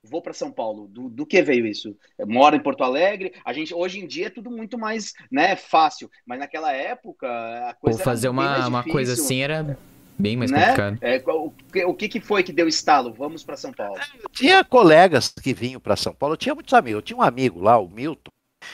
Vou 0.04 0.22
para 0.22 0.34
São 0.34 0.52
Paulo. 0.52 0.88
Do, 0.88 1.10
do 1.10 1.26
que 1.26 1.42
veio 1.42 1.66
isso? 1.66 1.96
Mora 2.28 2.56
em 2.56 2.60
Porto 2.60 2.84
Alegre. 2.84 3.34
A 3.44 3.54
gente 3.54 3.74
hoje 3.74 4.00
em 4.00 4.08
dia 4.08 4.28
é 4.28 4.30
tudo 4.30 4.52
muito 4.52 4.78
mais, 4.78 5.14
né, 5.32 5.56
fácil. 5.56 6.10
Mas 6.26 6.40
naquela 6.40 6.72
época 6.72 7.28
a 7.70 7.74
coisa. 7.76 7.98
Vou 7.98 8.06
fazer 8.06 8.30
uma, 8.30 8.68
uma 8.68 8.84
coisa 8.84 9.14
assim 9.14 9.42
era 9.42 9.78
Bem 10.18 10.38
mais 10.38 10.50
né? 10.50 10.68
complicado. 10.68 10.98
É, 11.02 11.86
o, 11.86 11.94
que, 11.94 12.08
que 12.08 12.20
foi 12.20 12.42
que 12.42 12.54
deu 12.54 12.68
estalo? 12.68 13.14
Vamos 13.14 13.44
para 13.44 13.58
São 13.58 13.74
Paulo. 13.74 14.00
Eu 14.22 14.30
tinha 14.30 14.64
colegas 14.64 15.30
que 15.30 15.54
vinham 15.54 15.80
para 15.80 15.96
São 15.96 16.14
Paulo. 16.14 16.34
Eu 16.34 16.38
tinha 16.38 16.56
muitos 16.56 16.74
amigos. 16.74 17.00
Eu 17.00 17.02
tinha 17.02 17.18
um 17.18 17.22
amigo 17.22 17.60
lá, 17.60 17.78
o 17.78 17.90
Milton. 17.90 18.32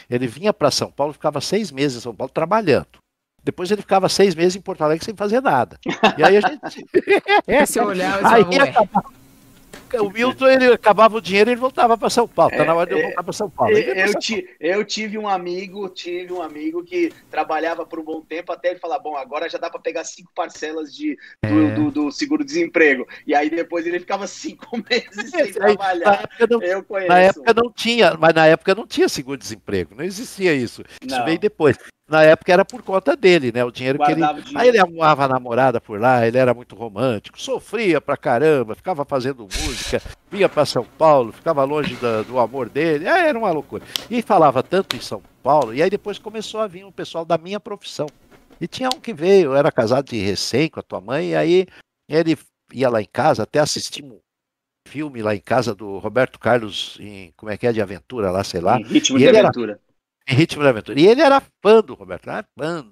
Ele 0.09 0.27
vinha 0.27 0.53
para 0.53 0.71
São 0.71 0.91
Paulo, 0.91 1.13
ficava 1.13 1.41
seis 1.41 1.71
meses 1.71 1.97
em 1.97 2.01
São 2.01 2.15
Paulo 2.15 2.31
trabalhando. 2.31 3.00
Depois 3.43 3.71
ele 3.71 3.81
ficava 3.81 4.07
seis 4.07 4.35
meses 4.35 4.55
em 4.55 4.61
Porto 4.61 4.83
Alegre 4.83 5.03
sem 5.03 5.15
fazer 5.15 5.41
nada. 5.41 5.79
E 6.17 6.23
aí 6.23 6.37
a 6.37 6.41
gente. 6.41 7.65
Se 7.65 7.79
olhar, 7.79 8.23
aí, 8.23 8.43
acabava... 8.59 9.09
o 9.99 10.09
Milton, 10.11 10.47
ele 10.47 10.65
acabava 10.67 11.17
o 11.17 11.21
dinheiro 11.21 11.49
e 11.49 11.53
ele 11.53 11.59
voltava 11.59 11.97
para 11.97 12.09
São 12.09 12.27
Paulo. 12.27 12.55
Tá 12.55 12.63
na 12.63 12.75
hora 12.75 12.87
de 12.87 12.93
eu 12.93 12.99
é, 12.99 13.03
voltar 13.03 13.23
para 13.23 13.33
São 13.33 13.49
Paulo. 13.49 13.75
Eu, 13.75 13.95
eu, 13.95 14.19
ti, 14.19 14.47
eu, 14.59 14.85
tive 14.85 15.17
um 15.17 15.27
amigo, 15.27 15.89
tive 15.89 16.31
um 16.31 16.41
amigo 16.41 16.83
que 16.83 17.11
trabalhava 17.31 17.83
por 17.83 17.99
um 17.99 18.03
bom 18.03 18.21
tempo 18.21 18.51
até 18.51 18.69
ele 18.69 18.79
falar, 18.79 18.99
bom, 18.99 19.15
agora 19.15 19.49
já 19.49 19.57
dá 19.57 19.71
para 19.71 19.79
pegar 19.79 20.03
cinco 20.03 20.31
parcelas 20.35 20.93
de, 20.93 21.17
do, 21.43 21.67
é. 21.67 21.73
do, 21.73 21.91
do 21.91 22.11
seguro-desemprego. 22.11 23.07
E 23.25 23.33
aí 23.33 23.49
depois 23.49 23.87
ele 23.87 23.99
ficava 23.99 24.27
cinco 24.27 24.77
meses 24.89 25.31
sem 25.31 25.51
trabalhar. 25.51 26.29
Não, 26.47 26.61
eu 26.61 26.83
conheço. 26.83 27.09
Na 27.09 27.19
época 27.19 27.53
não 27.55 27.71
tinha, 27.71 28.15
mas 28.19 28.35
na 28.35 28.45
época 28.45 28.75
não 28.75 28.85
tinha 28.85 29.09
seguro-desemprego, 29.09 29.95
não 29.95 30.03
existia 30.03 30.53
isso. 30.53 30.83
Isso 31.03 31.17
não. 31.17 31.25
veio 31.25 31.39
depois 31.39 31.77
na 32.11 32.23
época 32.23 32.51
era 32.51 32.65
por 32.65 32.83
conta 32.83 33.15
dele, 33.15 33.51
né? 33.53 33.63
O 33.63 33.71
dinheiro 33.71 33.97
Guardava 33.97 34.33
que 34.33 34.39
ele. 34.39 34.43
Dinheiro. 34.43 34.59
Aí 34.59 34.67
ele 34.67 34.79
arrumava 34.79 35.23
a 35.23 35.27
namorada 35.29 35.79
por 35.79 35.99
lá, 35.99 36.27
ele 36.27 36.37
era 36.37 36.53
muito 36.53 36.75
romântico, 36.75 37.41
sofria 37.41 38.01
pra 38.01 38.17
caramba, 38.17 38.75
ficava 38.75 39.05
fazendo 39.05 39.43
música, 39.43 40.01
vinha 40.29 40.49
para 40.49 40.65
São 40.65 40.83
Paulo, 40.83 41.31
ficava 41.31 41.63
longe 41.63 41.95
do, 41.95 42.23
do 42.25 42.39
amor 42.39 42.67
dele, 42.67 43.07
aí 43.07 43.27
era 43.27 43.39
uma 43.39 43.51
loucura. 43.51 43.83
E 44.09 44.21
falava 44.21 44.61
tanto 44.61 44.97
em 44.97 44.99
São 44.99 45.23
Paulo, 45.41 45.73
e 45.73 45.81
aí 45.81 45.89
depois 45.89 46.19
começou 46.19 46.59
a 46.59 46.67
vir 46.67 46.83
o 46.83 46.91
pessoal 46.91 47.23
da 47.23 47.37
minha 47.37 47.59
profissão. 47.59 48.07
E 48.59 48.67
tinha 48.67 48.89
um 48.89 48.99
que 48.99 49.13
veio, 49.13 49.55
era 49.55 49.71
casado 49.71 50.09
de 50.09 50.17
recém 50.19 50.69
com 50.69 50.81
a 50.81 50.83
tua 50.83 50.99
mãe, 50.99 51.29
e 51.29 51.35
aí 51.35 51.65
ele 52.09 52.37
ia 52.73 52.89
lá 52.89 53.01
em 53.01 53.07
casa, 53.11 53.43
até 53.43 53.59
assistimos 53.59 54.17
um 54.17 54.89
filme 54.89 55.21
lá 55.21 55.33
em 55.33 55.39
casa 55.39 55.73
do 55.73 55.97
Roberto 55.97 56.37
Carlos, 56.37 56.97
em, 56.99 57.31
como 57.37 57.51
é 57.51 57.57
que 57.57 57.65
é, 57.65 57.71
de 57.71 57.81
aventura 57.81 58.29
lá, 58.29 58.43
sei 58.43 58.59
lá. 58.59 58.79
Em 58.79 58.83
ritmo 58.83 59.17
de 59.17 59.29
aventura. 59.29 59.73
Era, 59.73 59.90
em 60.27 60.35
Ritmo 60.35 60.63
da 60.63 60.69
Aventura. 60.69 60.99
E 60.99 61.07
ele 61.07 61.21
era 61.21 61.41
fã 61.61 61.81
do 61.81 61.93
Roberto, 61.93 62.29
era 62.29 62.45
fã, 62.57 62.85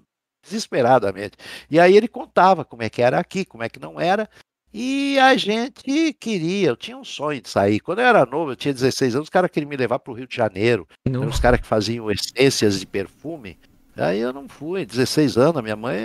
desesperadamente. 0.43 1.37
E 1.69 1.79
aí 1.79 1.95
ele 1.95 2.07
contava 2.07 2.65
como 2.65 2.83
é 2.83 2.89
que 2.89 3.01
era 3.01 3.19
aqui, 3.19 3.45
como 3.45 3.63
é 3.63 3.69
que 3.69 3.79
não 3.79 3.99
era. 3.99 4.29
E 4.71 5.17
a 5.17 5.35
gente 5.35 6.13
queria, 6.13 6.69
eu 6.69 6.77
tinha 6.77 6.97
um 6.97 7.03
sonho 7.03 7.41
de 7.41 7.49
sair. 7.49 7.79
Quando 7.79 7.99
eu 7.99 8.05
era 8.05 8.25
novo, 8.25 8.51
eu 8.51 8.55
tinha 8.55 8.73
16 8.73 9.15
anos, 9.15 9.25
os 9.25 9.29
caras 9.29 9.49
queriam 9.49 9.69
me 9.69 9.75
levar 9.75 9.97
para 9.97 10.11
o 10.11 10.15
Rio 10.15 10.27
de 10.27 10.35
Janeiro. 10.35 10.87
Os 11.27 11.39
caras 11.39 11.59
que 11.59 11.65
faziam 11.65 12.09
essências 12.11 12.79
de 12.79 12.85
perfume. 12.85 13.57
Aí 13.97 14.19
eu 14.19 14.31
não 14.31 14.47
fui, 14.47 14.85
16 14.85 15.37
anos, 15.37 15.57
a 15.57 15.61
minha 15.61 15.75
mãe 15.75 15.97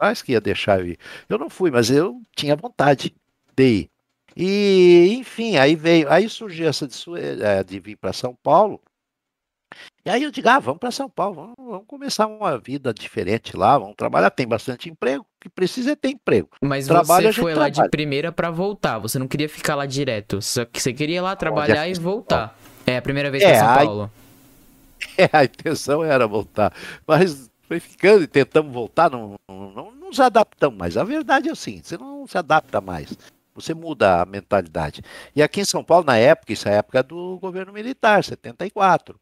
mais 0.00 0.22
que 0.22 0.32
ia 0.32 0.40
deixar 0.40 0.80
eu 0.80 0.86
ir. 0.86 0.98
Eu 1.28 1.36
não 1.36 1.50
fui, 1.50 1.70
mas 1.70 1.90
eu 1.90 2.22
tinha 2.34 2.54
vontade 2.56 3.14
de 3.56 3.64
ir. 3.64 3.90
E, 4.36 5.16
enfim, 5.18 5.56
aí 5.56 5.74
veio, 5.74 6.10
aí 6.10 6.28
surgiu 6.28 6.68
essa 6.68 6.86
de, 6.86 6.96
eh, 7.42 7.64
de 7.64 7.80
vir 7.80 7.96
para 7.96 8.12
São 8.12 8.34
Paulo. 8.34 8.80
E 10.02 10.08
aí 10.08 10.22
eu 10.22 10.30
digo, 10.30 10.48
ah, 10.48 10.58
vamos 10.58 10.80
para 10.80 10.90
São 10.90 11.10
Paulo, 11.10 11.34
vamos, 11.34 11.54
vamos, 11.58 11.86
começar 11.86 12.26
uma 12.26 12.56
vida 12.56 12.92
diferente 12.92 13.54
lá, 13.54 13.76
vamos 13.76 13.94
trabalhar, 13.94 14.30
tem 14.30 14.48
bastante 14.48 14.88
emprego, 14.88 15.22
o 15.22 15.40
que 15.40 15.48
precisa 15.50 15.92
é 15.92 15.96
ter 15.96 16.08
emprego. 16.08 16.48
Mas 16.62 16.86
Trabalho, 16.86 17.30
você 17.30 17.38
foi 17.38 17.54
lá 17.54 17.70
trabalha. 17.70 17.84
de 17.84 17.90
primeira 17.90 18.32
para 18.32 18.50
voltar, 18.50 18.98
você 18.98 19.18
não 19.18 19.28
queria 19.28 19.48
ficar 19.48 19.74
lá 19.74 19.84
direto, 19.84 20.40
só 20.40 20.64
que 20.64 20.80
você 20.80 20.94
queria 20.94 21.22
lá 21.22 21.36
trabalhar 21.36 21.86
e 21.86 21.92
voltar. 21.94 22.58
É 22.86 22.96
a 22.96 23.02
primeira 23.02 23.30
vez 23.30 23.44
é, 23.44 23.48
para 23.48 23.58
São 23.58 23.86
Paulo. 23.86 24.02
A... 24.04 24.20
É, 25.16 25.28
a 25.32 25.44
intenção 25.44 26.04
era 26.04 26.26
voltar, 26.26 26.72
mas 27.06 27.50
foi 27.62 27.80
ficando 27.80 28.22
e 28.22 28.26
tentamos 28.26 28.72
voltar, 28.72 29.10
não, 29.10 29.36
não, 29.48 29.70
não, 29.70 29.90
não 29.92 30.08
nos 30.08 30.20
adaptamos 30.20 30.78
mais. 30.78 30.96
A 30.96 31.04
verdade 31.04 31.48
é 31.48 31.52
assim, 31.52 31.80
você 31.82 31.96
não 31.98 32.26
se 32.26 32.38
adapta 32.38 32.80
mais. 32.80 33.16
Você 33.54 33.74
muda 33.74 34.22
a 34.22 34.26
mentalidade. 34.26 35.02
E 35.34 35.42
aqui 35.42 35.60
em 35.60 35.64
São 35.64 35.82
Paulo, 35.84 36.04
na 36.04 36.16
época, 36.16 36.52
isso 36.52 36.68
é 36.68 36.72
a 36.72 36.76
época 36.76 37.02
do 37.02 37.38
governo 37.38 37.72
militar, 37.72 38.22
74 38.24 39.18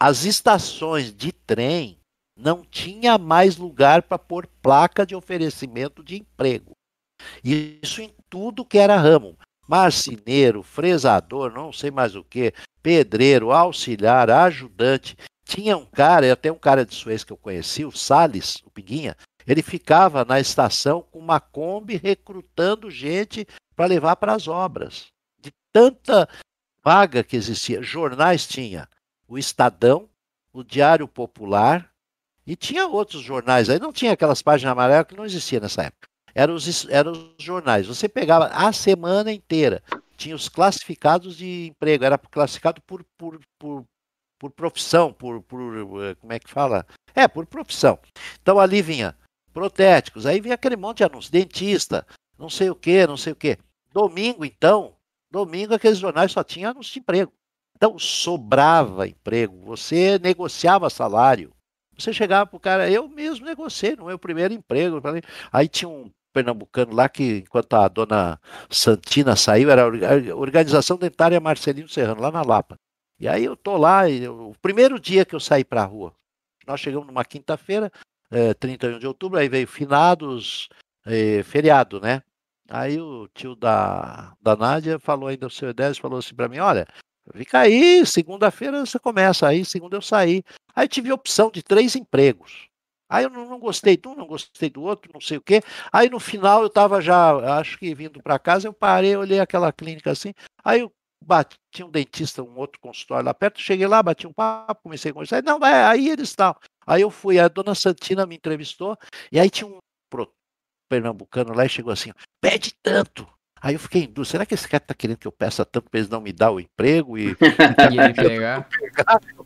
as 0.00 0.24
estações 0.24 1.12
de 1.12 1.32
trem 1.32 1.98
não 2.36 2.64
tinha 2.64 3.18
mais 3.18 3.56
lugar 3.56 4.02
para 4.02 4.18
pôr 4.18 4.46
placa 4.62 5.04
de 5.04 5.14
oferecimento 5.14 6.04
de 6.04 6.16
emprego. 6.16 6.76
Isso 7.42 8.00
em 8.00 8.14
tudo 8.30 8.64
que 8.64 8.78
era 8.78 8.96
ramo. 8.96 9.36
Marceneiro, 9.68 10.62
fresador, 10.62 11.52
não 11.52 11.72
sei 11.72 11.90
mais 11.90 12.14
o 12.14 12.22
que, 12.22 12.54
pedreiro, 12.80 13.50
auxiliar, 13.50 14.30
ajudante. 14.30 15.16
Tinha 15.44 15.76
um 15.76 15.84
cara, 15.84 16.32
até 16.32 16.50
um 16.50 16.58
cara 16.58 16.86
de 16.86 16.94
Suez 16.94 17.24
que 17.24 17.32
eu 17.32 17.36
conheci, 17.36 17.84
o 17.84 17.90
Salles, 17.90 18.62
o 18.64 18.70
Piguinha, 18.70 19.16
ele 19.46 19.62
ficava 19.62 20.24
na 20.24 20.38
estação 20.38 21.02
com 21.10 21.18
uma 21.18 21.40
Kombi 21.40 21.96
recrutando 21.96 22.90
gente 22.90 23.46
para 23.74 23.86
levar 23.86 24.16
para 24.16 24.34
as 24.34 24.46
obras. 24.46 25.06
De 25.40 25.50
tanta 25.72 26.28
vaga 26.84 27.24
que 27.24 27.36
existia. 27.36 27.82
Jornais 27.82 28.46
tinha 28.46 28.88
o 29.28 29.38
Estadão, 29.38 30.08
o 30.52 30.64
Diário 30.64 31.06
Popular 31.06 31.92
e 32.46 32.56
tinha 32.56 32.86
outros 32.86 33.22
jornais. 33.22 33.68
Aí 33.68 33.78
não 33.78 33.92
tinha 33.92 34.12
aquelas 34.12 34.40
páginas 34.40 34.72
amarelas 34.72 35.06
que 35.06 35.14
não 35.14 35.26
existia 35.26 35.60
nessa 35.60 35.82
época. 35.82 36.08
Eram 36.34 36.54
os, 36.54 36.88
eram 36.88 37.12
os 37.12 37.44
jornais. 37.44 37.86
Você 37.86 38.08
pegava 38.08 38.46
a 38.46 38.72
semana 38.72 39.30
inteira. 39.30 39.82
Tinha 40.16 40.34
os 40.34 40.48
classificados 40.48 41.36
de 41.36 41.68
emprego. 41.68 42.04
Era 42.04 42.16
classificado 42.16 42.80
por, 42.82 43.04
por, 43.18 43.38
por, 43.58 43.84
por 44.38 44.50
profissão, 44.50 45.12
por, 45.12 45.42
por. 45.42 45.60
Como 46.20 46.32
é 46.32 46.38
que 46.38 46.50
fala? 46.50 46.86
É, 47.14 47.28
por 47.28 47.44
profissão. 47.44 47.98
Então 48.40 48.58
ali 48.58 48.80
vinha 48.80 49.14
protéticos, 49.52 50.24
aí 50.24 50.40
vinha 50.40 50.54
aquele 50.54 50.76
monte 50.76 50.98
de 50.98 51.04
anúncios, 51.04 51.30
dentista, 51.30 52.06
não 52.38 52.48
sei 52.48 52.70
o 52.70 52.76
que, 52.76 53.06
não 53.06 53.16
sei 53.16 53.32
o 53.32 53.36
que. 53.36 53.58
Domingo, 53.92 54.44
então, 54.44 54.94
domingo 55.30 55.74
aqueles 55.74 55.98
jornais 55.98 56.30
só 56.30 56.44
tinham 56.44 56.70
anúncio 56.70 56.92
de 56.92 57.00
emprego. 57.00 57.32
Então, 57.78 57.96
sobrava 57.96 59.06
emprego, 59.06 59.56
você 59.64 60.18
negociava 60.18 60.90
salário. 60.90 61.52
Você 61.96 62.12
chegava 62.12 62.44
para 62.44 62.56
o 62.56 62.60
cara, 62.60 62.90
eu 62.90 63.08
mesmo 63.08 63.46
negociei 63.46 63.94
no 63.94 64.06
meu 64.06 64.18
primeiro 64.18 64.52
emprego. 64.52 65.00
Aí 65.52 65.68
tinha 65.68 65.88
um 65.88 66.10
pernambucano 66.32 66.92
lá 66.92 67.08
que, 67.08 67.44
enquanto 67.46 67.74
a 67.74 67.86
dona 67.86 68.40
Santina 68.68 69.36
saiu, 69.36 69.70
era 69.70 69.84
a 69.84 70.36
Organização 70.36 70.96
Dentária 70.96 71.38
Marcelino 71.38 71.88
Serrano, 71.88 72.20
lá 72.20 72.32
na 72.32 72.42
Lapa. 72.42 72.76
E 73.16 73.28
aí 73.28 73.44
eu 73.44 73.56
tô 73.56 73.76
lá, 73.76 74.08
e 74.08 74.24
eu, 74.24 74.50
o 74.50 74.58
primeiro 74.60 74.98
dia 74.98 75.24
que 75.24 75.36
eu 75.36 75.40
saí 75.40 75.64
para 75.64 75.82
a 75.82 75.86
rua, 75.86 76.12
nós 76.66 76.80
chegamos 76.80 77.06
numa 77.06 77.24
quinta-feira, 77.24 77.92
é, 78.28 78.54
31 78.54 78.98
de 78.98 79.06
outubro, 79.06 79.38
aí 79.38 79.48
veio 79.48 79.68
finados, 79.68 80.68
é, 81.06 81.44
feriado, 81.44 82.00
né? 82.00 82.22
Aí 82.68 83.00
o 83.00 83.28
tio 83.28 83.54
da, 83.54 84.34
da 84.40 84.56
Nádia 84.56 84.98
falou 84.98 85.28
ainda, 85.28 85.46
o 85.46 85.50
seu 85.50 85.68
Edésio 85.68 86.02
falou 86.02 86.18
assim 86.18 86.34
para 86.34 86.48
mim, 86.48 86.58
olha, 86.58 86.86
Fica 87.34 87.60
aí, 87.60 88.04
segunda-feira 88.06 88.84
você 88.84 88.98
começa, 88.98 89.48
aí 89.48 89.64
segunda 89.64 89.96
eu 89.96 90.02
saí. 90.02 90.42
Aí 90.74 90.88
tive 90.88 91.10
a 91.10 91.14
opção 91.14 91.50
de 91.50 91.62
três 91.62 91.96
empregos. 91.96 92.68
Aí 93.08 93.24
eu 93.24 93.30
não, 93.30 93.58
gostei 93.58 93.96
de 93.96 94.06
um, 94.06 94.14
não 94.14 94.26
gostei 94.26 94.68
do 94.68 94.82
outro, 94.82 95.10
não 95.12 95.20
sei 95.20 95.38
o 95.38 95.42
quê. 95.42 95.62
Aí 95.90 96.10
no 96.10 96.20
final 96.20 96.60
eu 96.60 96.66
estava 96.66 97.00
já, 97.00 97.58
acho 97.58 97.78
que 97.78 97.94
vindo 97.94 98.22
para 98.22 98.38
casa, 98.38 98.68
eu 98.68 98.72
parei, 98.72 99.16
olhei 99.16 99.40
aquela 99.40 99.72
clínica 99.72 100.10
assim. 100.10 100.34
Aí 100.62 100.80
eu 100.80 100.92
bati, 101.24 101.56
tinha 101.72 101.86
um 101.86 101.90
dentista, 101.90 102.42
um 102.42 102.56
outro 102.56 102.78
consultório 102.80 103.24
lá 103.24 103.34
perto, 103.34 103.60
cheguei 103.60 103.86
lá, 103.86 104.02
bati 104.02 104.26
um 104.26 104.32
papo, 104.32 104.82
comecei 104.82 105.10
a 105.10 105.14
conversar. 105.14 105.42
Não, 105.42 105.58
é, 105.64 105.86
aí 105.86 106.08
eles 106.08 106.28
estão. 106.28 106.54
Aí 106.86 107.02
eu 107.02 107.10
fui, 107.10 107.38
a 107.38 107.48
dona 107.48 107.74
Santina 107.74 108.26
me 108.26 108.36
entrevistou, 108.36 108.96
e 109.32 109.40
aí 109.40 109.48
tinha 109.48 109.66
um 109.66 109.78
pernambucano 110.88 111.54
lá 111.54 111.66
e 111.66 111.68
chegou 111.68 111.92
assim: 111.92 112.12
pede 112.40 112.74
tanto. 112.82 113.28
Aí 113.60 113.74
eu 113.74 113.80
fiquei 113.80 114.02
em 114.02 114.06
dúvida, 114.06 114.24
será 114.24 114.46
que 114.46 114.54
esse 114.54 114.68
cara 114.68 114.82
está 114.82 114.94
querendo 114.94 115.18
que 115.18 115.26
eu 115.26 115.32
peça 115.32 115.64
tanto 115.64 115.90
para 115.90 115.98
eles 115.98 116.10
não 116.10 116.20
me 116.20 116.32
dar 116.32 116.50
o 116.50 116.60
emprego 116.60 117.18
e, 117.18 117.36
e 117.92 117.98
ele 117.98 118.14
pegar? 118.14 118.68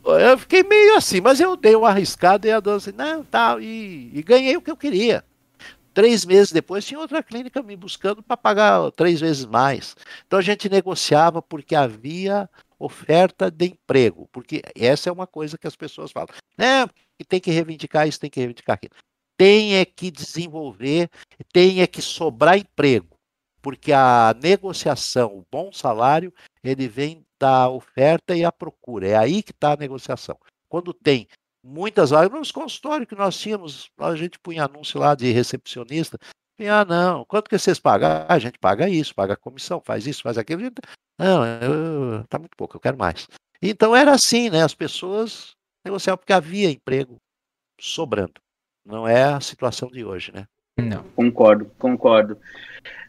Eu 0.05 0.37
fiquei 0.37 0.63
meio 0.63 0.97
assim, 0.97 1.21
mas 1.21 1.39
eu 1.39 1.55
dei 1.55 1.75
uma 1.75 1.87
arriscada 1.87 2.45
e 2.45 2.51
a 2.51 2.59
dona 2.59 2.75
assim, 2.75 2.91
não, 2.91 3.23
tal, 3.23 3.61
e, 3.61 4.11
e 4.13 4.21
ganhei 4.21 4.57
o 4.57 4.61
que 4.61 4.69
eu 4.69 4.75
queria. 4.75 5.23
Três 5.93 6.25
meses 6.25 6.51
depois 6.51 6.85
tinha 6.85 6.99
outra 6.99 7.23
clínica 7.23 7.63
me 7.63 7.77
buscando 7.77 8.21
para 8.21 8.35
pagar 8.35 8.91
três 8.91 9.21
vezes 9.21 9.45
mais. 9.45 9.95
Então 10.27 10.39
a 10.39 10.41
gente 10.41 10.67
negociava 10.67 11.41
porque 11.41 11.73
havia 11.73 12.49
oferta 12.77 13.49
de 13.49 13.67
emprego, 13.67 14.27
porque 14.33 14.61
essa 14.75 15.07
é 15.07 15.11
uma 15.13 15.25
coisa 15.25 15.57
que 15.57 15.67
as 15.67 15.75
pessoas 15.75 16.11
falam, 16.11 16.29
né? 16.57 16.85
E 17.17 17.23
tem 17.23 17.39
que 17.39 17.49
reivindicar 17.49 18.05
isso, 18.05 18.19
tem 18.19 18.29
que 18.29 18.41
reivindicar 18.41 18.73
aquilo. 18.73 18.93
Tem 19.37 19.77
é 19.77 19.85
que 19.85 20.11
desenvolver, 20.11 21.09
tem 21.53 21.81
é 21.81 21.87
que 21.87 22.01
sobrar 22.01 22.57
emprego 22.57 23.12
porque 23.63 23.93
a 23.93 24.35
negociação, 24.43 25.37
o 25.37 25.45
bom 25.49 25.71
salário, 25.71 26.33
ele 26.61 26.85
vem 26.85 27.25
da 27.39 27.69
oferta 27.69 28.35
e 28.35 28.43
a 28.43 28.51
procura. 28.51 29.07
É 29.07 29.15
aí 29.15 29.41
que 29.41 29.51
está 29.51 29.71
a 29.71 29.77
negociação. 29.77 30.37
Quando 30.67 30.93
tem 30.93 31.29
muitas 31.63 32.09
vagas, 32.09 32.37
nos 32.37 32.51
consultórios 32.51 33.07
que 33.07 33.15
nós 33.15 33.39
tínhamos, 33.39 33.89
a 33.97 34.13
gente 34.15 34.37
punha 34.37 34.65
anúncio 34.65 34.99
lá 34.99 35.15
de 35.15 35.31
recepcionista. 35.31 36.19
Ah, 36.59 36.83
não, 36.83 37.23
quanto 37.25 37.49
que 37.49 37.57
vocês 37.57 37.79
pagam? 37.79 38.09
Ah, 38.09 38.33
a 38.33 38.39
gente 38.39 38.59
paga 38.59 38.89
isso, 38.89 39.15
paga 39.15 39.37
comissão, 39.37 39.81
faz 39.83 40.05
isso, 40.05 40.21
faz 40.21 40.37
aquilo. 40.37 40.61
Não, 41.17 41.45
eu, 41.45 42.27
tá 42.27 42.37
muito 42.37 42.57
pouco, 42.57 42.75
eu 42.75 42.81
quero 42.81 42.97
mais. 42.97 43.27
Então 43.61 43.95
era 43.95 44.11
assim, 44.11 44.49
né? 44.49 44.61
As 44.61 44.75
pessoas 44.75 45.55
negociavam 45.85 46.17
porque 46.17 46.33
havia 46.33 46.69
emprego 46.69 47.17
sobrando. 47.79 48.33
Não 48.85 49.07
é 49.07 49.23
a 49.23 49.39
situação 49.39 49.89
de 49.89 50.03
hoje, 50.03 50.33
né? 50.33 50.45
Não. 50.83 51.03
Concordo, 51.15 51.71
concordo. 51.77 52.37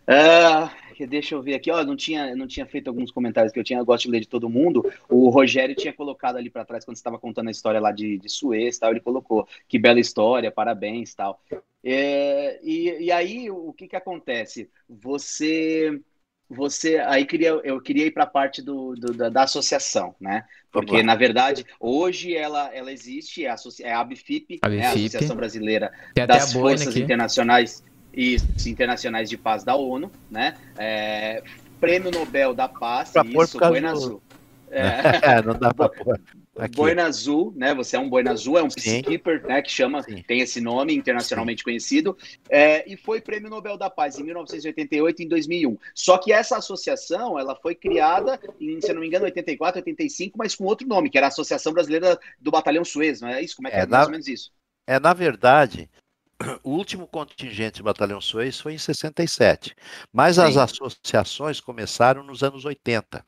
Uh, 0.09 1.06
deixa 1.06 1.34
eu 1.34 1.42
ver 1.42 1.55
aqui, 1.55 1.70
ó, 1.70 1.82
não 1.84 1.96
tinha, 1.96 2.36
não 2.36 2.46
tinha 2.46 2.66
feito 2.66 2.88
alguns 2.88 3.10
comentários 3.10 3.52
que 3.52 3.59
eu 3.59 3.64
tinha, 3.64 3.78
eu 3.78 3.84
gosto 3.84 4.05
de 4.05 4.10
ler 4.10 4.20
de 4.20 4.28
todo 4.28 4.48
mundo. 4.48 4.92
O 5.09 5.28
Rogério 5.28 5.74
tinha 5.74 5.92
colocado 5.92 6.36
ali 6.36 6.51
para 6.51 6.64
trás 6.64 6.84
quando 6.84 6.96
estava 6.96 7.18
contando 7.18 7.48
a 7.48 7.51
história 7.51 7.80
lá 7.80 7.90
de, 7.90 8.18
de 8.18 8.28
Suez, 8.28 8.78
tal, 8.78 8.90
ele 8.90 9.01
colocou 9.01 9.48
que 9.68 9.78
bela 9.78 9.98
história, 9.98 10.51
parabéns, 10.51 11.14
tal. 11.14 11.40
É, 11.82 12.60
e, 12.62 13.05
e 13.05 13.12
aí 13.12 13.51
o 13.51 13.72
que 13.72 13.88
que 13.88 13.96
acontece? 13.96 14.70
Você 14.88 16.01
você 16.48 16.98
aí 16.98 17.24
queria 17.24 17.48
eu 17.64 17.80
queria 17.80 18.06
ir 18.06 18.10
para 18.10 18.24
a 18.24 18.26
parte 18.26 18.60
do, 18.60 18.94
do 18.94 19.12
da, 19.12 19.28
da, 19.28 19.42
associação, 19.42 20.14
né? 20.20 20.44
Porque 20.70 21.02
na 21.02 21.14
verdade 21.14 21.64
hoje 21.80 22.36
ela 22.36 22.74
ela 22.74 22.92
existe 22.92 23.44
é 23.44 23.50
a, 23.50 23.56
é 23.80 23.92
a 23.92 24.00
ABFIP, 24.00 24.58
a, 24.62 24.68
né? 24.68 24.86
a 24.86 24.90
Associação 24.90 25.36
Brasileira 25.36 25.92
das 26.26 26.52
Forças 26.52 26.96
Internacionais 26.96 27.82
e 28.12 28.36
internacionais 28.66 29.28
de 29.28 29.36
paz 29.36 29.64
da 29.64 29.74
ONU, 29.74 30.10
né? 30.30 30.54
É, 30.78 31.42
Prêmio 31.80 32.10
Nobel 32.10 32.54
da 32.54 32.68
Paz, 32.68 33.10
pra 33.10 33.24
isso, 33.24 33.58
do... 33.58 33.86
Azul. 33.86 34.22
É. 34.76 35.40
não 35.40 35.54
dá 35.54 35.72
para 35.72 35.88
pôr. 35.88 36.20
Aqui. 36.56 36.76
Boina 36.76 37.05
Azul, 37.05 37.52
né? 37.56 37.74
Você 37.74 37.97
é 37.97 37.98
um 37.98 38.09
Boina 38.09 38.31
Azul, 38.31 38.56
é 38.56 38.62
um 38.62 38.68
peacekeeper, 38.68 39.44
né? 39.47 39.60
Que 39.60 39.70
chama, 39.70 40.02
Sim. 40.02 40.22
tem 40.22 40.40
esse 40.40 40.60
nome 40.60 40.94
internacionalmente 40.94 41.60
Sim. 41.60 41.64
conhecido, 41.64 42.16
é, 42.48 42.90
e 42.90 42.97
foi 42.97 43.20
Prêmio 43.20 43.51
Nobel 43.51 43.76
da 43.76 43.90
Paz 43.90 44.18
em 44.18 44.22
1988 44.22 45.20
e 45.20 45.24
em 45.24 45.28
2001. 45.28 45.76
Só 45.94 46.16
que 46.16 46.32
essa 46.32 46.56
associação, 46.56 47.39
ela 47.39 47.56
foi 47.56 47.74
criada 47.74 48.40
em, 48.60 48.81
se 48.81 48.89
eu 48.90 48.94
não 48.94 49.01
me 49.01 49.09
engano, 49.09 49.24
84, 49.24 49.81
85, 49.81 50.39
mas 50.39 50.55
com 50.55 50.64
outro 50.64 50.86
nome, 50.86 51.10
que 51.10 51.18
era 51.18 51.26
a 51.26 51.28
Associação 51.28 51.72
Brasileira 51.72 52.18
do 52.40 52.51
Batalhão 52.51 52.85
Suez, 52.85 53.20
não 53.20 53.28
é 53.28 53.43
isso? 53.43 53.56
Como 53.56 53.66
é 53.66 53.70
que 53.72 53.76
é, 53.76 53.81
é 53.81 53.86
mais 53.86 54.06
ou 54.06 54.12
menos 54.12 54.28
isso? 54.28 54.52
É, 54.86 55.01
na 55.01 55.12
verdade, 55.12 55.90
o 56.62 56.70
último 56.70 57.06
contingente 57.06 57.78
do 57.78 57.85
Batalhão 57.85 58.20
Suez 58.20 58.60
foi 58.60 58.74
em 58.74 58.78
67, 58.78 59.74
mas 60.12 60.36
Sim. 60.36 60.43
as 60.43 60.56
associações 60.56 61.60
começaram 61.60 62.22
nos 62.22 62.43
anos 62.43 62.64
80. 62.64 63.24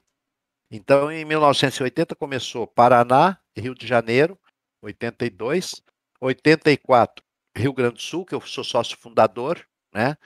Então, 0.71 1.11
em 1.11 1.25
1980 1.25 2.15
começou 2.17 2.67
Paraná, 2.67 3.39
Rio 3.57 3.75
de 3.75 3.87
Janeiro, 3.87 4.39
82, 4.83 5.83
84 6.21 7.25
Rio 7.57 7.73
Grande 7.73 7.95
do 7.95 8.03
Sul, 8.03 8.25
que 8.25 8.35
eu 8.35 8.41
sou 8.41 8.63
sócio 8.63 8.99
fundador, 8.99 9.65
né? 9.93 10.17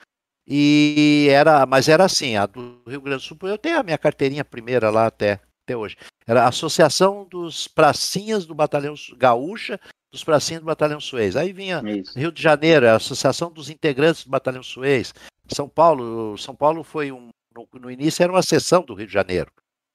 E 0.47 1.29
era, 1.31 1.65
mas 1.65 1.89
era 1.89 2.05
assim, 2.05 2.37
a 2.37 2.45
do 2.45 2.83
Rio 2.87 3.01
Grande 3.01 3.23
do 3.23 3.27
Sul, 3.27 3.39
eu 3.43 3.59
tenho 3.59 3.79
a 3.79 3.83
minha 3.83 3.99
carteirinha 3.99 4.45
primeira 4.45 4.91
lá 4.91 5.07
até, 5.07 5.41
até 5.65 5.77
hoje. 5.77 5.97
Era 6.27 6.45
a 6.45 6.49
Associação 6.49 7.25
dos 7.31 7.69
Pracinhas 7.69 8.47
do 8.47 8.55
Batalhão 8.55 8.95
Gaúcha, 9.17 9.79
dos 10.11 10.25
Pracinhas 10.25 10.61
do 10.61 10.67
Batalhão 10.67 11.01
Suez. 11.01 11.37
Aí 11.37 11.53
vinha 11.53 11.81
Isso. 11.87 12.19
Rio 12.19 12.33
de 12.33 12.43
Janeiro, 12.43 12.89
a 12.89 12.97
Associação 12.97 13.53
dos 13.53 13.71
Integrantes 13.71 14.25
do 14.25 14.31
Batalhão 14.31 14.63
Suez. 14.63 15.15
São 15.47 15.69
Paulo, 15.69 16.37
São 16.37 16.55
Paulo 16.55 16.83
foi 16.83 17.13
um 17.13 17.31
no, 17.55 17.69
no 17.81 17.91
início 17.91 18.23
era 18.23 18.33
uma 18.33 18.43
seção 18.43 18.83
do 18.83 18.95
Rio 18.95 19.07
de 19.07 19.13
Janeiro. 19.13 19.51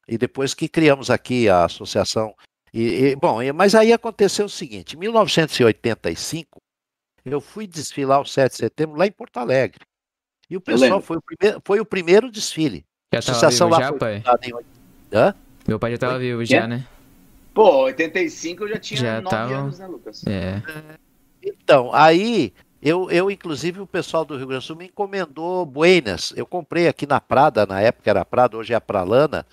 E 0.08 0.18
depois 0.18 0.54
que 0.54 0.68
criamos 0.68 1.10
aqui 1.10 1.50
a 1.50 1.66
associação. 1.66 2.36
E, 2.74 2.82
e, 2.82 3.16
bom, 3.16 3.38
mas 3.54 3.74
aí 3.74 3.92
aconteceu 3.92 4.46
o 4.46 4.50
seguinte: 4.50 4.96
em 4.96 5.00
1985, 5.00 6.60
eu 7.24 7.42
fui 7.42 7.66
desfilar 7.66 8.22
o 8.22 8.26
7 8.26 8.52
de 8.52 8.58
setembro 8.58 8.98
lá 8.98 9.08
em 9.08 9.12
Porto 9.12 9.38
Alegre. 9.38 9.82
E 10.50 10.56
o 10.56 10.62
pessoal 10.62 11.02
foi 11.02 11.18
o, 11.18 11.22
primeiro, 11.22 11.62
foi 11.66 11.80
o 11.80 11.86
primeiro 11.86 12.32
desfile. 12.32 12.86
Já 13.12 13.18
a 13.18 13.20
associação 13.20 13.70
lá 13.70 13.80
já, 13.80 13.88
foi 13.90 13.98
pai? 13.98 14.24
Em... 14.44 14.54
Hã? 15.12 15.34
Meu 15.68 15.80
pai 15.80 15.92
já 15.92 15.96
estava 15.96 16.20
vivo 16.20 16.46
já, 16.46 16.68
né? 16.68 16.86
Pô, 17.54 17.84
85 17.86 18.64
eu 18.64 18.70
já 18.70 18.80
tinha 18.80 19.00
já 19.00 19.22
9 19.22 19.30
tava... 19.30 19.56
anos, 19.56 19.80
né, 19.80 19.88
Lucas? 19.88 20.24
É. 20.28 20.62
Então, 21.42 21.92
aí 21.94 22.54
eu, 22.82 23.10
eu, 23.10 23.32
inclusive, 23.32 23.80
o 23.80 23.88
pessoal 23.88 24.24
do 24.24 24.38
Rio 24.38 24.46
Grande 24.46 24.64
do 24.64 24.68
Sul 24.68 24.76
me 24.76 24.86
encomendou 24.86 25.66
buenas. 25.66 26.32
Eu 26.36 26.46
comprei 26.46 26.88
aqui 26.88 27.08
na 27.08 27.20
Prada, 27.20 27.66
na 27.66 27.82
época 27.82 28.10
era 28.10 28.24
Prada, 28.24 28.58
hoje 28.58 28.74
é 28.74 28.76
a 28.76 28.82
Pralana, 28.82 29.44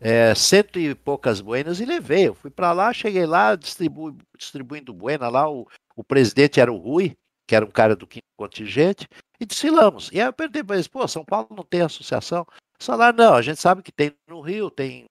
é, 0.00 0.34
cento 0.34 0.78
e 0.78 0.94
poucas 0.94 1.40
buenas 1.40 1.80
e 1.80 1.84
levei. 1.84 2.28
Eu 2.28 2.34
fui 2.34 2.50
para 2.50 2.72
lá, 2.72 2.92
cheguei 2.92 3.26
lá, 3.26 3.54
distribu, 3.54 4.16
distribuindo 4.36 4.92
buena 4.92 5.28
lá. 5.28 5.50
O, 5.50 5.66
o 5.96 6.04
presidente 6.04 6.60
era 6.60 6.72
o 6.72 6.76
Rui, 6.76 7.16
que 7.46 7.54
era 7.54 7.64
um 7.64 7.70
cara 7.70 7.96
do 7.96 8.06
quinto 8.06 8.26
contingente, 8.36 9.08
e 9.40 9.46
desfilamos. 9.46 10.10
E 10.12 10.20
aí 10.20 10.26
eu 10.26 10.32
perguntei 10.32 10.62
para 10.62 10.76
eles: 10.76 10.88
pô, 10.88 11.06
São 11.08 11.24
Paulo 11.24 11.48
não 11.50 11.64
tem 11.64 11.82
associação? 11.82 12.46
Falaram: 12.80 13.16
não, 13.16 13.34
a 13.34 13.42
gente 13.42 13.60
sabe 13.60 13.82
que 13.82 13.92
tem 13.92 14.12
no 14.28 14.40
Rio, 14.40 14.70
tem 14.70 15.04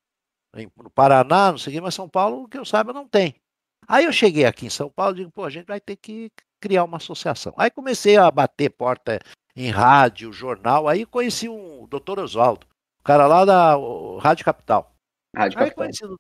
no 0.56 0.90
Paraná, 0.90 1.52
não 1.52 1.58
sei 1.58 1.74
o 1.74 1.76
quê, 1.76 1.82
mas 1.82 1.94
São 1.94 2.10
Paulo, 2.10 2.48
que 2.48 2.58
eu 2.58 2.66
saiba, 2.66 2.94
não 2.94 3.08
tem. 3.08 3.36
Aí 3.88 4.06
eu 4.06 4.12
cheguei 4.12 4.46
aqui 4.46 4.66
em 4.66 4.70
São 4.70 4.90
Paulo 4.90 5.16
e 5.16 5.20
digo: 5.20 5.32
pô, 5.32 5.44
a 5.44 5.50
gente 5.50 5.68
vai 5.68 5.80
ter 5.80 5.96
que 5.96 6.32
criar 6.60 6.84
uma 6.84 6.98
associação. 6.98 7.54
Aí 7.58 7.70
comecei 7.70 8.18
a 8.18 8.32
bater 8.32 8.70
porta 8.70 9.20
em 9.56 9.70
rádio, 9.70 10.32
jornal, 10.32 10.88
aí 10.88 11.06
conheci 11.06 11.50
um 11.50 11.88
doutor 11.88 12.20
Oswaldo 12.20 12.68
cara 13.08 13.26
lá 13.26 13.46
da 13.46 13.74
Rádio 14.20 14.44
Capital. 14.44 14.94
Rádio 15.34 15.58
Capital. 15.58 15.86
Aí 15.86 15.94
conheci, 15.94 16.04
eu 16.04 16.18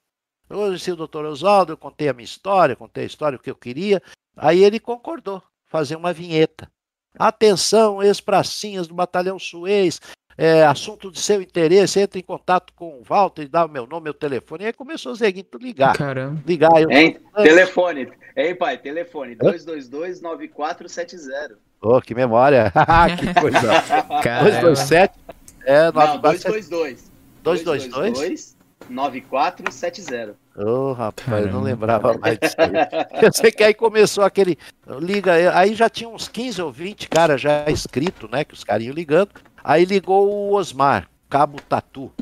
conheci 0.49 0.89
o 0.91 0.95
doutor 0.95 1.25
Oswaldo, 1.25 1.73
eu 1.73 1.77
contei 1.77 2.07
a 2.07 2.13
minha 2.13 2.23
história, 2.23 2.77
contei 2.77 3.03
a 3.03 3.07
história, 3.07 3.35
o 3.35 3.41
que 3.41 3.51
eu 3.51 3.55
queria. 3.55 4.01
Aí 4.37 4.63
ele 4.63 4.79
concordou 4.79 5.43
fazer 5.65 5.97
uma 5.97 6.13
vinheta. 6.13 6.71
Atenção, 7.19 8.01
ex-pracinhas 8.01 8.87
do 8.87 8.93
Batalhão 8.93 9.37
Suez, 9.37 9.99
é, 10.37 10.65
assunto 10.65 11.11
de 11.11 11.19
seu 11.19 11.41
interesse, 11.41 11.99
entre 11.99 12.21
em 12.21 12.23
contato 12.23 12.71
com 12.73 12.99
o 12.99 13.03
Walter 13.03 13.41
e 13.41 13.49
dá 13.49 13.65
o 13.65 13.69
meu 13.69 13.85
nome, 13.85 14.05
meu 14.05 14.13
telefone. 14.13 14.63
E 14.63 14.67
aí 14.67 14.73
começou 14.73 15.11
o 15.11 15.15
Zeguinho 15.15 15.45
ligar. 15.59 15.97
Caramba. 15.97 16.41
Ligar. 16.45 16.71
Eu... 16.79 16.89
Hein? 16.89 17.19
Telefone. 17.35 18.09
Hein, 18.35 18.55
pai? 18.55 18.77
Telefone. 18.77 19.35
222-9470. 19.35 21.57
Oh, 21.81 21.99
que 21.99 22.15
memória. 22.15 22.71
que 23.19 23.33
coisa. 23.41 23.59
227 24.41 25.36
é, 25.67 25.91
222. 25.91 27.11
222? 27.43 28.55
9470. 28.89 30.35
Ô, 30.55 30.63
oh, 30.63 30.93
rapaz, 30.93 31.45
eu 31.45 31.51
não 31.51 31.61
lembrava 31.61 32.17
mais 32.17 32.39
disso 32.39 32.55
aí. 32.57 32.71
Eu 33.21 33.33
sei 33.33 33.51
que 33.51 33.63
aí 33.63 33.73
começou 33.73 34.23
aquele. 34.23 34.57
Liga, 35.01 35.33
aí 35.57 35.75
já 35.75 35.89
tinha 35.89 36.09
uns 36.09 36.29
15 36.29 36.61
ou 36.61 36.71
20 36.71 37.09
caras 37.09 37.41
já 37.41 37.69
inscritos, 37.69 38.29
né? 38.29 38.45
Que 38.45 38.53
os 38.53 38.63
carinhos 38.63 38.95
ligando. 38.95 39.31
Aí 39.61 39.83
ligou 39.83 40.29
o 40.29 40.53
Osmar, 40.53 41.09
Cabo 41.29 41.61
Tatu. 41.61 42.13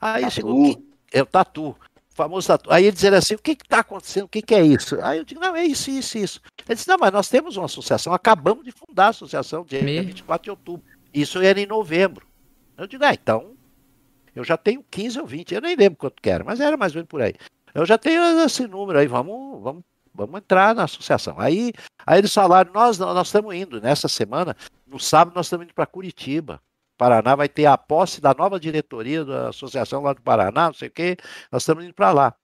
Aí 0.00 0.22
tatu. 0.22 0.34
chegou. 0.34 0.82
É 1.12 1.20
o 1.20 1.26
Tatu. 1.26 1.74
famoso 2.14 2.46
Tatu. 2.46 2.72
Aí 2.72 2.84
ele 2.84 2.92
dizia 2.92 3.16
assim: 3.16 3.34
o 3.34 3.38
que 3.38 3.52
está 3.52 3.80
acontecendo? 3.80 4.26
O 4.26 4.28
que, 4.28 4.40
que, 4.40 4.54
é 4.54 4.62
isso? 4.62 4.96
Aí 5.02 5.18
eu 5.18 5.24
digo: 5.24 5.40
não, 5.40 5.56
é 5.56 5.64
isso, 5.64 5.90
isso, 5.90 6.16
isso. 6.16 6.40
Ele 6.68 6.76
disse: 6.76 6.88
não, 6.88 6.96
mas 6.96 7.12
nós 7.12 7.28
temos 7.28 7.56
uma 7.56 7.66
associação, 7.66 8.12
acabamos 8.12 8.64
de 8.64 8.70
fundar 8.70 9.06
a 9.06 9.10
associação 9.10 9.64
dia 9.64 9.82
Me... 9.82 10.00
24 10.00 10.44
de 10.44 10.50
outubro. 10.50 10.86
Isso 11.12 11.40
era 11.40 11.60
em 11.60 11.66
novembro. 11.66 12.27
Eu 12.78 12.86
digo, 12.86 13.04
ah, 13.04 13.12
então, 13.12 13.56
eu 14.34 14.44
já 14.44 14.56
tenho 14.56 14.84
15 14.88 15.18
ou 15.18 15.26
20, 15.26 15.52
eu 15.52 15.60
nem 15.60 15.74
lembro 15.74 15.98
quanto 15.98 16.22
que 16.22 16.30
era, 16.30 16.44
mas 16.44 16.60
era 16.60 16.76
mais 16.76 16.92
ou 16.92 16.98
menos 16.98 17.08
por 17.08 17.20
aí. 17.20 17.34
Eu 17.74 17.84
já 17.84 17.98
tenho 17.98 18.22
esse 18.40 18.68
número 18.68 19.00
aí, 19.00 19.08
vamos, 19.08 19.60
vamos, 19.60 19.84
vamos 20.14 20.38
entrar 20.38 20.76
na 20.76 20.84
associação. 20.84 21.40
Aí, 21.40 21.72
aí 22.06 22.18
eles 22.18 22.32
falaram, 22.32 22.72
nós, 22.72 22.96
nós 22.98 23.26
estamos 23.26 23.52
indo 23.52 23.80
nessa 23.80 24.06
semana, 24.06 24.56
no 24.86 25.00
sábado 25.00 25.34
nós 25.34 25.46
estamos 25.46 25.64
indo 25.64 25.74
para 25.74 25.86
Curitiba. 25.86 26.62
Paraná 26.96 27.34
vai 27.34 27.48
ter 27.48 27.66
a 27.66 27.76
posse 27.76 28.20
da 28.20 28.32
nova 28.32 28.60
diretoria 28.60 29.24
da 29.24 29.48
associação 29.48 30.02
lá 30.02 30.12
do 30.12 30.22
Paraná, 30.22 30.68
não 30.68 30.74
sei 30.74 30.88
o 30.88 30.92
quê, 30.92 31.16
nós 31.50 31.62
estamos 31.62 31.84
indo 31.84 31.94
para 31.94 32.12
lá. 32.12 32.34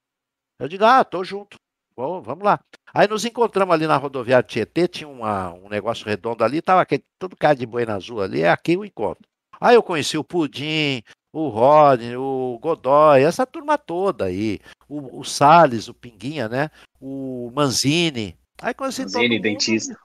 Eu 0.58 0.68
digo, 0.68 0.84
ah, 0.84 1.04
tô 1.04 1.22
junto. 1.22 1.56
Bom, 1.96 2.20
vamos 2.20 2.44
lá. 2.44 2.58
Aí 2.92 3.06
nos 3.06 3.24
encontramos 3.24 3.72
ali 3.72 3.86
na 3.86 3.96
rodoviária 3.96 4.46
Tietê, 4.46 4.88
tinha 4.88 5.08
uma, 5.08 5.52
um 5.52 5.68
negócio 5.68 6.04
redondo 6.06 6.42
ali, 6.42 6.60
tava 6.60 6.84
todo 7.20 7.36
cara 7.36 7.54
de 7.54 7.66
boina 7.66 7.94
azul 7.94 8.20
ali, 8.20 8.42
é 8.42 8.50
aqui 8.50 8.76
o 8.76 8.84
encontro. 8.84 9.28
Aí 9.60 9.74
eu 9.74 9.82
conheci 9.82 10.16
o 10.18 10.24
Pudim, 10.24 11.02
o 11.32 11.48
Rodney, 11.48 12.16
o 12.16 12.58
Godoy, 12.60 13.22
essa 13.22 13.44
turma 13.44 13.76
toda 13.76 14.26
aí. 14.26 14.60
O, 14.88 15.20
o 15.20 15.24
Salles, 15.24 15.88
o 15.88 15.94
Pinguinha, 15.94 16.48
né? 16.48 16.70
O 17.00 17.50
Manzini. 17.54 18.38
Aí 18.62 18.72
conheci 18.72 19.02
Manzini, 19.02 19.40
dentista. 19.40 19.98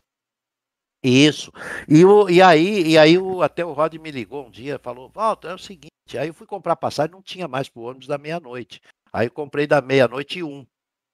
Isso. 1.03 1.51
E, 1.87 2.03
o, 2.03 2.29
e 2.29 2.41
aí, 2.41 2.89
e 2.89 2.97
aí 2.97 3.17
o, 3.17 3.41
até 3.41 3.63
o 3.63 3.71
Rod 3.71 3.93
me 3.95 4.11
ligou 4.11 4.47
um 4.47 4.51
dia, 4.51 4.79
falou, 4.79 5.09
Walter, 5.13 5.49
é 5.49 5.53
o 5.53 5.59
seguinte, 5.59 6.17
aí 6.17 6.27
eu 6.27 6.33
fui 6.33 6.45
comprar 6.45 6.75
passagem, 6.75 7.11
não 7.11 7.21
tinha 7.21 7.47
mais 7.47 7.69
pro 7.69 7.83
ônibus 7.83 8.07
da 8.07 8.17
meia-noite. 8.17 8.81
Aí 9.13 9.27
eu 9.27 9.31
comprei 9.31 9.65
da 9.65 9.81
meia-noite 9.81 10.39
e 10.39 10.43
um. 10.43 10.65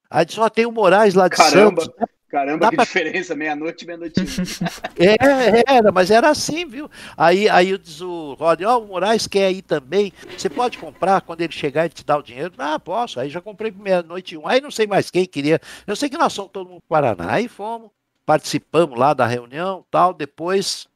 Aí 0.09 0.25
só 0.29 0.49
tem 0.49 0.65
o 0.65 0.71
Moraes 0.71 1.13
lá 1.13 1.27
de 1.27 1.35
Caramba. 1.35 1.83
Santos. 1.83 2.05
Caramba, 2.27 2.59
Dá 2.59 2.69
que 2.69 2.75
pra... 2.75 2.85
diferença, 2.85 3.35
meia-noite, 3.35 3.85
meia-noite. 3.85 4.19
é, 4.97 5.63
era, 5.71 5.91
mas 5.91 6.09
era 6.09 6.29
assim, 6.29 6.65
viu? 6.65 6.89
Aí, 7.15 7.47
aí 7.47 7.77
diz 7.77 8.01
o 8.01 8.33
Rod, 8.33 8.61
ó, 8.63 8.77
oh, 8.77 8.83
o 8.83 8.87
Moraes 8.87 9.27
quer 9.27 9.51
ir 9.51 9.61
também. 9.61 10.11
Você 10.35 10.49
pode 10.49 10.77
comprar 10.77 11.21
quando 11.21 11.41
ele 11.41 11.53
chegar 11.53 11.85
e 11.85 11.89
te 11.89 12.03
dar 12.03 12.17
o 12.17 12.23
dinheiro? 12.23 12.53
Ah, 12.57 12.79
posso. 12.79 13.19
Aí 13.19 13.29
já 13.29 13.39
comprei 13.39 13.71
meia-noite 13.71 14.37
um. 14.37 14.47
Aí 14.47 14.59
não 14.59 14.71
sei 14.71 14.87
mais 14.87 15.11
quem 15.11 15.25
queria. 15.25 15.61
Eu 15.85 15.95
sei 15.95 16.09
que 16.09 16.17
nós 16.17 16.33
somos 16.33 16.51
todo 16.51 16.67
mundo 16.67 16.81
do 16.81 16.87
Paraná. 16.87 17.31
Aí 17.31 17.47
fomos, 17.47 17.91
participamos 18.25 18.97
lá 18.97 19.13
da 19.13 19.27
reunião 19.27 19.85
tal. 19.91 20.13
Depois 20.13 20.87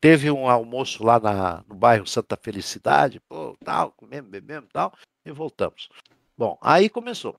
teve 0.00 0.30
um 0.30 0.48
almoço 0.48 1.04
lá 1.04 1.18
na, 1.18 1.64
no 1.68 1.74
bairro 1.74 2.06
Santa 2.06 2.36
Felicidade, 2.36 3.20
pô, 3.28 3.56
tal, 3.64 3.92
comemos, 3.92 4.30
bebemos 4.30 4.68
tal, 4.72 4.92
e 5.24 5.32
voltamos. 5.32 5.88
Bom, 6.36 6.58
aí 6.60 6.88
começou. 6.88 7.36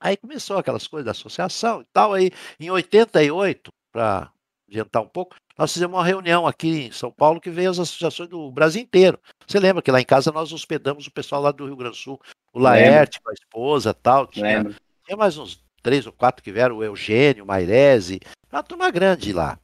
Aí 0.00 0.16
começou 0.16 0.58
aquelas 0.58 0.86
coisas 0.86 1.04
da 1.04 1.10
associação 1.10 1.80
e 1.82 1.86
tal. 1.92 2.12
Aí, 2.12 2.30
em 2.58 2.70
88, 2.70 3.70
para 3.92 4.30
adiantar 4.68 5.02
um 5.02 5.08
pouco, 5.08 5.36
nós 5.56 5.72
fizemos 5.72 5.96
uma 5.96 6.04
reunião 6.04 6.46
aqui 6.46 6.86
em 6.86 6.92
São 6.92 7.10
Paulo 7.10 7.40
que 7.40 7.50
veio 7.50 7.70
as 7.70 7.78
associações 7.78 8.28
do 8.28 8.50
Brasil 8.50 8.80
inteiro. 8.80 9.18
Você 9.46 9.58
lembra 9.58 9.82
que 9.82 9.90
lá 9.90 10.00
em 10.00 10.04
casa 10.04 10.30
nós 10.30 10.52
hospedamos 10.52 11.06
o 11.06 11.10
pessoal 11.10 11.42
lá 11.42 11.50
do 11.50 11.66
Rio 11.66 11.76
Grande 11.76 11.96
do 11.96 12.02
Sul, 12.02 12.20
o 12.52 12.58
Laerte 12.58 13.20
com 13.20 13.30
a 13.30 13.34
esposa 13.34 13.92
tal. 13.92 14.26
Tinha, 14.26 14.64
tinha 15.04 15.16
mais 15.16 15.36
uns 15.36 15.64
três 15.82 16.06
ou 16.06 16.12
quatro 16.12 16.42
que 16.42 16.52
vieram, 16.52 16.76
o 16.76 16.84
Eugênio, 16.84 17.44
o 17.44 17.46
Mairese, 17.46 18.20
uma 18.52 18.62
turma 18.62 18.90
grande 18.90 19.32
lá. 19.32 19.58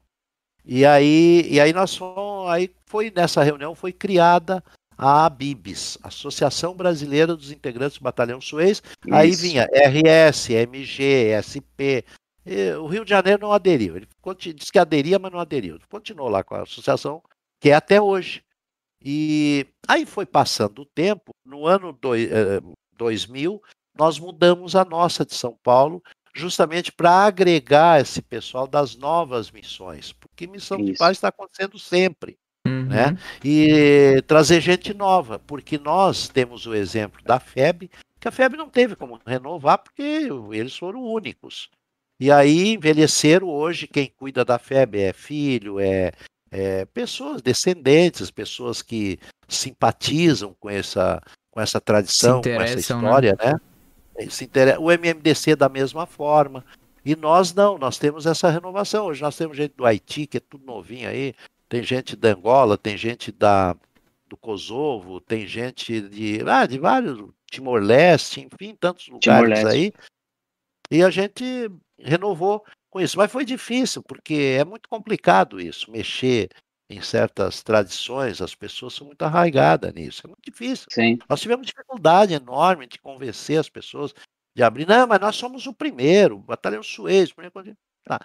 E 0.65 0.85
aí, 0.85 1.47
e 1.49 1.61
aí 1.61 1.73
nós 1.73 1.95
fomos, 1.95 2.51
aí 2.51 2.75
foi 2.87 3.13
nessa 3.15 3.43
reunião 3.43 3.75
foi 3.75 3.93
criada 3.93 4.65
a 4.97 5.27
ABIBS, 5.27 5.99
Associação 6.03 6.75
Brasileira 6.75 7.37
dos 7.37 7.51
Integrantes 7.51 7.99
do 7.99 8.05
Batalhão 8.05 8.41
Suez. 8.41 8.83
Isso. 9.05 9.15
Aí 9.15 9.31
vinha 9.33 9.69
RS, 9.73 10.51
MG, 10.51 11.31
SP. 11.41 12.05
E 12.47 12.73
o 12.73 12.87
Rio 12.87 13.05
de 13.05 13.11
Janeiro 13.11 13.43
não 13.43 13.53
aderiu. 13.53 13.97
Ele 13.97 14.09
disse 14.55 14.71
que 14.73 14.79
aderia, 14.79 15.19
mas 15.19 15.33
não 15.33 15.41
aderiu. 15.41 15.79
Continuou 15.91 16.29
lá 16.29 16.45
com 16.45 16.55
a 16.55 16.63
associação, 16.63 17.23
que 17.61 17.71
é 17.71 17.75
até 17.75 18.01
hoje. 18.01 18.43
E 19.03 19.67
aí 19.89 20.07
foi 20.07 20.27
passando 20.27 20.83
o 20.83 20.87
tempo. 20.87 21.35
No 21.45 21.67
ano 21.67 21.93
dois, 21.93 22.31
eh, 22.31 22.61
2000, 22.97 23.61
nós 23.97 24.19
mudamos 24.19 24.75
a 24.75 24.85
nossa 24.85 25.25
de 25.25 25.35
São 25.35 25.57
Paulo, 25.63 26.03
justamente 26.35 26.91
para 26.91 27.11
agregar 27.11 28.01
esse 28.01 28.21
pessoal 28.21 28.67
das 28.67 28.97
novas 28.97 29.51
missões, 29.51 30.13
porque 30.13 30.47
missão 30.47 30.79
Isso. 30.79 30.93
de 30.93 30.99
paz 30.99 31.17
está 31.17 31.29
acontecendo 31.29 31.79
sempre. 31.79 32.39
Né? 32.67 32.73
Uhum. 32.73 32.85
Né? 32.85 33.19
E 33.45 34.23
trazer 34.27 34.61
gente 34.61 34.95
nova, 34.95 35.39
porque 35.39 35.79
nós 35.79 36.29
temos 36.29 36.67
o 36.67 36.75
exemplo 36.75 37.21
da 37.23 37.39
FEB, 37.39 37.91
que 38.19 38.29
a 38.29 38.31
FEB 38.31 38.57
não 38.57 38.71
teve 38.71 38.97
como 38.97 39.21
renovar, 39.27 39.79
porque 39.79 40.03
eles 40.53 40.77
foram 40.77 41.03
únicos. 41.03 41.69
E 42.19 42.31
aí 42.31 42.75
envelheceram 42.75 43.49
hoje, 43.49 43.87
quem 43.87 44.11
cuida 44.17 44.45
da 44.45 44.59
FEB 44.59 44.99
é 44.99 45.13
filho, 45.13 45.79
é, 45.79 46.13
é 46.51 46.85
pessoas 46.87 47.43
descendentes, 47.43 48.31
pessoas 48.31 48.81
que 48.81 49.19
simpatizam 49.49 50.55
com 50.59 50.71
essa, 50.71 51.21
com 51.51 51.61
essa 51.61 51.81
tradição, 51.81 52.41
com 52.41 52.49
essa 52.49 52.75
né? 52.75 52.81
história, 52.81 53.37
né? 53.39 53.53
né? 54.17 54.31
Se 54.31 54.45
inter... 54.45 54.81
O 54.81 54.91
MMDC 54.91 55.57
da 55.57 55.69
mesma 55.69 56.07
forma. 56.07 56.65
E 57.05 57.15
nós 57.15 57.53
não, 57.53 57.77
nós 57.77 57.99
temos 57.99 58.25
essa 58.25 58.49
renovação. 58.49 59.07
Hoje 59.07 59.21
nós 59.21 59.37
temos 59.37 59.57
gente 59.57 59.75
do 59.77 59.85
Haiti, 59.85 60.27
que 60.27 60.39
é 60.39 60.41
tudo 60.41 60.65
novinho 60.65 61.11
aí, 61.11 61.35
tem 61.75 61.83
gente 61.83 62.15
da 62.15 62.29
Angola, 62.29 62.79
tem 62.79 62.97
gente 62.97 63.33
da, 63.33 63.77
do 64.29 64.37
Kosovo, 64.37 65.21
tem 65.21 65.45
gente 65.45 66.01
de, 66.03 66.39
ah, 66.47 66.67
de 66.67 66.79
vários, 66.79 67.29
Timor-Leste, 67.51 68.41
enfim, 68.41 68.77
tantos 68.77 69.09
lugares 69.09 69.65
aí. 69.65 69.93
E 70.89 71.03
a 71.03 71.11
gente 71.11 71.45
renovou 71.99 72.65
com 72.89 73.01
isso. 73.01 73.19
Mas 73.19 73.33
foi 73.33 73.45
difícil, 73.45 74.05
porque 74.05 74.57
é 74.57 74.65
muito 74.65 74.89
complicado 74.89 75.61
isso, 75.61 75.91
mexer 75.91 76.49
em 76.89 77.01
certas 77.01 77.61
tradições, 77.61 78.41
as 78.41 78.55
pessoas 78.55 78.95
são 78.95 79.09
muito 79.09 79.23
arraigadas 79.23 79.93
nisso. 79.93 80.23
É 80.25 80.29
muito 80.29 80.45
difícil. 80.45 80.87
Sim. 80.93 81.19
Nós 81.29 81.41
tivemos 81.41 81.67
dificuldade 81.67 82.35
enorme 82.35 82.87
de 82.87 83.01
convencer 83.01 83.59
as 83.59 83.69
pessoas 83.69 84.15
de 84.55 84.63
abrir. 84.63 84.87
Não, 84.87 85.09
mas 85.09 85.19
nós 85.19 85.35
somos 85.35 85.67
o 85.67 85.75
primeiro, 85.75 86.39
Batalhão 86.39 86.85
Suez. 86.85 87.33
Primeiro... 87.33 87.77
Tá. 88.05 88.21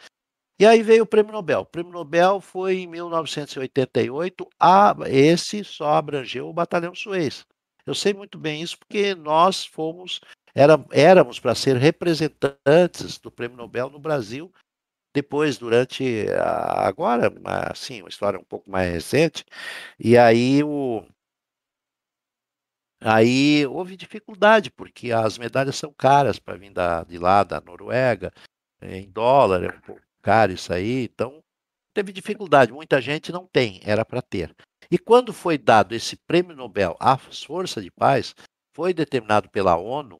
E 0.59 0.65
aí 0.65 0.83
veio 0.83 1.03
o 1.03 1.07
Prêmio 1.07 1.31
Nobel. 1.31 1.61
O 1.61 1.65
Prêmio 1.65 1.93
Nobel 1.93 2.41
foi 2.41 2.79
em 2.79 2.87
1988. 2.87 4.49
A, 4.59 4.93
esse 5.07 5.63
só 5.63 5.93
abrangeu 5.93 6.49
o 6.49 6.53
Batalhão 6.53 6.93
Suez. 6.93 7.45
Eu 7.85 7.95
sei 7.95 8.13
muito 8.13 8.37
bem 8.37 8.61
isso 8.61 8.77
porque 8.77 9.15
nós 9.15 9.65
fomos, 9.65 10.19
era, 10.53 10.83
éramos 10.91 11.39
para 11.39 11.55
ser 11.55 11.77
representantes 11.77 13.17
do 13.17 13.31
Prêmio 13.31 13.55
Nobel 13.55 13.89
no 13.89 13.99
Brasil. 13.99 14.51
Depois, 15.15 15.57
durante 15.57 16.27
agora, 16.37 17.33
assim, 17.71 18.01
uma 18.01 18.09
história 18.09 18.37
um 18.37 18.43
pouco 18.43 18.69
mais 18.69 18.91
recente, 18.91 19.43
e 19.97 20.15
aí 20.17 20.63
o, 20.63 21.03
Aí 23.01 23.65
houve 23.65 23.95
dificuldade, 23.95 24.69
porque 24.69 25.11
as 25.11 25.37
medalhas 25.37 25.77
são 25.77 25.91
caras 25.93 26.37
para 26.37 26.57
vir 26.57 26.71
da, 26.71 27.03
de 27.05 27.17
lá, 27.17 27.43
da 27.43 27.61
Noruega, 27.61 28.31
em 28.81 29.09
dólar, 29.09 29.63
é 29.63 29.67
um 29.69 29.81
pouco 29.81 30.08
caro 30.21 30.51
isso 30.51 30.71
aí, 30.73 31.03
então 31.03 31.41
teve 31.93 32.11
dificuldade. 32.11 32.71
Muita 32.71 33.01
gente 33.01 33.31
não 33.31 33.45
tem, 33.45 33.79
era 33.83 34.05
para 34.05 34.21
ter. 34.21 34.53
E 34.91 34.97
quando 34.97 35.33
foi 35.33 35.57
dado 35.57 35.93
esse 35.93 36.15
prêmio 36.15 36.55
Nobel 36.55 36.95
às 36.99 37.43
forças 37.43 37.83
de 37.83 37.91
paz, 37.91 38.33
foi 38.73 38.93
determinado 38.93 39.49
pela 39.49 39.75
ONU 39.75 40.17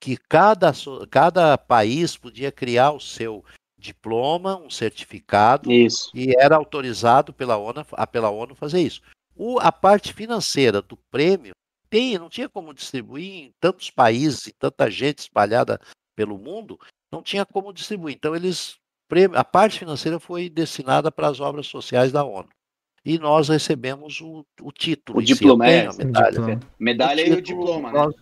que 0.00 0.16
cada, 0.16 0.72
cada 1.10 1.58
país 1.58 2.16
podia 2.16 2.50
criar 2.50 2.92
o 2.92 3.00
seu 3.00 3.44
diploma, 3.78 4.56
um 4.56 4.70
certificado, 4.70 5.70
isso. 5.70 6.10
e 6.14 6.34
era 6.36 6.56
autorizado 6.56 7.32
pela 7.32 7.56
ONU, 7.56 7.84
pela 8.10 8.30
ONU 8.30 8.54
fazer 8.54 8.80
isso. 8.80 9.00
O, 9.34 9.58
a 9.58 9.72
parte 9.72 10.12
financeira 10.12 10.82
do 10.82 10.98
prêmio 11.10 11.52
tem, 11.88 12.18
não 12.18 12.28
tinha 12.28 12.48
como 12.48 12.74
distribuir 12.74 13.44
em 13.44 13.52
tantos 13.58 13.90
países 13.90 14.46
e 14.46 14.52
tanta 14.52 14.90
gente 14.90 15.20
espalhada 15.20 15.80
pelo 16.14 16.38
mundo, 16.38 16.78
não 17.10 17.22
tinha 17.22 17.44
como 17.44 17.72
distribuir. 17.72 18.14
Então 18.14 18.36
eles 18.36 18.76
a 19.34 19.44
parte 19.44 19.78
financeira 19.78 20.18
foi 20.18 20.48
destinada 20.48 21.10
para 21.10 21.28
as 21.28 21.40
obras 21.40 21.66
sociais 21.66 22.12
da 22.12 22.24
ONU. 22.24 22.48
E 23.04 23.18
nós 23.18 23.48
recebemos 23.48 24.20
o, 24.20 24.44
o 24.60 24.70
título. 24.70 25.18
O 25.18 25.22
diploma, 25.22 25.66
si, 25.66 25.70
é, 25.70 25.86
a 25.86 25.92
medalha. 25.92 26.30
Diploma. 26.30 26.60
Medalha 26.78 27.24
o 27.24 27.26
e 27.26 27.32
o 27.32 27.42
diploma, 27.42 27.92
né? 27.92 28.14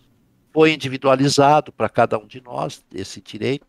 Foi 0.51 0.73
individualizado 0.73 1.71
para 1.71 1.89
cada 1.89 2.17
um 2.17 2.25
de 2.25 2.41
nós, 2.41 2.83
esse 2.93 3.21
direito. 3.21 3.67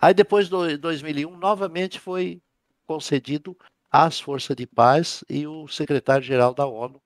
Aí 0.00 0.14
depois 0.14 0.48
de 0.48 0.76
2001, 0.76 1.36
novamente 1.36 1.98
foi 1.98 2.40
concedido 2.86 3.56
às 3.90 4.20
forças 4.20 4.56
de 4.56 4.66
paz 4.66 5.24
e 5.28 5.46
o 5.46 5.66
secretário-geral 5.68 6.54
da 6.54 6.66
ONU 6.66 7.00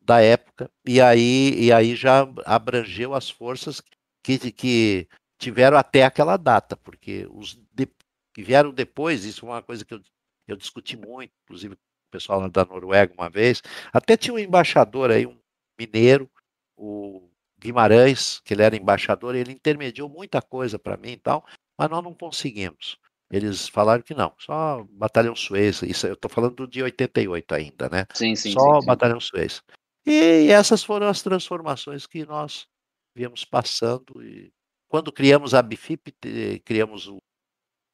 da 0.00 0.20
época. 0.20 0.70
E 0.84 1.00
aí, 1.00 1.54
e 1.58 1.72
aí 1.72 1.96
já 1.96 2.28
abrangeu 2.44 3.14
as 3.14 3.28
forças 3.28 3.82
que, 4.22 4.38
que 4.52 5.08
tiveram 5.38 5.76
até 5.76 6.04
aquela 6.04 6.36
data, 6.36 6.76
porque 6.76 7.26
os, 7.30 7.58
que 8.34 8.42
vieram 8.42 8.72
depois, 8.72 9.24
isso 9.24 9.46
é 9.46 9.48
uma 9.48 9.62
coisa 9.62 9.84
que 9.84 9.94
eu, 9.94 10.00
eu 10.48 10.56
discuti 10.56 10.96
muito, 10.96 11.32
inclusive 11.44 11.76
com 11.76 11.82
o 11.82 12.10
pessoal 12.10 12.48
da 12.50 12.64
Noruega 12.64 13.14
uma 13.14 13.30
vez. 13.30 13.62
Até 13.92 14.16
tinha 14.16 14.34
um 14.34 14.38
embaixador 14.38 15.10
aí, 15.10 15.24
um 15.24 15.38
mineiro, 15.78 16.28
o 16.76 17.30
Guimarães, 17.58 18.40
que 18.44 18.52
ele 18.52 18.62
era 18.62 18.76
embaixador, 18.76 19.34
ele 19.34 19.52
intermediou 19.52 20.08
muita 20.08 20.42
coisa 20.42 20.78
para 20.78 20.96
mim 20.96 21.12
e 21.12 21.16
tal, 21.16 21.46
mas 21.78 21.88
nós 21.88 22.02
não 22.02 22.12
conseguimos. 22.12 22.98
Eles 23.30 23.68
falaram 23.68 24.02
que 24.02 24.14
não, 24.14 24.32
só 24.38 24.84
Batalhão 24.90 25.34
Suez, 25.34 25.82
isso 25.82 26.06
eu 26.06 26.14
estou 26.14 26.30
falando 26.30 26.66
de 26.66 26.82
88 26.82 27.54
ainda, 27.54 27.88
né? 27.88 28.06
Sim, 28.14 28.36
sim. 28.36 28.52
Só 28.52 28.74
sim, 28.74 28.80
sim. 28.80 28.86
Batalhão 28.86 29.20
Suez. 29.20 29.62
E 30.06 30.50
essas 30.50 30.84
foram 30.84 31.08
as 31.08 31.22
transformações 31.22 32.06
que 32.06 32.26
nós 32.26 32.66
viemos 33.16 33.44
passando. 33.44 34.22
E 34.22 34.52
quando 34.88 35.10
criamos 35.10 35.54
a 35.54 35.62
Bifip, 35.62 36.14
criamos 36.64 37.08
o 37.08 37.18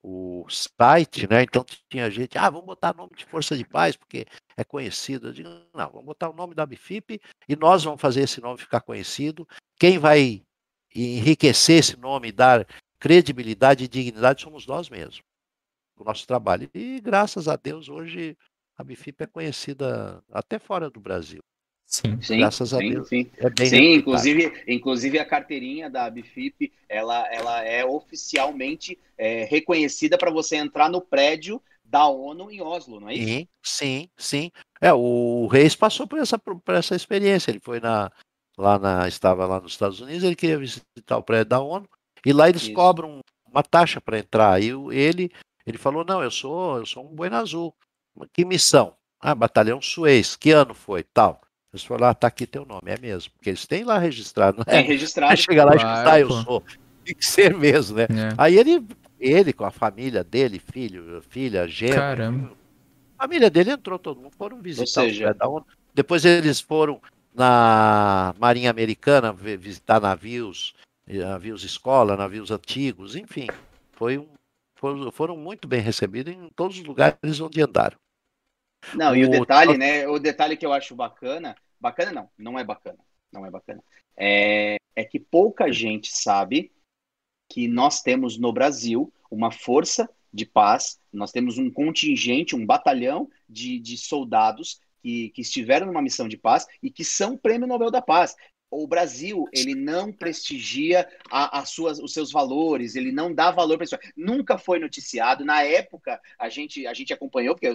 o 0.03 0.47
site, 0.49 1.29
né? 1.29 1.43
Então 1.43 1.65
tinha 1.89 2.11
gente, 2.11 2.39
ah, 2.39 2.49
vamos 2.49 2.67
botar 2.67 2.95
nome 2.95 3.13
de 3.17 3.25
Força 3.25 3.57
de 3.57 3.65
Paz, 3.65 3.97
porque 3.97 4.27
é 4.57 4.65
conhecido. 4.65 5.29
Eu 5.29 5.33
digo, 5.33 5.49
não, 5.75 5.91
vamos 5.91 6.07
botar 6.07 6.31
o 6.31 6.35
nome 6.35 6.55
da 6.55 6.65
Bifip 6.67 7.21
e 7.49 7.57
nós 7.57 7.85
vamos 7.85 8.01
fazer 8.01 8.23
esse 8.23 8.41
nome 8.41 8.59
ficar 8.59 8.81
conhecido. 8.81 9.47
Quem 9.79 9.99
vai 9.99 10.43
enriquecer 10.95 11.79
esse 11.79 11.97
nome 11.97 12.29
e 12.29 12.33
dar 12.33 12.67
credibilidade 12.99 13.85
e 13.85 13.89
dignidade 13.89 14.43
somos 14.43 14.67
nós 14.67 14.89
mesmos, 14.89 15.23
o 15.97 16.05
nosso 16.05 16.27
trabalho. 16.27 16.69
E 16.75 17.01
graças 17.01 17.49
a 17.49 17.57
Deus, 17.57 17.89
hoje 17.89 18.37
a 18.77 18.85
Bifip 18.85 19.23
é 19.23 19.27
conhecida 19.27 20.23
até 20.31 20.59
fora 20.59 20.91
do 20.91 21.01
Brasil. 21.01 21.41
Sim, 21.91 22.23
sim 22.23 22.39
Graças 22.39 22.73
a 22.73 22.79
sim, 22.79 22.91
Deus. 22.91 23.09
Sim, 23.09 23.31
é 23.37 23.51
bem 23.51 23.67
sim 23.67 23.95
inclusive, 23.95 24.63
inclusive 24.69 25.19
a 25.19 25.25
carteirinha 25.25 25.91
da 25.91 26.09
Bifip, 26.09 26.73
ela, 26.89 27.27
ela 27.35 27.65
é 27.65 27.85
oficialmente 27.85 28.97
é, 29.19 29.45
reconhecida 29.45 30.17
para 30.17 30.31
você 30.31 30.57
entrar 30.57 30.89
no 30.89 31.01
prédio 31.01 31.61
da 31.85 32.07
ONU 32.07 32.49
em 32.53 32.63
Oslo, 32.63 33.01
não 33.01 33.09
é 33.09 33.15
isso? 33.15 33.27
Sim, 33.27 33.49
sim, 33.61 34.09
sim. 34.17 34.51
É, 34.81 34.93
o 34.93 35.49
Reis 35.49 35.75
passou 35.75 36.07
por 36.07 36.21
essa, 36.21 36.39
por 36.39 36.63
essa 36.69 36.95
experiência. 36.95 37.51
Ele 37.51 37.61
foi 37.61 37.81
na, 37.81 38.09
lá 38.57 38.79
na, 38.79 39.09
estava 39.09 39.45
lá 39.45 39.61
nos 39.61 39.73
Estados 39.73 40.01
Unidos, 40.01 40.23
ele 40.23 40.37
queria 40.37 40.59
visitar 40.59 41.17
o 41.17 41.25
prédio 41.25 41.47
da 41.47 41.61
ONU 41.61 41.89
e 42.25 42.33
lá 42.33 42.49
eles 42.49 42.63
isso. 42.63 42.73
cobram 42.73 43.19
uma 43.45 43.65
taxa 43.65 44.01
para 44.01 44.21
entrar. 44.21 44.63
E 44.63 44.69
ele, 44.93 45.33
ele 45.67 45.77
falou: 45.77 46.05
não, 46.05 46.23
eu 46.23 46.31
sou, 46.31 46.79
eu 46.79 46.87
sou 46.87 47.05
um 47.05 47.15
Buena 47.15 47.41
Azul. 47.41 47.75
Que 48.33 48.45
missão? 48.45 48.95
Ah, 49.19 49.35
Batalhão 49.35 49.83
Suez. 49.83 50.37
Que 50.37 50.53
ano 50.53 50.75
foi? 50.75 51.03
Tal. 51.03 51.41
Eles 51.73 51.85
falaram, 51.85 52.09
ah, 52.09 52.15
tá 52.15 52.27
aqui 52.27 52.47
teu 52.47 52.65
nome, 52.65 52.83
é 52.87 52.99
mesmo. 52.99 53.31
Porque 53.33 53.51
eles 53.51 53.67
têm 53.67 53.85
lá 53.85 53.99
registrado, 53.99 54.59
né? 54.59 54.65
Tem 54.65 54.85
registrado. 54.85 55.37
Chega 55.39 55.65
lá 55.65 55.77
e 55.77 55.79
claro, 55.79 56.11
ah, 56.11 56.21
eu 56.21 56.31
sou. 56.31 56.63
Tem 57.05 57.15
que 57.15 57.25
ser 57.25 57.57
mesmo, 57.57 57.97
né? 57.97 58.05
É. 58.05 58.35
Aí 58.37 58.59
ele, 58.59 58.85
ele 59.19 59.53
com 59.53 59.65
a 59.65 59.71
família 59.71 60.25
dele, 60.25 60.59
filho, 60.59 61.23
filha, 61.29 61.67
genro. 61.69 61.95
Caramba. 61.95 62.53
A 63.17 63.23
família 63.23 63.51
dele 63.51 63.71
entrou, 63.71 63.99
todo 63.99 64.21
mundo 64.21 64.33
foram 64.37 64.61
visitar 64.61 65.03
seja... 65.03 65.37
o 65.45 65.65
Depois 65.95 66.25
eles 66.25 66.61
foram 66.61 67.01
na 67.35 68.35
Marinha 68.39 68.71
Americana 68.71 69.33
visitar 69.33 70.01
navios, 70.01 70.75
navios 71.07 71.63
escola, 71.63 72.17
navios 72.17 72.51
antigos, 72.51 73.15
enfim. 73.15 73.47
Foi 73.93 74.19
um, 74.19 74.27
foram, 74.75 75.13
foram 75.13 75.37
muito 75.37 75.69
bem 75.69 75.81
recebidos 75.81 76.33
em 76.33 76.49
todos 76.57 76.79
os 76.79 76.85
lugares 76.85 77.41
onde 77.41 77.61
andaram. 77.61 77.97
Não, 78.95 79.13
o... 79.13 79.17
e 79.17 79.25
o 79.25 79.31
detalhe, 79.31 79.77
né? 79.77 80.07
O 80.09 80.19
detalhe 80.19 80.57
que 80.57 80.65
eu 80.65 80.73
acho 80.73 80.95
bacana, 80.95 81.55
bacana 81.81 82.13
não, 82.13 82.31
não 82.39 82.59
é 82.59 82.65
bacana, 82.65 82.99
não 83.33 83.47
é 83.47 83.51
bacana. 83.51 83.83
É, 84.17 84.77
é 84.95 85.05
que 85.05 85.19
pouca 85.19 85.73
gente 85.73 86.11
sabe 86.13 86.73
que 87.49 87.67
nós 87.67 88.03
temos 88.03 88.39
no 88.39 88.53
Brasil 88.53 89.13
uma 89.31 89.51
força 89.51 90.09
de 90.33 90.47
paz, 90.47 91.01
nós 91.13 91.33
temos 91.33 91.59
um 91.59 91.71
contingente, 91.71 92.55
um 92.55 92.65
batalhão 92.65 93.29
de, 93.49 93.81
de 93.81 93.97
soldados 93.97 94.81
que, 95.03 95.31
que 95.31 95.41
estiveram 95.41 95.87
numa 95.87 96.03
missão 96.03 96.29
de 96.29 96.37
paz 96.37 96.67
e 96.83 96.91
que 96.91 97.05
são 97.05 97.37
prêmio 97.37 97.67
Nobel 97.67 97.91
da 97.91 98.01
Paz 98.01 98.37
o 98.71 98.87
Brasil 98.87 99.49
ele 99.53 99.75
não 99.75 100.13
prestigia 100.13 101.09
a, 101.31 101.61
a 101.61 101.65
suas, 101.65 101.99
os 101.99 102.13
seus 102.13 102.31
valores, 102.31 102.95
ele 102.95 103.11
não 103.11 103.35
dá 103.35 103.51
valor 103.51 103.77
para 103.77 103.85
isso. 103.85 103.99
Nunca 104.17 104.57
foi 104.57 104.79
noticiado. 104.79 105.45
Na 105.45 105.63
época, 105.63 106.21
a 106.39 106.49
gente, 106.49 106.87
a 106.87 106.95
gente 106.95 107.13
acompanhou, 107.13 107.55
porque 107.55 107.69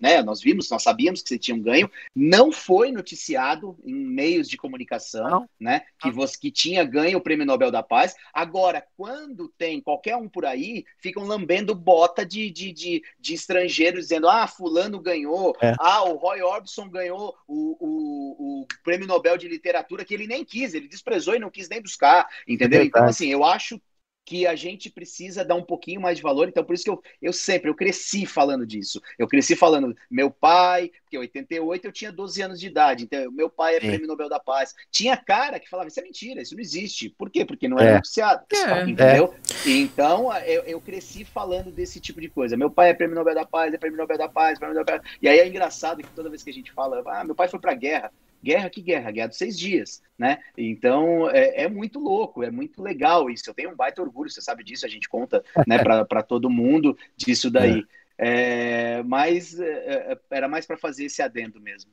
né, 0.00 0.22
nós 0.22 0.40
vimos, 0.40 0.68
nós 0.68 0.82
sabíamos 0.82 1.22
que 1.22 1.28
você 1.28 1.38
tinha 1.38 1.56
um 1.56 1.62
ganho. 1.62 1.90
Não 2.14 2.50
foi 2.50 2.90
noticiado 2.90 3.78
em 3.84 3.94
meios 3.94 4.48
de 4.48 4.56
comunicação 4.56 5.30
não. 5.30 5.48
né, 5.60 5.82
que, 6.00 6.10
você, 6.10 6.36
que 6.38 6.50
tinha 6.50 6.82
ganho 6.84 7.18
o 7.18 7.20
Prêmio 7.20 7.46
Nobel 7.46 7.70
da 7.70 7.82
Paz. 7.82 8.16
Agora, 8.32 8.84
quando 8.96 9.48
tem 9.56 9.80
qualquer 9.80 10.16
um 10.16 10.28
por 10.28 10.44
aí, 10.44 10.84
ficam 10.98 11.24
lambendo 11.24 11.74
bota 11.74 12.26
de, 12.26 12.50
de, 12.50 12.72
de, 12.72 13.02
de 13.20 13.34
estrangeiros 13.34 14.00
dizendo: 14.00 14.28
ah, 14.28 14.46
Fulano 14.46 14.98
ganhou, 14.98 15.56
é. 15.62 15.74
ah, 15.78 16.04
o 16.04 16.16
Roy 16.16 16.42
Orbison 16.42 16.88
ganhou 16.88 17.36
o, 17.46 17.76
o, 17.78 18.60
o 18.62 18.66
Prêmio 18.82 19.06
Nobel 19.06 19.36
de 19.36 19.48
Literatura, 19.48 20.04
que 20.04 20.15
ele 20.16 20.26
nem 20.26 20.44
quis, 20.44 20.74
ele 20.74 20.88
desprezou 20.88 21.34
e 21.34 21.38
não 21.38 21.50
quis 21.50 21.68
nem 21.68 21.80
buscar, 21.80 22.26
entendeu? 22.46 22.80
É 22.80 22.84
então, 22.84 23.04
assim, 23.04 23.28
eu 23.28 23.44
acho 23.44 23.80
que 24.26 24.44
a 24.44 24.56
gente 24.56 24.90
precisa 24.90 25.44
dar 25.44 25.54
um 25.54 25.62
pouquinho 25.62 26.00
mais 26.00 26.16
de 26.16 26.22
valor. 26.22 26.48
Então, 26.48 26.64
por 26.64 26.74
isso 26.74 26.82
que 26.82 26.90
eu, 26.90 27.00
eu 27.22 27.32
sempre, 27.32 27.70
eu 27.70 27.74
cresci 27.76 28.26
falando 28.26 28.66
disso. 28.66 29.00
Eu 29.16 29.28
cresci 29.28 29.54
falando, 29.54 29.96
meu 30.10 30.32
pai, 30.32 30.90
porque 31.02 31.16
em 31.16 31.20
88 31.20 31.84
eu 31.84 31.92
tinha 31.92 32.10
12 32.12 32.42
anos 32.42 32.60
de 32.60 32.66
idade, 32.66 33.04
então 33.04 33.30
meu 33.30 33.48
pai 33.48 33.76
é 33.76 33.80
Sim. 33.80 33.86
prêmio 33.86 34.08
Nobel 34.08 34.28
da 34.28 34.40
Paz. 34.40 34.74
Tinha 34.90 35.16
cara 35.16 35.60
que 35.60 35.70
falava, 35.70 35.88
isso 35.88 36.00
é 36.00 36.02
mentira, 36.02 36.42
isso 36.42 36.56
não 36.56 36.60
existe. 36.60 37.08
Por 37.10 37.30
quê? 37.30 37.44
Porque 37.44 37.68
não 37.68 37.78
era 37.78 37.90
é. 37.90 37.94
noticiado. 37.94 38.44
É. 38.52 38.82
Entendeu? 38.82 39.32
É. 39.64 39.70
Então, 39.70 40.36
eu, 40.38 40.62
eu 40.64 40.80
cresci 40.80 41.24
falando 41.24 41.70
desse 41.70 42.00
tipo 42.00 42.20
de 42.20 42.28
coisa. 42.28 42.56
Meu 42.56 42.70
pai 42.70 42.90
é 42.90 42.94
prêmio 42.94 43.14
Nobel 43.14 43.34
da 43.34 43.46
Paz, 43.46 43.72
é 43.72 43.78
prêmio 43.78 43.96
Nobel 43.96 44.18
da 44.18 44.28
Paz, 44.28 44.58
prêmio 44.58 44.74
Nobel 44.74 44.96
da 44.96 45.00
Paz. 45.00 45.18
E 45.22 45.28
aí 45.28 45.38
é 45.38 45.46
engraçado 45.46 46.02
que 46.02 46.10
toda 46.10 46.28
vez 46.28 46.42
que 46.42 46.50
a 46.50 46.54
gente 46.54 46.72
fala, 46.72 47.00
ah, 47.06 47.22
meu 47.22 47.36
pai 47.36 47.46
foi 47.46 47.60
pra 47.60 47.74
guerra. 47.74 48.12
Guerra 48.42 48.70
que 48.70 48.80
guerra, 48.80 49.10
guerra 49.10 49.28
dos 49.28 49.38
seis 49.38 49.58
dias, 49.58 50.02
né? 50.18 50.38
Então 50.56 51.30
é, 51.30 51.64
é, 51.64 51.68
muito 51.68 51.98
louco, 51.98 52.42
é 52.42 52.50
muito 52.50 52.82
legal 52.82 53.28
isso. 53.30 53.48
Eu 53.48 53.54
tenho 53.54 53.70
um 53.70 53.76
baita 53.76 54.02
orgulho, 54.02 54.30
você 54.30 54.40
sabe 54.40 54.62
disso, 54.62 54.86
a 54.86 54.88
gente 54.88 55.08
conta 55.08 55.44
né, 55.66 55.78
para 55.78 56.22
todo 56.22 56.50
mundo 56.50 56.96
disso 57.16 57.50
daí. 57.50 57.80
É. 57.80 58.06
É, 58.18 59.02
mas 59.02 59.60
é, 59.60 60.12
é, 60.12 60.18
era 60.30 60.48
mais 60.48 60.64
para 60.64 60.76
fazer 60.76 61.04
esse 61.04 61.20
adendo 61.20 61.60
mesmo. 61.60 61.90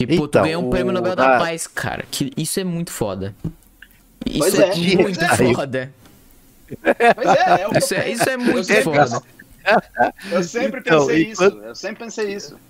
Tipo, 0.00 0.14
então, 0.14 0.28
tu 0.28 0.42
ganhou 0.42 0.66
um 0.66 0.70
prêmio 0.70 0.92
Nobel 0.92 1.16
da 1.16 1.38
Paz, 1.38 1.66
cara. 1.66 2.04
Que 2.10 2.32
isso 2.36 2.60
é 2.60 2.64
muito 2.64 2.90
foda. 2.90 3.34
Isso 4.26 4.38
pois 4.38 4.58
é, 4.58 4.70
é 4.70 4.96
muito 4.96 5.54
foda. 5.54 5.92
Pois 7.14 7.28
é, 7.28 7.62
é 7.62 7.78
isso, 7.78 7.94
é, 7.94 8.10
isso 8.10 8.28
é 8.28 8.36
muito 8.36 8.72
eu 8.72 8.82
foda. 8.82 9.06
Sempre, 9.06 10.32
eu 10.32 10.42
sempre 10.42 10.80
então, 10.80 11.06
pensei 11.06 11.22
isso. 11.30 11.44
Eu 11.44 11.74
sempre 11.74 12.04
pensei 12.04 12.34
isso. 12.34 12.60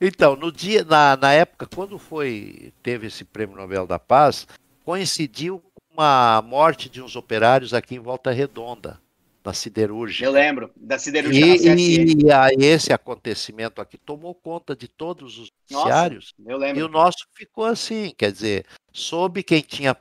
Então, 0.00 0.36
no 0.36 0.52
dia, 0.52 0.84
na, 0.84 1.16
na 1.16 1.32
época, 1.32 1.66
quando 1.66 1.98
foi 1.98 2.72
teve 2.82 3.08
esse 3.08 3.24
Prêmio 3.24 3.56
Nobel 3.56 3.86
da 3.86 3.98
Paz, 3.98 4.46
coincidiu 4.84 5.62
com 5.74 6.00
a 6.00 6.40
morte 6.44 6.88
de 6.88 7.02
uns 7.02 7.16
operários 7.16 7.74
aqui 7.74 7.96
em 7.96 7.98
Volta 7.98 8.30
Redonda, 8.30 9.00
na 9.44 9.52
siderúrgica. 9.52 10.24
Eu 10.24 10.30
lembro, 10.30 10.70
da 10.76 10.98
siderúrgica 10.98 11.74
e, 11.74 12.24
e 12.24 12.30
a, 12.30 12.48
esse 12.56 12.92
acontecimento 12.92 13.80
aqui 13.80 13.98
tomou 13.98 14.34
conta 14.34 14.76
de 14.76 14.86
todos 14.86 15.38
os 15.38 15.50
noticiários. 15.68 16.32
Eu 16.46 16.56
lembro. 16.56 16.80
E 16.80 16.82
o 16.84 16.88
nosso 16.88 17.26
ficou 17.34 17.64
assim, 17.64 18.14
quer 18.16 18.30
dizer, 18.30 18.66
soube 18.92 19.42
quem 19.42 19.60
tinha 19.60 19.96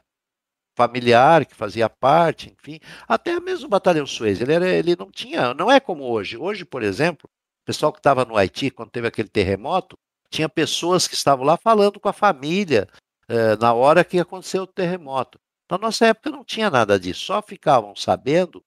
familiar 0.75 1.43
que 1.43 1.55
fazia 1.55 1.89
parte, 1.89 2.53
enfim, 2.55 2.79
até 3.07 3.39
mesmo 3.39 3.65
o 3.65 3.69
Batalhão 3.69 4.05
Suez, 4.05 4.39
ele, 4.39 4.53
era, 4.53 4.69
ele 4.69 4.95
não 4.95 5.09
tinha, 5.09 5.51
não 5.55 5.71
é 5.71 5.79
como 5.79 6.03
hoje. 6.03 6.37
Hoje, 6.37 6.63
por 6.63 6.83
exemplo, 6.83 7.27
pessoal 7.67 7.91
que 7.91 7.99
estava 7.99 8.23
no 8.23 8.37
Haiti, 8.37 8.71
quando 8.71 8.89
teve 8.89 9.07
aquele 9.09 9.27
terremoto, 9.27 9.97
tinha 10.29 10.47
pessoas 10.47 11.05
que 11.05 11.15
estavam 11.15 11.45
lá 11.45 11.57
falando 11.57 11.99
com 11.99 12.07
a 12.07 12.13
família 12.13 12.87
eh, 13.27 13.57
na 13.57 13.73
hora 13.73 14.05
que 14.05 14.17
aconteceu 14.17 14.63
o 14.63 14.67
terremoto. 14.67 15.37
Na 15.69 15.77
nossa 15.77 16.05
época 16.07 16.29
não 16.29 16.45
tinha 16.45 16.69
nada 16.69 16.97
disso, 16.97 17.25
só 17.25 17.41
ficavam 17.41 17.93
sabendo 17.93 18.63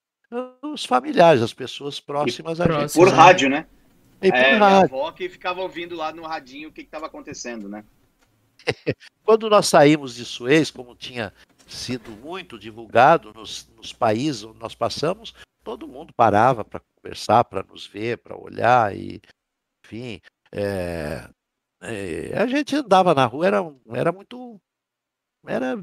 os 0.62 0.84
familiares, 0.84 1.42
as 1.42 1.54
pessoas 1.54 1.98
próximas 1.98 2.58
e 2.58 2.62
a 2.62 2.80
gente. 2.80 2.92
Por 2.92 3.08
rádio, 3.08 3.48
né? 3.48 3.66
E 4.20 4.30
por 4.30 4.38
é, 4.38 4.56
rádio. 4.56 4.94
Avó 4.94 5.10
que 5.12 5.30
ficava 5.30 5.62
ouvindo 5.62 5.96
lá 5.96 6.12
no 6.12 6.22
radinho 6.22 6.68
o 6.68 6.72
que 6.72 6.82
estava 6.82 7.06
acontecendo, 7.06 7.70
né? 7.70 7.82
Quando 9.24 9.48
nós 9.48 9.66
saímos 9.66 10.14
de 10.14 10.26
Suez, 10.26 10.70
como 10.70 10.94
tinha 10.94 11.32
sido 11.66 12.10
muito 12.10 12.58
divulgado 12.58 13.32
nos, 13.32 13.66
nos 13.76 13.94
países 13.94 14.44
onde 14.44 14.58
nós 14.58 14.74
passamos, 14.74 15.34
todo 15.64 15.88
mundo 15.88 16.12
parava 16.12 16.62
para 16.64 16.82
conversar, 17.02 17.44
para 17.44 17.62
nos 17.62 17.86
ver, 17.86 18.18
para 18.18 18.36
olhar 18.36 18.94
e, 18.94 19.20
enfim, 19.84 20.20
é, 20.52 21.28
é, 21.82 22.32
a 22.36 22.46
gente 22.46 22.76
andava 22.76 23.14
na 23.14 23.26
rua, 23.26 23.46
era, 23.46 23.74
era 23.92 24.12
muito, 24.12 24.60
era, 25.46 25.76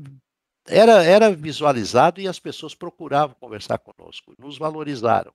era, 0.68 1.04
era 1.04 1.32
visualizado 1.32 2.22
e 2.22 2.28
as 2.28 2.40
pessoas 2.40 2.76
procuravam 2.76 3.36
conversar 3.40 3.80
conosco, 3.80 4.34
nos 4.38 4.58
valorizaram. 4.58 5.34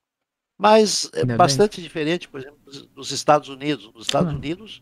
Mas 0.57 1.09
é 1.13 1.25
bastante 1.25 1.77
bem. 1.77 1.83
diferente, 1.83 2.27
por 2.29 2.39
exemplo, 2.39 2.59
dos 2.93 3.11
Estados 3.11 3.49
Unidos. 3.49 3.91
Nos 3.93 4.05
Estados 4.05 4.31
ah. 4.31 4.35
Unidos, 4.35 4.81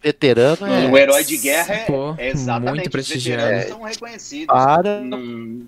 veterano 0.00 0.66
é. 0.66 0.88
O 0.90 0.96
herói 0.96 1.24
de 1.24 1.38
guerra 1.38 1.74
é, 1.74 1.84
Pô, 1.86 2.14
é 2.18 2.28
exatamente. 2.28 2.74
Muito 2.74 2.90
prestigiado. 2.90 3.42
Os 3.42 3.48
veteranos 3.48 3.76
são 3.76 3.82
reconhecidos. 3.82 4.46
Para. 4.46 5.00
Num 5.00 5.66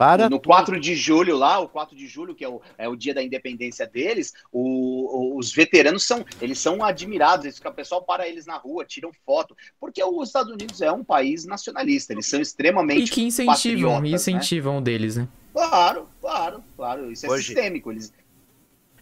para 0.00 0.30
no 0.30 0.40
4 0.40 0.80
de 0.80 0.94
julho 0.94 1.36
lá, 1.36 1.58
o 1.58 1.68
4 1.68 1.94
de 1.94 2.06
julho, 2.06 2.34
que 2.34 2.42
é 2.42 2.48
o, 2.48 2.62
é 2.78 2.88
o 2.88 2.96
dia 2.96 3.12
da 3.12 3.22
independência 3.22 3.86
deles, 3.86 4.32
o, 4.50 5.36
os 5.36 5.52
veteranos 5.52 6.06
são, 6.06 6.24
eles 6.40 6.58
são 6.58 6.82
admirados, 6.82 7.44
eles, 7.44 7.60
o 7.62 7.70
pessoal 7.70 8.02
para 8.02 8.26
eles 8.26 8.46
na 8.46 8.56
rua, 8.56 8.82
tiram 8.82 9.10
foto, 9.26 9.54
porque 9.78 10.02
os 10.02 10.28
Estados 10.28 10.50
Unidos 10.50 10.80
é 10.80 10.90
um 10.90 11.04
país 11.04 11.44
nacionalista, 11.44 12.14
eles 12.14 12.24
são 12.24 12.40
extremamente 12.40 13.10
E 13.10 13.14
que 13.14 13.22
incentivam, 13.22 14.02
incentivam 14.06 14.76
né? 14.76 14.80
deles, 14.80 15.16
né? 15.16 15.28
Claro, 15.52 16.08
claro, 16.18 16.64
claro, 16.78 17.12
isso 17.12 17.26
é 17.26 17.28
hoje, 17.28 17.48
sistêmico. 17.48 17.92
Eles... 17.92 18.10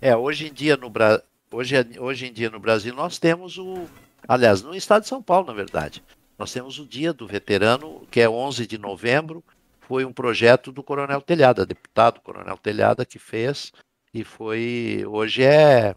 É, 0.00 0.16
hoje 0.16 0.48
em 0.48 0.52
dia 0.52 0.76
no 0.76 0.90
Brasil, 0.90 1.22
hoje, 1.52 1.76
hoje 1.96 2.26
em 2.26 2.32
dia 2.32 2.50
no 2.50 2.58
Brasil 2.58 2.92
nós 2.92 3.20
temos 3.20 3.56
o, 3.56 3.86
aliás, 4.26 4.62
no 4.62 4.74
estado 4.74 5.02
de 5.02 5.08
São 5.08 5.22
Paulo, 5.22 5.46
na 5.46 5.52
verdade, 5.52 6.02
nós 6.36 6.52
temos 6.52 6.80
o 6.80 6.84
dia 6.84 7.12
do 7.12 7.24
veterano, 7.24 8.02
que 8.10 8.20
é 8.20 8.28
11 8.28 8.66
de 8.66 8.78
novembro, 8.78 9.44
foi 9.88 10.04
um 10.04 10.12
projeto 10.12 10.70
do 10.70 10.82
Coronel 10.82 11.22
Telhada, 11.22 11.64
deputado 11.64 12.20
Coronel 12.20 12.58
Telhada 12.58 13.06
que 13.06 13.18
fez 13.18 13.72
e 14.12 14.22
foi 14.22 15.02
hoje 15.06 15.42
é 15.42 15.96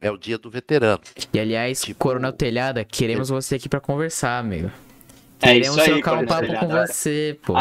é 0.00 0.10
o 0.10 0.16
dia 0.16 0.36
do 0.36 0.50
veterano. 0.50 1.00
E 1.32 1.38
aliás, 1.38 1.82
tipo, 1.82 1.98
Coronel 1.98 2.32
Telhada, 2.32 2.84
queremos 2.84 3.28
você 3.28 3.54
aqui 3.54 3.68
para 3.68 3.80
conversar, 3.80 4.38
amigo. 4.38 4.70
É 5.40 5.52
queremos 5.52 5.78
aí, 5.78 5.90
trocar 5.90 6.18
um 6.18 6.26
papo 6.26 6.54
com 6.58 6.68
você, 6.68 7.38
pô. 7.42 7.54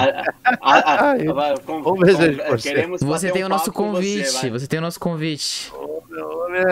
Você 2.99 3.31
tem 3.31 3.43
o 3.43 3.49
nosso 3.49 3.71
convite, 3.71 4.29
você, 4.29 4.49
você, 4.49 4.67
tem 4.67 4.79
o 4.79 4.81
nosso 4.81 4.99
convite. 4.99 5.71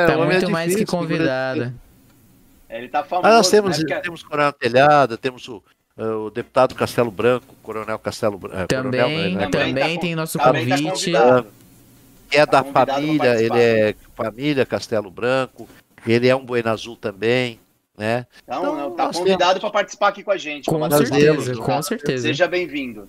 tá 0.08 0.18
muito 0.18 0.46
é 0.46 0.50
mais 0.50 0.76
que 0.76 0.86
convidado. 0.86 1.74
Ele 2.70 2.88
tá 2.88 3.04
famoso. 3.04 3.28
Ah, 3.28 3.38
nós 3.38 3.50
temos, 3.50 3.78
né? 3.78 4.00
temos 4.00 4.24
Coronel 4.24 4.54
Telhada, 4.54 5.18
temos 5.18 5.48
o 5.48 5.58
é, 5.58 5.83
o 5.98 6.30
deputado 6.30 6.74
Castelo 6.76 7.12
Branco, 7.12 7.56
Coronel 7.62 8.00
Castelo 8.00 8.38
Branco. 8.38 8.58
É, 8.58 8.66
também, 8.68 9.02
Coronel, 9.02 9.32
né? 9.32 9.50
também 9.50 9.96
tá, 9.96 10.02
tem 10.02 10.16
nosso 10.16 10.40
convite. 10.40 11.12
Tá 11.12 11.46
que 12.30 12.38
é 12.38 12.46
da 12.46 12.64
tá 12.64 12.86
família, 12.86 13.42
ele 13.42 13.60
é 13.60 13.96
família 14.16 14.66
Castelo 14.66 15.12
Branco, 15.12 15.70
ele 16.06 16.28
é 16.28 16.36
um 16.36 16.44
Bueno 16.44 16.70
Azul 16.70 16.96
também, 16.96 17.60
né? 17.96 18.26
Então, 18.44 18.74
então 18.74 18.92
tá 18.92 19.14
convidado 19.14 19.60
para 19.60 19.70
participar 19.70 20.08
aqui 20.08 20.24
com 20.24 20.32
a 20.32 20.38
gente. 20.38 20.66
Com 20.66 20.90
certeza, 20.90 21.56
com 21.56 21.82
certeza. 21.84 22.28
Seja 22.28 22.48
bem-vindo. 22.48 23.08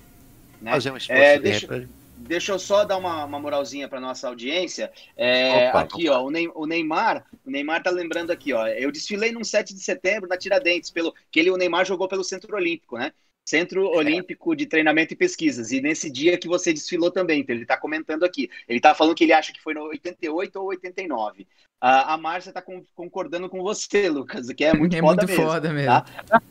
Né? 0.61 0.73
Fazer 0.73 0.91
um 0.91 0.97
esforço 0.97 1.23
é, 1.23 1.39
deixa, 1.39 1.89
deixa 2.27 2.53
eu 2.53 2.59
só 2.59 2.85
dar 2.85 2.97
uma, 2.97 3.25
uma 3.25 3.39
moralzinha 3.39 3.89
para 3.89 4.01
nossa 4.01 4.29
audiência. 4.29 4.91
É, 5.17 5.69
opa, 5.69 5.81
aqui, 5.81 6.09
opa. 6.09 6.19
ó, 6.19 6.25
o 6.55 6.67
Neymar, 6.67 7.25
o 7.45 7.51
Neymar 7.51 7.83
tá 7.83 7.91
lembrando 7.91 8.31
aqui, 8.31 8.53
ó. 8.53 8.67
Eu 8.67 8.91
desfilei 8.91 9.33
num 9.33 9.45
7 9.45 9.75
de 9.75 9.81
setembro 9.81 10.29
na 10.29 10.37
Tiradentes, 10.37 10.91
pelo 10.91 11.15
que 11.31 11.39
ele, 11.39 11.51
o 11.51 11.57
Neymar 11.57 11.85
jogou 11.85 12.09
pelo 12.09 12.25
Centro 12.25 12.57
Olímpico, 12.57 12.99
né? 12.99 13.13
Centro 13.45 13.93
é. 13.93 13.97
Olímpico 13.97 14.57
de 14.57 14.67
Treinamento 14.67 15.13
e 15.13 15.17
Pesquisas. 15.17 15.71
E 15.71 15.81
nesse 15.81 16.11
dia 16.11 16.39
que 16.39 16.49
você 16.49 16.73
desfilou 16.73 17.11
também, 17.11 17.41
então 17.41 17.55
ele 17.55 17.63
está 17.63 17.77
comentando 17.77 18.25
aqui. 18.25 18.49
Ele 18.67 18.79
está 18.79 18.95
falando 18.95 19.15
que 19.15 19.25
ele 19.25 19.35
acha 19.35 19.53
que 19.53 19.61
foi 19.61 19.75
no 19.75 19.83
88 19.83 20.59
ou 20.59 20.69
89. 20.69 21.47
A, 21.79 22.15
a 22.15 22.17
Márcia 22.17 22.49
está 22.49 22.63
concordando 22.95 23.47
com 23.51 23.63
você, 23.63 24.09
Lucas, 24.09 24.49
que 24.49 24.65
é 24.65 24.73
muito 24.75 24.97
é 24.97 25.01
foda 25.01 25.27
muito 25.27 25.29
mesmo. 25.29 25.45
Foda 25.45 25.73
mesmo. 25.73 26.05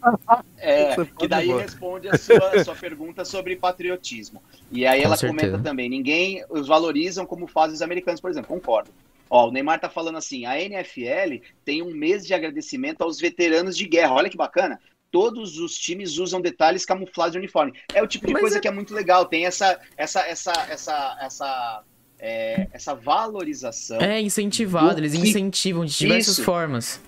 Tá? 0.25 0.43
É, 0.57 0.95
que 1.17 1.27
daí 1.27 1.47
responde 1.47 2.07
a 2.07 2.17
sua, 2.17 2.63
sua 2.63 2.75
pergunta 2.75 3.25
sobre 3.25 3.55
patriotismo. 3.55 4.41
E 4.71 4.85
aí 4.85 5.01
com 5.01 5.07
ela 5.07 5.17
certeza. 5.17 5.47
comenta 5.47 5.63
também: 5.63 5.89
ninguém 5.89 6.45
os 6.49 6.67
valorizam 6.67 7.25
como 7.25 7.47
fazem 7.47 7.73
os 7.73 7.81
americanos, 7.81 8.21
por 8.21 8.29
exemplo. 8.29 8.49
Concordo. 8.49 8.91
Ó, 9.29 9.47
o 9.47 9.51
Neymar 9.51 9.79
tá 9.79 9.89
falando 9.89 10.17
assim: 10.17 10.45
a 10.45 10.61
NFL 10.61 11.43
tem 11.65 11.81
um 11.81 11.91
mês 11.91 12.25
de 12.25 12.33
agradecimento 12.33 13.01
aos 13.01 13.19
veteranos 13.19 13.75
de 13.75 13.87
guerra. 13.87 14.13
Olha 14.13 14.29
que 14.29 14.37
bacana 14.37 14.79
todos 15.13 15.59
os 15.59 15.77
times 15.77 16.17
usam 16.17 16.41
detalhes 16.41 16.83
camuflados 16.83 17.33
de 17.33 17.37
uniforme. 17.37 17.71
É 17.93 18.01
o 18.01 18.07
tipo 18.07 18.25
de 18.25 18.33
Mas 18.33 18.41
coisa 18.41 18.57
é... 18.57 18.59
que 18.59 18.67
é 18.67 18.71
muito 18.71 18.95
legal. 18.95 19.27
Tem 19.27 19.45
essa 19.45 19.79
essa 19.95 20.21
essa 20.21 20.51
essa 20.67 21.17
essa 21.21 21.83
é, 22.19 22.67
essa 22.73 22.95
valorização. 22.95 24.01
É 24.01 24.19
incentivado, 24.19 24.99
eles 24.99 25.13
incentivam 25.13 25.85
de 25.85 25.95
diversas 25.95 26.39
Isso. 26.39 26.43
formas. 26.43 26.99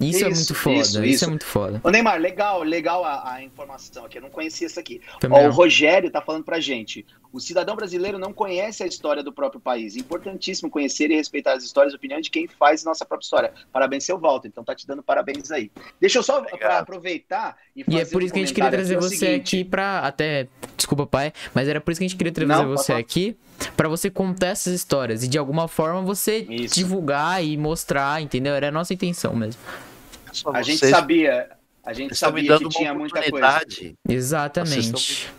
Isso, 0.00 0.24
é 0.24 0.28
muito 0.28 0.54
foda, 0.54 0.80
isso, 0.80 1.04
isso. 1.04 1.24
é 1.24 1.28
muito 1.28 1.44
foda. 1.44 1.80
Ô 1.84 1.90
Neymar, 1.90 2.18
legal, 2.20 2.64
legal 2.64 3.04
a, 3.04 3.34
a 3.34 3.44
informação 3.44 4.04
aqui, 4.04 4.18
eu 4.18 4.22
não 4.22 4.30
conhecia 4.30 4.66
isso 4.66 4.80
aqui. 4.80 5.00
Ó, 5.30 5.46
o 5.46 5.50
Rogério 5.52 6.10
tá 6.10 6.20
falando 6.20 6.42
pra 6.42 6.58
gente, 6.58 7.06
o 7.32 7.40
cidadão 7.40 7.74
brasileiro 7.74 8.18
não 8.18 8.32
conhece 8.32 8.82
a 8.82 8.86
história 8.86 9.22
do 9.22 9.32
próprio 9.32 9.60
país. 9.60 9.96
Importantíssimo 9.96 10.70
conhecer 10.70 11.10
e 11.10 11.14
respeitar 11.14 11.54
as 11.54 11.64
histórias 11.64 11.94
e 11.94 11.96
opiniões 11.96 12.24
de 12.24 12.30
quem 12.30 12.46
faz 12.46 12.84
nossa 12.84 13.04
própria 13.06 13.24
história. 13.24 13.52
Parabéns, 13.72 14.04
seu 14.04 14.18
Walter. 14.18 14.48
Então 14.48 14.62
tá 14.62 14.74
te 14.74 14.86
dando 14.86 15.02
parabéns 15.02 15.50
aí. 15.50 15.70
Deixa 15.98 16.18
eu 16.18 16.22
só 16.22 16.42
pra 16.42 16.80
aproveitar 16.80 17.56
e 17.74 17.82
fazer 17.82 17.96
E 17.96 18.00
é 18.00 18.04
por 18.04 18.22
isso 18.22 18.32
um 18.32 18.34
que 18.34 18.40
a 18.40 18.44
gente 18.44 18.54
queria 18.54 18.70
trazer 18.70 18.96
aqui, 18.96 19.04
você 19.04 19.26
aqui 19.28 19.64
pra. 19.64 20.00
Até. 20.00 20.48
Desculpa, 20.76 21.06
pai, 21.06 21.32
mas 21.54 21.68
era 21.68 21.80
por 21.80 21.92
isso 21.92 22.00
que 22.00 22.04
a 22.04 22.08
gente 22.08 22.18
queria 22.18 22.32
trazer 22.32 22.52
não, 22.52 22.68
você 22.68 22.92
aqui 22.92 23.36
para 23.76 23.88
você 23.88 24.10
contar 24.10 24.48
essas 24.48 24.72
histórias 24.72 25.22
e 25.22 25.28
de 25.28 25.38
alguma 25.38 25.68
forma 25.68 26.02
você 26.02 26.46
isso. 26.50 26.74
divulgar 26.74 27.42
e 27.44 27.56
mostrar, 27.56 28.20
entendeu? 28.20 28.54
Era 28.54 28.68
a 28.68 28.72
nossa 28.72 28.92
intenção 28.92 29.34
mesmo. 29.34 29.60
A 30.52 30.62
gente 30.62 30.86
sabia. 30.86 31.50
A 31.84 31.92
gente 31.92 32.14
sabia 32.14 32.58
que 32.58 32.68
tinha 32.68 32.94
muita 32.94 33.22
coisa. 33.30 33.60
Exatamente 34.08 35.32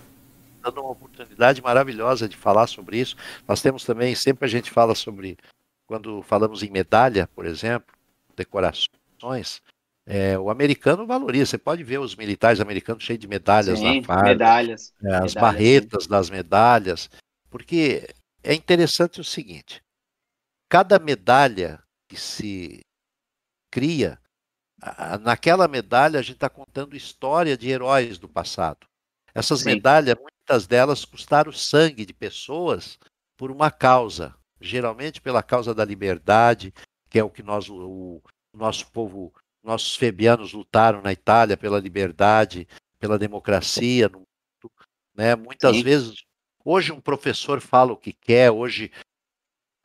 dando 0.64 0.82
uma 0.82 0.92
oportunidade 0.92 1.62
maravilhosa 1.62 2.28
de 2.28 2.38
falar 2.38 2.68
sobre 2.68 3.00
isso. 3.00 3.16
Nós 3.48 3.62
temos 3.62 3.84
também, 3.84 4.16
sempre 4.16 4.46
a 4.46 4.50
gente 4.50 4.72
fala 4.72 4.96
sobre, 4.96 5.38
quando 5.86 6.22
falamos 6.24 6.64
em 6.64 6.70
medalha, 6.70 7.28
por 7.36 7.46
exemplo, 7.46 7.94
decorações, 8.36 9.62
é, 10.06 10.38
o 10.38 10.50
americano 10.50 11.06
valoriza. 11.06 11.46
Você 11.46 11.58
pode 11.58 11.84
ver 11.84 12.00
os 12.00 12.16
militares 12.16 12.60
americanos 12.60 13.04
cheios 13.04 13.20
de 13.20 13.28
medalhas 13.28 13.80
sim, 13.80 14.02
na 14.02 14.06
farda, 14.06 14.30
medalhas, 14.30 14.94
é, 15.02 15.08
as 15.08 15.12
medalhas, 15.12 15.34
barretas 15.34 16.04
sim. 16.04 16.10
das 16.10 16.30
medalhas, 16.30 17.10
porque 17.50 18.08
é 18.44 18.54
interessante 18.54 19.22
o 19.22 19.24
seguinte: 19.24 19.82
cada 20.70 21.00
medalha 21.00 21.82
que 22.08 22.18
se 22.18 22.82
cria, 23.72 24.20
naquela 25.22 25.68
medalha 25.68 26.20
a 26.20 26.24
gente 26.24 26.36
está 26.36 26.50
contando 26.50 26.96
história 26.96 27.58
de 27.58 27.70
heróis 27.70 28.18
do 28.18 28.28
passado. 28.28 28.86
Essas 29.34 29.62
sim. 29.62 29.66
medalhas, 29.66 30.16
muitas 30.44 30.68
delas 30.68 31.06
custaram 31.06 31.54
sangue 31.54 32.06
de 32.06 32.14
pessoas 32.14 33.00
por 33.38 33.50
uma 33.50 33.72
causa, 33.72 34.36
geralmente 34.60 35.22
pela 35.22 35.42
causa 35.42 35.74
da 35.74 35.86
liberdade, 35.86 36.74
que 37.10 37.18
é 37.18 37.24
o 37.24 37.30
que 37.30 37.42
nós, 37.42 37.70
o, 37.70 38.22
o 38.54 38.58
nosso 38.58 38.92
povo, 38.92 39.34
nossos 39.64 39.96
febianos 39.96 40.52
lutaram 40.52 41.02
na 41.02 41.14
Itália 41.14 41.56
pela 41.56 41.80
liberdade, 41.80 42.68
pela 43.00 43.18
democracia 43.18 44.10
no 44.10 44.24
né? 45.16 45.36
Muitas 45.36 45.76
Sim. 45.76 45.84
vezes, 45.84 46.24
hoje 46.66 46.92
um 46.92 47.00
professor 47.00 47.62
fala 47.62 47.94
o 47.94 47.98
que 47.98 48.12
quer, 48.12 48.50
hoje 48.50 48.92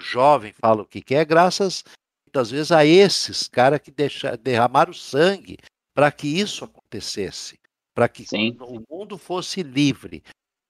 um 0.00 0.02
jovem 0.02 0.54
fala 0.54 0.82
o 0.82 0.86
que 0.86 1.02
quer, 1.02 1.24
graças 1.26 1.84
muitas 2.26 2.50
vezes 2.50 2.72
a 2.72 2.84
esses 2.84 3.46
caras 3.46 3.78
que 3.80 3.90
deixa, 3.90 4.38
derramaram 4.38 4.92
sangue 4.94 5.58
para 5.94 6.10
que 6.10 6.26
isso 6.26 6.64
acontecesse, 6.64 7.60
para 7.94 8.08
que 8.08 8.24
Sim. 8.24 8.56
o 8.60 8.82
mundo 8.88 9.18
fosse 9.18 9.62
livre 9.62 10.22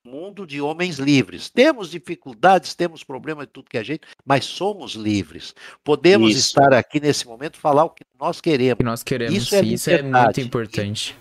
mundo 0.04 0.46
de 0.46 0.60
homens 0.60 0.98
livres. 0.98 1.50
Temos 1.50 1.90
dificuldades, 1.90 2.74
temos 2.74 3.04
problemas 3.04 3.46
de 3.46 3.52
tudo 3.52 3.70
que 3.70 3.78
a 3.78 3.82
gente, 3.82 4.02
mas 4.24 4.44
somos 4.44 4.94
livres. 4.94 5.54
Podemos 5.84 6.30
isso. 6.30 6.48
estar 6.48 6.72
aqui 6.72 7.00
nesse 7.00 7.26
momento 7.26 7.58
falar 7.58 7.84
o 7.84 7.90
que 7.90 8.04
nós 8.18 8.40
queremos. 8.40 8.78
Que 8.78 8.84
nós 8.84 9.02
queremos, 9.02 9.34
isso 9.34 9.54
é, 9.54 9.60
isso 9.62 9.90
é 9.90 10.02
muito 10.02 10.40
importante. 10.40 11.16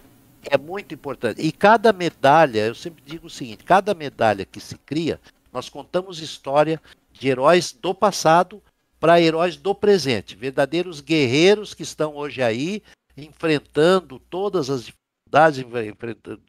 É 0.49 0.57
muito 0.57 0.93
importante. 0.93 1.41
E 1.41 1.51
cada 1.51 1.91
medalha, 1.91 2.67
eu 2.67 2.75
sempre 2.75 3.03
digo 3.05 3.27
o 3.27 3.29
seguinte: 3.29 3.63
cada 3.63 3.93
medalha 3.93 4.45
que 4.45 4.59
se 4.59 4.77
cria, 4.77 5.19
nós 5.51 5.69
contamos 5.69 6.19
história 6.19 6.81
de 7.11 7.27
heróis 7.27 7.73
do 7.73 7.93
passado 7.93 8.61
para 8.99 9.21
heróis 9.21 9.57
do 9.57 9.75
presente, 9.75 10.35
verdadeiros 10.35 11.01
guerreiros 11.01 11.73
que 11.73 11.83
estão 11.83 12.15
hoje 12.15 12.41
aí 12.41 12.81
enfrentando 13.15 14.19
todas 14.19 14.69
as 14.69 14.85
dificuldades, 14.85 15.59
enfrentando 15.59 16.41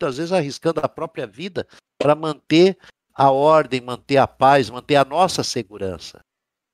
muitas 0.00 0.16
vezes 0.16 0.32
arriscando 0.32 0.80
a 0.82 0.88
própria 0.88 1.26
vida 1.26 1.66
para 1.98 2.14
manter 2.14 2.78
a 3.14 3.30
ordem, 3.30 3.82
manter 3.82 4.16
a 4.16 4.26
paz, 4.26 4.70
manter 4.70 4.96
a 4.96 5.04
nossa 5.04 5.44
segurança. 5.44 6.20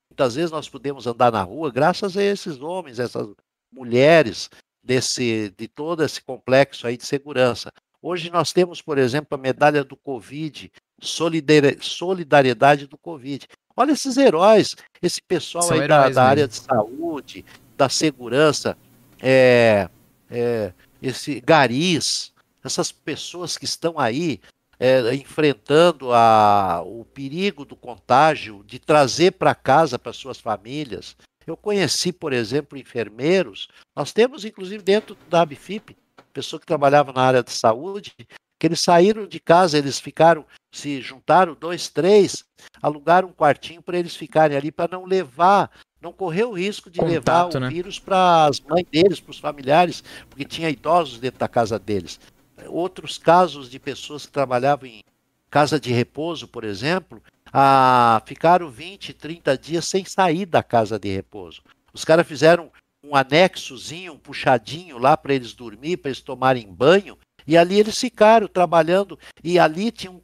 Muitas 0.09 0.35
vezes 0.35 0.49
nós 0.49 0.69
podemos 0.69 1.05
andar 1.05 1.29
na 1.31 1.43
rua 1.43 1.69
graças 1.69 2.15
a 2.15 2.23
esses 2.23 2.61
homens, 2.61 2.99
essas 2.99 3.27
mulheres 3.71 4.49
desse 4.81 5.53
de 5.57 5.67
todo 5.67 6.03
esse 6.03 6.23
complexo 6.23 6.87
aí 6.87 6.95
de 6.95 7.05
segurança. 7.05 7.69
Hoje 8.01 8.29
nós 8.29 8.53
temos, 8.53 8.81
por 8.81 8.97
exemplo, 8.97 9.27
a 9.31 9.37
medalha 9.37 9.83
do 9.83 9.97
Covid, 9.97 10.71
solidariedade 11.01 12.87
do 12.87 12.97
Covid. 12.97 13.45
Olha 13.75 13.91
esses 13.91 14.15
heróis, 14.15 14.75
esse 15.01 15.21
pessoal 15.21 15.69
aí 15.73 15.85
da, 15.87 16.07
da 16.09 16.23
área 16.23 16.47
de 16.47 16.55
saúde, 16.55 17.43
da 17.75 17.89
segurança, 17.89 18.77
é, 19.21 19.89
é, 20.31 20.71
esse 21.01 21.41
garis, 21.41 22.31
essas 22.67 22.91
pessoas 22.91 23.57
que 23.57 23.65
estão 23.65 23.99
aí 23.99 24.39
é, 24.79 25.13
enfrentando 25.15 26.13
a, 26.13 26.81
o 26.85 27.03
perigo 27.05 27.65
do 27.65 27.75
contágio, 27.75 28.63
de 28.65 28.79
trazer 28.79 29.31
para 29.31 29.55
casa 29.55 29.97
para 29.97 30.13
suas 30.13 30.39
famílias. 30.39 31.15
Eu 31.45 31.57
conheci, 31.57 32.11
por 32.11 32.33
exemplo, 32.33 32.77
enfermeiros, 32.77 33.69
nós 33.95 34.11
temos 34.11 34.45
inclusive 34.45 34.83
dentro 34.83 35.17
da 35.29 35.41
ABFIP, 35.41 35.97
pessoa 36.33 36.59
que 36.59 36.65
trabalhava 36.65 37.11
na 37.11 37.21
área 37.21 37.41
de 37.41 37.51
saúde, 37.51 38.13
que 38.59 38.67
eles 38.67 38.81
saíram 38.81 39.25
de 39.25 39.39
casa, 39.39 39.77
eles 39.77 39.99
ficaram, 39.99 40.45
se 40.71 41.01
juntaram 41.01 41.55
dois, 41.59 41.89
três, 41.89 42.43
alugaram 42.81 43.29
um 43.29 43.33
quartinho 43.33 43.81
para 43.81 43.97
eles 43.97 44.15
ficarem 44.15 44.57
ali, 44.57 44.71
para 44.71 44.91
não 44.91 45.05
levar, 45.05 45.71
não 46.01 46.11
correr 46.11 46.43
o 46.43 46.51
risco 46.51 46.89
de 46.89 46.99
Contato, 46.99 47.53
levar 47.53 47.55
o 47.55 47.59
né? 47.59 47.69
vírus 47.69 47.97
para 47.97 48.45
as 48.45 48.59
mães 48.59 48.85
deles, 48.91 49.19
para 49.19 49.31
os 49.31 49.39
familiares, 49.39 50.03
porque 50.29 50.45
tinha 50.45 50.69
idosos 50.69 51.19
dentro 51.19 51.39
da 51.39 51.47
casa 51.47 51.79
deles 51.79 52.19
outros 52.67 53.17
casos 53.17 53.69
de 53.69 53.79
pessoas 53.79 54.25
que 54.25 54.31
trabalhavam 54.31 54.87
em 54.87 55.01
casa 55.49 55.79
de 55.79 55.91
repouso, 55.91 56.47
por 56.47 56.63
exemplo, 56.63 57.21
a, 57.53 58.21
ficaram 58.25 58.69
20, 58.69 59.13
30 59.13 59.57
dias 59.57 59.85
sem 59.85 60.03
sair 60.05 60.45
da 60.45 60.63
casa 60.63 60.99
de 60.99 61.09
repouso. 61.09 61.61
Os 61.93 62.03
caras 62.03 62.27
fizeram 62.27 62.71
um 63.03 63.15
anexozinho, 63.15 64.13
um 64.13 64.17
puxadinho 64.17 64.97
lá 64.97 65.15
para 65.15 65.33
eles 65.33 65.53
dormir, 65.53 65.97
para 65.97 66.09
eles 66.09 66.21
tomarem 66.21 66.71
banho, 66.71 67.17
e 67.45 67.57
ali 67.57 67.79
eles 67.79 67.97
ficaram 67.97 68.47
trabalhando, 68.47 69.17
e 69.43 69.57
ali 69.57 69.91
tinha 69.91 70.11
um, 70.11 70.21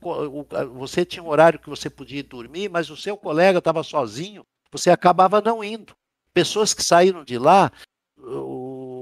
você 0.74 1.06
tinha 1.06 1.24
um 1.24 1.30
horário 1.30 1.60
que 1.60 1.70
você 1.70 1.90
podia 1.90 2.22
dormir, 2.22 2.70
mas 2.70 2.90
o 2.90 2.98
seu 2.98 3.16
colega 3.16 3.60
estava 3.60 3.82
sozinho, 3.84 4.46
você 4.72 4.90
acabava 4.90 5.40
não 5.40 5.64
indo. 5.64 5.94
Pessoas 6.34 6.74
que 6.74 6.84
saíram 6.84 7.24
de 7.24 7.38
lá, 7.38 7.72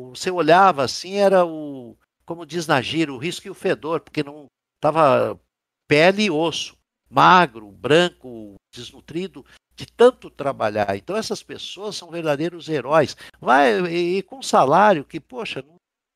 você 0.10 0.30
olhava 0.30 0.84
assim, 0.84 1.16
era 1.16 1.46
o, 1.46 1.98
como 2.32 2.46
diz 2.46 2.66
na 2.66 2.82
gira, 2.82 3.12
o 3.12 3.18
risco 3.18 3.46
e 3.46 3.50
o 3.50 3.54
fedor, 3.54 4.00
porque 4.00 4.24
não 4.24 4.46
estava 4.78 5.38
pele 5.86 6.24
e 6.24 6.32
osso, 6.32 6.78
magro, 7.10 7.70
branco, 7.70 8.56
desnutrido, 8.74 9.46
de 9.76 9.86
tanto 9.86 10.30
trabalhar. 10.30 10.96
Então 10.96 11.18
essas 11.18 11.44
pessoas 11.44 11.98
são 11.98 12.10
verdadeiros 12.10 12.70
heróis. 12.70 13.18
Vai 13.38 13.86
e 13.94 14.24
com 14.24 14.42
salário 14.42 15.04
que, 15.04 15.20
poxa, 15.20 15.62
não 15.62 15.76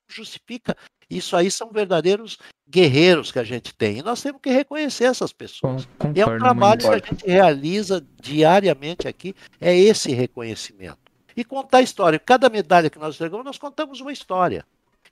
justifica. 0.10 0.78
Isso 1.10 1.36
aí 1.36 1.52
são 1.52 1.70
verdadeiros 1.70 2.38
guerreiros 2.66 3.30
que 3.30 3.40
a 3.40 3.44
gente 3.44 3.76
tem. 3.76 3.98
E 3.98 4.02
nós 4.02 4.22
temos 4.22 4.42
que 4.42 4.50
reconhecer 4.50 5.04
essas 5.04 5.34
pessoas. 5.34 5.86
Concordo, 5.98 6.18
e 6.18 6.22
é 6.22 6.26
um 6.26 6.38
trabalho 6.38 6.80
que 6.80 6.88
a 6.88 6.98
gente 6.98 7.26
realiza 7.26 8.08
diariamente 8.22 9.06
aqui, 9.06 9.36
é 9.60 9.78
esse 9.78 10.14
reconhecimento. 10.14 11.12
E 11.36 11.44
contar 11.44 11.80
a 11.80 11.82
história. 11.82 12.18
Cada 12.18 12.50
medalha 12.50 12.90
que 12.90 12.98
nós 12.98 13.16
entregamos, 13.16 13.46
nós 13.46 13.58
contamos 13.58 14.00
uma 14.00 14.14
história. 14.14 14.66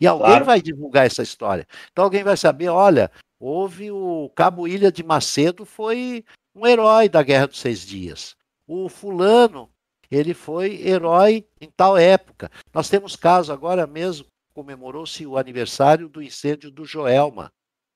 E 0.04 0.08
alguém 0.08 0.28
claro. 0.28 0.44
vai 0.46 0.62
divulgar 0.62 1.06
essa 1.06 1.24
história. 1.24 1.66
Então 1.90 2.04
alguém 2.04 2.26
vai 2.26 2.36
saber, 2.36 2.68
olha, 2.68 3.10
houve 3.40 3.90
o 3.90 4.30
Cabo 4.36 4.68
Ilha 4.68 4.92
de 4.92 5.02
Macedo 5.02 5.66
foi 5.66 6.26
um 6.54 6.68
herói 6.68 7.08
da 7.08 7.24
Guerra 7.24 7.48
dos 7.48 7.62
Seis 7.62 7.86
Dias. 7.86 8.36
O 8.68 8.90
fulano, 8.90 9.70
ele 10.12 10.34
foi 10.34 10.86
herói 10.86 11.46
em 11.62 11.70
tal 11.74 11.98
época. 11.98 12.52
Nós 12.74 12.90
temos 12.90 13.16
caso 13.16 13.54
agora 13.54 13.88
mesmo, 13.88 14.26
comemorou-se 14.54 15.26
o 15.26 15.38
aniversário 15.38 16.10
do 16.10 16.22
incêndio 16.22 16.70
do 16.70 16.84
Joelma. 16.84 17.50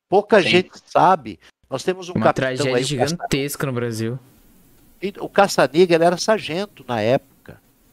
Pouca 0.09 0.41
Sim. 0.41 0.47
gente 0.47 0.79
sabe. 0.85 1.37
Nós 1.69 1.83
temos 1.83 2.07
um 2.07 2.13
Uma 2.13 2.31
tragédia 2.31 2.73
aí, 2.73 2.83
gigantesca 2.85 3.65
no 3.65 3.73
Brasil. 3.73 4.17
O 5.19 5.27
Caçaniga, 5.27 5.93
ele 5.93 6.05
era 6.05 6.15
sargento 6.15 6.85
na 6.87 7.01
época 7.01 7.36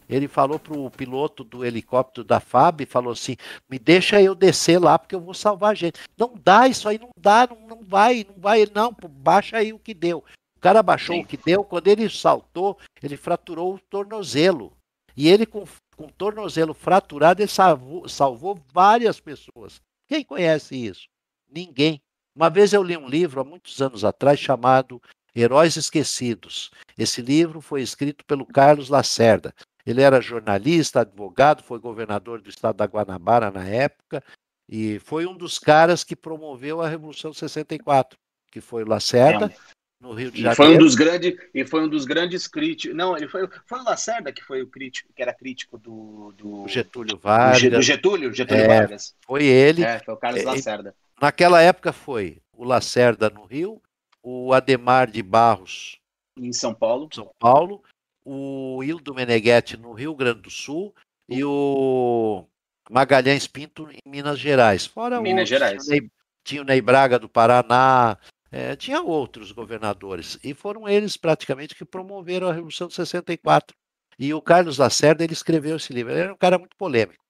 ele 0.09 0.29
falou 0.29 0.59
para 0.59 0.77
o 0.77 0.91
piloto 0.91 1.43
do 1.43 1.65
helicóptero 1.65 2.27
da 2.27 2.41
FAB, 2.41 2.87
falou 2.87 3.13
assim, 3.13 3.37
me 3.69 3.79
deixa 3.79 4.21
eu 4.21 4.35
descer 4.35 4.79
lá 4.79 4.99
porque 4.99 5.15
eu 5.15 5.21
vou 5.21 5.35
salvar 5.35 5.73
a 5.73 5.75
gente. 5.75 6.01
Não 6.17 6.35
dá, 6.43 6.69
isso 6.69 6.89
aí 6.89 6.99
não 6.99 7.11
dá, 7.17 7.49
não, 7.49 7.77
não 7.77 7.83
vai, 7.83 8.27
não 8.29 8.41
vai, 8.41 8.67
não, 8.75 8.95
baixa 9.11 9.57
aí 9.57 9.73
o 9.73 9.79
que 9.79 9.95
deu. 9.95 10.25
O 10.57 10.61
cara 10.61 10.83
baixou 10.83 11.17
Sim. 11.17 11.23
o 11.23 11.27
que 11.27 11.37
deu, 11.37 11.65
quando 11.65 11.89
ele 11.89 12.09
saltou, 12.09 12.79
ele 13.03 13.17
fraturou 13.17 13.75
o 13.75 13.79
tornozelo. 13.79 14.73
E 15.17 15.29
ele, 15.29 15.47
com, 15.47 15.65
com 15.97 16.07
o 16.07 16.13
tornozelo 16.13 16.75
fraturado, 16.75 17.43
ele 17.43 17.51
salvou, 17.51 18.09
salvou 18.09 18.59
várias 18.73 19.21
pessoas. 19.21 19.81
Quem 20.07 20.25
conhece 20.25 20.75
isso? 20.75 21.07
Ninguém. 21.51 22.01
Uma 22.35 22.51
vez 22.51 22.73
eu 22.73 22.83
li 22.83 22.97
um 22.97 23.09
livro, 23.09 23.41
há 23.41 23.45
muitos 23.45 23.81
anos 23.81 24.05
atrás, 24.05 24.41
chamado 24.41 25.01
Heróis 25.37 25.77
Esquecidos. 25.77 26.71
Esse 26.99 27.23
livro 27.23 27.61
foi 27.61 27.83
escrito 27.83 28.25
pelo 28.25 28.47
Carlos 28.47 28.89
Lacerda. 28.89 29.55
Ele 29.87 30.01
era 30.01 30.21
jornalista, 30.21 31.01
advogado, 31.01 31.63
foi 31.63 31.79
governador 31.79 32.41
do 32.41 32.49
estado 32.49 32.77
da 32.77 32.87
Guanabara 32.87 33.51
na 33.51 33.65
época 33.65 34.23
e 34.69 34.99
foi 35.01 35.27
um 35.27 35.37
dos 35.37 35.59
caras 35.59 36.03
que 36.03 36.17
promoveu 36.17 36.81
a 36.81 36.89
Revolução 36.89 37.33
64, 37.33 38.19
que 38.51 38.61
foi 38.61 38.83
o 38.83 38.89
Lacerda. 38.89 39.47
É 39.47 39.75
no 40.05 40.13
Rio 40.13 40.31
de 40.31 40.43
Janeiro. 40.43 40.57
foi 40.57 40.75
um 40.75 40.79
dos 40.79 40.95
grandes 40.95 41.35
e 41.55 41.67
foi 41.67 41.83
um 41.83 41.89
dos 41.89 42.05
grandes 42.05 42.47
críticos. 42.47 42.97
Não, 42.97 43.17
ele 43.17 43.27
foi, 43.27 43.49
foi 43.67 43.81
o 43.81 43.85
Lacerda 43.85 44.33
que 44.33 44.45
foi 44.45 44.63
o 44.63 44.67
crítico, 44.67 45.11
que 45.15 45.23
era 45.23 45.33
crítico 45.33 45.79
do, 45.79 46.33
do 46.37 46.69
Getúlio 46.69 47.17
Vargas. 47.17 47.63
Do 47.63 47.83
Getúlio, 47.83 48.33
Getúlio 48.33 48.65
é, 48.65 48.67
Vargas. 48.67 49.15
Foi 49.27 49.45
ele. 49.45 49.83
É, 49.83 49.99
foi 50.01 50.15
o 50.15 50.17
Carlos 50.17 50.43
é, 50.43 50.45
Lacerda. 50.45 50.95
Naquela 51.21 51.63
época 51.63 51.93
foi 51.93 52.43
o 52.53 52.65
Lacerda 52.65 53.31
no 53.31 53.45
Rio, 53.45 53.81
o 54.23 54.53
Ademar 54.53 55.11
de 55.11 55.23
Barros 55.23 55.99
em 56.37 56.53
São 56.53 56.75
Paulo, 56.75 57.09
São 57.13 57.31
Paulo, 57.39 57.83
o 58.25 58.83
Hildo 58.83 59.15
Meneghetti 59.15 59.77
no 59.77 59.93
Rio 59.93 60.15
Grande 60.15 60.43
do 60.43 60.51
Sul 60.51 60.95
e 61.29 61.45
o 61.45 62.47
Magalhães 62.91 63.47
Pinto 63.47 63.89
em 63.91 63.99
Minas 64.07 64.39
Gerais. 64.39 64.87
Fora 64.87 65.21
Minas 65.21 65.43
outros, 65.43 65.49
Gerais. 65.51 65.85
Tinha 65.85 65.97
o, 65.97 66.01
Ney, 66.01 66.11
tinha 66.43 66.63
o 66.63 66.65
Ney 66.65 66.81
Braga 66.81 67.19
do 67.19 67.29
Paraná, 67.29 68.19
é, 68.51 68.77
tinha 68.77 69.03
outros 69.03 69.53
governadores, 69.53 70.39
e 70.43 70.55
foram 70.55 70.89
eles 70.89 71.17
praticamente 71.17 71.75
que 71.75 71.85
promoveram 71.85 72.49
a 72.49 72.53
Revolução 72.53 72.89
de 72.89 72.95
64. 72.95 73.77
E 74.19 74.33
o 74.33 74.41
Carlos 74.41 74.79
Lacerda, 74.79 75.25
ele 75.25 75.33
escreveu 75.33 75.77
esse 75.77 75.93
livro. 75.93 76.13
Ele 76.13 76.21
era 76.21 76.33
um 76.33 76.37
cara 76.37 76.59
muito 76.59 76.77
polêmico. 76.77 77.25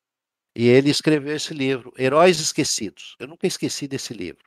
E 0.55 0.69
ele 0.69 0.91
escreveu 0.91 1.35
esse 1.35 1.53
livro, 1.53 1.93
Heróis 1.99 2.39
Esquecidos. 2.39 3.17
Eu 3.19 3.27
nunca 3.27 3.47
esqueci 3.47 3.89
desse 3.89 4.13
livro. 4.13 4.45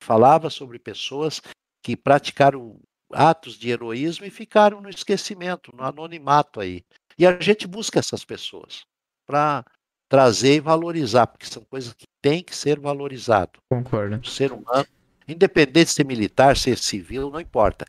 Falava 0.00 0.48
sobre 0.48 0.78
pessoas 0.78 1.42
que 1.82 1.96
praticaram 1.96 2.80
atos 3.12 3.54
de 3.54 3.70
heroísmo 3.70 4.26
e 4.26 4.30
ficaram 4.30 4.80
no 4.80 4.88
esquecimento, 4.88 5.74
no 5.74 5.84
anonimato 5.84 6.60
aí. 6.60 6.84
E 7.18 7.26
a 7.26 7.38
gente 7.40 7.66
busca 7.66 7.98
essas 7.98 8.24
pessoas 8.24 8.84
para 9.26 9.64
trazer 10.08 10.56
e 10.56 10.60
valorizar, 10.60 11.26
porque 11.26 11.46
são 11.46 11.64
coisas 11.64 11.92
que 11.92 12.06
têm 12.20 12.42
que 12.42 12.54
ser 12.54 12.78
valorizadas. 12.78 13.60
Concordo. 13.68 14.16
O 14.16 14.26
ser 14.26 14.52
humano 14.52 14.86
Independente 15.26 15.86
de 15.86 15.92
ser 15.92 16.04
militar, 16.04 16.56
ser 16.56 16.76
civil, 16.76 17.30
não 17.30 17.40
importa. 17.40 17.86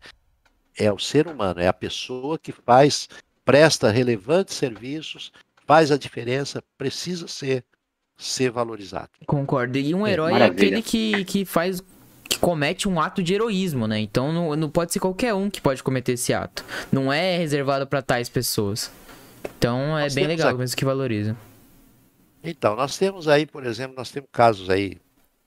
É 0.77 0.91
o 0.91 0.99
ser 0.99 1.27
humano, 1.27 1.59
é 1.59 1.67
a 1.67 1.73
pessoa 1.73 2.39
que 2.39 2.51
faz, 2.51 3.07
presta 3.43 3.91
relevantes 3.91 4.55
serviços, 4.55 5.31
faz 5.65 5.91
a 5.91 5.97
diferença, 5.97 6.63
precisa 6.77 7.27
ser 7.27 7.63
ser 8.17 8.49
valorizado. 8.49 9.09
Concordo. 9.25 9.77
E 9.77 9.93
um 9.93 10.07
é, 10.07 10.13
herói 10.13 10.33
é, 10.33 10.39
é 10.39 10.43
aquele 10.45 10.81
que, 10.81 11.25
que 11.25 11.43
faz 11.43 11.81
que 12.30 12.39
comete 12.39 12.88
um 12.88 12.99
ato 12.99 13.23
de 13.23 13.34
heroísmo, 13.34 13.88
né? 13.88 13.99
Então 13.99 14.31
não, 14.31 14.56
não 14.56 14.69
pode 14.69 14.91
ser 14.91 14.99
qualquer 14.99 15.34
um 15.34 15.49
que 15.49 15.61
pode 15.61 15.81
cometer 15.81 16.14
esse 16.14 16.34
ato. 16.34 16.65
Não 16.91 17.11
é 17.11 17.38
reservado 17.38 17.88
para 17.88 18.02
tais 18.02 18.30
pessoas. 18.30 18.91
Então 19.57 19.97
é 19.97 20.03
nós 20.03 20.15
bem 20.15 20.27
legal 20.27 20.49
aqui... 20.49 20.57
mesmo 20.57 20.76
que 20.76 20.85
valoriza. 20.85 21.38
Então, 22.47 22.76
nós 22.76 22.95
temos 22.95 23.27
aí, 23.27 23.45
por 23.47 23.65
exemplo, 23.65 23.95
nós 23.95 24.11
temos 24.11 24.30
casos 24.31 24.69
aí 24.69 24.99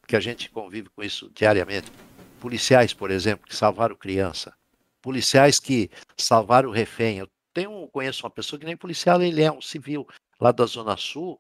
que 0.06 0.16
a 0.16 0.20
gente 0.20 0.50
convive 0.50 0.88
com 0.88 1.02
isso 1.02 1.30
diariamente. 1.32 1.92
Policiais, 2.40 2.92
por 2.92 3.10
exemplo, 3.10 3.46
que 3.46 3.55
salvaram 3.55 3.94
criança. 3.94 4.52
Policiais 5.00 5.60
que 5.60 5.90
salvaram 6.16 6.70
refém. 6.70 7.18
Eu 7.18 7.28
tenho, 7.55 7.86
conheço 7.88 8.24
uma 8.24 8.30
pessoa 8.30 8.59
que 8.59 8.66
nem 8.66 8.76
policial, 8.76 9.22
ele 9.22 9.42
é 9.42 9.52
um 9.52 9.60
civil 9.60 10.09
lá 10.40 10.50
da 10.50 10.66
Zona 10.66 10.96
Sul. 10.96 11.38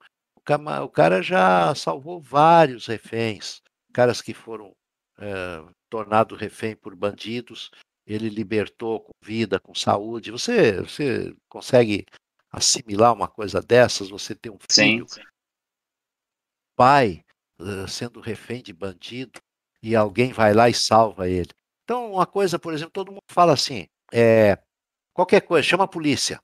O 0.84 0.88
cara 0.88 1.20
já 1.22 1.74
salvou 1.74 2.20
vários 2.20 2.86
reféns, 2.86 3.60
caras 3.92 4.22
que 4.22 4.32
foram 4.32 4.72
é, 5.18 5.64
tornados 5.90 6.38
refém 6.38 6.76
por 6.76 6.94
bandidos. 6.94 7.70
Ele 8.06 8.28
libertou 8.28 9.00
com 9.00 9.12
vida, 9.22 9.60
com 9.60 9.74
saúde. 9.74 10.30
Você, 10.30 10.80
você 10.80 11.34
consegue 11.48 12.06
assimilar 12.50 13.12
uma 13.12 13.28
coisa 13.28 13.60
dessas? 13.60 14.08
Você 14.08 14.34
tem 14.34 14.50
um 14.50 14.58
filho, 14.70 15.06
sim, 15.08 15.20
sim. 15.20 15.26
pai 16.74 17.22
sendo 17.88 18.20
refém 18.20 18.62
de 18.62 18.72
bandido 18.72 19.40
e 19.82 19.94
alguém 19.96 20.32
vai 20.32 20.54
lá 20.54 20.68
e 20.68 20.74
salva 20.74 21.28
ele. 21.28 21.50
Então, 21.84 22.12
uma 22.12 22.26
coisa, 22.26 22.58
por 22.58 22.72
exemplo, 22.72 22.92
todo 22.92 23.10
mundo 23.10 23.22
fala 23.30 23.52
assim: 23.52 23.86
é, 24.12 24.58
qualquer 25.12 25.40
coisa, 25.40 25.66
chama 25.66 25.84
a 25.84 25.88
polícia. 25.88 26.40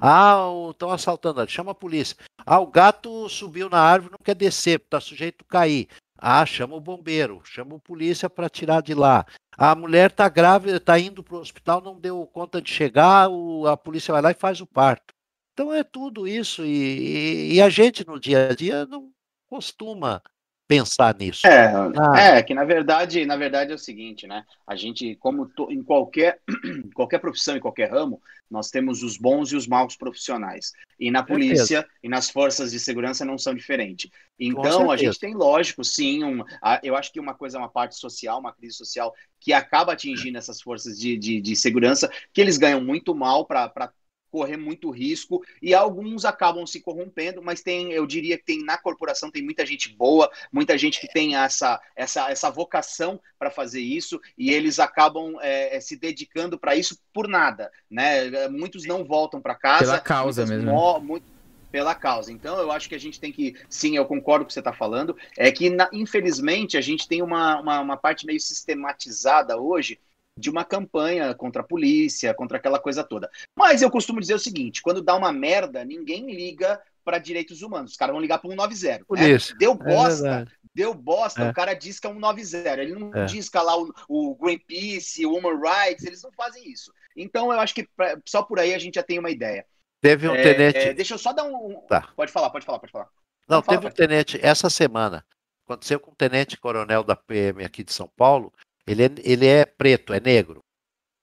Ah, 0.00 0.36
estão 0.70 0.90
assaltando 0.90 1.40
ali, 1.40 1.50
chama 1.50 1.72
a 1.72 1.74
polícia. 1.74 2.16
Ah, 2.44 2.58
o 2.58 2.66
gato 2.66 3.28
subiu 3.28 3.70
na 3.70 3.80
árvore, 3.80 4.12
não 4.12 4.24
quer 4.24 4.34
descer, 4.34 4.80
está 4.80 5.00
sujeito 5.00 5.44
a 5.48 5.52
cair. 5.52 5.88
Ah, 6.18 6.44
chama 6.46 6.76
o 6.76 6.80
bombeiro, 6.80 7.42
chama 7.44 7.76
a 7.76 7.80
polícia 7.80 8.30
para 8.30 8.48
tirar 8.48 8.82
de 8.82 8.94
lá. 8.94 9.26
A 9.56 9.74
mulher 9.74 10.10
está 10.10 10.28
grávida, 10.28 10.76
está 10.76 10.98
indo 10.98 11.22
para 11.22 11.36
o 11.36 11.40
hospital, 11.40 11.80
não 11.80 12.00
deu 12.00 12.26
conta 12.26 12.60
de 12.62 12.70
chegar, 12.70 13.28
o, 13.28 13.66
a 13.66 13.76
polícia 13.76 14.12
vai 14.12 14.22
lá 14.22 14.30
e 14.30 14.34
faz 14.34 14.60
o 14.60 14.66
parto. 14.66 15.14
Então 15.52 15.72
é 15.72 15.84
tudo 15.84 16.26
isso, 16.26 16.64
e, 16.64 17.52
e, 17.52 17.54
e 17.54 17.62
a 17.62 17.68
gente 17.68 18.06
no 18.06 18.18
dia 18.18 18.48
a 18.50 18.54
dia 18.54 18.86
não 18.86 19.12
costuma 19.46 20.22
pensar 20.66 21.14
nisso. 21.18 21.46
É, 21.46 21.72
ah. 21.96 22.18
é 22.18 22.42
que 22.42 22.54
na 22.54 22.64
verdade, 22.64 23.24
na 23.26 23.36
verdade 23.36 23.72
é 23.72 23.74
o 23.74 23.78
seguinte, 23.78 24.26
né? 24.26 24.44
A 24.66 24.74
gente, 24.74 25.14
como 25.16 25.46
to, 25.46 25.70
em 25.70 25.82
qualquer 25.82 26.40
qualquer 26.94 27.18
profissão, 27.18 27.56
em 27.56 27.60
qualquer 27.60 27.90
ramo, 27.90 28.20
nós 28.50 28.70
temos 28.70 29.02
os 29.02 29.16
bons 29.16 29.52
e 29.52 29.56
os 29.56 29.66
maus 29.66 29.96
profissionais. 29.96 30.72
E 30.98 31.10
na 31.10 31.22
polícia 31.22 31.86
e 32.02 32.08
nas 32.08 32.30
forças 32.30 32.70
de 32.70 32.78
segurança 32.78 33.24
não 33.24 33.36
são 33.36 33.54
diferentes. 33.54 34.10
Então 34.38 34.90
a 34.90 34.96
gente 34.96 35.18
tem, 35.18 35.34
lógico, 35.34 35.84
sim, 35.84 36.24
um, 36.24 36.42
a, 36.62 36.80
eu 36.82 36.96
acho 36.96 37.12
que 37.12 37.20
uma 37.20 37.34
coisa 37.34 37.58
é 37.58 37.60
uma 37.60 37.68
parte 37.68 37.96
social, 37.96 38.38
uma 38.38 38.52
crise 38.52 38.76
social 38.76 39.12
que 39.40 39.52
acaba 39.52 39.92
atingindo 39.92 40.38
essas 40.38 40.60
forças 40.60 40.98
de, 40.98 41.16
de, 41.16 41.40
de 41.40 41.56
segurança, 41.56 42.10
que 42.32 42.40
eles 42.40 42.56
ganham 42.56 42.80
muito 42.80 43.14
mal 43.14 43.44
para 43.44 43.92
correr 44.34 44.56
muito 44.56 44.90
risco 44.90 45.44
e 45.62 45.72
alguns 45.72 46.24
acabam 46.24 46.66
se 46.66 46.80
corrompendo, 46.80 47.40
mas 47.40 47.62
tem, 47.62 47.92
eu 47.92 48.04
diria 48.04 48.36
que 48.36 48.44
tem 48.44 48.64
na 48.64 48.76
corporação 48.76 49.30
tem 49.30 49.44
muita 49.44 49.64
gente 49.64 49.88
boa, 49.94 50.28
muita 50.52 50.76
gente 50.76 51.00
que 51.00 51.06
tem 51.06 51.36
essa 51.36 51.80
essa, 51.94 52.28
essa 52.28 52.50
vocação 52.50 53.20
para 53.38 53.48
fazer 53.48 53.80
isso 53.80 54.20
e 54.36 54.50
eles 54.50 54.80
acabam 54.80 55.36
é, 55.40 55.76
é 55.76 55.80
se 55.80 55.96
dedicando 55.96 56.58
para 56.58 56.74
isso 56.74 56.98
por 57.12 57.28
nada, 57.28 57.70
né? 57.88 58.48
Muitos 58.48 58.84
não 58.84 59.04
voltam 59.04 59.40
para 59.40 59.54
casa 59.54 59.92
pela 59.92 60.00
causa 60.00 60.44
mesmo. 60.44 61.00
Muito, 61.00 61.24
pela 61.70 61.94
causa. 61.94 62.32
Então, 62.32 62.58
eu 62.58 62.72
acho 62.72 62.88
que 62.88 62.94
a 62.94 63.00
gente 63.00 63.20
tem 63.20 63.32
que, 63.32 63.56
sim, 63.68 63.96
eu 63.96 64.06
concordo 64.06 64.44
com 64.44 64.46
o 64.46 64.48
que 64.48 64.52
você 64.52 64.60
está 64.60 64.72
falando, 64.72 65.16
é 65.36 65.50
que, 65.50 65.70
na, 65.70 65.88
infelizmente, 65.92 66.76
a 66.76 66.80
gente 66.80 67.08
tem 67.08 67.20
uma, 67.20 67.60
uma, 67.60 67.80
uma 67.80 67.96
parte 67.96 68.24
meio 68.24 68.38
sistematizada 68.38 69.60
hoje 69.60 69.98
de 70.36 70.50
uma 70.50 70.64
campanha 70.64 71.34
contra 71.34 71.62
a 71.62 71.64
polícia, 71.64 72.34
contra 72.34 72.58
aquela 72.58 72.78
coisa 72.78 73.04
toda. 73.04 73.30
Mas 73.56 73.82
eu 73.82 73.90
costumo 73.90 74.20
dizer 74.20 74.34
o 74.34 74.38
seguinte: 74.38 74.82
quando 74.82 75.02
dá 75.02 75.14
uma 75.14 75.32
merda, 75.32 75.84
ninguém 75.84 76.30
liga 76.34 76.80
para 77.04 77.18
direitos 77.18 77.62
humanos. 77.62 77.92
Os 77.92 77.96
caras 77.96 78.12
vão 78.12 78.22
ligar 78.22 78.38
para 78.38 78.50
190. 78.50 79.04
Né? 79.10 79.38
Deu 79.58 79.72
é 79.72 79.74
bosta, 79.74 80.48
é 80.50 80.64
deu 80.74 80.92
bosta, 80.92 81.44
é. 81.44 81.50
o 81.50 81.54
cara 81.54 81.72
diz 81.74 82.00
que 82.00 82.06
é 82.06 82.12
190. 82.12 82.82
Ele 82.82 82.94
não 82.94 83.14
é. 83.14 83.26
diz 83.26 83.48
que 83.48 83.58
lá 83.58 83.78
o, 83.78 83.92
o 84.08 84.34
Greenpeace, 84.34 85.24
o 85.24 85.36
Human 85.36 85.60
Rights, 85.60 86.04
eles 86.04 86.22
não 86.22 86.32
fazem 86.32 86.68
isso. 86.68 86.92
Então 87.16 87.52
eu 87.52 87.60
acho 87.60 87.74
que 87.74 87.88
pra, 87.96 88.18
só 88.26 88.42
por 88.42 88.58
aí 88.58 88.74
a 88.74 88.78
gente 88.78 88.96
já 88.96 89.02
tem 89.02 89.18
uma 89.18 89.30
ideia. 89.30 89.64
Teve 90.00 90.28
um 90.28 90.34
é, 90.34 90.42
tenente. 90.42 90.78
É, 90.78 90.92
deixa 90.92 91.14
eu 91.14 91.18
só 91.18 91.32
dar 91.32 91.44
um. 91.44 91.80
Tá. 91.88 92.12
Pode 92.16 92.32
falar, 92.32 92.50
pode 92.50 92.66
falar, 92.66 92.78
pode 92.78 92.92
falar. 92.92 93.08
Não, 93.48 93.62
teve 93.62 93.86
um 93.86 93.90
tenente 93.90 94.38
essa 94.42 94.68
semana. 94.68 95.24
Aconteceu 95.64 95.98
com 95.98 96.10
um 96.10 96.14
tenente 96.14 96.58
coronel 96.58 97.02
da 97.02 97.16
PM 97.16 97.64
aqui 97.64 97.82
de 97.82 97.92
São 97.92 98.10
Paulo 98.16 98.52
ele 98.86 99.04
é, 99.04 99.10
ele 99.22 99.46
é 99.46 99.64
preto, 99.64 100.12
é 100.12 100.20
negro. 100.20 100.60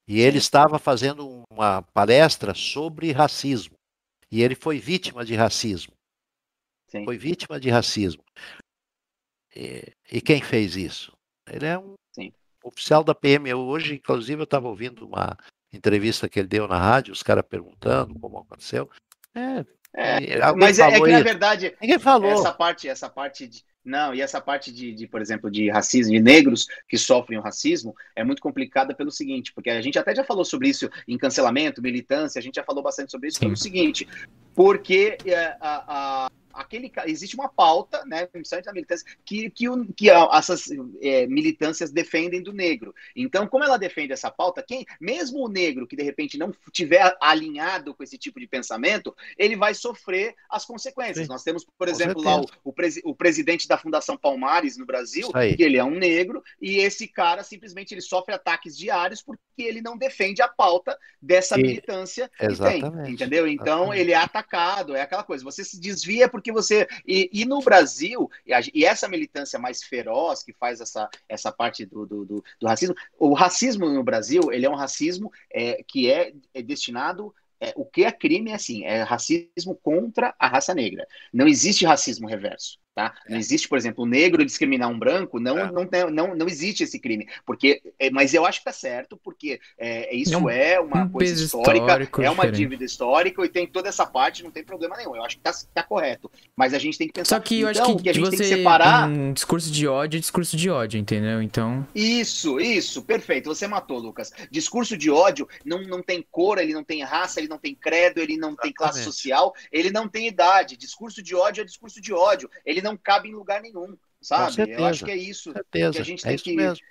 E 0.06 0.20
ele 0.20 0.38
estava 0.38 0.78
fazendo 0.78 1.44
uma 1.50 1.82
palestra 1.82 2.54
sobre 2.54 3.12
racismo. 3.12 3.74
E 4.30 4.42
ele 4.42 4.54
foi 4.54 4.78
vítima 4.78 5.24
de 5.24 5.34
racismo. 5.34 5.92
Sim. 6.88 7.04
Foi 7.04 7.16
vítima 7.16 7.60
de 7.60 7.70
racismo. 7.70 8.22
E, 9.54 9.92
e, 10.10 10.20
quem 10.20 10.42
fez 10.42 10.76
isso? 10.76 11.12
Ele 11.46 11.66
é 11.66 11.78
um 11.78 11.94
Sim. 12.12 12.32
oficial 12.64 13.04
da 13.04 13.14
PM. 13.14 13.48
Eu, 13.48 13.60
hoje, 13.60 13.94
inclusive, 13.94 14.40
eu 14.40 14.44
estava 14.44 14.68
ouvindo 14.68 15.06
uma 15.06 15.36
entrevista 15.72 16.28
que 16.28 16.38
ele 16.38 16.48
deu 16.48 16.66
na 16.66 16.78
rádio, 16.78 17.12
os 17.12 17.22
caras 17.22 17.44
perguntando 17.48 18.18
como 18.18 18.38
aconteceu. 18.38 18.90
É, 19.34 19.64
é, 19.94 20.52
mas 20.54 20.78
é, 20.78 20.88
é, 20.88 21.00
que, 21.00 21.06
na 21.06 21.20
verdade, 21.20 21.76
Ninguém 21.80 21.98
falou. 21.98 22.30
essa 22.30 22.52
parte, 22.52 22.88
essa 22.88 23.08
parte 23.08 23.46
de, 23.46 23.64
não, 23.84 24.14
e 24.14 24.20
essa 24.20 24.40
parte 24.40 24.70
de, 24.72 24.92
de, 24.92 25.06
por 25.06 25.20
exemplo, 25.20 25.50
de 25.50 25.68
racismo, 25.68 26.12
de 26.12 26.20
negros 26.20 26.66
que 26.88 26.96
sofrem 26.96 27.38
o 27.38 27.42
racismo, 27.42 27.94
é 28.14 28.22
muito 28.22 28.40
complicada 28.40 28.94
pelo 28.94 29.10
seguinte, 29.10 29.52
porque 29.52 29.70
a 29.70 29.80
gente 29.80 29.98
até 29.98 30.14
já 30.14 30.22
falou 30.22 30.44
sobre 30.44 30.68
isso 30.68 30.88
em 31.08 31.18
cancelamento, 31.18 31.82
militância, 31.82 32.38
a 32.38 32.42
gente 32.42 32.54
já 32.54 32.64
falou 32.64 32.82
bastante 32.82 33.10
sobre 33.10 33.28
isso, 33.28 33.40
pelo 33.40 33.56
seguinte, 33.56 34.06
porque 34.54 35.16
a, 35.60 36.26
a, 36.26 36.30
aquele 36.52 36.90
existe 37.06 37.34
uma 37.34 37.48
pauta, 37.48 38.04
né, 38.04 38.28
da 38.64 38.72
militância, 38.72 39.06
que, 39.24 39.50
que, 39.50 39.66
que 39.96 40.10
essas 40.10 40.66
é, 41.00 41.26
militâncias 41.26 41.90
defendem 41.90 42.42
do 42.42 42.52
negro. 42.52 42.94
Então, 43.14 43.46
como 43.46 43.64
ela 43.64 43.76
defende 43.76 44.12
essa 44.12 44.30
pauta, 44.30 44.62
quem, 44.62 44.86
mesmo 45.00 45.44
o 45.44 45.48
negro 45.48 45.86
que 45.86 45.96
de 45.96 46.02
repente 46.02 46.38
não 46.38 46.52
tiver 46.70 47.16
alinhado 47.20 47.94
com 47.94 48.02
esse 48.02 48.18
tipo 48.18 48.40
de 48.40 48.46
pensamento, 48.46 49.14
ele 49.36 49.56
vai 49.56 49.74
sofrer 49.74 50.34
as 50.50 50.64
consequências. 50.64 51.26
Sim. 51.26 51.32
Nós 51.32 51.42
temos, 51.42 51.64
por 51.64 51.86
com 51.86 51.92
exemplo, 51.92 52.22
certeza. 52.22 52.36
lá 52.36 52.42
o, 52.64 52.70
o, 52.70 52.72
presi 52.72 53.00
o, 53.04 53.14
presidente 53.14 53.68
da 53.68 53.78
Fundação 53.78 54.16
Palmares 54.16 54.76
no 54.76 54.86
Brasil, 54.86 55.30
que 55.56 55.62
ele 55.62 55.76
é 55.76 55.84
um 55.84 55.94
negro, 55.94 56.42
e 56.60 56.78
esse 56.78 57.06
cara 57.06 57.42
simplesmente 57.42 57.92
ele 57.92 58.00
sofre 58.00 58.34
ataques 58.34 58.76
diários 58.76 59.22
porque 59.22 59.62
ele 59.62 59.80
não 59.80 59.96
defende 59.96 60.42
a 60.42 60.48
pauta 60.48 60.98
dessa 61.20 61.58
e, 61.58 61.62
militância 61.62 62.30
exatamente, 62.40 62.84
que 62.84 63.02
tem, 63.02 63.12
entendeu? 63.12 63.46
Então 63.46 63.84
exatamente. 63.84 64.00
ele 64.00 64.12
é 64.12 64.16
atacado, 64.16 64.96
é 64.96 65.02
aquela 65.02 65.22
coisa. 65.22 65.44
Você 65.44 65.64
se 65.64 65.80
desvia 65.80 66.28
porque 66.28 66.41
você 66.50 66.88
e, 67.06 67.30
e 67.32 67.44
no 67.44 67.60
Brasil 67.60 68.28
e, 68.46 68.52
a, 68.52 68.60
e, 68.72 68.84
essa 68.84 69.08
militância 69.08 69.58
mais 69.58 69.82
feroz 69.82 70.42
que 70.42 70.52
faz 70.52 70.80
essa, 70.80 71.08
essa 71.28 71.52
parte 71.52 71.84
do, 71.84 72.06
do, 72.06 72.24
do, 72.24 72.44
do 72.58 72.66
racismo, 72.66 72.94
o 73.18 73.34
racismo 73.34 73.88
no 73.88 74.02
Brasil 74.02 74.50
ele 74.50 74.66
é 74.66 74.70
um 74.70 74.74
racismo 74.74 75.30
é, 75.52 75.82
que 75.86 76.10
é, 76.10 76.32
é 76.54 76.62
destinado 76.62 77.34
é, 77.60 77.72
o 77.76 77.84
que 77.84 78.02
é 78.02 78.10
crime 78.10 78.50
é 78.50 78.54
assim, 78.54 78.84
é 78.84 79.02
racismo 79.02 79.76
contra 79.80 80.34
a 80.36 80.48
raça 80.48 80.74
negra. 80.74 81.06
Não 81.32 81.46
existe 81.46 81.86
racismo 81.86 82.26
reverso. 82.26 82.81
Tá? 82.94 83.14
Não 83.26 83.38
é. 83.38 83.40
existe, 83.40 83.66
por 83.68 83.78
exemplo, 83.78 84.04
o 84.04 84.06
negro 84.06 84.44
discriminar 84.44 84.86
um 84.90 84.98
branco, 84.98 85.40
não, 85.40 85.58
é. 85.58 85.72
não, 85.72 86.10
não, 86.10 86.34
não 86.34 86.46
existe 86.46 86.82
esse 86.82 86.98
crime. 86.98 87.26
porque 87.46 87.80
é, 87.98 88.10
Mas 88.10 88.34
eu 88.34 88.44
acho 88.44 88.58
que 88.58 88.66
tá 88.66 88.72
certo, 88.72 89.16
porque 89.16 89.58
é, 89.78 90.14
isso 90.14 90.36
um, 90.36 90.50
é 90.50 90.78
uma 90.78 91.04
um 91.04 91.08
coisa 91.08 91.42
histórica, 91.42 92.22
é 92.22 92.28
uma 92.28 92.42
diferente. 92.42 92.56
dívida 92.56 92.84
histórica 92.84 93.42
e 93.42 93.48
tem 93.48 93.66
toda 93.66 93.88
essa 93.88 94.04
parte, 94.04 94.44
não 94.44 94.50
tem 94.50 94.62
problema 94.62 94.94
nenhum. 94.98 95.16
Eu 95.16 95.24
acho 95.24 95.36
que 95.36 95.42
tá, 95.42 95.52
tá 95.72 95.82
correto. 95.82 96.30
Mas 96.54 96.74
a 96.74 96.78
gente 96.78 96.98
tem 96.98 97.06
que 97.06 97.14
pensar. 97.14 97.36
Só 97.36 97.40
que 97.40 97.60
eu 97.60 97.70
então, 97.70 97.82
acho 97.82 97.96
que, 97.96 98.02
que 98.02 98.08
a 98.10 98.12
gente 98.12 98.24
você, 98.26 98.36
tem 98.36 98.50
que 98.50 98.56
separar. 98.56 99.08
Um 99.08 99.32
discurso 99.32 99.70
de 99.70 99.88
ódio 99.88 100.18
é 100.18 100.20
discurso 100.20 100.54
de 100.54 100.68
ódio, 100.68 101.00
entendeu? 101.00 101.40
Então. 101.40 101.88
Isso, 101.94 102.60
isso, 102.60 103.00
perfeito. 103.02 103.46
Você 103.46 103.66
matou, 103.66 104.00
Lucas. 104.00 104.32
Discurso 104.50 104.98
de 104.98 105.10
ódio 105.10 105.48
não, 105.64 105.80
não 105.82 106.02
tem 106.02 106.22
cor, 106.30 106.58
ele 106.58 106.74
não 106.74 106.84
tem 106.84 107.02
raça, 107.02 107.40
ele 107.40 107.48
não 107.48 107.58
tem 107.58 107.74
credo, 107.74 108.18
ele 108.18 108.36
não 108.36 108.50
Exatamente. 108.50 108.62
tem 108.62 108.72
classe 108.74 109.02
social, 109.02 109.54
ele 109.72 109.90
não 109.90 110.06
tem 110.06 110.28
idade. 110.28 110.76
Discurso 110.76 111.22
de 111.22 111.34
ódio 111.34 111.62
é 111.62 111.64
discurso 111.64 111.98
de 111.98 112.12
ódio. 112.12 112.50
Ele 112.66 112.81
não 112.82 112.96
cabe 112.96 113.28
em 113.28 113.34
lugar 113.34 113.60
nenhum, 113.60 113.96
sabe? 114.20 114.70
Eu 114.70 114.84
acho 114.84 115.04
que 115.04 115.10
é 115.10 115.16
isso 115.16 115.52
que 115.70 115.82
a 115.82 115.90
gente 116.02 116.26
é 116.26 116.30
tem 116.30 116.38
que. 116.38 116.56
Mesmo. 116.56 116.84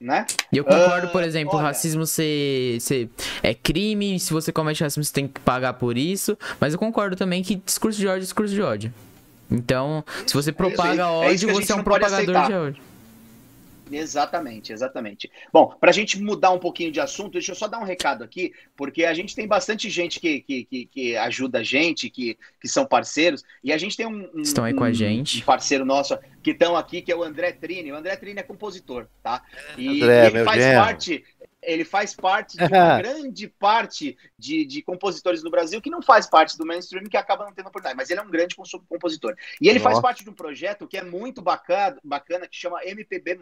Né? 0.00 0.26
E 0.52 0.56
eu 0.56 0.64
concordo, 0.64 1.08
por 1.08 1.22
uh, 1.22 1.24
exemplo, 1.24 1.56
olha... 1.56 1.66
racismo 1.66 2.06
ser, 2.06 2.80
ser 2.80 3.08
é 3.42 3.52
crime, 3.52 4.18
se 4.18 4.32
você 4.32 4.52
comete 4.52 4.82
racismo 4.82 5.02
você 5.02 5.12
tem 5.12 5.26
que 5.28 5.40
pagar 5.40 5.74
por 5.74 5.96
isso, 5.96 6.36
mas 6.60 6.72
eu 6.72 6.78
concordo 6.78 7.16
também 7.16 7.42
que 7.42 7.56
discurso 7.56 7.98
de 7.98 8.06
ódio 8.06 8.18
é 8.18 8.20
discurso 8.20 8.54
de 8.54 8.62
ódio. 8.62 8.94
Então, 9.50 10.04
se 10.26 10.34
você 10.34 10.52
propaga 10.52 11.02
é 11.02 11.04
ódio, 11.04 11.52
você 11.52 11.72
é 11.72 11.74
um 11.76 11.82
propagador 11.82 12.46
de 12.46 12.52
ódio. 12.52 12.87
Exatamente, 13.90 14.72
exatamente. 14.72 15.30
Bom, 15.52 15.74
para 15.80 15.90
a 15.90 15.92
gente 15.92 16.20
mudar 16.20 16.50
um 16.50 16.58
pouquinho 16.58 16.92
de 16.92 17.00
assunto, 17.00 17.32
deixa 17.32 17.52
eu 17.52 17.56
só 17.56 17.66
dar 17.66 17.78
um 17.78 17.84
recado 17.84 18.24
aqui, 18.24 18.52
porque 18.76 19.04
a 19.04 19.14
gente 19.14 19.34
tem 19.34 19.46
bastante 19.46 19.88
gente 19.88 20.20
que, 20.20 20.40
que, 20.40 20.64
que, 20.64 20.86
que 20.86 21.16
ajuda 21.16 21.60
a 21.60 21.62
gente, 21.62 22.10
que, 22.10 22.38
que 22.60 22.68
são 22.68 22.86
parceiros, 22.86 23.44
e 23.62 23.72
a 23.72 23.78
gente 23.78 23.96
tem 23.96 24.06
um, 24.06 24.28
um, 24.34 24.42
Estão 24.42 24.64
aí 24.64 24.74
com 24.74 24.84
a 24.84 24.92
gente. 24.92 25.42
um 25.42 25.44
parceiro 25.44 25.84
nosso 25.84 26.18
que 26.42 26.50
estão 26.50 26.76
aqui, 26.76 27.02
que 27.02 27.12
é 27.12 27.16
o 27.16 27.22
André 27.22 27.52
Trini. 27.52 27.92
O 27.92 27.96
André 27.96 28.16
Trini 28.16 28.40
é 28.40 28.42
compositor, 28.42 29.06
tá? 29.22 29.42
E 29.76 30.02
André, 30.02 30.26
ele 30.26 30.44
faz 30.44 30.64
parte 30.74 31.24
ele 31.68 31.84
faz 31.84 32.14
parte 32.14 32.56
de 32.56 32.64
uma 32.64 32.96
grande 32.98 33.46
parte 33.46 34.16
de, 34.38 34.64
de 34.64 34.82
compositores 34.82 35.42
no 35.42 35.50
Brasil 35.50 35.82
que 35.82 35.90
não 35.90 36.00
faz 36.00 36.26
parte 36.26 36.56
do 36.56 36.64
mainstream 36.64 37.04
que 37.04 37.16
acaba 37.16 37.44
não 37.44 37.52
tendo 37.52 37.68
oportunidade, 37.68 37.96
mas 37.96 38.08
ele 38.10 38.20
é 38.20 38.22
um 38.22 38.30
grande 38.30 38.56
compositor. 38.88 39.36
E 39.60 39.68
ele 39.68 39.78
faz 39.78 40.00
parte 40.00 40.24
de 40.24 40.30
um 40.30 40.34
projeto 40.34 40.86
que 40.86 40.96
é 40.96 41.04
muito 41.04 41.42
bacana, 41.42 41.98
bacana 42.02 42.48
que 42.48 42.56
chama 42.56 42.82
MPB+, 42.84 43.38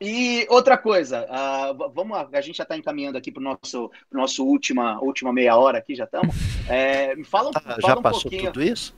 E 0.00 0.46
outra 0.50 0.76
coisa, 0.76 1.24
uh, 1.24 1.90
vamos, 1.90 2.18
a 2.30 2.40
gente 2.42 2.56
já 2.56 2.64
está 2.64 2.76
encaminhando 2.76 3.16
aqui 3.16 3.32
para 3.32 3.40
o 3.40 3.44
nosso, 3.44 3.90
pro 4.10 4.20
nosso 4.20 4.44
última, 4.44 5.00
última 5.00 5.32
meia 5.32 5.56
hora 5.56 5.78
aqui, 5.78 5.94
já 5.94 6.04
estamos. 6.04 6.34
É, 6.68 7.14
me 7.14 7.24
fala, 7.24 7.50
ah, 7.54 7.60
fala 7.60 7.80
já 7.80 7.98
um 7.98 8.02
passou 8.02 8.22
pouquinho. 8.22 8.52
tudo 8.52 8.62
isso? 8.62 8.94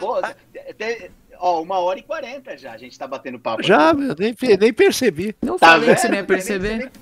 Pô, 0.00 0.16
tem, 0.78 1.10
ó, 1.38 1.60
uma 1.60 1.78
hora 1.78 1.98
e 1.98 2.02
quarenta 2.02 2.56
já, 2.56 2.72
a 2.72 2.78
gente 2.78 2.92
está 2.92 3.06
batendo 3.06 3.38
papo. 3.38 3.62
Já, 3.62 3.92
meu, 3.92 4.14
nem, 4.18 4.34
nem 4.58 4.72
percebi. 4.72 5.36
Não 5.42 5.58
tá 5.58 5.66
falei 5.66 5.86
vendo? 5.86 5.94
que 5.94 6.00
você 6.00 6.08
nem 6.08 6.20
ia 6.20 6.26
perceber. 6.26 6.92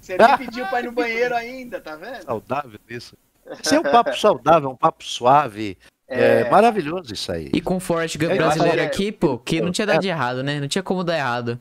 Você 0.00 0.16
nem, 0.16 0.38
pediu 0.38 0.66
para 0.66 0.80
ir 0.80 0.86
no 0.86 0.92
banheiro 0.92 1.34
ainda, 1.34 1.80
tá 1.80 1.94
vendo? 1.94 2.24
Saudável 2.24 2.80
isso. 2.88 3.16
Isso 3.62 3.74
é 3.74 3.78
um 3.78 3.84
papo 3.84 4.16
saudável, 4.18 4.68
um 4.68 4.76
papo 4.76 5.04
suave. 5.04 5.78
É, 6.08 6.40
é 6.40 6.50
maravilhoso 6.50 7.12
isso 7.12 7.30
aí. 7.30 7.50
E 7.52 7.60
com 7.60 7.76
o 7.76 7.80
Forrest 7.80 8.16
Gump 8.16 8.34
brasileiro 8.36 8.82
aqui, 8.82 9.12
pô, 9.12 9.38
que 9.38 9.60
não 9.60 9.70
tinha 9.70 9.86
dado 9.86 10.00
de 10.00 10.08
errado, 10.08 10.42
né? 10.42 10.58
Não 10.58 10.68
tinha 10.68 10.82
como 10.82 11.04
dar 11.04 11.16
errado. 11.16 11.58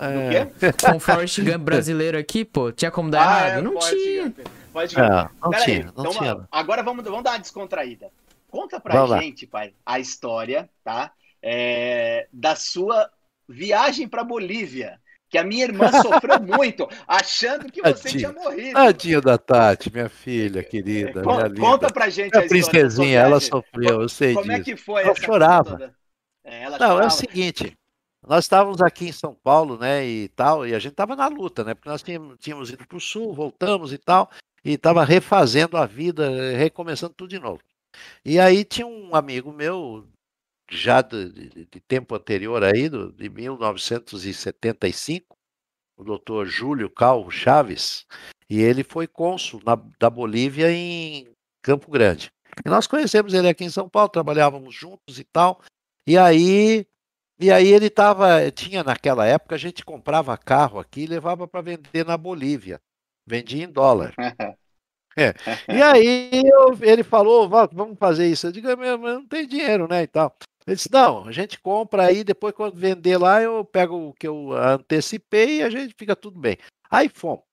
É. 0.00 0.46
Com 0.72 0.96
o 0.96 1.00
Forrest 1.00 1.40
Gump 1.40 1.62
brasileiro 1.62 2.16
aqui, 2.16 2.44
pô, 2.44 2.72
tinha 2.72 2.90
como 2.90 3.10
dar 3.10 3.20
ah, 3.20 3.48
errado? 3.48 3.58
É, 3.58 3.62
não 3.62 3.78
tinha. 3.78 4.34
Pode 4.72 4.98
é, 4.98 5.00
não 5.00 5.50
Pera 5.50 5.64
tinha, 5.64 5.76
aí, 5.76 5.84
não 5.84 5.90
então, 5.90 6.12
tinha. 6.12 6.48
Agora 6.50 6.82
vamos, 6.82 7.04
vamos 7.04 7.22
dar 7.22 7.32
uma 7.32 7.38
descontraída. 7.38 8.10
Conta 8.48 8.80
pra 8.80 8.94
vamos 8.94 9.22
gente, 9.22 9.44
lá. 9.46 9.50
pai, 9.50 9.74
a 9.84 9.98
história, 9.98 10.68
tá? 10.82 11.12
É, 11.42 12.26
da 12.32 12.54
sua 12.54 13.10
viagem 13.48 14.08
pra 14.08 14.24
Bolívia. 14.24 14.98
Que 15.28 15.38
a 15.38 15.44
minha 15.44 15.62
irmã 15.62 15.88
sofreu 16.02 16.40
muito, 16.42 16.88
achando 17.06 17.70
que 17.70 17.80
você 17.80 18.08
tinha 18.08 18.32
morrido. 18.32 18.72
Tadinho 18.72 19.20
da 19.20 19.38
Tati, 19.38 19.92
minha 19.92 20.08
filha 20.08 20.64
querida. 20.64 21.22
Conta, 21.22 21.48
minha 21.48 21.60
conta 21.60 21.92
pra 21.92 22.08
gente 22.08 22.36
a, 22.36 22.40
a 22.40 22.48
princesinha, 22.48 23.20
ela 23.20 23.38
sofreu, 23.38 24.02
eu 24.02 24.08
sei 24.08 24.34
Como 24.34 24.46
disso. 24.46 24.60
é 24.60 24.64
que 24.64 24.76
foi 24.76 25.04
ela 25.04 25.14
chorava. 25.14 25.94
É, 26.42 26.64
ela 26.64 26.78
não, 26.78 26.86
chorava. 26.88 27.02
é 27.04 27.06
o 27.06 27.10
seguinte, 27.10 27.78
nós 28.26 28.44
estávamos 28.44 28.82
aqui 28.82 29.08
em 29.08 29.12
São 29.12 29.34
Paulo, 29.34 29.78
né, 29.78 30.06
e 30.06 30.28
tal, 30.28 30.66
e 30.66 30.74
a 30.74 30.78
gente 30.78 30.92
estava 30.92 31.16
na 31.16 31.28
luta, 31.28 31.64
né, 31.64 31.74
porque 31.74 31.88
nós 31.88 32.02
tínhamos, 32.02 32.70
ido 32.70 32.86
para 32.86 32.96
o 32.96 33.00
Sul, 33.00 33.32
voltamos 33.32 33.92
e 33.92 33.98
tal, 33.98 34.30
e 34.64 34.72
estava 34.72 35.04
refazendo 35.04 35.76
a 35.76 35.86
vida, 35.86 36.28
recomeçando 36.56 37.14
tudo 37.14 37.30
de 37.30 37.38
novo. 37.38 37.62
E 38.24 38.38
aí 38.38 38.64
tinha 38.64 38.86
um 38.86 39.14
amigo 39.14 39.52
meu, 39.52 40.06
já 40.70 41.02
de, 41.02 41.32
de, 41.32 41.66
de 41.66 41.80
tempo 41.80 42.14
anterior 42.14 42.62
aí, 42.62 42.88
do, 42.88 43.12
de 43.12 43.28
1975, 43.28 45.36
o 45.96 46.04
doutor 46.04 46.46
Júlio 46.46 46.90
Cal 46.90 47.28
Chaves, 47.30 48.06
e 48.48 48.60
ele 48.60 48.84
foi 48.84 49.06
cônsul 49.06 49.60
na, 49.64 49.76
da 49.98 50.10
Bolívia 50.10 50.70
em 50.70 51.28
Campo 51.62 51.90
Grande. 51.90 52.30
E 52.64 52.68
nós 52.68 52.86
conhecemos 52.86 53.32
ele 53.32 53.48
aqui 53.48 53.64
em 53.64 53.70
São 53.70 53.88
Paulo, 53.88 54.08
trabalhávamos 54.08 54.74
juntos 54.74 55.18
e 55.18 55.24
tal. 55.24 55.62
E 56.06 56.18
aí, 56.18 56.86
e 57.40 57.50
aí 57.50 57.68
ele 57.68 57.88
tava, 57.88 58.50
tinha 58.50 58.84
naquela 58.84 59.26
época 59.26 59.54
a 59.54 59.58
gente 59.58 59.84
comprava 59.84 60.36
carro 60.36 60.78
aqui 60.78 61.02
e 61.02 61.06
levava 61.06 61.48
para 61.48 61.62
vender 61.62 62.04
na 62.04 62.16
Bolívia. 62.16 62.80
Vendia 63.26 63.64
em 63.64 63.70
dólar. 63.70 64.14
É. 65.16 65.34
E 65.68 65.82
aí 65.82 66.30
eu, 66.44 66.78
ele 66.80 67.02
falou, 67.02 67.48
vamos 67.48 67.98
fazer 67.98 68.28
isso. 68.28 68.46
Eu 68.46 68.52
digo, 68.52 68.68
mas 68.76 69.00
não 69.00 69.26
tem 69.26 69.44
dinheiro, 69.44 69.88
né? 69.88 70.04
E 70.04 70.06
tal. 70.06 70.34
Ele 70.64 70.76
disse, 70.76 70.88
não, 70.90 71.26
a 71.26 71.32
gente 71.32 71.58
compra 71.58 72.06
aí, 72.06 72.22
depois 72.22 72.54
quando 72.54 72.76
vender 72.76 73.18
lá, 73.18 73.42
eu 73.42 73.64
pego 73.64 74.08
o 74.08 74.14
que 74.14 74.28
eu 74.28 74.52
antecipei 74.52 75.58
e 75.58 75.62
a 75.62 75.68
gente 75.68 75.94
fica 75.98 76.14
tudo 76.14 76.38
bem. 76.38 76.56
Aí 76.88 77.08
fomos. 77.08 77.44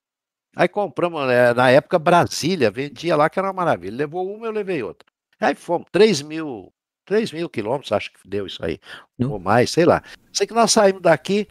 Aí 0.56 0.68
compramos, 0.68 1.28
né, 1.28 1.54
na 1.54 1.70
época, 1.70 2.00
Brasília, 2.00 2.72
vendia 2.72 3.16
lá, 3.16 3.30
que 3.30 3.38
era 3.38 3.48
uma 3.48 3.54
maravilha. 3.54 3.98
Levou 3.98 4.32
uma, 4.32 4.48
eu 4.48 4.52
levei 4.52 4.82
outra. 4.84 5.08
Aí 5.40 5.56
fomos, 5.56 5.88
3 5.92 6.22
mil, 6.22 6.74
3 7.08 7.32
mil 7.32 7.50
quilômetros, 7.50 7.92
acho 7.92 8.12
que 8.12 8.20
deu 8.28 8.46
isso 8.46 8.64
aí. 8.64 8.80
Não. 9.18 9.32
Ou 9.32 9.40
mais, 9.40 9.72
sei 9.72 9.86
lá. 9.86 10.04
Sei 10.32 10.46
que 10.46 10.54
nós 10.54 10.72
saímos 10.72 11.02
daqui, 11.02 11.48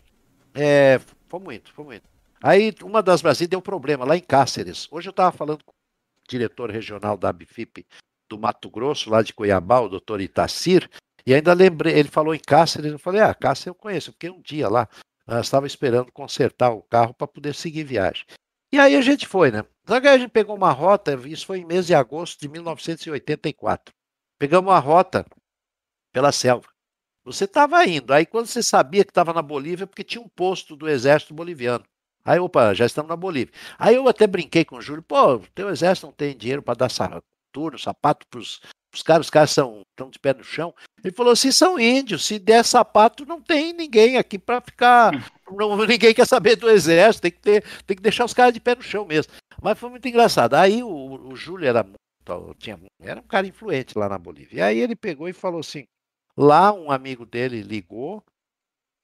é, 0.55 1.01
foi 1.27 1.41
muito, 1.41 1.73
foi 1.73 1.85
muito. 1.85 2.09
Aí 2.41 2.73
uma 2.85 3.03
das 3.03 3.23
Brasílias 3.23 3.49
deu 3.49 3.63
problema 3.63 4.05
lá 4.05 4.17
em 4.17 4.21
Cáceres. 4.21 4.87
Hoje 4.91 5.09
eu 5.09 5.11
estava 5.11 5.33
falando 5.33 5.65
com 5.65 5.73
o 5.73 6.29
diretor 6.29 6.71
regional 6.71 7.17
da 7.17 7.31
ABFIP 7.31 7.87
do 8.29 8.39
Mato 8.39 8.69
Grosso, 8.71 9.09
lá 9.11 9.23
de 9.23 9.33
Cuiabá, 9.33 9.81
o 9.81 9.89
doutor 9.89 10.21
Itacir, 10.21 10.89
e 11.27 11.35
ainda 11.35 11.53
lembrei, 11.55 11.99
ele 11.99 12.09
falou 12.09 12.35
em 12.35 12.39
Cáceres, 12.39 12.93
eu 12.93 12.99
falei, 12.99 13.23
ah, 13.23 13.35
Cáceres 13.35 13.67
eu 13.69 13.75
conheço, 13.75 14.11
eu 14.11 14.13
fiquei 14.13 14.31
um 14.31 14.43
dia 14.43 14.69
lá, 14.69 14.89
estava 15.41 15.67
esperando 15.67 16.13
consertar 16.13 16.71
o 16.71 16.83
carro 16.83 17.15
para 17.15 17.27
poder 17.27 17.55
seguir 17.55 17.85
viagem. 17.85 18.25
E 18.73 18.79
aí 18.79 18.95
a 18.95 19.01
gente 19.01 19.27
foi, 19.27 19.51
né? 19.51 19.65
Só 19.87 20.01
que 20.01 20.09
a 20.09 20.19
gente 20.19 20.31
pegou 20.31 20.55
uma 20.55 20.73
rota, 20.73 21.15
isso 21.27 21.47
foi 21.47 21.61
em 21.61 21.65
mês 21.65 21.87
de 21.87 21.95
agosto 21.95 22.41
de 22.41 22.49
1984. 22.49 23.95
Pegamos 24.39 24.71
uma 24.71 24.79
rota 24.79 25.25
pela 26.17 26.33
selva. 26.33 26.67
Você 27.27 27.45
estava 27.45 27.85
indo, 27.85 28.11
aí 28.11 28.25
quando 28.25 28.47
você 28.47 28.63
sabia 28.63 29.05
que 29.05 29.11
estava 29.11 29.35
na 29.35 29.43
Bolívia, 29.43 29.87
porque 29.87 30.03
tinha 30.03 30.23
um 30.23 30.29
posto 30.29 30.75
do 30.75 30.89
exército 30.89 31.35
boliviano. 31.35 31.85
Aí, 32.25 32.39
opa, 32.39 32.73
já 32.73 32.87
estamos 32.87 33.11
na 33.11 33.17
Bolívia. 33.17 33.53
Aí 33.79 33.97
eu 33.97 34.09
até 34.09 34.27
brinquei 34.27 34.65
com 34.65 34.77
o 34.77 34.81
Júlio, 34.81 35.03
pô, 35.03 35.39
teu 35.55 35.69
exército 35.69 36.07
não 36.07 36.15
tem 36.15 36.35
dinheiro 36.35 36.63
para 36.63 36.79
dar 36.79 36.91
turno, 37.53 37.79
sapato 37.79 38.27
para 38.31 38.41
os 38.41 38.61
caras, 39.05 39.27
os 39.27 39.31
caras 39.31 39.51
estão 39.51 39.85
de 40.11 40.19
pé 40.19 40.33
no 40.33 40.43
chão. 40.43 40.75
Ele 41.05 41.15
falou 41.15 41.35
assim: 41.35 41.53
são 41.53 41.79
índios, 41.79 42.25
se 42.25 42.39
der 42.39 42.65
sapato, 42.65 43.27
não 43.27 43.43
tem 43.43 43.75
ninguém 43.75 44.17
aqui 44.17 44.39
para 44.39 44.63
ficar. 44.63 45.13
Não, 45.51 45.77
ninguém 45.85 46.15
quer 46.15 46.27
saber 46.27 46.57
do 46.57 46.71
exército, 46.71 47.21
tem 47.21 47.31
que, 47.31 47.41
ter, 47.41 47.63
tem 47.85 47.95
que 47.95 48.03
deixar 48.03 48.25
os 48.25 48.33
caras 48.33 48.55
de 48.55 48.61
pé 48.61 48.75
no 48.75 48.83
chão 48.83 49.05
mesmo. 49.05 49.35
Mas 49.63 49.79
foi 49.79 49.91
muito 49.91 50.09
engraçado. 50.09 50.55
Aí 50.55 50.83
o, 50.83 51.29
o 51.29 51.37
Júlio 51.37 51.69
era 51.69 51.83
muito, 51.83 52.55
tinha, 52.59 52.81
era 53.03 53.21
um 53.21 53.27
cara 53.27 53.47
influente 53.47 53.99
lá 53.99 54.09
na 54.09 54.17
Bolívia. 54.17 54.57
E 54.57 54.63
aí 54.63 54.79
ele 54.79 54.97
pegou 54.97 55.29
e 55.29 55.35
falou 55.35 55.61
assim: 55.61 55.85
lá 56.37 56.73
um 56.73 56.91
amigo 56.91 57.25
dele 57.25 57.63
ligou, 57.63 58.23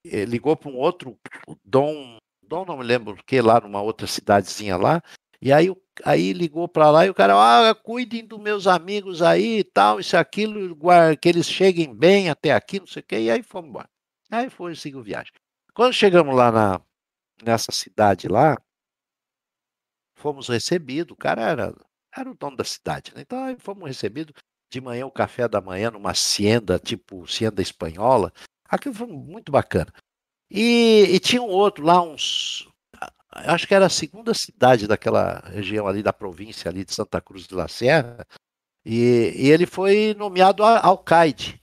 eh, 0.04 0.24
ligou 0.24 0.56
para 0.56 0.70
um 0.70 0.76
outro, 0.76 1.18
Dom, 1.64 2.18
Dom 2.42 2.64
não 2.64 2.76
me 2.76 2.84
lembro 2.84 3.14
o 3.14 3.24
que, 3.24 3.40
lá 3.40 3.60
numa 3.60 3.80
outra 3.80 4.06
cidadezinha 4.06 4.76
lá, 4.76 5.02
e 5.40 5.52
aí, 5.52 5.74
aí 6.04 6.32
ligou 6.32 6.68
para 6.68 6.90
lá 6.90 7.06
e 7.06 7.10
o 7.10 7.14
cara, 7.14 7.34
ah, 7.34 7.74
cuidem 7.74 8.24
dos 8.24 8.38
meus 8.40 8.66
amigos 8.66 9.22
aí 9.22 9.58
e 9.58 9.64
tal, 9.64 9.98
isso 9.98 10.16
aquilo, 10.16 10.76
que 11.20 11.28
eles 11.28 11.48
cheguem 11.48 11.94
bem 11.94 12.30
até 12.30 12.52
aqui, 12.52 12.78
não 12.78 12.86
sei 12.86 13.00
o 13.02 13.04
quê, 13.04 13.20
e 13.22 13.30
aí 13.30 13.42
fomos 13.42 13.70
embora. 13.70 13.88
Aí 14.30 14.48
foi, 14.48 14.74
seguiu 14.76 15.02
viagem. 15.02 15.32
Quando 15.74 15.92
chegamos 15.92 16.34
lá 16.36 16.52
na, 16.52 16.80
nessa 17.42 17.72
cidade 17.72 18.28
lá, 18.28 18.56
fomos 20.16 20.48
recebidos, 20.48 21.12
o 21.12 21.16
cara 21.16 21.42
era, 21.42 21.74
era 22.16 22.30
o 22.30 22.36
dono 22.36 22.56
da 22.56 22.64
cidade, 22.64 23.12
né? 23.14 23.22
Então 23.22 23.42
aí 23.44 23.56
fomos 23.58 23.88
recebidos 23.88 24.34
de 24.72 24.80
manhã, 24.80 25.06
o 25.06 25.10
café 25.10 25.46
da 25.46 25.60
manhã, 25.60 25.90
numa 25.90 26.10
hacienda, 26.10 26.78
tipo 26.78 27.24
hacienda 27.24 27.60
espanhola. 27.60 28.32
Aquilo 28.68 28.94
foi 28.94 29.06
muito 29.06 29.52
bacana. 29.52 29.92
E, 30.50 31.06
e 31.10 31.20
tinha 31.20 31.42
um 31.42 31.48
outro 31.48 31.84
lá, 31.84 32.02
uns, 32.02 32.68
acho 33.30 33.68
que 33.68 33.74
era 33.74 33.86
a 33.86 33.90
segunda 33.90 34.34
cidade 34.34 34.86
daquela 34.86 35.40
região 35.46 35.86
ali 35.86 36.02
da 36.02 36.12
província 36.12 36.70
ali 36.70 36.84
de 36.84 36.94
Santa 36.94 37.20
Cruz 37.20 37.46
de 37.46 37.54
la 37.54 37.68
Serra, 37.68 38.26
e, 38.84 39.32
e 39.36 39.50
ele 39.50 39.66
foi 39.66 40.14
nomeado 40.18 40.64
alcaide. 40.64 41.61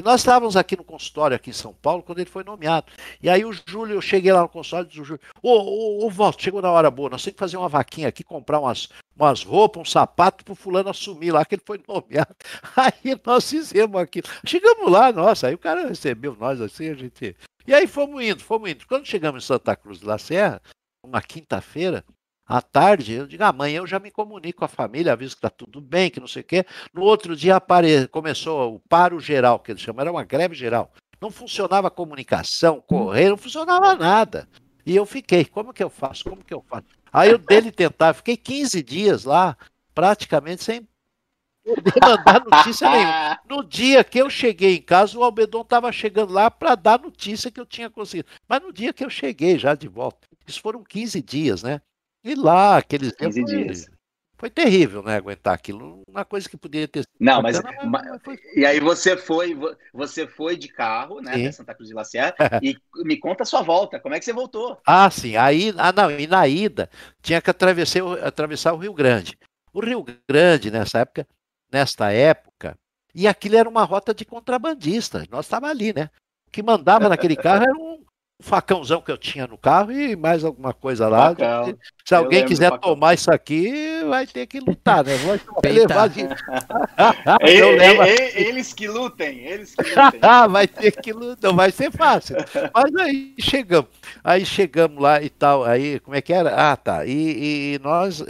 E 0.00 0.02
nós 0.02 0.22
estávamos 0.22 0.56
aqui 0.56 0.78
no 0.78 0.82
consultório, 0.82 1.36
aqui 1.36 1.50
em 1.50 1.52
São 1.52 1.74
Paulo, 1.74 2.02
quando 2.02 2.20
ele 2.20 2.30
foi 2.30 2.42
nomeado. 2.42 2.90
E 3.22 3.28
aí 3.28 3.44
o 3.44 3.52
Júlio, 3.52 3.96
eu 3.96 4.00
cheguei 4.00 4.32
lá 4.32 4.40
no 4.40 4.48
consultório 4.48 4.86
e 4.86 4.88
disse, 4.88 5.00
o 5.02 5.04
Júlio, 5.04 5.20
ô, 5.42 5.50
ô, 5.50 6.06
ô, 6.06 6.10
Walter, 6.10 6.42
chegou 6.42 6.62
na 6.62 6.70
hora 6.70 6.90
boa, 6.90 7.10
nós 7.10 7.22
temos 7.22 7.34
que 7.34 7.38
fazer 7.38 7.58
uma 7.58 7.68
vaquinha 7.68 8.08
aqui, 8.08 8.24
comprar 8.24 8.60
umas, 8.60 8.88
umas 9.14 9.44
roupas, 9.44 9.82
um 9.82 9.84
sapato 9.84 10.42
para 10.42 10.52
o 10.52 10.56
fulano 10.56 10.88
assumir 10.88 11.32
lá, 11.32 11.44
que 11.44 11.56
ele 11.56 11.62
foi 11.66 11.82
nomeado. 11.86 12.34
Aí 12.74 13.14
nós 13.22 13.50
fizemos 13.50 14.00
aquilo. 14.00 14.26
Chegamos 14.46 14.90
lá, 14.90 15.12
nossa, 15.12 15.48
aí 15.48 15.54
o 15.54 15.58
cara 15.58 15.86
recebeu 15.86 16.34
nós 16.40 16.62
assim, 16.62 16.88
a 16.88 16.94
gente... 16.94 17.36
E 17.66 17.74
aí 17.74 17.86
fomos 17.86 18.24
indo, 18.24 18.42
fomos 18.42 18.70
indo. 18.70 18.86
Quando 18.86 19.04
chegamos 19.04 19.44
em 19.44 19.46
Santa 19.46 19.76
Cruz 19.76 20.00
de 20.00 20.06
la 20.06 20.16
Serra, 20.16 20.62
uma 21.04 21.20
quinta-feira, 21.20 22.02
à 22.50 22.60
tarde, 22.60 23.12
eu 23.12 23.28
digo, 23.28 23.44
amanhã 23.44 23.78
eu 23.78 23.86
já 23.86 24.00
me 24.00 24.10
comunico 24.10 24.58
com 24.58 24.64
a 24.64 24.68
família, 24.68 25.12
aviso 25.12 25.36
que 25.36 25.38
está 25.38 25.48
tudo 25.48 25.80
bem, 25.80 26.10
que 26.10 26.18
não 26.18 26.26
sei 26.26 26.42
o 26.42 26.44
quê. 26.44 26.66
No 26.92 27.02
outro 27.02 27.36
dia 27.36 27.54
apare... 27.54 28.08
começou 28.08 28.74
o 28.74 28.80
paro 28.80 29.20
geral, 29.20 29.60
que 29.60 29.70
eles 29.70 29.80
chamam, 29.80 30.00
era 30.00 30.10
uma 30.10 30.24
greve 30.24 30.56
geral. 30.56 30.92
Não 31.20 31.30
funcionava 31.30 31.86
a 31.86 31.92
comunicação, 31.92 32.80
correio, 32.80 33.30
não 33.30 33.36
funcionava 33.36 33.94
nada. 33.94 34.48
E 34.84 34.96
eu 34.96 35.06
fiquei, 35.06 35.44
como 35.44 35.72
que 35.72 35.84
eu 35.84 35.88
faço? 35.88 36.24
Como 36.24 36.42
que 36.42 36.52
eu 36.52 36.60
faço? 36.68 36.86
Aí 37.12 37.30
eu 37.30 37.38
dele 37.38 37.70
tentar, 37.70 38.14
fiquei 38.14 38.36
15 38.36 38.82
dias 38.82 39.22
lá, 39.22 39.56
praticamente 39.94 40.64
sem 40.64 40.88
poder 41.64 41.94
mandar 42.02 42.44
notícia 42.44 42.90
nenhuma. 42.90 43.40
No 43.48 43.62
dia 43.62 44.02
que 44.02 44.18
eu 44.18 44.28
cheguei 44.28 44.74
em 44.74 44.82
casa, 44.82 45.16
o 45.16 45.22
Albedon 45.22 45.60
estava 45.60 45.92
chegando 45.92 46.32
lá 46.32 46.50
para 46.50 46.74
dar 46.74 46.98
notícia 46.98 47.48
que 47.48 47.60
eu 47.60 47.66
tinha 47.66 47.88
conseguido. 47.88 48.28
Mas 48.48 48.60
no 48.60 48.72
dia 48.72 48.92
que 48.92 49.04
eu 49.04 49.10
cheguei 49.10 49.56
já 49.56 49.76
de 49.76 49.86
volta, 49.86 50.26
isso 50.48 50.60
foram 50.60 50.82
15 50.82 51.22
dias, 51.22 51.62
né? 51.62 51.80
E 52.22 52.34
lá, 52.34 52.78
aqueles 52.78 53.12
15 53.12 53.44
dias. 53.44 53.86
Foi 54.40 54.48
terrível, 54.48 55.02
né? 55.02 55.16
Aguentar 55.16 55.52
aquilo. 55.52 56.00
Uma 56.08 56.24
coisa 56.24 56.48
que 56.48 56.56
podia 56.56 56.88
ter 56.88 57.00
sido. 57.00 57.10
Não, 57.20 57.42
mas, 57.42 57.60
mas 57.84 58.22
foi... 58.22 58.38
E 58.56 58.64
aí 58.64 58.80
você 58.80 59.14
foi, 59.14 59.54
você 59.92 60.26
foi 60.26 60.56
de 60.56 60.66
carro, 60.68 61.20
né? 61.20 61.32
Até 61.32 61.52
Santa 61.52 61.74
Cruz 61.74 61.90
de 61.90 61.94
la 61.94 62.04
Serra, 62.04 62.34
e 62.62 62.74
me 63.04 63.18
conta 63.18 63.42
a 63.42 63.46
sua 63.46 63.60
volta. 63.60 64.00
Como 64.00 64.14
é 64.14 64.18
que 64.18 64.24
você 64.24 64.32
voltou? 64.32 64.80
Ah, 64.86 65.10
sim. 65.10 65.36
Aí, 65.36 65.74
ah, 65.76 65.92
não, 65.92 66.10
e 66.10 66.26
na 66.26 66.48
ida 66.48 66.88
tinha 67.20 67.42
que 67.42 67.50
atravessar, 67.50 68.00
atravessar 68.24 68.72
o 68.72 68.78
Rio 68.78 68.94
Grande. 68.94 69.38
O 69.74 69.80
Rio 69.80 70.02
Grande, 70.26 70.70
nessa 70.70 71.00
época, 71.00 71.26
nesta 71.70 72.10
época, 72.10 72.78
e 73.14 73.28
aquilo 73.28 73.56
era 73.56 73.68
uma 73.68 73.84
rota 73.84 74.14
de 74.14 74.24
contrabandista. 74.24 75.22
Nós 75.30 75.44
estávamos 75.44 75.76
ali, 75.76 75.92
né? 75.92 76.08
O 76.48 76.50
que 76.50 76.62
mandava 76.62 77.10
naquele 77.10 77.36
carro 77.36 77.64
era 77.64 77.74
um 77.74 77.89
facãozão 78.40 79.00
que 79.00 79.10
eu 79.10 79.18
tinha 79.18 79.46
no 79.46 79.56
carro 79.56 79.92
e 79.92 80.16
mais 80.16 80.44
alguma 80.44 80.72
coisa 80.72 81.08
lá. 81.08 81.28
Facão. 81.28 81.74
Se 82.04 82.14
alguém 82.14 82.44
quiser 82.44 82.76
tomar 82.78 83.14
isso 83.14 83.32
aqui, 83.32 84.02
vai 84.08 84.26
ter 84.26 84.46
que 84.46 84.58
lutar, 84.58 85.04
né? 85.04 85.12
Vai 85.62 85.72
levar 85.72 86.08
de... 86.08 86.22
eles 88.34 88.72
que 88.72 88.88
lutem, 88.88 89.38
eles 89.40 89.74
que 89.74 89.82
lutem. 89.94 90.20
vai 90.50 90.66
ter 90.66 90.92
que 90.92 91.12
lutar, 91.12 91.50
não 91.50 91.56
vai 91.56 91.70
ser 91.70 91.92
fácil. 91.92 92.36
Mas 92.74 92.96
aí 92.96 93.34
chegamos, 93.38 93.90
aí 94.24 94.44
chegamos 94.44 95.00
lá 95.00 95.22
e 95.22 95.30
tal, 95.30 95.64
aí 95.64 96.00
como 96.00 96.16
é 96.16 96.20
que 96.20 96.32
era? 96.32 96.72
Ah, 96.72 96.76
tá. 96.76 97.06
E, 97.06 97.74
e 97.74 97.80
nós 97.82 98.24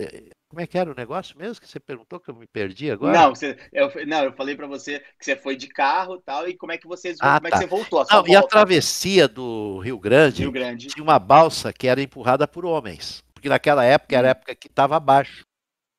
como 0.51 0.61
é 0.61 0.67
que 0.67 0.77
era 0.77 0.91
o 0.91 0.97
negócio 0.97 1.39
mesmo 1.39 1.61
que 1.61 1.69
você 1.69 1.79
perguntou 1.79 2.19
que 2.19 2.29
eu 2.29 2.35
me 2.35 2.47
perdi 2.47 2.91
agora? 2.91 3.17
Não, 3.17 3.33
você, 3.33 3.57
eu, 3.73 3.89
não, 4.05 4.25
eu 4.25 4.33
falei 4.33 4.57
para 4.57 4.67
você 4.67 4.99
que 5.17 5.25
você 5.25 5.37
foi 5.37 5.55
de 5.55 5.69
carro 5.69 6.21
tal 6.21 6.49
e 6.49 6.57
como 6.57 6.73
é 6.73 6.77
que 6.77 6.89
você, 6.89 7.15
ah, 7.21 7.39
como 7.39 7.43
tá. 7.43 7.49
é 7.49 7.51
que 7.51 7.51
tá. 7.51 7.59
você 7.59 7.67
voltou? 7.69 8.01
A 8.01 8.03
não, 8.03 8.11
volta? 8.17 8.31
E 8.33 8.35
a 8.35 8.43
travessia 8.43 9.29
do 9.29 9.79
Rio 9.79 9.97
Grande, 9.97 10.43
Rio 10.43 10.51
Grande 10.51 10.89
tinha 10.89 11.05
uma 11.05 11.21
balsa 11.21 11.73
que 11.73 11.87
era 11.87 12.03
empurrada 12.03 12.49
por 12.49 12.67
homens, 12.67 13.23
porque 13.33 13.49
naquela 13.49 13.85
época 13.85 14.17
era 14.17 14.27
a 14.27 14.31
hum. 14.31 14.33
época 14.33 14.55
que 14.57 14.67
estava 14.67 14.97
abaixo. 14.97 15.45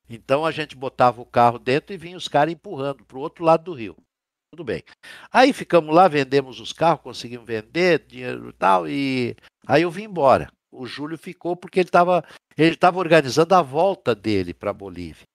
Então 0.09 0.45
a 0.45 0.51
gente 0.51 0.75
botava 0.75 1.21
o 1.21 1.25
carro 1.25 1.57
dentro 1.57 1.93
e 1.93 1.97
vinha 1.97 2.17
os 2.17 2.27
caras 2.27 2.53
empurrando 2.53 3.05
para 3.05 3.17
o 3.17 3.21
outro 3.21 3.45
lado 3.45 3.63
do 3.63 3.73
rio. 3.73 3.95
Tudo 4.53 4.65
bem. 4.65 4.83
Aí 5.31 5.53
ficamos 5.53 5.95
lá, 5.95 6.09
vendemos 6.09 6.59
os 6.59 6.73
carros, 6.73 7.01
conseguimos 7.01 7.47
vender, 7.47 8.05
dinheiro 8.05 8.49
e 8.49 8.53
tal, 8.53 8.85
e 8.85 9.37
aí 9.65 9.83
eu 9.83 9.89
vim 9.89 10.03
embora. 10.03 10.51
O 10.69 10.85
Júlio 10.85 11.17
ficou 11.17 11.55
porque 11.55 11.79
ele 11.79 11.87
estava 11.87 12.21
ele 12.57 12.75
estava 12.75 12.99
organizando 12.99 13.55
a 13.55 13.61
volta 13.61 14.13
dele 14.15 14.53
para 14.53 14.73
Bolívia, 14.73 15.25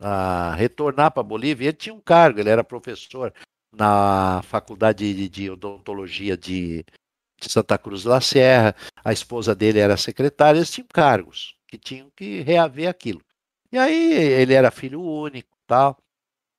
a 0.00 0.54
retornar 0.54 1.10
para 1.10 1.22
Bolívia. 1.22 1.68
Ele 1.68 1.76
tinha 1.76 1.94
um 1.94 2.00
cargo, 2.00 2.40
ele 2.40 2.50
era 2.50 2.64
professor 2.64 3.32
na 3.74 4.42
Faculdade 4.42 5.14
de, 5.14 5.28
de 5.28 5.50
Odontologia 5.50 6.36
de, 6.36 6.84
de, 7.40 7.50
Santa 7.50 7.76
Cruz 7.78 8.04
da 8.04 8.20
Serra, 8.20 8.74
a 9.04 9.12
esposa 9.12 9.54
dele 9.54 9.78
era 9.78 9.96
secretária, 9.96 10.58
eles 10.58 10.70
tinham 10.70 10.88
cargos 10.92 11.56
que 11.66 11.78
tinham 11.78 12.10
que 12.16 12.40
reaver 12.40 12.88
aquilo. 12.88 13.20
E 13.70 13.78
aí 13.78 14.12
ele 14.12 14.54
era 14.54 14.70
filho 14.70 15.02
único 15.02 15.56
tal. 15.66 15.98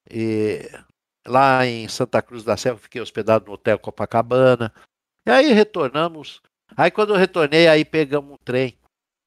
E 0.09 0.69
lá 1.27 1.65
em 1.65 1.87
Santa 1.87 2.21
Cruz 2.21 2.43
da 2.43 2.55
Serra 2.57 2.77
fiquei 2.77 3.01
hospedado 3.01 3.45
no 3.47 3.53
Hotel 3.53 3.79
Copacabana. 3.79 4.73
E 5.25 5.31
aí 5.31 5.51
retornamos 5.51 6.41
Aí 6.75 6.91
quando 6.91 7.13
eu 7.13 7.17
retornei, 7.17 7.67
aí 7.67 7.83
pegamos 7.83 8.33
um 8.33 8.37
trem, 8.37 8.77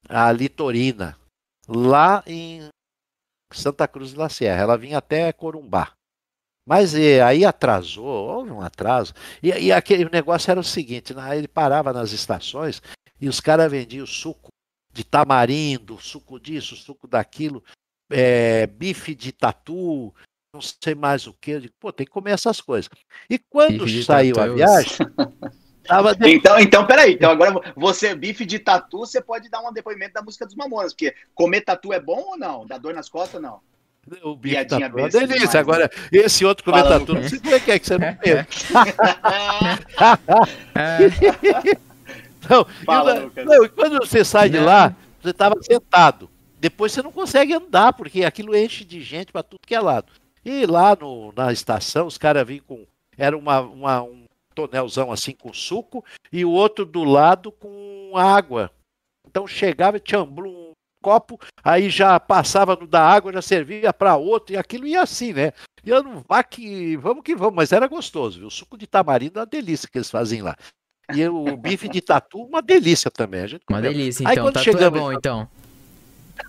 a 0.09 0.31
Litorina, 0.33 1.19
lá 1.69 2.23
em 2.27 2.69
Santa 3.53 3.87
Cruz 3.87 4.13
da 4.13 4.29
Serra. 4.29 4.63
Ela 4.63 4.79
vinha 4.79 4.99
até 4.99 5.33
Corumbá. 5.33 5.93
Mas 6.67 6.95
e, 6.95 7.21
aí 7.21 7.45
atrasou, 7.45 8.07
houve 8.07 8.51
um 8.51 8.61
atraso. 8.61 9.13
E, 9.43 9.49
e 9.49 9.73
aquele 9.73 10.09
negócio 10.09 10.51
era 10.51 10.61
o 10.61 10.65
seguinte: 10.65 11.13
né? 11.13 11.37
ele 11.37 11.49
parava 11.49 11.93
nas 11.93 12.13
estações 12.13 12.81
e 13.21 13.29
os 13.29 13.41
caras 13.41 13.71
vendiam 13.71 14.07
suco 14.07 14.49
de 14.93 15.05
tamarindo, 15.05 15.99
suco 15.99 16.39
disso, 16.39 16.77
suco 16.77 17.09
daquilo, 17.09 17.65
é, 18.11 18.67
bife 18.67 19.15
de 19.15 19.33
tatu, 19.33 20.15
não 20.55 20.61
sei 20.61 20.95
mais 20.95 21.27
o 21.27 21.33
que. 21.33 21.53
Eu 21.53 21.61
digo, 21.61 21.75
pô, 21.81 21.93
tem 21.93 22.07
que 22.07 22.13
comer 22.13 22.33
essas 22.33 22.61
coisas. 22.61 22.91
E 23.29 23.39
quando 23.39 23.89
saiu 24.03 24.39
a 24.39 24.49
viagem. 24.49 24.99
Tava 25.85 26.15
de... 26.15 26.31
Então, 26.31 26.59
então, 26.59 26.87
peraí. 26.87 27.15
Então, 27.15 27.31
agora 27.31 27.55
você, 27.77 28.15
bife 28.15 28.45
de 28.45 28.59
tatu, 28.59 28.99
você 28.99 29.21
pode 29.21 29.49
dar 29.49 29.61
um 29.61 29.73
depoimento 29.73 30.15
da 30.15 30.23
música 30.23 30.47
dos 30.47 30.55
Mamonas, 30.55 30.93
porque 30.93 31.15
comer 31.35 31.63
tatu 31.63 31.93
é 31.93 32.01
bom 32.01 32.23
ou 32.31 32.39
não? 32.39 32.67
Dá 32.67 32.79
dor 32.79 32.95
nas 32.95 33.09
costas 33.09 33.35
ou 33.37 33.41
não? 33.41 33.61
O 34.23 34.37
bife 34.37 34.65
tatu 34.65 34.85
é 34.85 35.09
delícia. 35.09 35.27
Demais, 35.27 35.55
Agora, 35.55 35.85
né? 35.85 36.09
esse 36.13 36.45
outro 36.45 36.73
tatu, 36.73 37.15
não 37.15 37.29
sei 37.29 37.39
como 37.39 37.55
é 37.55 37.61
que 37.61 37.71
é 37.71 37.79
que 37.79 37.87
você 37.87 37.99
não 37.99 38.15
comeu. 38.15 38.47
não, 42.51 42.65
Fala, 42.85 43.17
eu, 43.17 43.45
não, 43.45 43.69
quando 43.69 43.99
você 43.99 44.25
sai 44.25 44.49
de 44.49 44.59
lá, 44.59 44.95
você 45.21 45.31
estava 45.31 45.55
sentado. 45.63 46.29
Depois 46.59 46.93
você 46.93 47.03
não 47.03 47.13
consegue 47.13 47.55
andar, 47.55 47.93
porque 47.93 48.25
aquilo 48.25 48.57
enche 48.57 48.85
de 48.85 49.01
gente 49.03 49.33
para 49.33 49.43
tudo 49.43 49.67
que 49.67 49.75
é 49.75 49.81
lado. 49.81 50.13
E 50.45 50.67
lá 50.67 50.97
no, 51.01 51.33
na 51.37 51.53
estação, 51.53 52.07
os 52.07 52.19
caras 52.19 52.47
vinham 52.47 52.65
com. 52.67 52.87
Era 53.17 53.37
uma, 53.37 53.61
uma, 53.61 54.03
um 54.03 54.22
tonelzão 54.55 55.11
assim 55.11 55.33
com 55.33 55.53
suco 55.53 56.05
e 56.33 56.45
o 56.45 56.51
outro 56.51 56.85
do 56.85 57.05
lado 57.05 57.51
com 57.51 58.13
água. 58.17 58.71
Então 59.27 59.47
chegava 59.47 59.97
e 59.97 60.01
tinha 60.01 60.23
um 60.23 60.73
copo, 61.03 61.39
aí 61.65 61.91
já 61.91 62.19
passava 62.21 62.77
no 62.77 62.87
da 62.87 63.05
água, 63.05 63.33
já 63.33 63.43
servia 63.43 63.93
para 63.93 64.17
outro, 64.17 64.55
e 64.55 64.57
aquilo 64.57 64.87
ia 64.87 65.03
assim, 65.03 65.33
né? 65.33 65.53
E 65.85 65.91
eu 65.91 66.03
não 66.03 66.23
vá 66.29 66.45
que 66.45 66.97
vamos 66.97 67.25
que 67.25 67.35
vamos, 67.35 67.55
mas 67.55 67.73
era 67.73 67.89
gostoso, 67.89 68.39
viu? 68.39 68.47
O 68.47 68.51
suco 68.51 68.79
de 68.79 68.87
tamarindo 68.87 69.39
é 69.39 69.41
uma 69.41 69.47
delícia 69.47 69.89
que 69.91 69.99
eles 69.99 70.11
fazem 70.11 70.43
lá. 70.43 70.57
E 71.13 71.27
o 71.27 71.57
bife 71.57 71.89
de 71.89 72.01
tatu, 72.01 72.43
uma 72.43 72.63
delícia 72.63 73.11
também. 73.11 73.41
A 73.43 73.47
gente 73.49 73.65
uma 73.69 73.83
delícia, 73.83 74.23
então. 74.23 74.47
Aí, 74.47 74.53
tatu 74.53 74.59
é 74.59 74.63
chegamos, 74.63 75.01
é 75.01 75.03
bom, 75.03 75.13
então. 75.13 75.49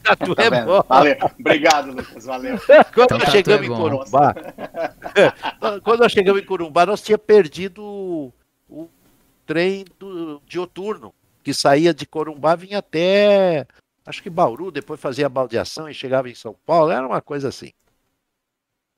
Tatu 0.02 0.36
tá 0.36 0.44
é 0.44 0.49
bom. 0.49 0.84
Valeu. 0.88 1.18
Obrigado, 1.40 1.91
Lucas. 1.91 2.26
Valeu. 2.26 2.57
Quando 2.94 3.06
então, 3.06 3.18
nós 3.18 3.30
chegamos 3.30 3.68
é 3.68 3.72
em 3.72 3.76
Corumbá, 3.76 4.36
quando 5.84 5.99
nós 5.99 6.11
chegamos 6.11 6.41
em 6.41 6.45
Corumbá, 6.45 6.86
nós 6.86 7.02
tínhamos 7.02 7.26
perdido 7.26 7.84
o, 7.84 8.34
o 8.70 8.90
trem 9.45 9.86
do 9.99 10.41
dioturno, 10.45 11.14
que 11.44 11.53
saía 11.53 11.94
de 11.94 12.06
Corumbá, 12.06 12.56
vinha 12.56 12.80
até, 12.80 13.68
acho 14.06 14.24
que 14.24 14.30
Bauru, 14.30 14.72
depois 14.72 14.99
fazia 14.99 15.30
baldeação 15.30 15.90
e 15.90 15.94
chegava 15.94 16.30
em 16.30 16.36
São 16.36 16.56
Paulo, 16.65 16.91
era 16.91 17.06
uma 17.06 17.22
coisa 17.22 17.49
assim. 17.49 17.72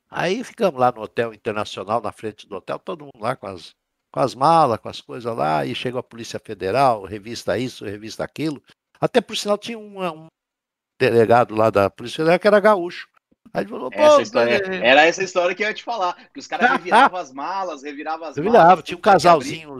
Aí 0.10 0.44
ficamos 0.44 0.80
lá 0.80 0.92
no 0.92 1.02
Hotel 1.02 1.34
Internacional, 1.34 2.02
na 2.02 2.12
frente 2.12 2.48
do 2.48 2.56
hotel, 2.56 2.80
todo 2.80 3.06
mundo 3.06 3.20
lá 3.20 3.36
com 3.36 3.48
as, 3.48 3.76
com 4.12 4.20
as 4.20 4.34
malas, 4.36 4.80
com 4.80 4.88
as 4.88 5.02
coisas 5.02 5.36
lá, 5.36 5.66
e 5.66 5.76
chegou 5.76 6.00
a 6.00 6.04
Polícia 6.04 6.40
Federal, 6.40 7.04
revista 7.04 7.58
isso, 7.58 7.84
revista 7.84 8.24
aquilo. 8.24 8.62
Até 9.00 9.20
por 9.20 9.36
sinal 9.36 9.58
tinha 9.58 9.78
uma, 9.78 10.12
um 10.12 10.28
delegado 11.00 11.56
lá 11.56 11.70
da 11.70 11.90
Polícia 11.90 12.18
Federal 12.18 12.40
que 12.40 12.48
era 12.48 12.60
gaúcho. 12.60 13.08
Aí 13.54 13.64
ele 13.64 13.70
falou, 13.70 13.90
essa 13.94 14.22
história, 14.22 14.62
era 14.84 15.06
essa 15.06 15.24
história 15.24 15.56
que 15.56 15.64
eu 15.64 15.68
ia 15.68 15.74
te 15.74 15.84
falar, 15.84 16.30
que 16.34 16.40
os 16.40 16.48
caras 16.48 16.72
reviravam 16.72 17.18
as 17.18 17.32
malas, 17.32 17.84
reviravam 17.84 18.28
as 18.28 18.36
Revirava, 18.36 18.68
malas. 18.68 18.84
Tinha 18.84 18.98
um 18.98 19.02
casalzinho, 19.02 19.78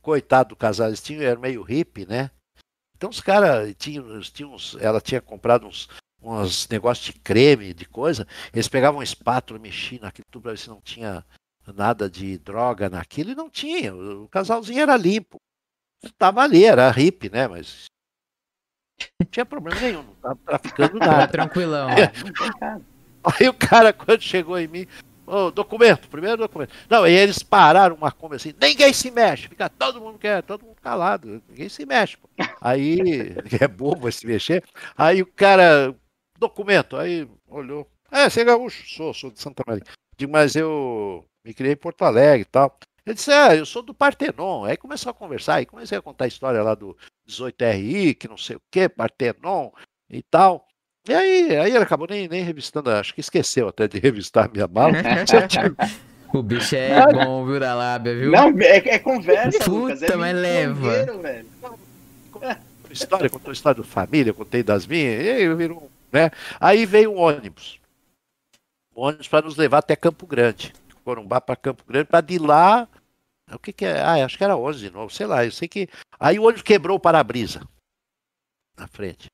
coitado 0.00 0.50
do 0.50 0.56
casal, 0.56 0.86
eles 0.86 1.02
tinham, 1.02 1.22
era 1.22 1.38
meio 1.38 1.62
hippie, 1.62 2.06
né? 2.06 2.30
Então 2.96 3.10
os 3.10 3.20
caras 3.20 3.74
tinham, 3.76 4.20
tinham 4.20 4.54
uns, 4.54 4.76
ela 4.80 5.00
tinha 5.00 5.20
comprado 5.20 5.66
uns, 5.66 5.88
uns 6.22 6.68
negócios 6.68 7.06
de 7.06 7.20
creme, 7.20 7.74
de 7.74 7.84
coisa, 7.84 8.26
eles 8.52 8.68
pegavam 8.68 8.98
uma 8.98 9.04
espátula, 9.04 9.58
mexiam 9.58 10.02
naquilo 10.02 10.26
tudo 10.30 10.42
para 10.42 10.52
ver 10.52 10.58
se 10.58 10.68
não 10.68 10.80
tinha 10.80 11.24
nada 11.74 12.08
de 12.08 12.38
droga 12.38 12.88
naquilo, 12.88 13.32
e 13.32 13.34
não 13.34 13.50
tinha, 13.50 13.92
o 13.92 14.28
casalzinho 14.28 14.82
era 14.82 14.96
limpo. 14.96 15.38
Estava 16.04 16.42
ali, 16.42 16.64
era 16.64 16.88
hippie, 16.90 17.28
né? 17.28 17.48
Mas 17.48 17.86
não 19.20 19.26
tinha 19.30 19.46
problema 19.46 19.80
nenhum, 19.80 20.02
não 20.02 20.14
tava 20.14 20.38
traficando 20.44 20.98
nada. 20.98 21.28
Tranquilão. 21.28 21.88
Aí 23.22 23.48
o 23.48 23.54
cara, 23.54 23.92
quando 23.92 24.20
chegou 24.20 24.58
em 24.58 24.68
mim, 24.68 24.86
oh, 25.26 25.50
documento, 25.50 26.08
primeiro 26.08 26.36
documento. 26.36 26.72
Não, 26.88 27.02
aí 27.02 27.14
eles 27.14 27.42
pararam 27.42 27.96
uma 27.96 28.12
conversa 28.12 28.48
assim, 28.48 28.58
ninguém 28.60 28.92
se 28.92 29.10
mexe, 29.10 29.48
fica 29.48 29.68
todo 29.68 30.00
mundo 30.00 30.18
quer, 30.18 30.42
todo 30.42 30.64
mundo 30.64 30.76
calado, 30.80 31.42
ninguém 31.48 31.68
se 31.68 31.84
mexe. 31.84 32.16
Pô. 32.16 32.28
Aí, 32.60 33.34
é 33.60 33.68
bobo 33.68 34.10
se 34.10 34.26
mexer. 34.26 34.62
Aí 34.96 35.22
o 35.22 35.26
cara, 35.26 35.94
documento, 36.38 36.96
aí 36.96 37.28
olhou. 37.48 37.88
É, 38.10 38.30
você 38.30 38.42
é 38.42 38.44
gaúcho? 38.44 38.88
Sou, 38.88 39.12
sou 39.12 39.30
de 39.30 39.40
Santa 39.40 39.64
Maria. 39.66 39.82
Digo, 40.16 40.32
mas 40.32 40.54
eu 40.54 41.26
me 41.44 41.52
criei 41.52 41.72
em 41.72 41.76
Porto 41.76 42.02
Alegre 42.02 42.42
e 42.42 42.44
tal. 42.44 42.78
Ele 43.04 43.14
disse, 43.14 43.30
é, 43.30 43.58
eu 43.58 43.66
sou 43.66 43.82
do 43.82 43.94
Partenon. 43.94 44.64
Aí 44.64 44.76
começou 44.76 45.10
a 45.10 45.14
conversar, 45.14 45.56
aí 45.56 45.66
comecei 45.66 45.96
a 45.96 46.02
contar 46.02 46.24
a 46.24 46.28
história 46.28 46.62
lá 46.62 46.74
do 46.74 46.96
18RI, 47.28 48.14
que 48.14 48.28
não 48.28 48.36
sei 48.36 48.56
o 48.56 48.62
que, 48.70 48.88
Partenon 48.88 49.70
e 50.08 50.22
tal. 50.22 50.66
E 51.08 51.14
aí, 51.14 51.56
aí 51.56 51.70
ele 51.70 51.84
acabou 51.84 52.06
nem, 52.08 52.26
nem 52.26 52.42
revistando, 52.42 52.90
acho 52.90 53.14
que 53.14 53.20
esqueceu 53.20 53.68
até 53.68 53.86
de 53.86 53.98
revistar 54.00 54.46
a 54.46 54.48
minha 54.48 54.66
mala. 54.66 54.92
o 56.34 56.42
bicho 56.42 56.74
é 56.74 57.12
bom, 57.12 57.46
viu, 57.46 57.60
da 57.60 57.74
lábia, 57.74 58.14
viu? 58.14 58.32
Não, 58.32 58.48
é, 58.60 58.76
é 58.76 58.98
conversa, 58.98 59.58
Puta, 59.58 59.70
Lucas, 59.70 60.02
é 60.02 60.16
mas 60.16 60.36
leva. 60.36 61.06
História, 62.90 63.30
contou 63.30 63.50
a 63.50 63.52
história 63.52 63.82
da 63.82 63.86
família, 63.86 64.32
contei 64.32 64.62
das 64.62 64.86
minhas, 64.86 65.24
e 65.24 65.30
aí 65.30 65.54
virou, 65.54 65.90
né? 66.10 66.30
Aí 66.58 66.86
veio 66.86 67.12
um 67.12 67.18
ônibus. 67.18 67.78
Um 68.96 69.02
ônibus 69.02 69.28
para 69.28 69.44
nos 69.44 69.56
levar 69.56 69.78
até 69.78 69.94
Campo 69.94 70.26
Grande. 70.26 70.72
Corumbá 71.04 71.40
para 71.40 71.54
Campo 71.54 71.84
Grande, 71.86 72.06
para 72.06 72.20
de 72.20 72.38
lá. 72.38 72.88
O 73.52 73.58
que, 73.58 73.72
que 73.72 73.84
é? 73.84 74.00
Ah, 74.00 74.24
acho 74.24 74.36
que 74.36 74.44
era 74.44 74.56
11 74.56 74.78
de 74.80 74.90
novo, 74.90 75.12
sei 75.12 75.26
lá. 75.26 75.44
Eu 75.44 75.52
sei 75.52 75.68
que. 75.68 75.88
Aí 76.18 76.38
o 76.38 76.42
ônibus 76.42 76.62
quebrou 76.62 76.96
o 76.96 77.00
para-brisa 77.00 77.60
na 78.76 78.86
frente. 78.86 79.26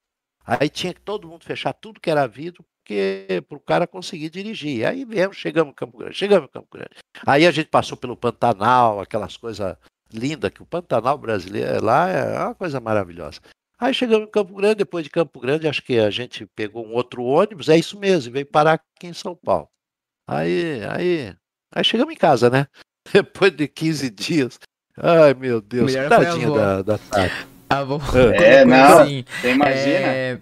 Aí 0.44 0.68
tinha 0.68 0.92
que 0.92 1.00
todo 1.00 1.28
mundo 1.28 1.44
fechar 1.44 1.72
tudo 1.72 2.00
que 2.00 2.10
era 2.10 2.26
vidro 2.26 2.64
para 3.48 3.56
o 3.56 3.60
cara 3.60 3.86
conseguir 3.86 4.28
dirigir. 4.28 4.86
Aí 4.86 5.04
viemos, 5.04 5.36
chegamos 5.36 5.72
em 5.72 5.74
Campo 5.74 5.98
Grande, 5.98 6.16
chegamos 6.16 6.48
em 6.48 6.52
Campo 6.52 6.68
Grande. 6.70 6.96
Aí 7.26 7.46
a 7.46 7.50
gente 7.50 7.68
passou 7.68 7.96
pelo 7.96 8.16
Pantanal, 8.16 9.00
aquelas 9.00 9.36
coisas 9.36 9.76
lindas, 10.12 10.50
que 10.50 10.62
o 10.62 10.66
Pantanal 10.66 11.16
brasileiro 11.16 11.84
lá 11.84 12.08
é 12.08 12.44
uma 12.44 12.54
coisa 12.54 12.80
maravilhosa. 12.80 13.40
Aí 13.78 13.94
chegamos 13.94 14.28
em 14.28 14.30
Campo 14.30 14.54
Grande, 14.54 14.76
depois 14.76 15.04
de 15.04 15.10
Campo 15.10 15.40
Grande, 15.40 15.68
acho 15.68 15.82
que 15.82 15.98
a 15.98 16.10
gente 16.10 16.46
pegou 16.54 16.86
um 16.86 16.92
outro 16.92 17.24
ônibus, 17.24 17.68
é 17.68 17.76
isso 17.76 17.98
mesmo, 17.98 18.32
veio 18.32 18.46
parar 18.46 18.74
aqui 18.74 19.06
em 19.06 19.12
São 19.12 19.34
Paulo. 19.34 19.68
Aí, 20.26 20.84
aí, 20.84 21.36
aí 21.74 21.84
chegamos 21.84 22.14
em 22.14 22.16
casa, 22.16 22.48
né? 22.48 22.66
Depois 23.12 23.52
de 23.52 23.66
15 23.66 24.10
dias. 24.10 24.58
Ai, 24.96 25.34
meu 25.34 25.60
Deus, 25.60 25.92
tadinha 25.94 26.50
da, 26.50 26.82
da 26.82 26.98
Tati. 26.98 27.46
Avô. 27.68 27.98
É, 28.34 28.64
não. 28.64 28.98
Assim, 28.98 29.24
você 29.40 29.52
imagina? 29.52 30.06
É... 30.06 30.38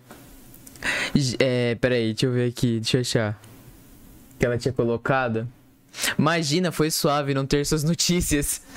é, 1.38 1.74
peraí, 1.76 2.12
deixa 2.12 2.26
eu 2.26 2.32
ver 2.32 2.48
aqui, 2.48 2.80
deixa 2.80 2.96
eu 2.96 3.00
achar. 3.02 3.40
Que 4.38 4.46
ela 4.46 4.58
tinha 4.58 4.72
colocado. 4.72 5.46
Imagina, 6.18 6.72
foi 6.72 6.90
suave 6.90 7.34
não 7.34 7.46
ter 7.46 7.64
suas 7.64 7.84
notícias. 7.84 8.62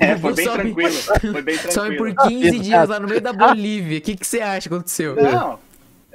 É, 0.00 0.16
foi 0.16 0.32
bem 0.32 0.48
tranquilo. 0.48 0.92
Foi 0.92 1.42
bem 1.42 1.58
tranquilo. 1.58 1.72
Some 1.72 1.96
por 1.96 2.28
15 2.28 2.58
dias 2.60 2.88
lá 2.88 2.98
no 2.98 3.08
meio 3.08 3.20
da 3.20 3.32
Bolívia. 3.34 3.98
O 3.98 4.00
que, 4.00 4.16
que 4.16 4.26
você 4.26 4.40
acha 4.40 4.68
que 4.68 4.74
aconteceu? 4.74 5.16
Não, 5.16 5.58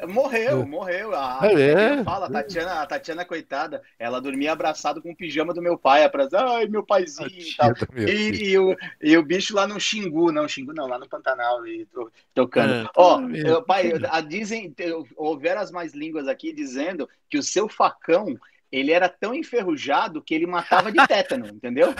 Morreu, 0.07 0.65
morreu. 0.65 1.13
A, 1.15 1.39
é. 1.43 2.03
fala, 2.03 2.27
a 2.27 2.29
Tatiana, 2.29 2.81
a 2.81 2.85
Tatiana, 2.85 3.25
coitada, 3.25 3.81
ela 3.97 4.21
dormia 4.21 4.51
abraçado 4.51 5.01
com 5.01 5.11
o 5.11 5.15
pijama 5.15 5.53
do 5.53 5.61
meu 5.61 5.77
pai, 5.77 6.03
atrás, 6.03 6.33
ai, 6.33 6.67
meu 6.67 6.83
paizinho 6.83 7.29
e 7.29 7.55
tal. 7.55 7.71
E, 7.95 8.51
e, 8.51 8.57
o, 8.57 8.75
e 9.01 9.17
o 9.17 9.23
bicho 9.23 9.55
lá 9.55 9.67
no 9.67 9.79
Xingu, 9.79 10.31
não, 10.31 10.47
Xingu 10.47 10.73
não, 10.73 10.87
lá 10.87 10.99
no 10.99 11.07
Pantanal, 11.07 11.65
e 11.65 11.87
tocando. 12.33 12.73
É, 12.73 12.89
Ó, 12.95 13.19
oh, 13.19 13.63
pai, 13.63 13.93
a, 14.09 14.21
dizem, 14.21 14.73
houveram 15.15 15.61
as 15.61 15.71
mais 15.71 15.93
línguas 15.93 16.27
aqui 16.27 16.53
dizendo 16.53 17.09
que 17.29 17.37
o 17.37 17.43
seu 17.43 17.67
facão 17.67 18.37
ele 18.73 18.91
era 18.91 19.07
tão 19.07 19.35
enferrujado 19.35 20.19
que 20.19 20.33
ele 20.33 20.47
matava 20.47 20.91
de 20.91 20.97
tétano, 21.07 21.45
entendeu? 21.45 21.93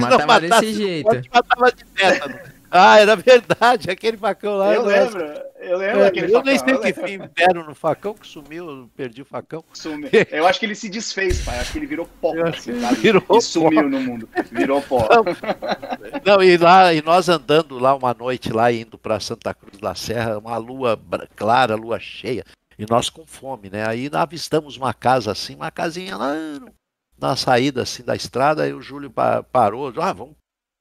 matava 0.00 0.40
desse 0.40 0.74
jeito. 0.74 1.08
Matava 1.32 1.70
de 1.70 1.84
tétano. 1.84 2.55
Ah, 2.76 2.98
era 2.98 3.16
verdade, 3.16 3.90
aquele 3.90 4.16
facão 4.16 4.56
lá. 4.56 4.74
Eu 4.74 4.84
lembro, 4.84 5.24
eu 5.58 5.78
lembro 5.78 6.02
é, 6.02 6.10
Eu 6.30 6.42
nem 6.42 6.58
sei 6.58 6.92
que 6.92 6.92
fim 6.92 7.18
deram 7.34 7.64
no 7.64 7.74
facão 7.74 8.14
que 8.14 8.26
sumiu, 8.26 8.68
eu 8.68 8.90
perdi 8.94 9.22
o 9.22 9.24
facão. 9.24 9.64
Sumiu. 9.72 10.08
Eu 10.30 10.46
acho 10.46 10.60
que 10.60 10.66
ele 10.66 10.74
se 10.74 10.88
desfez, 10.88 11.44
pai. 11.44 11.58
Acho 11.58 11.72
que 11.72 11.78
ele 11.78 11.86
virou 11.86 12.08
pó, 12.20 12.32
assim, 12.46 12.72
Virou 13.00 13.22
e 13.30 13.40
sumiu 13.40 13.82
pó. 13.82 13.88
no 13.88 14.00
mundo. 14.00 14.28
Virou 14.50 14.82
pó. 14.82 15.08
Não, 16.24 16.42
e 16.42 16.56
lá, 16.56 16.92
e 16.92 17.02
nós 17.02 17.28
andando 17.28 17.78
lá 17.78 17.94
uma 17.94 18.14
noite, 18.14 18.52
lá 18.52 18.70
indo 18.70 18.98
para 18.98 19.20
Santa 19.20 19.54
Cruz 19.54 19.78
da 19.78 19.94
Serra, 19.94 20.38
uma 20.38 20.56
lua 20.56 21.00
clara, 21.34 21.74
lua 21.74 21.98
cheia, 21.98 22.44
e 22.78 22.84
nós 22.88 23.08
com 23.08 23.26
fome, 23.26 23.70
né? 23.70 23.86
Aí 23.88 24.10
avistamos 24.12 24.76
uma 24.76 24.92
casa 24.92 25.32
assim, 25.32 25.54
uma 25.54 25.70
casinha 25.70 26.16
lá 26.16 26.34
na 27.18 27.34
saída 27.34 27.82
assim 27.82 28.04
da 28.04 28.14
estrada, 28.14 28.62
aí 28.62 28.72
o 28.72 28.82
Júlio 28.82 29.10
parou, 29.50 29.92
ah, 30.00 30.12
vamos 30.12 30.36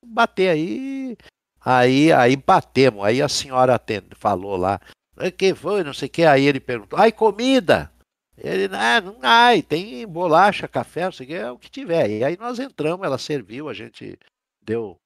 bater 0.06 0.50
aí 0.50 1.18
Aí, 1.66 2.12
aí 2.14 2.36
batemos, 2.36 3.04
aí 3.04 3.22
a 3.22 3.28
senhora 3.28 3.74
atende, 3.74 4.10
falou 4.16 4.56
lá, 4.56 4.80
"O 5.18 5.32
que 5.32 5.56
foi, 5.56 5.84
não 5.84 5.94
sei 5.94 6.08
o 6.08 6.12
que, 6.12 6.24
aí 6.24 6.46
ele 6.46 6.60
perguntou, 6.60 7.00
ai, 7.00 7.12
comida? 7.12 7.92
Ele, 8.38 8.70
ah, 8.76 9.02
não 9.02 9.18
ai, 9.22 9.62
tem 9.62 10.06
bolacha, 10.06 10.68
café, 10.68 11.06
não 11.06 11.12
sei 11.12 11.26
o 11.26 11.30
que, 11.30 11.36
é 11.36 11.52
o 11.52 11.58
que 11.58 11.70
tiver. 11.72 12.10
E 12.10 12.24
aí 12.24 12.38
nós 12.38 12.60
entramos, 12.60 13.06
ela 13.06 13.18
serviu, 13.18 13.70
a 13.70 13.74
gente 13.74 14.18
deu. 14.62 14.98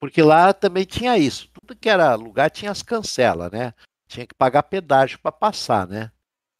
Porque 0.00 0.20
lá 0.20 0.52
também 0.52 0.84
tinha 0.84 1.16
isso, 1.16 1.48
tudo 1.52 1.78
que 1.78 1.88
era 1.88 2.14
lugar 2.16 2.50
tinha 2.50 2.72
as 2.72 2.82
cancelas, 2.82 3.50
né? 3.52 3.72
Tinha 4.08 4.26
que 4.26 4.34
pagar 4.34 4.64
pedágio 4.64 5.18
para 5.20 5.30
passar, 5.30 5.86
né? 5.86 6.10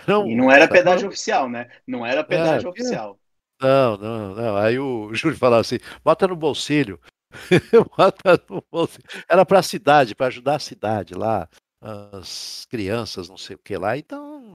E 0.07 0.35
não 0.35 0.51
era 0.51 0.69
pedágio 0.69 1.09
oficial, 1.09 1.49
né? 1.49 1.69
Não 1.87 2.07
era 2.07 2.24
pedágio 2.24 2.69
É, 2.69 2.70
oficial. 2.70 3.19
Não, 3.61 3.97
não, 3.97 4.35
não. 4.35 4.57
Aí 4.57 4.79
o 4.79 5.12
Júlio 5.15 5.37
falava 5.37 5.61
assim: 5.61 5.79
bota 6.05 6.27
no 6.27 6.37
bolsilho. 6.37 7.01
Era 9.29 9.45
para 9.45 9.59
a 9.59 9.63
cidade, 9.63 10.15
para 10.15 10.27
ajudar 10.27 10.57
a 10.57 10.61
cidade 10.61 11.15
lá, 11.15 11.49
as 11.81 12.67
crianças, 12.71 13.29
não 13.29 13.37
sei 13.37 13.57
o 13.57 13.59
que 13.59 13.77
lá. 13.77 13.97
Então, 13.97 14.53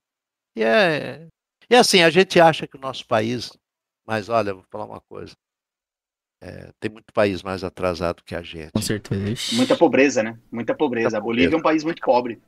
e 0.56 0.64
é. 0.64 1.28
E 1.70 1.76
assim, 1.76 2.02
a 2.02 2.10
gente 2.10 2.40
acha 2.40 2.66
que 2.66 2.78
o 2.78 2.80
nosso 2.80 3.06
país. 3.06 3.52
Mas 4.06 4.30
olha, 4.30 4.54
vou 4.54 4.64
falar 4.72 4.86
uma 4.86 5.02
coisa. 5.02 5.34
É, 6.42 6.72
tem 6.80 6.90
muito 6.90 7.12
país 7.14 7.44
mais 7.44 7.64
atrasado 7.64 8.24
que 8.24 8.34
a 8.34 8.42
gente. 8.42 8.72
Com 8.72 8.82
certeza. 8.82 9.56
Muita 9.56 9.76
pobreza, 9.76 10.24
né? 10.24 10.40
Muita 10.52 10.74
pobreza. 10.74 11.10
Muita 11.10 11.18
A 11.18 11.22
Bolívia 11.22 11.56
é 11.56 11.60
um 11.60 11.62
país 11.62 11.84
muito 11.84 12.02
pobre. 12.02 12.42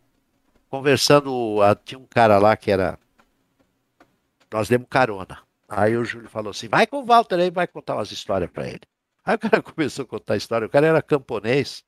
Conversando, 0.70 1.62
ah, 1.62 1.76
tinha 1.76 2.00
um 2.00 2.06
cara 2.06 2.38
lá 2.38 2.56
que 2.56 2.72
era. 2.72 2.98
Nós 4.52 4.70
demos 4.70 4.88
carona. 4.90 5.40
Aí 5.68 5.96
o 5.96 6.06
Júlio 6.06 6.30
falou 6.30 6.52
assim: 6.52 6.68
vai 6.68 6.88
com 6.88 7.02
o 7.02 7.06
Walter 7.06 7.40
aí, 7.40 7.52
vai 7.52 7.68
contar 7.68 7.96
umas 7.96 8.12
histórias 8.12 8.50
para 8.50 8.68
ele. 8.68 8.82
Aí 9.30 9.36
o 9.36 9.40
cara 9.40 9.62
começou 9.76 10.04
a 10.04 10.08
contar 10.08 10.38
história. 10.38 10.66
O 10.66 10.70
cara 10.70 10.88
era 10.88 11.02
camponês 11.04 11.84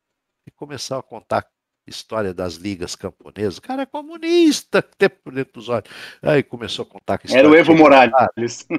e 0.45 0.51
começou 0.51 0.99
a 0.99 1.03
contar 1.03 1.47
história 1.87 2.35
das 2.35 2.53
ligas 2.53 2.95
camponesas. 2.95 3.57
O 3.57 3.61
cara 3.63 3.81
é 3.81 3.85
comunista, 3.87 4.79
tempo 4.95 5.31
dentro 5.31 5.53
dos 5.53 5.67
olhos. 5.67 5.89
Aí 6.21 6.43
começou 6.43 6.83
a 6.83 6.85
contar 6.85 7.17
que 7.17 7.35
Era 7.35 7.49
o 7.49 7.55
Evo 7.55 7.73
Morales. 7.73 8.67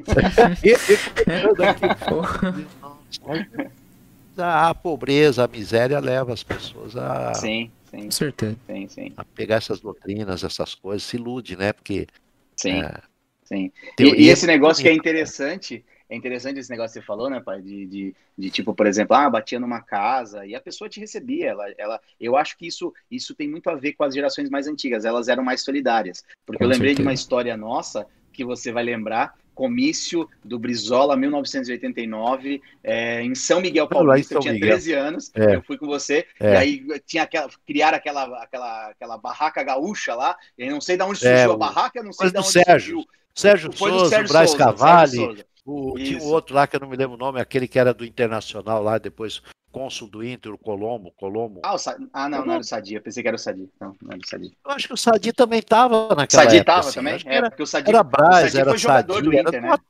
a, 4.38 4.68
a 4.68 4.74
pobreza, 4.74 5.44
a 5.44 5.48
miséria 5.48 5.98
leva 5.98 6.32
as 6.32 6.44
pessoas 6.44 6.96
a, 6.96 7.34
Sim, 7.34 7.68
sim, 7.90 8.04
Com 8.04 8.10
certeza. 8.12 8.56
sim, 8.68 8.88
sim. 8.88 9.12
a 9.16 9.24
pegar 9.24 9.56
essas 9.56 9.80
doutrinas, 9.80 10.44
essas 10.44 10.76
coisas, 10.76 11.02
se 11.02 11.16
ilude, 11.16 11.56
né? 11.56 11.72
Porque 11.72 12.06
Sim, 12.56 12.80
é, 12.80 12.94
sim. 13.42 13.72
E, 13.98 14.04
e 14.04 14.28
esse 14.28 14.46
negócio 14.46 14.82
que 14.82 14.88
é 14.88 14.92
bonita. 14.92 15.08
interessante, 15.08 15.84
é 16.12 16.16
interessante 16.16 16.58
esse 16.60 16.70
negócio 16.70 16.92
que 16.92 17.00
você 17.00 17.06
falou, 17.06 17.30
né, 17.30 17.40
pai? 17.40 17.62
De, 17.62 17.86
de, 17.86 18.14
de, 18.36 18.50
tipo, 18.50 18.74
por 18.74 18.86
exemplo, 18.86 19.16
ah, 19.16 19.30
batia 19.30 19.58
numa 19.58 19.80
casa 19.80 20.44
e 20.44 20.54
a 20.54 20.60
pessoa 20.60 20.88
te 20.88 21.00
recebia. 21.00 21.48
Ela, 21.50 21.64
ela, 21.78 22.00
eu 22.20 22.36
acho 22.36 22.56
que 22.58 22.66
isso, 22.66 22.92
isso 23.10 23.34
tem 23.34 23.48
muito 23.48 23.70
a 23.70 23.74
ver 23.74 23.94
com 23.94 24.04
as 24.04 24.14
gerações 24.14 24.50
mais 24.50 24.66
antigas. 24.68 25.06
Elas 25.06 25.28
eram 25.28 25.42
mais 25.42 25.62
solidárias. 25.62 26.22
Porque 26.44 26.62
eu 26.62 26.68
lembrei 26.68 26.94
de 26.94 27.00
uma 27.00 27.14
história 27.14 27.56
nossa 27.56 28.06
que 28.30 28.44
você 28.44 28.70
vai 28.70 28.84
lembrar. 28.84 29.34
Comício 29.54 30.28
do 30.44 30.58
Brizola, 30.58 31.16
1989, 31.16 32.62
é, 32.82 33.22
em 33.22 33.34
São 33.34 33.60
Miguel 33.60 33.88
Paulista. 33.88 34.34
Eu 34.34 34.40
tinha 34.40 34.52
Miguel. 34.54 34.68
13 34.70 34.92
anos, 34.92 35.30
É. 35.34 35.56
eu 35.56 35.62
fui 35.62 35.76
com 35.78 35.86
você, 35.86 36.26
É. 36.40 36.52
e 36.52 36.56
aí 36.56 37.00
tinha 37.06 37.22
aquela, 37.22 37.48
criaram 37.66 37.96
aquela, 37.96 38.42
aquela, 38.42 38.88
aquela 38.90 39.18
barraca 39.18 39.62
gaúcha 39.62 40.14
lá. 40.14 40.36
Eu 40.56 40.70
não 40.70 40.80
sei 40.80 40.96
de 40.96 41.02
onde 41.02 41.26
É, 41.26 41.36
surgiu 41.36 41.52
a 41.52 41.56
barraca, 41.56 42.02
não 42.02 42.12
sei 42.12 42.28
de 42.28 42.32
do 42.34 42.38
onde 42.40 42.48
Sérgio. 42.48 42.96
surgiu. 42.96 43.04
Sérgio 43.34 43.72
Foi 43.72 43.90
do 43.90 43.98
Souza, 44.00 44.10
Sérgio 44.10 44.32
Braz 44.32 44.50
Souza, 44.50 44.64
Cavalli, 44.64 45.44
O, 45.64 45.94
tinha 45.96 46.18
um 46.18 46.26
outro 46.26 46.54
lá 46.56 46.66
que 46.66 46.74
eu 46.76 46.80
não 46.80 46.88
me 46.88 46.96
lembro 46.96 47.14
o 47.14 47.18
nome, 47.18 47.40
aquele 47.40 47.68
que 47.68 47.78
era 47.78 47.94
do 47.94 48.04
Internacional 48.04 48.82
lá, 48.82 48.98
depois 48.98 49.40
cônsul 49.70 50.08
do 50.08 50.22
Inter, 50.24 50.52
o 50.52 50.58
Colombo, 50.58 51.12
Colombo. 51.12 51.60
Ah, 51.64 51.74
o 51.74 51.78
Sa... 51.78 51.96
ah, 52.12 52.28
não, 52.28 52.44
não 52.44 52.52
era 52.54 52.60
o 52.60 52.64
Sadi. 52.64 52.94
Eu 52.94 53.00
pensei 53.02 53.22
que 53.22 53.28
era 53.28 53.36
o 53.36 53.38
Sadi. 53.38 53.70
Não, 53.80 53.96
não 54.02 54.10
era 54.12 54.20
o 54.20 54.26
Sadi. 54.28 54.56
Eu 54.64 54.70
acho 54.72 54.86
que 54.88 54.94
o 54.94 54.96
Sadi 54.98 55.32
também 55.32 55.60
estava 55.60 56.12
O 56.12 56.14
naquela 56.14 56.42
Sadi 56.42 56.56
época. 56.56 56.72
tava 56.72 56.88
assim, 56.88 56.94
também? 56.98 57.18
que 57.18 57.28
É, 57.28 57.34
era, 57.36 57.48
porque 57.50 57.62
o 57.62 57.66
Sadi, 57.66 57.88
era 57.88 58.00
o 58.00 58.04
Braz, 58.04 58.44
Sadi 58.52 58.60
era 58.60 58.70
foi 58.70 58.78
jogador 58.78 59.22
do 59.22 59.32
era 59.32 59.48
Inter, 59.48 59.62
né? 59.62 59.68
uma- 59.68 59.80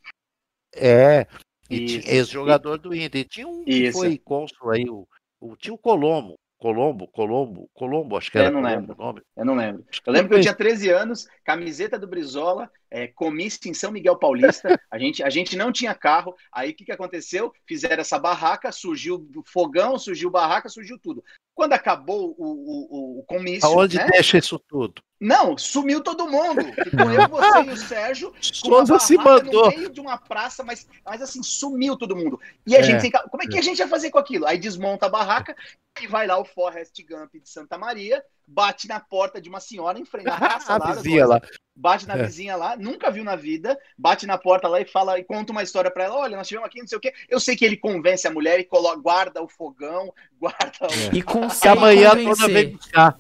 É, 0.75 1.27
e 1.71 2.01
ex-jogador 2.07 2.79
do 2.79 2.95
Inter. 2.95 3.23
E 3.23 3.25
tinha 3.25 3.49
um 3.49 3.65
que 3.65 3.73
Isso. 3.89 3.99
foi 3.99 4.19
cônsul 4.19 4.71
aí, 4.71 4.89
o, 4.89 5.07
o, 5.41 5.57
tinha 5.57 5.75
o 5.75 5.79
Colombo, 5.79 6.39
Colombo, 6.59 7.09
Colombo, 7.09 7.69
Colombo, 7.75 8.17
acho 8.17 8.31
que 8.31 8.39
Eu 8.39 8.43
era 8.43 8.51
não 8.53 8.61
Colombo 8.63 8.79
lembro. 8.81 8.95
o 8.97 9.05
nome. 9.05 9.23
Eu 9.37 9.45
não 9.45 9.55
lembro. 9.57 9.85
Eu 10.07 10.13
lembro 10.13 10.29
que 10.29 10.35
eu 10.37 10.41
tinha 10.43 10.55
13 10.55 10.91
anos, 10.91 11.27
camiseta 11.45 11.99
do 11.99 12.07
Brizola, 12.07 12.71
é, 12.93 13.07
comício 13.09 13.71
em 13.71 13.73
São 13.75 13.91
Miguel 13.91 14.17
Paulista. 14.17 14.79
A 14.91 14.99
gente, 14.99 15.23
a 15.23 15.31
gente 15.31 15.57
não 15.57 15.73
tinha 15.73 15.95
carro. 15.95 16.37
Aí 16.53 16.71
o 16.71 16.75
que, 16.75 16.85
que 16.85 16.93
aconteceu? 16.93 17.51
Fizeram 17.67 18.03
essa 18.03 18.19
barraca, 18.19 18.71
surgiu 18.71 19.27
fogão, 19.47 19.99
surgiu 19.99 20.31
barraca, 20.31 20.69
surgiu 20.69 20.99
tudo. 20.99 21.25
Quando 21.55 21.73
acabou 21.73 22.35
o, 22.39 22.45
o, 22.47 23.19
o, 23.21 23.23
comício, 23.25 23.67
Aonde 23.69 23.97
né? 23.97 24.07
deixa 24.11 24.37
isso 24.39 24.59
tudo? 24.59 25.03
Não, 25.21 25.57
sumiu 25.57 26.03
todo 26.03 26.27
mundo. 26.29 26.63
Ficou 26.85 27.11
eu, 27.11 27.29
você 27.29 27.63
e 27.63 27.71
o 27.71 27.77
Sérgio 27.77 28.35
Souza 28.41 28.99
se 28.99 29.17
mandou. 29.17 29.71
no 29.71 29.77
meio 29.77 29.91
de 29.91 30.01
uma 30.01 30.19
praça, 30.19 30.63
mas, 30.63 30.87
mas 31.05 31.23
assim, 31.23 31.43
sumiu 31.43 31.97
todo 31.97 32.17
mundo. 32.17 32.39
E 32.67 32.77
a 32.77 32.81
É. 32.81 32.83
gente 32.83 33.11
como 33.11 33.43
é 33.43 33.47
que 33.47 33.59
a 33.59 33.63
gente 33.63 33.79
vai 33.79 33.89
fazer 33.89 34.11
com 34.11 34.19
aquilo? 34.19 34.47
Aí 34.47 34.59
desmonta 34.59 35.07
a 35.07 35.11
barraca 35.11 35.55
e 36.03 36.07
vai 36.07 36.27
lá 36.27 36.39
o 36.39 36.45
Forrest 36.45 36.95
Gump 37.09 37.33
de 37.35 37.49
Santa 37.49 37.79
Maria, 37.79 38.23
bate 38.47 38.89
na 38.89 38.99
porta 39.01 39.41
de 39.41 39.49
uma 39.49 39.61
senhora 39.61 39.99
em 39.99 40.05
frente 40.05 40.29
à 40.29 40.37
praça 40.37 40.73
A 40.75 40.79
lá, 40.79 40.93
vizinha 40.93 41.27
lá. 41.27 41.41
Bate 41.75 42.07
na 42.07 42.15
É. 42.17 42.25
vizinha 42.25 42.55
lá, 42.57 42.77
nunca 42.77 43.11
viu 43.11 43.25
na 43.25 43.35
vida, 43.35 43.79
bate 43.97 44.27
na 44.27 44.37
porta 44.37 44.69
lá 44.69 44.81
e 44.81 44.85
fala 44.85 45.19
e 45.19 45.25
conta 45.25 45.53
uma 45.53 45.63
história 45.63 45.91
pra 45.91 46.05
ela, 46.05 46.17
olha, 46.17 46.37
nós 46.37 46.47
tivemos 46.47 46.67
aqui, 46.69 46.81
não 46.81 46.87
sei 46.87 46.99
o 46.99 47.01
quê. 47.01 47.13
Eu 47.29 47.41
sei 47.41 47.57
que 47.57 47.65
ele 47.65 47.77
convence 47.77 48.27
a 48.27 48.31
mulher 48.31 48.61
e 48.61 48.65
coloca, 48.65 49.01
guarda 49.01 49.43
o 49.43 49.49
fogão, 49.49 50.13
guarda 50.41 50.71
o... 50.83 51.07
E 51.07 51.11
Que 51.11 51.23
consegue 51.23 51.79
amanhã 51.79 52.11
a 52.11 52.15
dona 52.15 52.29
convencer. 52.31 52.53
vem 52.53 52.69
buscar. 52.77 53.19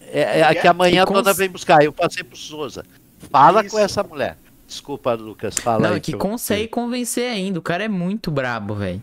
É, 0.00 0.40
é, 0.40 0.54
que 0.54 0.68
amanhã 0.68 1.00
a 1.00 1.04
E 1.04 1.06
dona 1.06 1.22
cons- 1.24 1.36
vem 1.36 1.48
buscar. 1.48 1.84
Eu 1.84 1.92
passei 1.92 2.22
pro 2.24 2.36
Souza. 2.36 2.84
Fala 3.30 3.62
Isso. 3.64 3.74
com 3.74 3.78
essa 3.80 4.02
mulher. 4.02 4.36
Desculpa, 4.66 5.14
Lucas. 5.14 5.54
Fala 5.56 5.88
Não, 5.88 5.94
aí. 5.94 6.00
que 6.00 6.14
eu- 6.14 6.18
consegue 6.18 6.68
convencer 6.68 7.30
ainda. 7.30 7.58
O 7.58 7.62
cara 7.62 7.84
é 7.84 7.88
muito 7.88 8.30
brabo, 8.30 8.74
velho. 8.74 9.00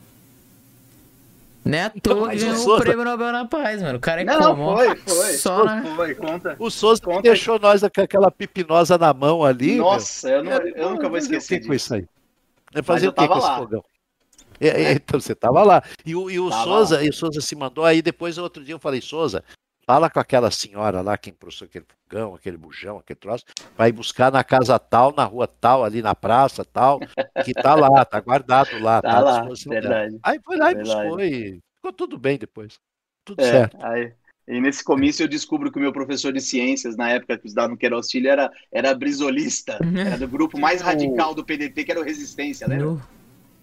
É 1.66 1.82
à 1.84 1.92
Então, 1.96 2.22
mas 2.22 2.42
o 2.42 2.46
ganhou 2.46 2.60
o 2.60 2.64
Souza- 2.64 2.84
prêmio 2.84 3.06
Nobel 3.06 3.32
na 3.32 3.46
Paz, 3.46 3.82
mano. 3.82 3.98
O 3.98 4.02
cara 4.02 4.22
é 4.22 4.26
Não, 4.26 4.56
como? 4.56 4.76
foi, 4.76 4.96
foi. 4.98 5.34
Só 5.34 5.64
na... 5.64 5.84
Foi, 5.96 6.16
conta. 6.16 6.56
O 6.60 6.70
Souza 6.70 7.02
Conta- 7.02 7.22
deixou 7.22 7.58
nós 7.60 7.82
com 7.82 8.02
aquela 8.02 8.30
pipinosa 8.30 8.98
na 8.98 9.14
mão 9.14 9.44
ali. 9.44 9.78
Nossa, 9.78 10.30
eu, 10.30 10.44
não, 10.44 10.52
eu 10.52 10.90
nunca 10.92 11.08
vou 11.08 11.20
Fazer 11.20 11.36
o 11.36 11.38
esquecer 11.38 11.62
que 11.66 11.74
isso 11.76 11.94
aí? 11.94 12.06
É 12.76 12.82
fazer 12.82 13.08
o 13.08 13.14
que 13.14 13.22
com 13.22 13.28
tava 13.28 13.40
esse 13.40 13.48
lá. 13.48 13.58
fogão? 13.58 13.84
É, 14.60 14.68
é, 14.68 14.92
então 14.94 15.20
você 15.20 15.34
tava 15.36 15.64
lá. 15.64 15.82
E 16.06 16.16
o, 16.16 16.30
e 16.30 16.40
o 16.40 16.50
Tava 16.50 16.64
Souza, 16.64 16.96
lá. 16.98 17.04
e 17.04 17.10
o 17.10 17.14
Souza 17.14 17.40
se 17.42 17.56
mandou 17.56 17.86
aí 17.86 18.02
depois 18.02 18.38
outro 18.38 18.64
dia 18.64 18.74
eu 18.76 18.80
falei, 18.80 19.02
Souza, 19.02 19.44
fala 19.86 20.10
com 20.10 20.20
aquela 20.20 20.50
senhora 20.52 21.02
lá 21.02 21.18
que 21.18 21.30
emprustou 21.30 21.68
aquele 22.14 22.24
fogão, 22.24 22.36
aquele 22.36 22.58
bujão, 22.58 22.98
aquele 22.98 23.20
troço, 23.20 23.44
vai 23.76 23.92
buscar 23.92 24.32
na 24.32 24.44
casa 24.44 24.78
tal, 24.78 25.14
na 25.16 25.26
rua 25.26 25.48
tal, 25.48 25.84
ali 25.84 26.02
na 26.02 26.14
praça 26.14 26.64
tal, 26.64 27.00
que 27.44 27.54
tá 27.54 27.74
lá, 27.76 28.06
tá 28.06 28.20
guardado 28.20 28.78
lá, 28.80 29.02
Tá 29.02 29.18
à 29.18 29.20
lá, 29.20 29.42
dela. 29.42 29.56
verdade. 29.68 30.20
Aí 30.24 30.40
foi 30.44 30.58
lá 30.58 30.72
e 30.72 30.76
Verdade. 30.76 31.10
buscou 31.10 31.20
e 31.22 31.60
ficou 31.76 31.94
tudo 31.94 32.18
bem 32.18 32.38
depois. 32.38 32.76
Tudo 33.26 33.42
É, 33.42 33.50
certo. 33.50 33.78
aí, 33.84 34.14
e 34.48 34.60
nesse 34.60 34.84
comício 34.84 35.24
eu 35.24 35.28
descubro 35.28 35.72
que 35.72 35.78
o 35.78 35.82
meu 35.82 35.94
professor 35.94 36.32
de 36.34 36.42
ciências, 36.42 36.96
na 36.98 37.10
época 37.10 37.38
que 37.38 37.48
estudava 37.48 37.70
no 37.70 37.78
Queiroz 37.78 38.12
Filho, 38.12 38.30
era, 38.30 38.52
era 38.72 38.94
brisolista. 38.94 39.80
Era 39.96 40.18
do 40.18 40.28
grupo 40.28 40.60
mais 40.60 40.82
radical 40.82 41.34
do 41.34 41.46
PDT, 41.46 41.84
que 41.86 41.92
era 41.92 42.02
o 42.02 42.04
Resistência, 42.04 42.68
né? 42.68 42.78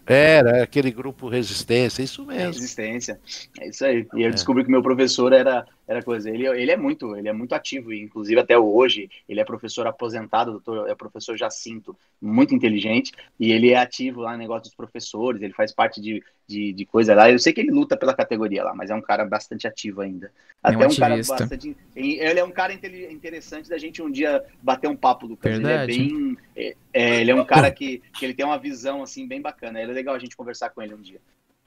Era 0.07 0.65
aquele 0.65 0.91
grupo 0.91 1.29
Resistência, 1.29 2.03
isso 2.03 2.25
mesmo. 2.25 2.55
Resistência. 2.55 3.21
É 3.61 3.69
isso 3.69 3.85
aí. 3.85 4.07
E 4.15 4.23
eu 4.23 4.29
É. 4.29 4.31
descobri 4.31 4.65
que 4.65 4.69
o 4.69 4.73
meu 4.73 4.83
professor 4.83 5.33
era, 5.33 5.65
era 5.91 6.05
coisa. 6.05 6.31
Ele, 6.31 6.47
ele 6.47 6.71
é 6.71 6.77
muito, 6.77 7.17
ele 7.17 7.29
é 7.29 7.33
muito 7.33 7.53
ativo, 7.53 7.93
e 7.93 8.01
inclusive 8.01 8.41
até 8.41 8.57
hoje, 8.57 9.11
ele 9.29 9.41
é 9.41 9.45
professor 9.45 9.89
aposentado, 9.89 10.53
doutor, 10.53 10.89
é 10.89 10.95
professor 10.95 11.37
Jacinto, 11.37 11.99
muito 12.23 12.55
inteligente, 12.55 13.13
e 13.41 13.51
ele 13.51 13.71
é 13.71 13.77
ativo 13.77 14.21
lá 14.21 14.33
no 14.33 14.39
negócio 14.39 14.63
dos 14.63 14.75
professores, 14.75 15.43
ele 15.43 15.53
faz 15.53 15.73
parte 15.73 16.01
de, 16.01 16.23
de, 16.47 16.73
de 16.73 16.87
coisa 16.87 17.13
lá. 17.13 17.29
Eu 17.29 17.41
sei 17.41 17.53
que 17.53 17.61
ele 17.61 17.73
luta 17.73 17.97
pela 17.97 18.15
categoria 18.15 18.63
lá, 18.63 18.73
mas 18.73 18.89
é 18.89 18.95
um 18.95 19.01
cara 19.01 19.25
bastante 19.25 19.67
ativo 19.67 20.01
ainda. 20.01 20.31
É 20.63 20.71
um 20.71 20.75
Até 20.77 20.87
um, 20.87 20.97
cara 20.97 21.17
bastante. 21.17 21.77
Ele 21.97 22.39
é 22.39 22.45
um 22.45 22.53
cara 22.53 22.73
interessante 22.73 23.69
da 23.69 23.77
gente 23.77 24.01
um 24.01 24.11
dia 24.11 24.45
bater 24.63 24.89
um 24.89 24.97
papo, 24.97 25.27
Lucas. 25.27 25.51
Verdade. 25.59 25.93
Ele 25.93 26.03
é 26.03 26.07
bem. 26.07 26.39
é- 26.55 26.77
é, 26.93 27.21
ele 27.21 27.31
é 27.33 27.35
um 27.35 27.45
cara 27.45 27.71
que, 27.71 28.03
que 28.17 28.25
ele 28.25 28.35
tem 28.35 28.45
uma 28.45 28.59
visão 28.59 29.03
assim 29.03 29.27
bem 29.27 29.41
bacana. 29.41 29.81
É 29.81 29.87
legal 29.87 30.15
a 30.15 30.19
gente 30.19 30.37
conversar 30.37 30.71
com 30.71 30.83
ele 30.83 30.95
um 30.95 31.01
dia. 31.01 31.21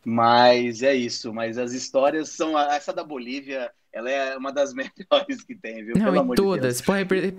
Mas 0.06 0.84
é 0.84 0.94
isso. 0.94 1.34
Mas 1.34 1.58
as 1.58 1.74
histórias 1.74 2.30
são. 2.30 2.58
Essa 2.60 2.94
da 2.94 3.04
Bolívia, 3.04 3.72
ela 3.94 4.10
é 4.10 4.36
uma 4.36 4.52
das 4.52 4.74
melhores 4.76 5.44
que 5.46 5.56
tem, 5.56 5.84
viu? 5.86 5.94
Pelo 5.94 6.12
Não, 6.12 6.22
amor 6.22 6.34
e 6.34 6.36
de 6.36 6.42
todas. 6.44 6.82
Deus. 6.82 6.82
Pode, 6.82 7.34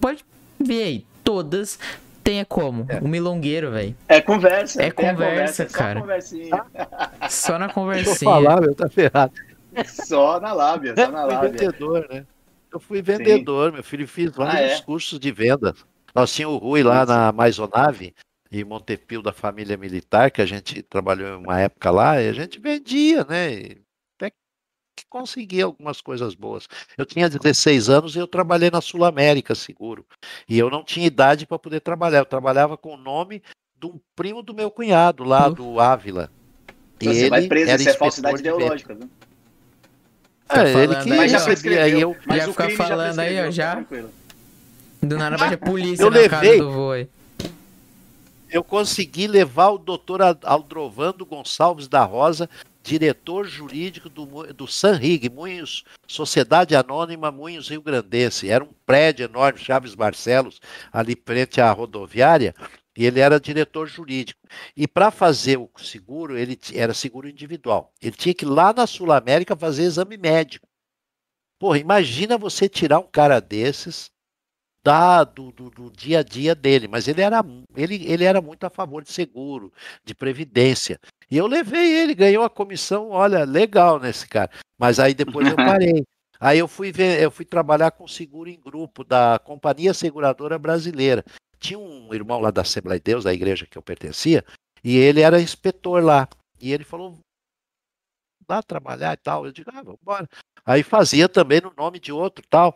pode 0.00 0.24
ver 0.60 0.82
aí. 0.82 1.06
Todas 1.24 1.78
tem 2.22 2.40
é 2.40 2.44
como? 2.44 2.86
O 3.02 3.08
milongueiro, 3.08 3.70
velho. 3.70 3.94
É 4.08 4.20
conversa. 4.20 4.82
É 4.82 4.90
tem 4.90 5.08
a 5.08 5.12
conversa, 5.14 5.62
é 5.64 5.68
só 5.68 5.76
cara. 5.78 6.00
conversinha. 6.00 6.64
Só 7.30 7.58
na 7.58 7.66
Deixa 7.66 7.70
eu 7.70 7.74
conversinha. 7.74 8.30
falar, 8.30 8.60
meu, 8.60 8.74
tá 8.74 8.88
ferrado. 8.88 9.32
Só 9.86 10.38
na 10.40 10.52
lábia, 10.52 10.94
só 10.94 11.10
na 11.10 11.22
Eu 11.22 11.26
fui 11.28 11.34
lábia. 11.34 11.50
vendedor, 11.50 12.06
né? 12.10 12.26
Eu 12.72 12.80
fui 12.80 13.02
vendedor, 13.02 13.72
meu 13.72 13.82
filho, 13.84 14.06
fiz 14.08 14.30
vários 14.32 14.72
Ah, 14.72 14.76
é? 14.76 14.80
cursos 14.82 15.18
de 15.18 15.30
venda. 15.32 15.74
Nós 16.14 16.32
tínhamos 16.34 16.56
o 16.60 16.64
Rui 16.64 16.82
lá 16.82 17.04
na 17.04 17.32
Maisonave, 17.32 18.14
em 18.50 18.64
Montepio 18.64 19.20
da 19.20 19.32
família 19.32 19.76
militar, 19.76 20.30
que 20.30 20.40
a 20.40 20.46
gente 20.46 20.82
trabalhou 20.82 21.28
em 21.28 21.42
uma 21.44 21.60
época 21.60 21.90
lá, 21.90 22.20
e 22.22 22.28
a 22.28 22.32
gente 22.32 22.58
vendia, 22.60 23.24
né? 23.24 23.52
E 23.52 23.76
que 24.94 25.04
consegui 25.08 25.60
algumas 25.60 26.00
coisas 26.00 26.34
boas. 26.34 26.68
Eu 26.96 27.04
tinha 27.04 27.28
16 27.28 27.88
anos 27.88 28.14
e 28.14 28.18
eu 28.18 28.26
trabalhei 28.26 28.70
na 28.70 28.80
Sul 28.80 29.04
América 29.04 29.54
Seguro. 29.54 30.06
E 30.48 30.58
eu 30.58 30.70
não 30.70 30.84
tinha 30.84 31.06
idade 31.06 31.46
para 31.46 31.58
poder 31.58 31.80
trabalhar. 31.80 32.18
Eu 32.18 32.26
trabalhava 32.26 32.76
com 32.76 32.94
o 32.94 32.96
nome 32.96 33.42
de 33.78 33.86
um 33.86 34.00
primo 34.14 34.42
do 34.42 34.54
meu 34.54 34.70
cunhado 34.70 35.24
lá 35.24 35.48
uhum. 35.48 35.54
do 35.54 35.80
Ávila. 35.80 36.30
E 37.00 37.06
Você 37.06 37.28
vai 37.28 37.46
preso, 37.46 37.74
isso 37.74 37.88
é 37.88 37.92
falsidade 37.94 38.38
ideológica, 38.38 38.94
viu? 38.94 39.10
É, 40.48 40.84
ele 40.84 40.96
que 40.96 41.08
mas 41.08 41.32
já 41.32 41.42
prescreveu. 41.42 41.82
Aí 41.82 42.00
eu, 42.00 42.16
mas 42.26 42.44
já 42.44 42.48
ficar 42.48 42.70
falando 42.70 43.16
já 43.16 43.22
aí, 43.22 43.48
ó, 43.48 43.50
já. 43.50 43.72
Tranquilo. 43.76 44.10
Do 45.02 45.18
nada 45.18 45.36
vai 45.36 45.54
a 45.54 45.58
polícia 45.58 46.02
eu 46.02 46.10
na 46.10 46.16
levei, 46.16 46.58
do 46.58 46.70
voo 46.70 46.92
Eu 48.50 48.64
consegui 48.64 49.26
levar 49.26 49.70
o 49.70 49.78
doutor 49.78 50.20
Aldrovando 50.42 51.26
Gonçalves 51.26 51.88
da 51.88 52.04
Rosa, 52.04 52.48
diretor 52.84 53.46
jurídico 53.46 54.10
do, 54.10 54.52
do 54.52 54.66
Sanrig, 54.66 55.32
Sociedade 56.06 56.76
Anônima 56.76 57.32
Munhos 57.32 57.68
Rio 57.68 57.80
Grandense. 57.80 58.50
Era 58.50 58.62
um 58.62 58.74
prédio 58.84 59.24
enorme, 59.24 59.58
Chaves 59.58 59.94
Barcelos, 59.94 60.60
ali 60.92 61.16
frente 61.24 61.62
à 61.62 61.72
rodoviária, 61.72 62.54
e 62.96 63.06
ele 63.06 63.20
era 63.20 63.40
diretor 63.40 63.88
jurídico. 63.88 64.38
E 64.76 64.86
para 64.86 65.10
fazer 65.10 65.56
o 65.56 65.70
seguro, 65.78 66.36
ele 66.36 66.58
era 66.74 66.92
seguro 66.92 67.26
individual. 67.26 67.90
Ele 68.02 68.14
tinha 68.14 68.34
que 68.34 68.44
ir 68.44 68.48
lá 68.48 68.72
na 68.72 68.86
Sul 68.86 69.10
América 69.10 69.56
fazer 69.56 69.84
exame 69.84 70.18
médico. 70.18 70.68
Porra, 71.58 71.78
imagina 71.78 72.36
você 72.36 72.68
tirar 72.68 72.98
um 72.98 73.08
cara 73.10 73.40
desses 73.40 74.10
da, 74.84 75.24
do, 75.24 75.50
do, 75.50 75.70
do, 75.70 75.90
dia 75.90 76.18
a 76.18 76.22
dia 76.22 76.54
dele, 76.54 76.86
mas 76.86 77.08
ele 77.08 77.22
era, 77.22 77.42
ele, 77.74 78.04
ele 78.04 78.22
era 78.22 78.42
muito 78.42 78.64
a 78.64 78.70
favor 78.70 79.02
de 79.02 79.10
seguro, 79.10 79.72
de 80.04 80.14
previdência. 80.14 81.00
E 81.30 81.38
eu 81.38 81.46
levei 81.46 81.90
ele, 81.96 82.14
ganhou 82.14 82.44
a 82.44 82.50
comissão, 82.50 83.08
olha, 83.08 83.44
legal 83.44 83.98
nesse 83.98 84.28
cara. 84.28 84.50
Mas 84.78 85.00
aí 85.00 85.14
depois 85.14 85.48
eu 85.48 85.56
parei. 85.56 86.04
Aí 86.38 86.58
eu 86.58 86.68
fui 86.68 86.92
ver, 86.92 87.22
eu 87.22 87.30
fui 87.30 87.46
trabalhar 87.46 87.92
com 87.92 88.06
seguro 88.06 88.50
em 88.50 88.60
grupo 88.60 89.02
da 89.02 89.40
Companhia 89.42 89.94
Seguradora 89.94 90.58
Brasileira. 90.58 91.24
Tinha 91.58 91.78
um 91.78 92.12
irmão 92.12 92.38
lá 92.38 92.50
da 92.50 92.60
Assembleia 92.60 93.00
de 93.00 93.04
Deus, 93.04 93.24
da 93.24 93.32
igreja 93.32 93.66
que 93.66 93.78
eu 93.78 93.82
pertencia, 93.82 94.44
e 94.82 94.98
ele 94.98 95.22
era 95.22 95.40
inspetor 95.40 96.04
lá. 96.04 96.28
E 96.60 96.70
ele 96.70 96.84
falou: 96.84 97.18
"Vá 98.46 98.62
trabalhar 98.62 99.14
e 99.14 99.16
tal". 99.16 99.46
Eu 99.46 99.52
digo: 99.52 99.70
"Ah, 99.72 99.82
vamos 99.82 99.98
embora". 100.02 100.28
Aí 100.66 100.82
fazia 100.82 101.26
também 101.26 101.62
no 101.62 101.72
nome 101.74 101.98
de 101.98 102.12
outro, 102.12 102.44
tal. 102.50 102.74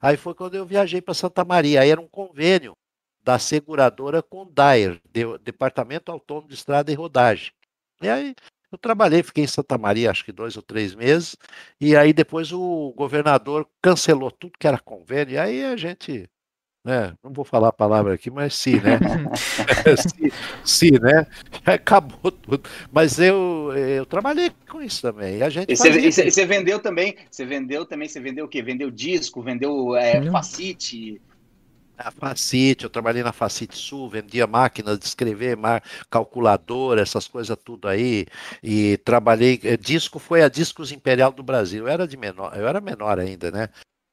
Aí 0.00 0.16
foi 0.16 0.34
quando 0.34 0.54
eu 0.54 0.64
viajei 0.66 1.00
para 1.00 1.14
Santa 1.14 1.44
Maria. 1.44 1.80
Aí 1.80 1.90
era 1.90 2.00
um 2.00 2.08
convênio 2.08 2.76
da 3.22 3.38
seguradora 3.38 4.22
com 4.22 4.50
DAER, 4.50 5.00
Departamento 5.42 6.10
Autônomo 6.10 6.48
de 6.48 6.54
Estrada 6.54 6.90
e 6.90 6.94
Rodagem. 6.94 7.52
E 8.00 8.08
aí 8.08 8.34
eu 8.70 8.78
trabalhei, 8.78 9.22
fiquei 9.22 9.44
em 9.44 9.46
Santa 9.48 9.76
Maria 9.78 10.10
acho 10.10 10.24
que 10.24 10.32
dois 10.32 10.56
ou 10.56 10.62
três 10.62 10.94
meses, 10.94 11.36
e 11.80 11.96
aí 11.96 12.12
depois 12.12 12.52
o 12.52 12.92
governador 12.96 13.68
cancelou 13.82 14.30
tudo 14.30 14.58
que 14.58 14.66
era 14.66 14.78
convênio, 14.78 15.34
e 15.34 15.38
aí 15.38 15.64
a 15.64 15.76
gente, 15.76 16.28
né, 16.88 17.12
não 17.22 17.30
vou 17.30 17.44
falar 17.44 17.68
a 17.68 17.72
palavra 17.72 18.14
aqui, 18.14 18.30
mas 18.30 18.54
sim, 18.54 18.80
né? 18.80 18.98
sim, 19.98 20.30
sim, 20.64 20.90
né? 20.92 21.26
Acabou 21.66 22.32
tudo. 22.32 22.62
Mas 22.90 23.18
eu, 23.18 23.74
eu 23.76 24.06
trabalhei 24.06 24.50
com 24.66 24.80
isso 24.80 25.02
também. 25.02 25.36
E 25.36 25.42
a 25.42 25.50
gente 25.50 25.70
e 25.70 25.76
você, 25.76 26.46
vendeu 26.46 26.78
também, 26.78 27.14
você 27.30 27.44
vendeu 27.44 27.84
também, 27.84 28.08
você 28.08 28.18
vendeu 28.18 28.46
o 28.46 28.48
quê? 28.48 28.62
Vendeu 28.62 28.90
disco, 28.90 29.42
vendeu 29.42 29.94
é, 29.94 30.22
facite, 30.30 31.20
a 31.98 32.12
Facite, 32.12 32.84
eu 32.84 32.90
trabalhei 32.90 33.24
na 33.24 33.32
Facite 33.32 33.76
Sul, 33.76 34.08
vendia 34.08 34.46
máquinas 34.46 35.00
de 35.00 35.04
escrever, 35.04 35.58
calculadora, 36.08 37.02
essas 37.02 37.26
coisas 37.26 37.56
tudo 37.64 37.88
aí. 37.88 38.24
E 38.62 38.98
trabalhei. 38.98 39.58
Eh, 39.64 39.76
disco 39.76 40.20
foi 40.20 40.42
a 40.42 40.48
Discos 40.48 40.92
Imperial 40.92 41.32
do 41.32 41.42
Brasil. 41.42 41.84
Eu 41.84 41.88
era 41.88 42.06
de 42.06 42.16
menor, 42.16 42.56
eu 42.56 42.68
era 42.68 42.80
menor 42.80 43.18
ainda, 43.18 43.50
né? 43.50 43.68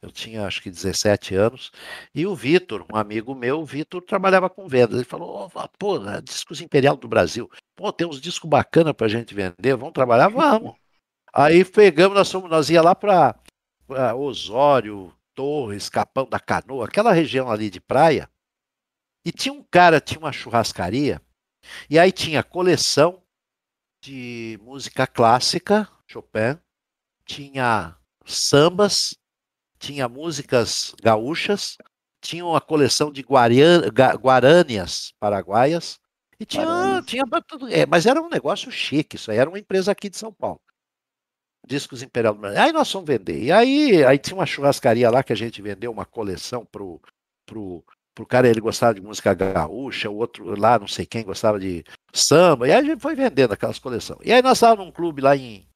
Eu 0.06 0.12
tinha 0.12 0.46
acho 0.46 0.62
que 0.62 0.70
17 0.70 1.34
anos. 1.34 1.72
E 2.14 2.28
o 2.28 2.36
Vitor, 2.36 2.86
um 2.94 2.96
amigo 2.96 3.34
meu, 3.34 3.62
o 3.62 3.66
Vitor, 3.66 4.04
trabalhava 4.04 4.50
com 4.50 4.68
vendas. 4.68 4.98
Ele 4.98 5.04
falou: 5.04 5.52
oh, 5.52 5.70
pô, 5.80 5.98
Discos 6.22 6.62
Imperial 6.62 6.96
do 6.96 7.08
Brasil. 7.08 7.50
Pô, 7.76 7.92
tem 7.92 8.08
uns 8.08 8.22
discos 8.22 8.48
bacanas 8.48 8.94
pra 8.94 9.08
gente 9.08 9.34
vender. 9.34 9.76
Vamos 9.76 9.94
trabalhar? 9.94 10.30
Vamos. 10.30 10.76
Aí 11.34 11.66
pegamos, 11.66 12.16
nós, 12.16 12.32
fomos, 12.32 12.50
nós 12.50 12.70
ia 12.70 12.84
lá 12.84 12.94
para 12.94 13.36
Osório, 14.16 15.12
Torres, 15.34 15.90
Capão 15.90 16.30
da 16.30 16.40
Canoa, 16.40 16.86
aquela 16.86 17.12
região 17.12 17.50
ali 17.50 17.70
de 17.70 17.82
praia. 17.82 18.30
E 19.26 19.32
tinha 19.32 19.54
um 19.54 19.64
cara, 19.64 20.00
tinha 20.00 20.20
uma 20.20 20.32
churrascaria, 20.32 21.20
e 21.90 21.98
aí 21.98 22.12
tinha 22.12 22.44
coleção 22.44 23.22
de 24.02 24.60
música 24.62 25.08
clássica, 25.08 25.90
Chopin, 26.08 26.60
tinha 27.26 27.98
sambas, 28.24 29.16
tinha 29.80 30.08
músicas 30.08 30.94
gaúchas, 31.02 31.78
tinha 32.22 32.46
uma 32.46 32.62
coleção 32.62 33.12
de 33.12 33.22
guarânias 33.22 35.14
paraguaias, 35.20 36.00
e 36.40 36.46
tinha, 36.46 37.02
tinha 37.06 37.24
é, 37.72 37.86
mas 37.86 38.06
era 38.06 38.22
um 38.22 38.30
negócio 38.30 38.72
chique, 38.72 39.16
isso 39.16 39.32
aí 39.32 39.38
era 39.38 39.50
uma 39.50 39.60
empresa 39.60 39.92
aqui 39.92 40.10
de 40.10 40.18
São 40.18 40.34
Paulo 40.34 40.60
discos 41.66 42.04
Imperial 42.04 42.34
do 42.34 42.40
Brasil. 42.40 42.62
Aí 42.62 42.72
nós 42.72 42.92
fomos 42.92 43.08
vender. 43.08 43.44
E 43.44 43.52
aí, 43.52 44.06
aí 44.06 44.18
tinha 44.18 44.38
uma 44.38 44.46
churrascaria 44.46 45.10
lá 45.10 45.24
que 45.24 45.34
a 45.34 45.36
gente 45.36 45.62
vendeu 45.62 45.92
uma 45.92 46.06
coleção 46.06 46.66
pro, 46.66 47.02
pro, 47.46 47.84
pro 48.14 48.26
cara, 48.26 48.48
ele 48.48 48.62
gostava 48.62 48.94
de 48.94 49.02
música 49.02 49.34
gaúcha, 49.34 50.10
o 50.10 50.16
outro 50.16 50.58
lá, 50.60 50.80
não 50.80 50.88
sei 50.88 51.06
quem, 51.06 51.24
gostava 51.24 51.60
de 51.60 51.84
samba. 52.14 52.68
E 52.68 52.72
aí 52.72 52.80
a 52.80 52.84
gente 52.84 53.02
foi 53.02 53.16
vendendo 53.16 53.54
aquelas 53.54 53.80
coleções. 53.80 54.20
E 54.24 54.32
aí 54.32 54.42
nós 54.42 54.58
estávamos 54.58 54.86
num 54.86 54.92
clube 54.92 55.22
lá 55.22 55.36
em. 55.36 55.68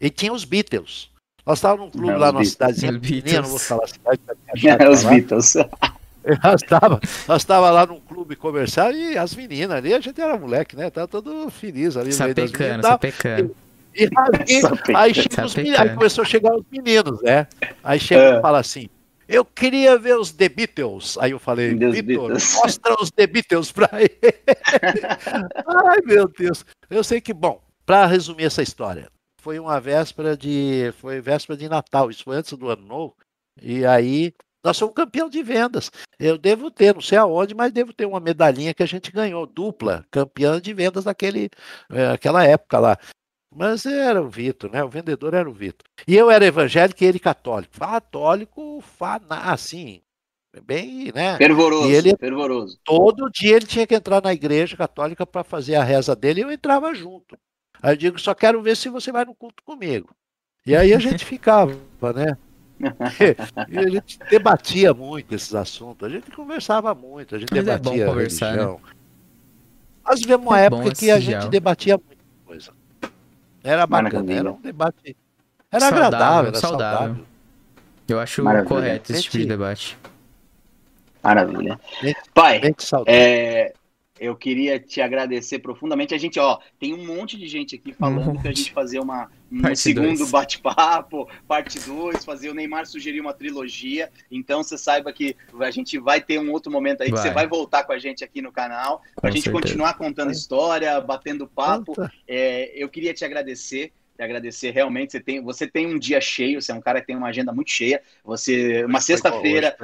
E 0.00 0.10
tinha 0.10 0.32
os 0.32 0.44
Beatles. 0.44 1.10
Nós 1.48 1.56
estávamos 1.60 1.86
num 1.86 1.90
clube 1.92 2.12
não, 2.12 2.18
lá 2.18 2.30
numa 2.30 2.44
cidadezinha 2.44 2.92
pequenininha, 2.92 3.40
não 3.40 3.48
vou 3.48 3.58
falar 3.58 3.84
a 3.84 3.86
cidade. 3.86 4.20
É, 4.78 4.88
os 4.88 5.02
Beatles. 5.02 5.54
Nós 6.44 6.62
estava 6.62 7.00
nós 7.26 7.44
tava 7.44 7.70
lá 7.70 7.86
num 7.86 8.00
clube 8.00 8.36
comercial 8.36 8.92
e 8.92 9.16
as 9.16 9.34
meninas 9.34 9.78
ali, 9.78 9.94
a 9.94 10.00
gente 10.00 10.20
era 10.20 10.36
moleque, 10.36 10.76
né? 10.76 10.90
Tava 10.90 11.08
todo 11.08 11.48
feliz 11.48 11.96
ali. 11.96 12.12
Sapecando, 12.12 12.82
sapecando. 12.82 13.56
E 13.94 14.04
aí, 14.04 14.94
aí, 14.94 15.14
chega 15.14 15.46
os 15.46 15.54
meninos, 15.54 15.80
aí 15.80 15.88
começou 15.94 16.20
a 16.20 16.26
chegar 16.26 16.54
os 16.54 16.64
meninos, 16.70 17.22
né? 17.22 17.46
Aí 17.82 17.98
chega 17.98 18.20
é. 18.20 18.38
e 18.38 18.42
fala 18.42 18.58
assim: 18.58 18.90
eu 19.26 19.42
queria 19.42 19.96
ver 19.96 20.18
os 20.18 20.30
The 20.30 20.50
Beatles. 20.50 21.16
Aí 21.18 21.30
eu 21.30 21.38
falei, 21.38 21.74
Vitor, 21.74 22.30
mostra 22.30 22.94
os 23.00 23.10
The 23.10 23.26
Beatles 23.26 23.72
pra 23.72 23.88
ele. 23.94 24.18
Ai, 25.66 25.98
meu 26.04 26.28
Deus. 26.28 26.66
Eu 26.90 27.02
sei 27.02 27.22
que, 27.22 27.32
bom, 27.32 27.58
para 27.86 28.04
resumir 28.04 28.44
essa 28.44 28.60
história, 28.60 29.08
foi 29.40 29.58
uma 29.58 29.80
véspera 29.80 30.36
de. 30.36 30.92
Foi 30.98 31.20
véspera 31.20 31.56
de 31.56 31.68
Natal, 31.68 32.10
isso 32.10 32.24
foi 32.24 32.36
antes 32.36 32.52
do 32.52 32.68
ano 32.68 32.86
novo. 32.86 33.16
E 33.60 33.84
aí 33.84 34.32
nós 34.64 34.76
somos 34.76 34.94
campeão 34.94 35.28
de 35.28 35.42
vendas. 35.42 35.90
Eu 36.18 36.36
devo 36.36 36.70
ter, 36.70 36.94
não 36.94 37.00
sei 37.00 37.18
aonde, 37.18 37.54
mas 37.54 37.72
devo 37.72 37.92
ter 37.92 38.06
uma 38.06 38.20
medalhinha 38.20 38.74
que 38.74 38.82
a 38.82 38.86
gente 38.86 39.10
ganhou, 39.10 39.46
dupla, 39.46 40.04
campeã 40.10 40.60
de 40.60 40.74
vendas 40.74 41.04
naquela 41.04 42.44
eh, 42.44 42.50
época 42.50 42.78
lá. 42.78 42.98
Mas 43.54 43.86
era 43.86 44.20
o 44.20 44.28
Vitor, 44.28 44.70
né? 44.70 44.84
O 44.84 44.88
vendedor 44.88 45.32
era 45.32 45.48
o 45.48 45.52
Vitor. 45.52 45.88
E 46.06 46.14
eu 46.14 46.30
era 46.30 46.44
evangélico 46.44 47.02
e 47.02 47.06
ele 47.06 47.18
católico. 47.18 47.78
Católico, 47.78 48.84
assim, 49.30 50.02
bem, 50.62 51.10
né? 51.14 51.36
Fervoroso, 51.38 51.88
e 51.88 51.94
ele, 51.94 52.16
fervoroso. 52.16 52.78
Todo 52.84 53.30
dia 53.30 53.56
ele 53.56 53.66
tinha 53.66 53.86
que 53.86 53.94
entrar 53.94 54.22
na 54.22 54.34
igreja 54.34 54.76
católica 54.76 55.26
para 55.26 55.42
fazer 55.42 55.76
a 55.76 55.84
reza 55.84 56.14
dele 56.14 56.40
e 56.40 56.44
eu 56.44 56.52
entrava 56.52 56.94
junto. 56.94 57.38
Aí 57.82 57.92
eu 57.92 57.96
digo, 57.96 58.18
só 58.18 58.34
quero 58.34 58.62
ver 58.62 58.76
se 58.76 58.88
você 58.88 59.12
vai 59.12 59.24
no 59.24 59.34
culto 59.34 59.62
comigo. 59.62 60.10
E 60.66 60.76
aí 60.76 60.92
a 60.92 60.98
gente 60.98 61.24
ficava, 61.26 61.74
né? 62.14 62.36
e 63.68 63.78
a 63.78 63.88
gente 63.88 64.18
debatia 64.30 64.94
muito 64.94 65.34
esses 65.34 65.54
assuntos, 65.54 66.06
a 66.06 66.10
gente 66.10 66.30
conversava 66.30 66.94
muito, 66.94 67.34
a 67.34 67.38
gente 67.38 67.52
Mas 67.52 67.64
debatia 67.64 68.02
é 68.02 68.06
bom 68.06 68.12
conversar, 68.12 68.50
religião. 68.50 68.80
Né? 68.84 68.92
Nós 70.06 70.20
vivemos 70.20 70.46
uma 70.46 70.60
é 70.60 70.64
época 70.66 70.94
que 70.94 71.10
a 71.10 71.18
gente 71.18 71.48
debatia 71.48 71.98
muita 71.98 72.22
coisa. 72.46 72.72
Era 73.62 73.86
bacana, 73.86 74.32
era 74.32 74.52
um 74.52 74.60
debate. 74.60 75.16
Era 75.70 75.80
saudável, 75.80 76.06
agradável, 76.06 76.48
era 76.48 76.58
saudável. 76.58 76.98
saudável. 76.98 77.26
Eu 78.08 78.20
acho 78.20 78.42
Maravilha. 78.42 78.68
correto 78.68 79.12
esse 79.12 79.22
tipo 79.24 79.38
de 79.38 79.46
debate. 79.46 79.98
Maravilha. 81.22 81.78
Pai, 82.32 82.60
é, 83.06 83.74
eu 84.20 84.36
queria 84.36 84.78
te 84.78 85.00
agradecer 85.00 85.58
profundamente. 85.58 86.14
A 86.14 86.18
gente, 86.18 86.38
ó, 86.38 86.58
tem 86.78 86.94
um 86.94 87.06
monte 87.06 87.36
de 87.36 87.46
gente 87.46 87.76
aqui 87.76 87.92
falando 87.92 88.30
um 88.30 88.40
que 88.40 88.48
a 88.48 88.52
gente 88.52 88.72
fazer 88.72 88.98
uma, 88.98 89.30
um 89.50 89.74
segundo 89.74 90.26
bate-papo, 90.26 91.28
parte 91.46 91.78
2, 91.80 92.24
fazer 92.24 92.50
o 92.50 92.54
Neymar 92.54 92.86
sugerir 92.86 93.20
uma 93.20 93.32
trilogia. 93.32 94.10
Então 94.30 94.62
você 94.62 94.76
saiba 94.76 95.12
que 95.12 95.36
a 95.60 95.70
gente 95.70 95.98
vai 95.98 96.20
ter 96.20 96.38
um 96.38 96.52
outro 96.52 96.70
momento 96.70 97.02
aí 97.02 97.10
vai. 97.10 97.20
que 97.20 97.28
você 97.28 97.34
vai 97.34 97.46
voltar 97.46 97.84
com 97.84 97.92
a 97.92 97.98
gente 97.98 98.24
aqui 98.24 98.42
no 98.42 98.52
canal, 98.52 99.02
para 99.16 99.30
a 99.30 99.32
gente 99.32 99.44
certeza. 99.44 99.62
continuar 99.62 99.94
contando 99.94 100.32
história, 100.32 101.00
batendo 101.00 101.46
papo. 101.46 101.94
É, 102.26 102.72
eu 102.74 102.88
queria 102.88 103.14
te 103.14 103.24
agradecer 103.24 103.92
te 104.18 104.22
agradecer 104.24 104.70
realmente. 104.72 105.12
Você 105.12 105.20
tem, 105.20 105.40
você 105.40 105.66
tem 105.66 105.86
um 105.86 105.98
dia 105.98 106.20
cheio, 106.20 106.60
você 106.60 106.72
é 106.72 106.74
um 106.74 106.80
cara 106.80 107.00
que 107.00 107.06
tem 107.06 107.16
uma 107.16 107.28
agenda 107.28 107.52
muito 107.52 107.70
cheia. 107.70 108.02
Você, 108.24 108.84
uma 108.84 109.00
sexta-feira, 109.00 109.76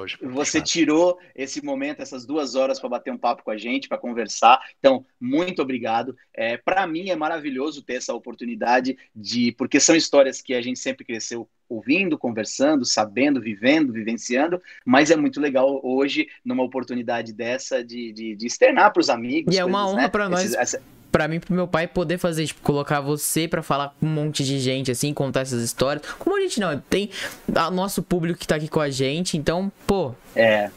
Hoje 0.00 0.18
você 0.22 0.60
tirou 0.60 1.18
esse 1.34 1.64
momento, 1.64 2.00
essas 2.00 2.24
duas 2.24 2.54
horas 2.54 2.78
para 2.80 2.88
bater 2.88 3.12
um 3.12 3.18
papo 3.18 3.42
com 3.42 3.50
a 3.50 3.56
gente, 3.56 3.88
para 3.88 3.98
conversar. 3.98 4.60
Então, 4.78 5.04
muito 5.20 5.60
obrigado. 5.60 6.16
É, 6.34 6.56
para 6.56 6.86
mim 6.86 7.10
é 7.10 7.16
maravilhoso 7.16 7.82
ter 7.82 7.94
essa 7.94 8.14
oportunidade 8.14 8.96
de, 9.14 9.52
porque 9.52 9.78
são 9.78 9.94
histórias 9.94 10.40
que 10.40 10.54
a 10.54 10.62
gente 10.62 10.78
sempre 10.78 11.04
cresceu 11.04 11.48
ouvindo, 11.68 12.18
conversando, 12.18 12.84
sabendo, 12.84 13.40
vivendo, 13.40 13.92
vivenciando, 13.92 14.60
mas 14.84 15.10
é 15.10 15.16
muito 15.16 15.40
legal 15.40 15.80
hoje, 15.84 16.28
numa 16.44 16.64
oportunidade 16.64 17.32
dessa, 17.32 17.84
de, 17.84 18.12
de, 18.12 18.34
de 18.34 18.46
externar 18.46 18.92
para 18.92 19.00
os 19.00 19.08
amigos. 19.08 19.54
E 19.54 19.58
é 19.58 19.64
uma 19.64 19.86
honra 19.86 20.02
né? 20.02 20.08
para 20.08 20.28
nós. 20.28 20.52
essa 20.54 20.82
para 21.10 21.28
mim, 21.28 21.40
pro 21.40 21.54
meu 21.54 21.66
pai 21.66 21.86
poder 21.86 22.18
fazer, 22.18 22.46
tipo, 22.46 22.60
colocar 22.62 23.00
você 23.00 23.48
para 23.48 23.62
falar 23.62 23.94
com 23.98 24.06
um 24.06 24.08
monte 24.08 24.44
de 24.44 24.58
gente, 24.58 24.90
assim, 24.90 25.12
contar 25.12 25.40
essas 25.40 25.62
histórias. 25.62 26.04
Como 26.18 26.36
a 26.36 26.40
gente 26.40 26.60
não, 26.60 26.78
tem 26.78 27.10
o 27.48 27.70
nosso 27.70 28.02
público 28.02 28.38
que 28.38 28.46
tá 28.46 28.56
aqui 28.56 28.68
com 28.68 28.80
a 28.80 28.90
gente, 28.90 29.36
então, 29.36 29.70
pô. 29.86 30.14
É. 30.34 30.70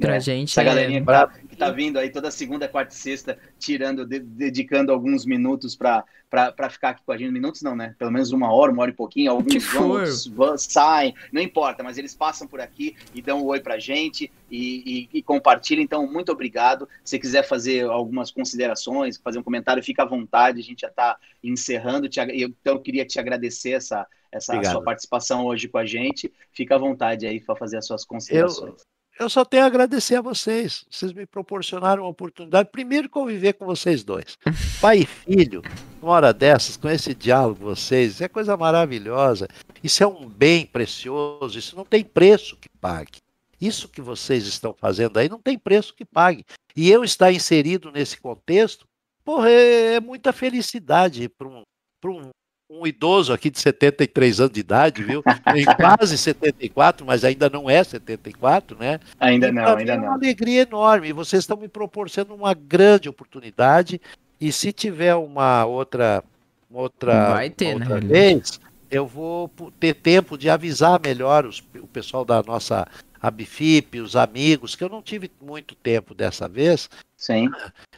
Pra 0.00 0.16
é. 0.16 0.20
gente. 0.20 0.52
Essa 0.52 0.62
é... 0.62 0.64
galerinha 0.64 1.00
que 1.00 1.06
tá, 1.06 1.30
que 1.64 1.70
tá, 1.70 1.76
vindo 1.76 1.98
aí 1.98 2.10
toda 2.10 2.30
segunda, 2.30 2.68
quarta 2.68 2.94
e 2.94 2.96
sexta, 2.96 3.38
tirando, 3.58 4.06
de, 4.06 4.18
dedicando 4.18 4.92
alguns 4.92 5.24
minutos 5.24 5.76
pra, 5.76 6.04
para 6.28 6.70
ficar 6.70 6.90
aqui 6.90 7.02
com 7.04 7.12
a 7.12 7.16
gente. 7.16 7.30
Minutos 7.30 7.62
não, 7.62 7.76
né? 7.76 7.94
Pelo 7.98 8.10
menos 8.10 8.32
uma 8.32 8.52
hora, 8.52 8.72
uma 8.72 8.82
hora 8.82 8.90
e 8.90 8.94
pouquinho. 8.94 9.30
Alguns 9.30 9.64
vão, 9.66 10.04
vão, 10.34 10.58
saem, 10.58 11.14
não 11.32 11.42
importa, 11.42 11.82
mas 11.82 11.98
eles 11.98 12.14
passam 12.14 12.46
por 12.48 12.60
aqui 12.60 12.96
e 13.14 13.20
dão 13.20 13.42
um 13.42 13.46
oi 13.46 13.60
pra 13.60 13.78
gente 13.78 14.30
e, 14.50 15.08
e, 15.12 15.18
e 15.18 15.22
compartilham. 15.22 15.82
Então, 15.82 16.06
muito 16.10 16.32
obrigado. 16.32 16.88
Se 17.04 17.18
quiser 17.18 17.42
fazer 17.42 17.84
algumas 17.84 18.30
considerações, 18.30 19.18
fazer 19.18 19.38
um 19.38 19.42
comentário, 19.42 19.82
fica 19.82 20.02
à 20.02 20.06
vontade. 20.06 20.60
A 20.60 20.64
gente 20.64 20.80
já 20.80 20.88
está 20.88 21.16
encerrando. 21.42 22.08
Te, 22.08 22.20
então, 22.20 22.74
eu 22.74 22.80
queria 22.80 23.04
te 23.04 23.18
agradecer 23.18 23.72
essa, 23.72 24.06
essa 24.30 24.62
sua 24.64 24.82
participação 24.82 25.44
hoje 25.44 25.68
com 25.68 25.78
a 25.78 25.86
gente. 25.86 26.32
Fica 26.52 26.76
à 26.76 26.78
vontade 26.78 27.26
aí 27.26 27.40
para 27.40 27.56
fazer 27.56 27.76
as 27.76 27.86
suas 27.86 28.04
considerações. 28.04 28.82
Eu... 29.18 29.28
Só 29.28 29.44
tenho 29.44 29.64
a 29.64 29.66
agradecer 29.66 30.16
a 30.16 30.20
vocês. 30.20 30.84
Vocês 30.90 31.12
me 31.12 31.26
proporcionaram 31.26 32.04
a 32.04 32.08
oportunidade, 32.08 32.70
primeiro, 32.70 33.08
conviver 33.08 33.54
com 33.54 33.66
vocês 33.66 34.02
dois. 34.02 34.38
Pai 34.80 34.98
e 34.98 35.06
filho, 35.06 35.62
uma 36.00 36.12
hora 36.12 36.32
dessas, 36.32 36.76
com 36.76 36.88
esse 36.88 37.14
diálogo 37.14 37.60
com 37.60 37.64
vocês, 37.66 38.20
é 38.20 38.28
coisa 38.28 38.56
maravilhosa. 38.56 39.48
Isso 39.82 40.02
é 40.02 40.06
um 40.06 40.28
bem 40.28 40.66
precioso, 40.66 41.58
isso 41.58 41.76
não 41.76 41.84
tem 41.84 42.04
preço 42.04 42.56
que 42.56 42.68
pague. 42.68 43.18
Isso 43.60 43.88
que 43.88 44.00
vocês 44.00 44.46
estão 44.46 44.74
fazendo 44.74 45.18
aí 45.18 45.28
não 45.28 45.38
tem 45.38 45.56
preço 45.56 45.94
que 45.94 46.04
pague. 46.04 46.44
E 46.74 46.90
eu 46.90 47.04
estar 47.04 47.30
inserido 47.32 47.92
nesse 47.92 48.20
contexto, 48.20 48.86
porra, 49.24 49.50
é, 49.50 49.94
é 49.94 50.00
muita 50.00 50.32
felicidade 50.32 51.28
para 51.28 51.46
um, 51.46 51.62
um 52.06 52.30
um 52.72 52.86
idoso 52.86 53.32
aqui 53.32 53.50
de 53.50 53.60
73 53.60 54.40
anos 54.40 54.52
de 54.52 54.60
idade, 54.60 55.02
viu? 55.02 55.22
Tem 55.22 55.64
quase 55.76 56.16
74, 56.16 57.06
mas 57.06 57.24
ainda 57.24 57.50
não 57.50 57.68
é 57.68 57.84
74, 57.84 58.76
né? 58.78 58.98
Ainda 59.20 59.48
e 59.48 59.52
não, 59.52 59.76
ainda 59.76 59.96
não. 59.96 60.04
É 60.04 60.08
uma 60.08 60.14
alegria 60.14 60.62
enorme. 60.62 61.12
Vocês 61.12 61.42
estão 61.42 61.56
me 61.56 61.68
proporcionando 61.68 62.34
uma 62.34 62.54
grande 62.54 63.08
oportunidade. 63.08 64.00
E 64.40 64.50
se 64.50 64.72
tiver 64.72 65.14
uma 65.14 65.64
outra, 65.64 66.24
outra, 66.70 67.34
Vai 67.34 67.50
ter, 67.50 67.74
outra 67.74 68.00
né? 68.00 68.06
vez, 68.06 68.58
eu 68.90 69.06
vou 69.06 69.50
ter 69.78 69.94
tempo 69.94 70.36
de 70.36 70.48
avisar 70.48 71.00
melhor 71.04 71.46
os, 71.46 71.62
o 71.80 71.86
pessoal 71.86 72.24
da 72.24 72.42
nossa 72.42 72.86
Abifip, 73.20 74.00
os 74.00 74.16
amigos, 74.16 74.74
que 74.74 74.82
eu 74.82 74.88
não 74.88 75.00
tive 75.00 75.30
muito 75.40 75.76
tempo 75.76 76.12
dessa 76.12 76.48
vez. 76.48 76.90
Sim. 77.16 77.48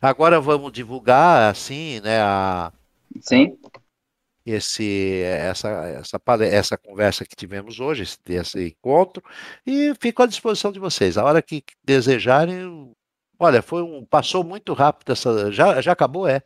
Agora 0.03 0.39
vamos 0.39 0.71
divulgar, 0.71 1.51
assim, 1.51 1.99
né, 2.01 2.21
a, 2.21 2.71
Sim. 3.21 3.57
A, 3.65 3.84
esse, 4.47 5.23
essa, 5.23 5.69
essa, 5.69 6.21
essa 6.45 6.79
conversa 6.79 7.25
que 7.25 7.35
tivemos 7.35 7.81
hoje, 7.81 8.03
esse, 8.03 8.19
esse 8.29 8.69
encontro, 8.69 9.23
e 9.67 9.95
fico 9.99 10.23
à 10.23 10.27
disposição 10.27 10.71
de 10.71 10.79
vocês. 10.79 11.17
A 11.17 11.25
hora 11.25 11.41
que 11.41 11.63
desejarem, 11.83 12.93
olha, 13.39 13.63
foi 13.63 13.83
um, 13.83 14.05
passou 14.05 14.45
muito 14.45 14.73
rápido 14.73 15.13
essa. 15.13 15.51
Já, 15.51 15.81
já 15.81 15.93
acabou, 15.93 16.29
é? 16.29 16.43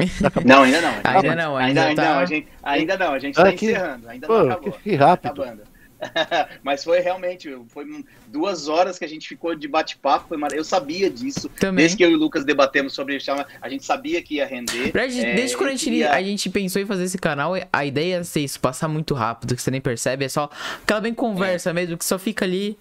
Já 0.00 0.28
acabou. 0.28 0.48
Não, 0.48 0.62
ainda 0.62 0.80
não. 0.80 0.94
Ainda, 1.04 1.34
não, 1.34 1.56
ainda, 1.56 1.84
ainda, 1.84 2.02
tá... 2.02 2.08
não, 2.08 2.18
a 2.18 2.24
gente, 2.26 2.48
ainda 2.62 2.96
não, 2.96 3.12
a 3.12 3.18
gente 3.18 3.36
está 3.36 3.52
encerrando, 3.52 4.08
ainda 4.08 4.26
Pô, 4.26 4.38
não 4.38 4.52
acabou. 4.52 4.72
Que 4.72 4.94
rápido. 4.96 5.44
Tá 5.44 5.73
Mas 6.62 6.84
foi 6.84 7.00
realmente, 7.00 7.56
foi 7.68 8.04
duas 8.26 8.68
horas 8.68 8.98
que 8.98 9.04
a 9.04 9.08
gente 9.08 9.28
ficou 9.28 9.54
de 9.54 9.68
bate-papo. 9.68 10.34
Eu 10.52 10.64
sabia 10.64 11.10
disso. 11.10 11.48
Também. 11.48 11.82
Desde 11.82 11.96
que 11.96 12.04
eu 12.04 12.10
e 12.10 12.14
o 12.14 12.18
Lucas 12.18 12.44
debatemos 12.44 12.92
sobre 12.92 13.16
isso, 13.16 13.30
a 13.60 13.68
gente 13.68 13.84
sabia 13.84 14.20
que 14.22 14.36
ia 14.36 14.46
render. 14.46 14.92
Desde, 14.92 15.20
é, 15.20 15.34
desde 15.34 15.56
quando 15.56 15.68
a 15.68 15.72
gente, 15.72 15.90
ia... 15.90 16.12
a 16.12 16.22
gente 16.22 16.50
pensou 16.50 16.80
em 16.80 16.86
fazer 16.86 17.04
esse 17.04 17.18
canal, 17.18 17.52
a 17.72 17.84
ideia 17.84 18.16
é 18.16 18.22
ser 18.22 18.40
isso, 18.40 18.60
passar 18.60 18.88
muito 18.88 19.14
rápido, 19.14 19.54
que 19.54 19.62
você 19.62 19.70
nem 19.70 19.80
percebe. 19.80 20.24
É 20.24 20.28
só 20.28 20.50
aquela 20.82 21.00
bem 21.00 21.14
conversa 21.14 21.70
é. 21.70 21.72
mesmo, 21.72 21.96
que 21.96 22.04
só 22.04 22.18
fica 22.18 22.44
ali. 22.44 22.76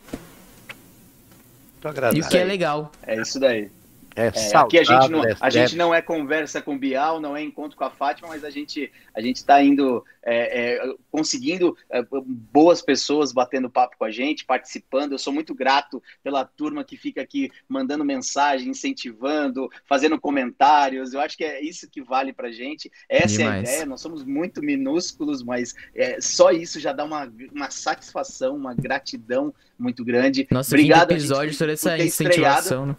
E 2.14 2.22
o 2.22 2.30
que 2.30 2.38
é 2.38 2.46
legal. 2.46 2.92
É 3.06 3.20
isso 3.20 3.40
daí. 3.40 3.70
É, 4.16 4.28
é, 4.28 4.58
aqui 4.58 4.78
a 4.78 4.84
gente, 4.84 5.10
não, 5.10 5.22
a 5.40 5.50
gente 5.50 5.76
não 5.76 5.94
é 5.94 6.02
conversa 6.02 6.62
com 6.62 6.76
o 6.76 6.78
Bial, 6.78 7.20
não 7.20 7.36
é 7.36 7.42
encontro 7.42 7.78
com 7.78 7.84
a 7.84 7.90
Fátima, 7.90 8.28
mas 8.28 8.44
a 8.44 8.50
gente 8.50 8.92
a 9.14 9.22
gente 9.22 9.38
está 9.38 9.62
indo 9.62 10.04
é, 10.24 10.76
é, 10.76 10.96
conseguindo 11.12 11.78
é, 11.90 12.04
boas 12.26 12.82
pessoas 12.82 13.32
batendo 13.32 13.70
papo 13.70 13.98
com 13.98 14.06
a 14.06 14.12
gente, 14.12 14.46
participando. 14.46 15.12
Eu 15.12 15.20
sou 15.20 15.34
muito 15.34 15.54
grato 15.54 16.02
pela 16.24 16.46
turma 16.46 16.84
que 16.84 16.96
fica 16.96 17.22
aqui 17.22 17.52
mandando 17.68 18.06
mensagem, 18.06 18.70
incentivando, 18.70 19.70
fazendo 19.86 20.20
comentários. 20.20 21.14
Eu 21.14 21.20
acho 21.20 21.38
que 21.38 21.44
é 21.44 21.62
isso 21.62 21.90
que 21.90 22.02
vale 22.02 22.34
para 22.34 22.52
gente. 22.52 22.92
Essa 23.10 23.38
Demais. 23.38 23.56
é 23.56 23.58
a 23.58 23.62
ideia. 23.62 23.86
Nós 23.86 24.02
somos 24.02 24.24
muito 24.24 24.62
minúsculos, 24.62 25.44
mas 25.44 25.76
é, 25.96 26.20
só 26.22 26.52
isso 26.52 26.80
já 26.80 26.94
dá 26.94 27.04
uma, 27.04 27.32
uma 27.54 27.70
satisfação, 27.70 28.56
uma 28.56 28.74
gratidão 28.74 29.54
muito 29.78 30.06
grande. 30.06 30.48
Nossa, 30.50 30.76
Obrigado 30.76 31.12
episódio 31.12 31.54
sobre 31.54 31.74
essa 31.74 31.98
incentivação. 31.98 32.86
Né? 32.88 32.96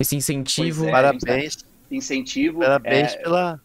Esse 0.00 0.16
incentivo. 0.16 0.86
É, 0.86 0.90
parabéns. 0.90 1.58
Incentivo. 1.90 2.60
Parabéns 2.60 3.12
é... 3.12 3.16
pela, 3.18 3.60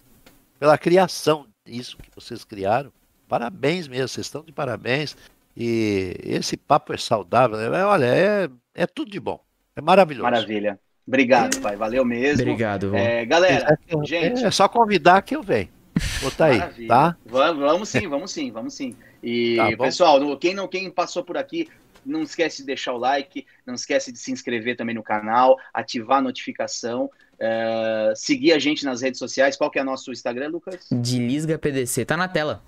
pela 0.59 0.77
criação 0.77 1.47
disso 1.65 1.97
que 1.97 2.09
vocês 2.13 2.43
criaram. 2.43 2.91
Parabéns 3.27 3.87
mesmo, 3.87 4.09
vocês 4.09 4.27
estão 4.27 4.43
de 4.43 4.51
parabéns. 4.51 5.15
E 5.55 6.13
esse 6.21 6.57
papo 6.57 6.93
é 6.93 6.97
saudável. 6.97 7.57
Né? 7.57 7.85
Olha, 7.85 8.05
é, 8.05 8.49
é 8.73 8.85
tudo 8.85 9.09
de 9.09 9.19
bom. 9.19 9.39
É 9.75 9.81
maravilhoso. 9.81 10.23
Maravilha. 10.23 10.77
Obrigado, 11.07 11.61
pai. 11.61 11.77
Valeu 11.77 12.03
mesmo. 12.03 12.41
Obrigado. 12.41 12.93
É, 12.95 13.25
galera, 13.25 13.79
é, 13.87 14.05
gente. 14.05 14.43
É 14.43 14.51
só 14.51 14.67
convidar 14.67 15.21
que 15.21 15.35
eu 15.35 15.41
venho. 15.41 15.69
Botar 16.21 16.45
aí, 16.47 16.57
Maravilha. 16.57 16.87
tá? 16.89 17.17
Vamos, 17.25 17.63
vamos 17.63 17.89
sim, 17.89 18.07
vamos 18.07 18.31
sim, 18.31 18.51
vamos 18.51 18.73
sim. 18.73 18.95
E, 19.23 19.55
tá 19.55 19.77
pessoal, 19.77 20.37
quem 20.37 20.53
não 20.53 20.67
quem 20.67 20.89
passou 20.91 21.23
por 21.23 21.37
aqui, 21.37 21.69
não 22.06 22.23
esquece 22.23 22.57
de 22.57 22.68
deixar 22.68 22.94
o 22.94 22.98
like, 22.98 23.45
não 23.65 23.73
esquece 23.73 24.11
de 24.11 24.19
se 24.19 24.32
inscrever 24.32 24.76
também 24.76 24.95
no 24.95 25.03
canal, 25.03 25.57
ativar 25.73 26.19
a 26.19 26.22
notificação, 26.22 27.06
uh, 27.06 28.15
seguir 28.15 28.53
a 28.53 28.60
gente 28.60 28.86
nas 28.86 29.02
redes 29.02 29.19
sociais. 29.19 29.56
Qual 29.56 29.69
que 29.69 29.80
é 29.80 29.82
o 29.82 29.86
nosso 29.86 30.11
Instagram, 30.11 30.49
Lucas? 30.49 30.88
De 30.91 31.19
Lisga 31.19 31.57
PDC, 31.57 32.06
tá 32.06 32.15
na 32.15 32.27
tela. 32.27 32.61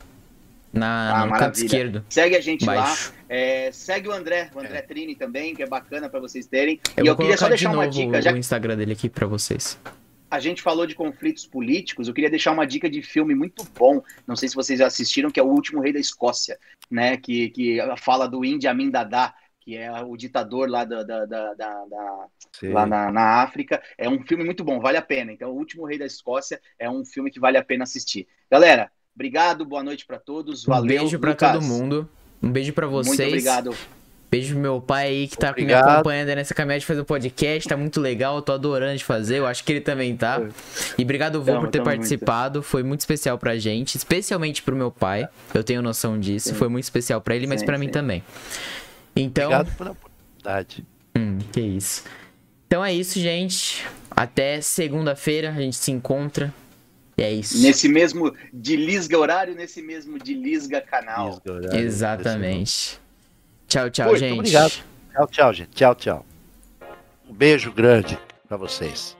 Na, 0.74 0.88
ah, 0.88 1.26
no 1.26 1.32
maravilha. 1.32 1.40
canto 1.40 1.56
esquerdo. 1.64 2.06
Segue 2.10 2.36
a 2.36 2.42
gente 2.42 2.66
Baixo. 2.66 3.12
lá. 3.12 3.18
É, 3.30 3.72
segue 3.72 4.10
o 4.10 4.12
André, 4.12 4.50
o 4.54 4.60
André 4.60 4.80
é. 4.80 4.82
Trini 4.82 5.16
também, 5.16 5.56
que 5.56 5.64
é 5.64 5.68
bacana 5.68 6.10
para 6.10 6.20
vocês 6.20 6.46
terem. 6.46 6.80
Eu 6.96 7.06
e 7.06 7.08
eu 7.08 7.16
queria 7.16 7.38
só 7.38 7.48
deixar 7.48 7.70
de 7.70 7.76
uma 7.76 7.88
dica. 7.88 8.22
Já... 8.22 8.34
o 8.34 8.38
Instagram 8.38 8.78
dele 8.78 8.94
aqui 8.94 9.10
para 9.10 9.26
vocês 9.26 9.78
a 10.30 10.40
gente 10.40 10.62
falou 10.62 10.86
de 10.86 10.96
conflitos 10.96 11.46
políticos, 11.46 12.08
eu 12.08 12.14
queria 12.14 12.30
deixar 12.30 12.52
uma 12.52 12.68
dica 12.68 12.90
de 12.90 13.02
filme 13.02 13.34
muito 13.34 13.64
bom. 13.78 14.02
Não 14.26 14.36
sei 14.36 14.50
se 14.50 14.56
vocês 14.56 14.80
já 14.80 14.88
assistiram, 14.88 15.32
que 15.32 15.40
é 15.40 15.44
O 15.44 15.48
Último 15.48 15.82
Rei 15.82 15.94
da 15.94 16.00
Escócia, 16.00 16.58
né? 16.92 17.18
Que, 17.18 17.50
que 17.50 17.78
fala 17.98 18.28
do 18.28 18.44
Idi 18.44 18.68
Amin 18.68 18.90
Dada, 18.90 19.34
que 19.62 19.76
é 19.76 19.92
o 20.02 20.16
ditador 20.18 20.70
lá, 20.70 20.84
da, 20.84 21.04
da, 21.04 21.26
da, 21.26 21.54
da 21.54 22.28
lá 22.64 22.86
na, 22.86 23.12
na, 23.12 23.42
África. 23.42 23.82
É 23.98 24.10
um 24.10 24.22
filme 24.26 24.44
muito 24.44 24.64
bom, 24.64 24.80
vale 24.80 24.98
a 24.98 25.02
pena. 25.02 25.32
Então, 25.32 25.52
O 25.52 25.56
Último 25.56 25.86
Rei 25.86 25.98
da 25.98 26.06
Escócia 26.06 26.60
é 26.78 26.90
um 26.90 27.06
filme 27.06 27.32
que 27.32 27.40
vale 27.40 27.58
a 27.58 27.64
pena 27.64 27.84
assistir. 27.84 28.28
Galera, 28.52 28.92
obrigado, 29.16 29.66
boa 29.66 29.84
noite 29.84 30.06
para 30.06 30.20
todos. 30.20 30.66
Valeu. 30.66 30.84
Um 30.84 31.00
beijo 31.00 31.20
para 31.20 31.36
todo 31.36 31.62
mundo. 31.62 32.10
Um 32.42 32.52
beijo 32.52 32.74
para 32.74 32.88
vocês. 32.88 33.18
Muito 33.18 33.30
obrigado. 33.30 33.97
Beijo 34.30 34.54
pro 34.54 34.62
meu 34.62 34.82
pai 34.82 35.08
aí 35.08 35.28
que 35.28 35.38
tá 35.38 35.52
Obrigado. 35.52 35.86
me 35.86 35.92
acompanhando 35.92 36.28
nessa 36.36 36.54
caminhada 36.54 36.82
de 36.82 36.86
fazer 36.86 37.00
o 37.00 37.06
podcast. 37.06 37.70
Tá 37.70 37.78
muito 37.78 38.02
legal, 38.02 38.42
tô 38.42 38.52
adorando 38.52 38.98
de 38.98 39.06
fazer. 39.06 39.38
Eu 39.38 39.48
acho 39.48 39.64
que 39.64 39.72
ele 39.72 39.82
também 39.82 40.18
tá. 40.18 40.42
E 40.98 41.04
obrigado, 41.04 41.42
Vô, 41.42 41.60
por 41.62 41.70
ter 41.70 41.82
participado. 41.82 42.60
Muito. 42.60 42.68
Foi 42.68 42.84
muito 42.84 43.00
especial 43.00 43.38
pra 43.38 43.58
gente, 43.58 43.96
especialmente 43.96 44.62
pro 44.62 44.76
meu 44.76 44.92
pai. 44.92 45.30
Eu 45.54 45.64
tenho 45.64 45.82
noção 45.82 46.20
disso. 46.20 46.50
Sim. 46.50 46.56
Foi 46.56 46.68
muito 46.68 46.84
especial 46.84 47.22
pra 47.22 47.36
ele, 47.36 47.46
sim, 47.46 47.50
mas 47.50 47.64
pra 47.64 47.76
sim. 47.76 47.86
mim 47.86 47.90
também. 47.90 48.22
Então. 49.16 49.46
Obrigado 49.46 49.78
pela 49.78 49.92
oportunidade. 49.92 50.86
Hum, 51.16 51.38
que 51.52 51.62
isso. 51.62 52.04
Então 52.68 52.84
é 52.84 52.94
isso, 52.94 53.18
gente. 53.20 53.88
Até 54.12 54.60
segunda-feira 54.60 55.50
a 55.52 55.54
gente 55.54 55.78
se 55.78 55.90
encontra. 55.90 56.54
E 57.18 57.24
é 57.24 57.32
isso. 57.32 57.62
Nesse 57.62 57.88
mesmo 57.88 58.36
de 58.54 58.76
Lisga 58.76 59.18
horário, 59.18 59.56
nesse 59.56 59.82
mesmo 59.82 60.20
de 60.20 60.34
Lisga 60.34 60.82
canal. 60.82 61.30
Lisga 61.30 61.54
horário, 61.54 61.80
Exatamente. 61.80 63.00
Tchau, 63.68 63.90
tchau, 63.90 64.16
gente. 64.16 64.36
Muito 64.36 64.40
obrigado. 64.40 64.72
Tchau, 65.12 65.28
tchau, 65.28 65.54
gente. 65.54 65.70
Tchau, 65.70 65.96
tchau. 65.96 66.26
Um 67.30 67.34
beijo 67.34 67.72
grande 67.72 68.18
para 68.48 68.58
vocês. 68.58 69.16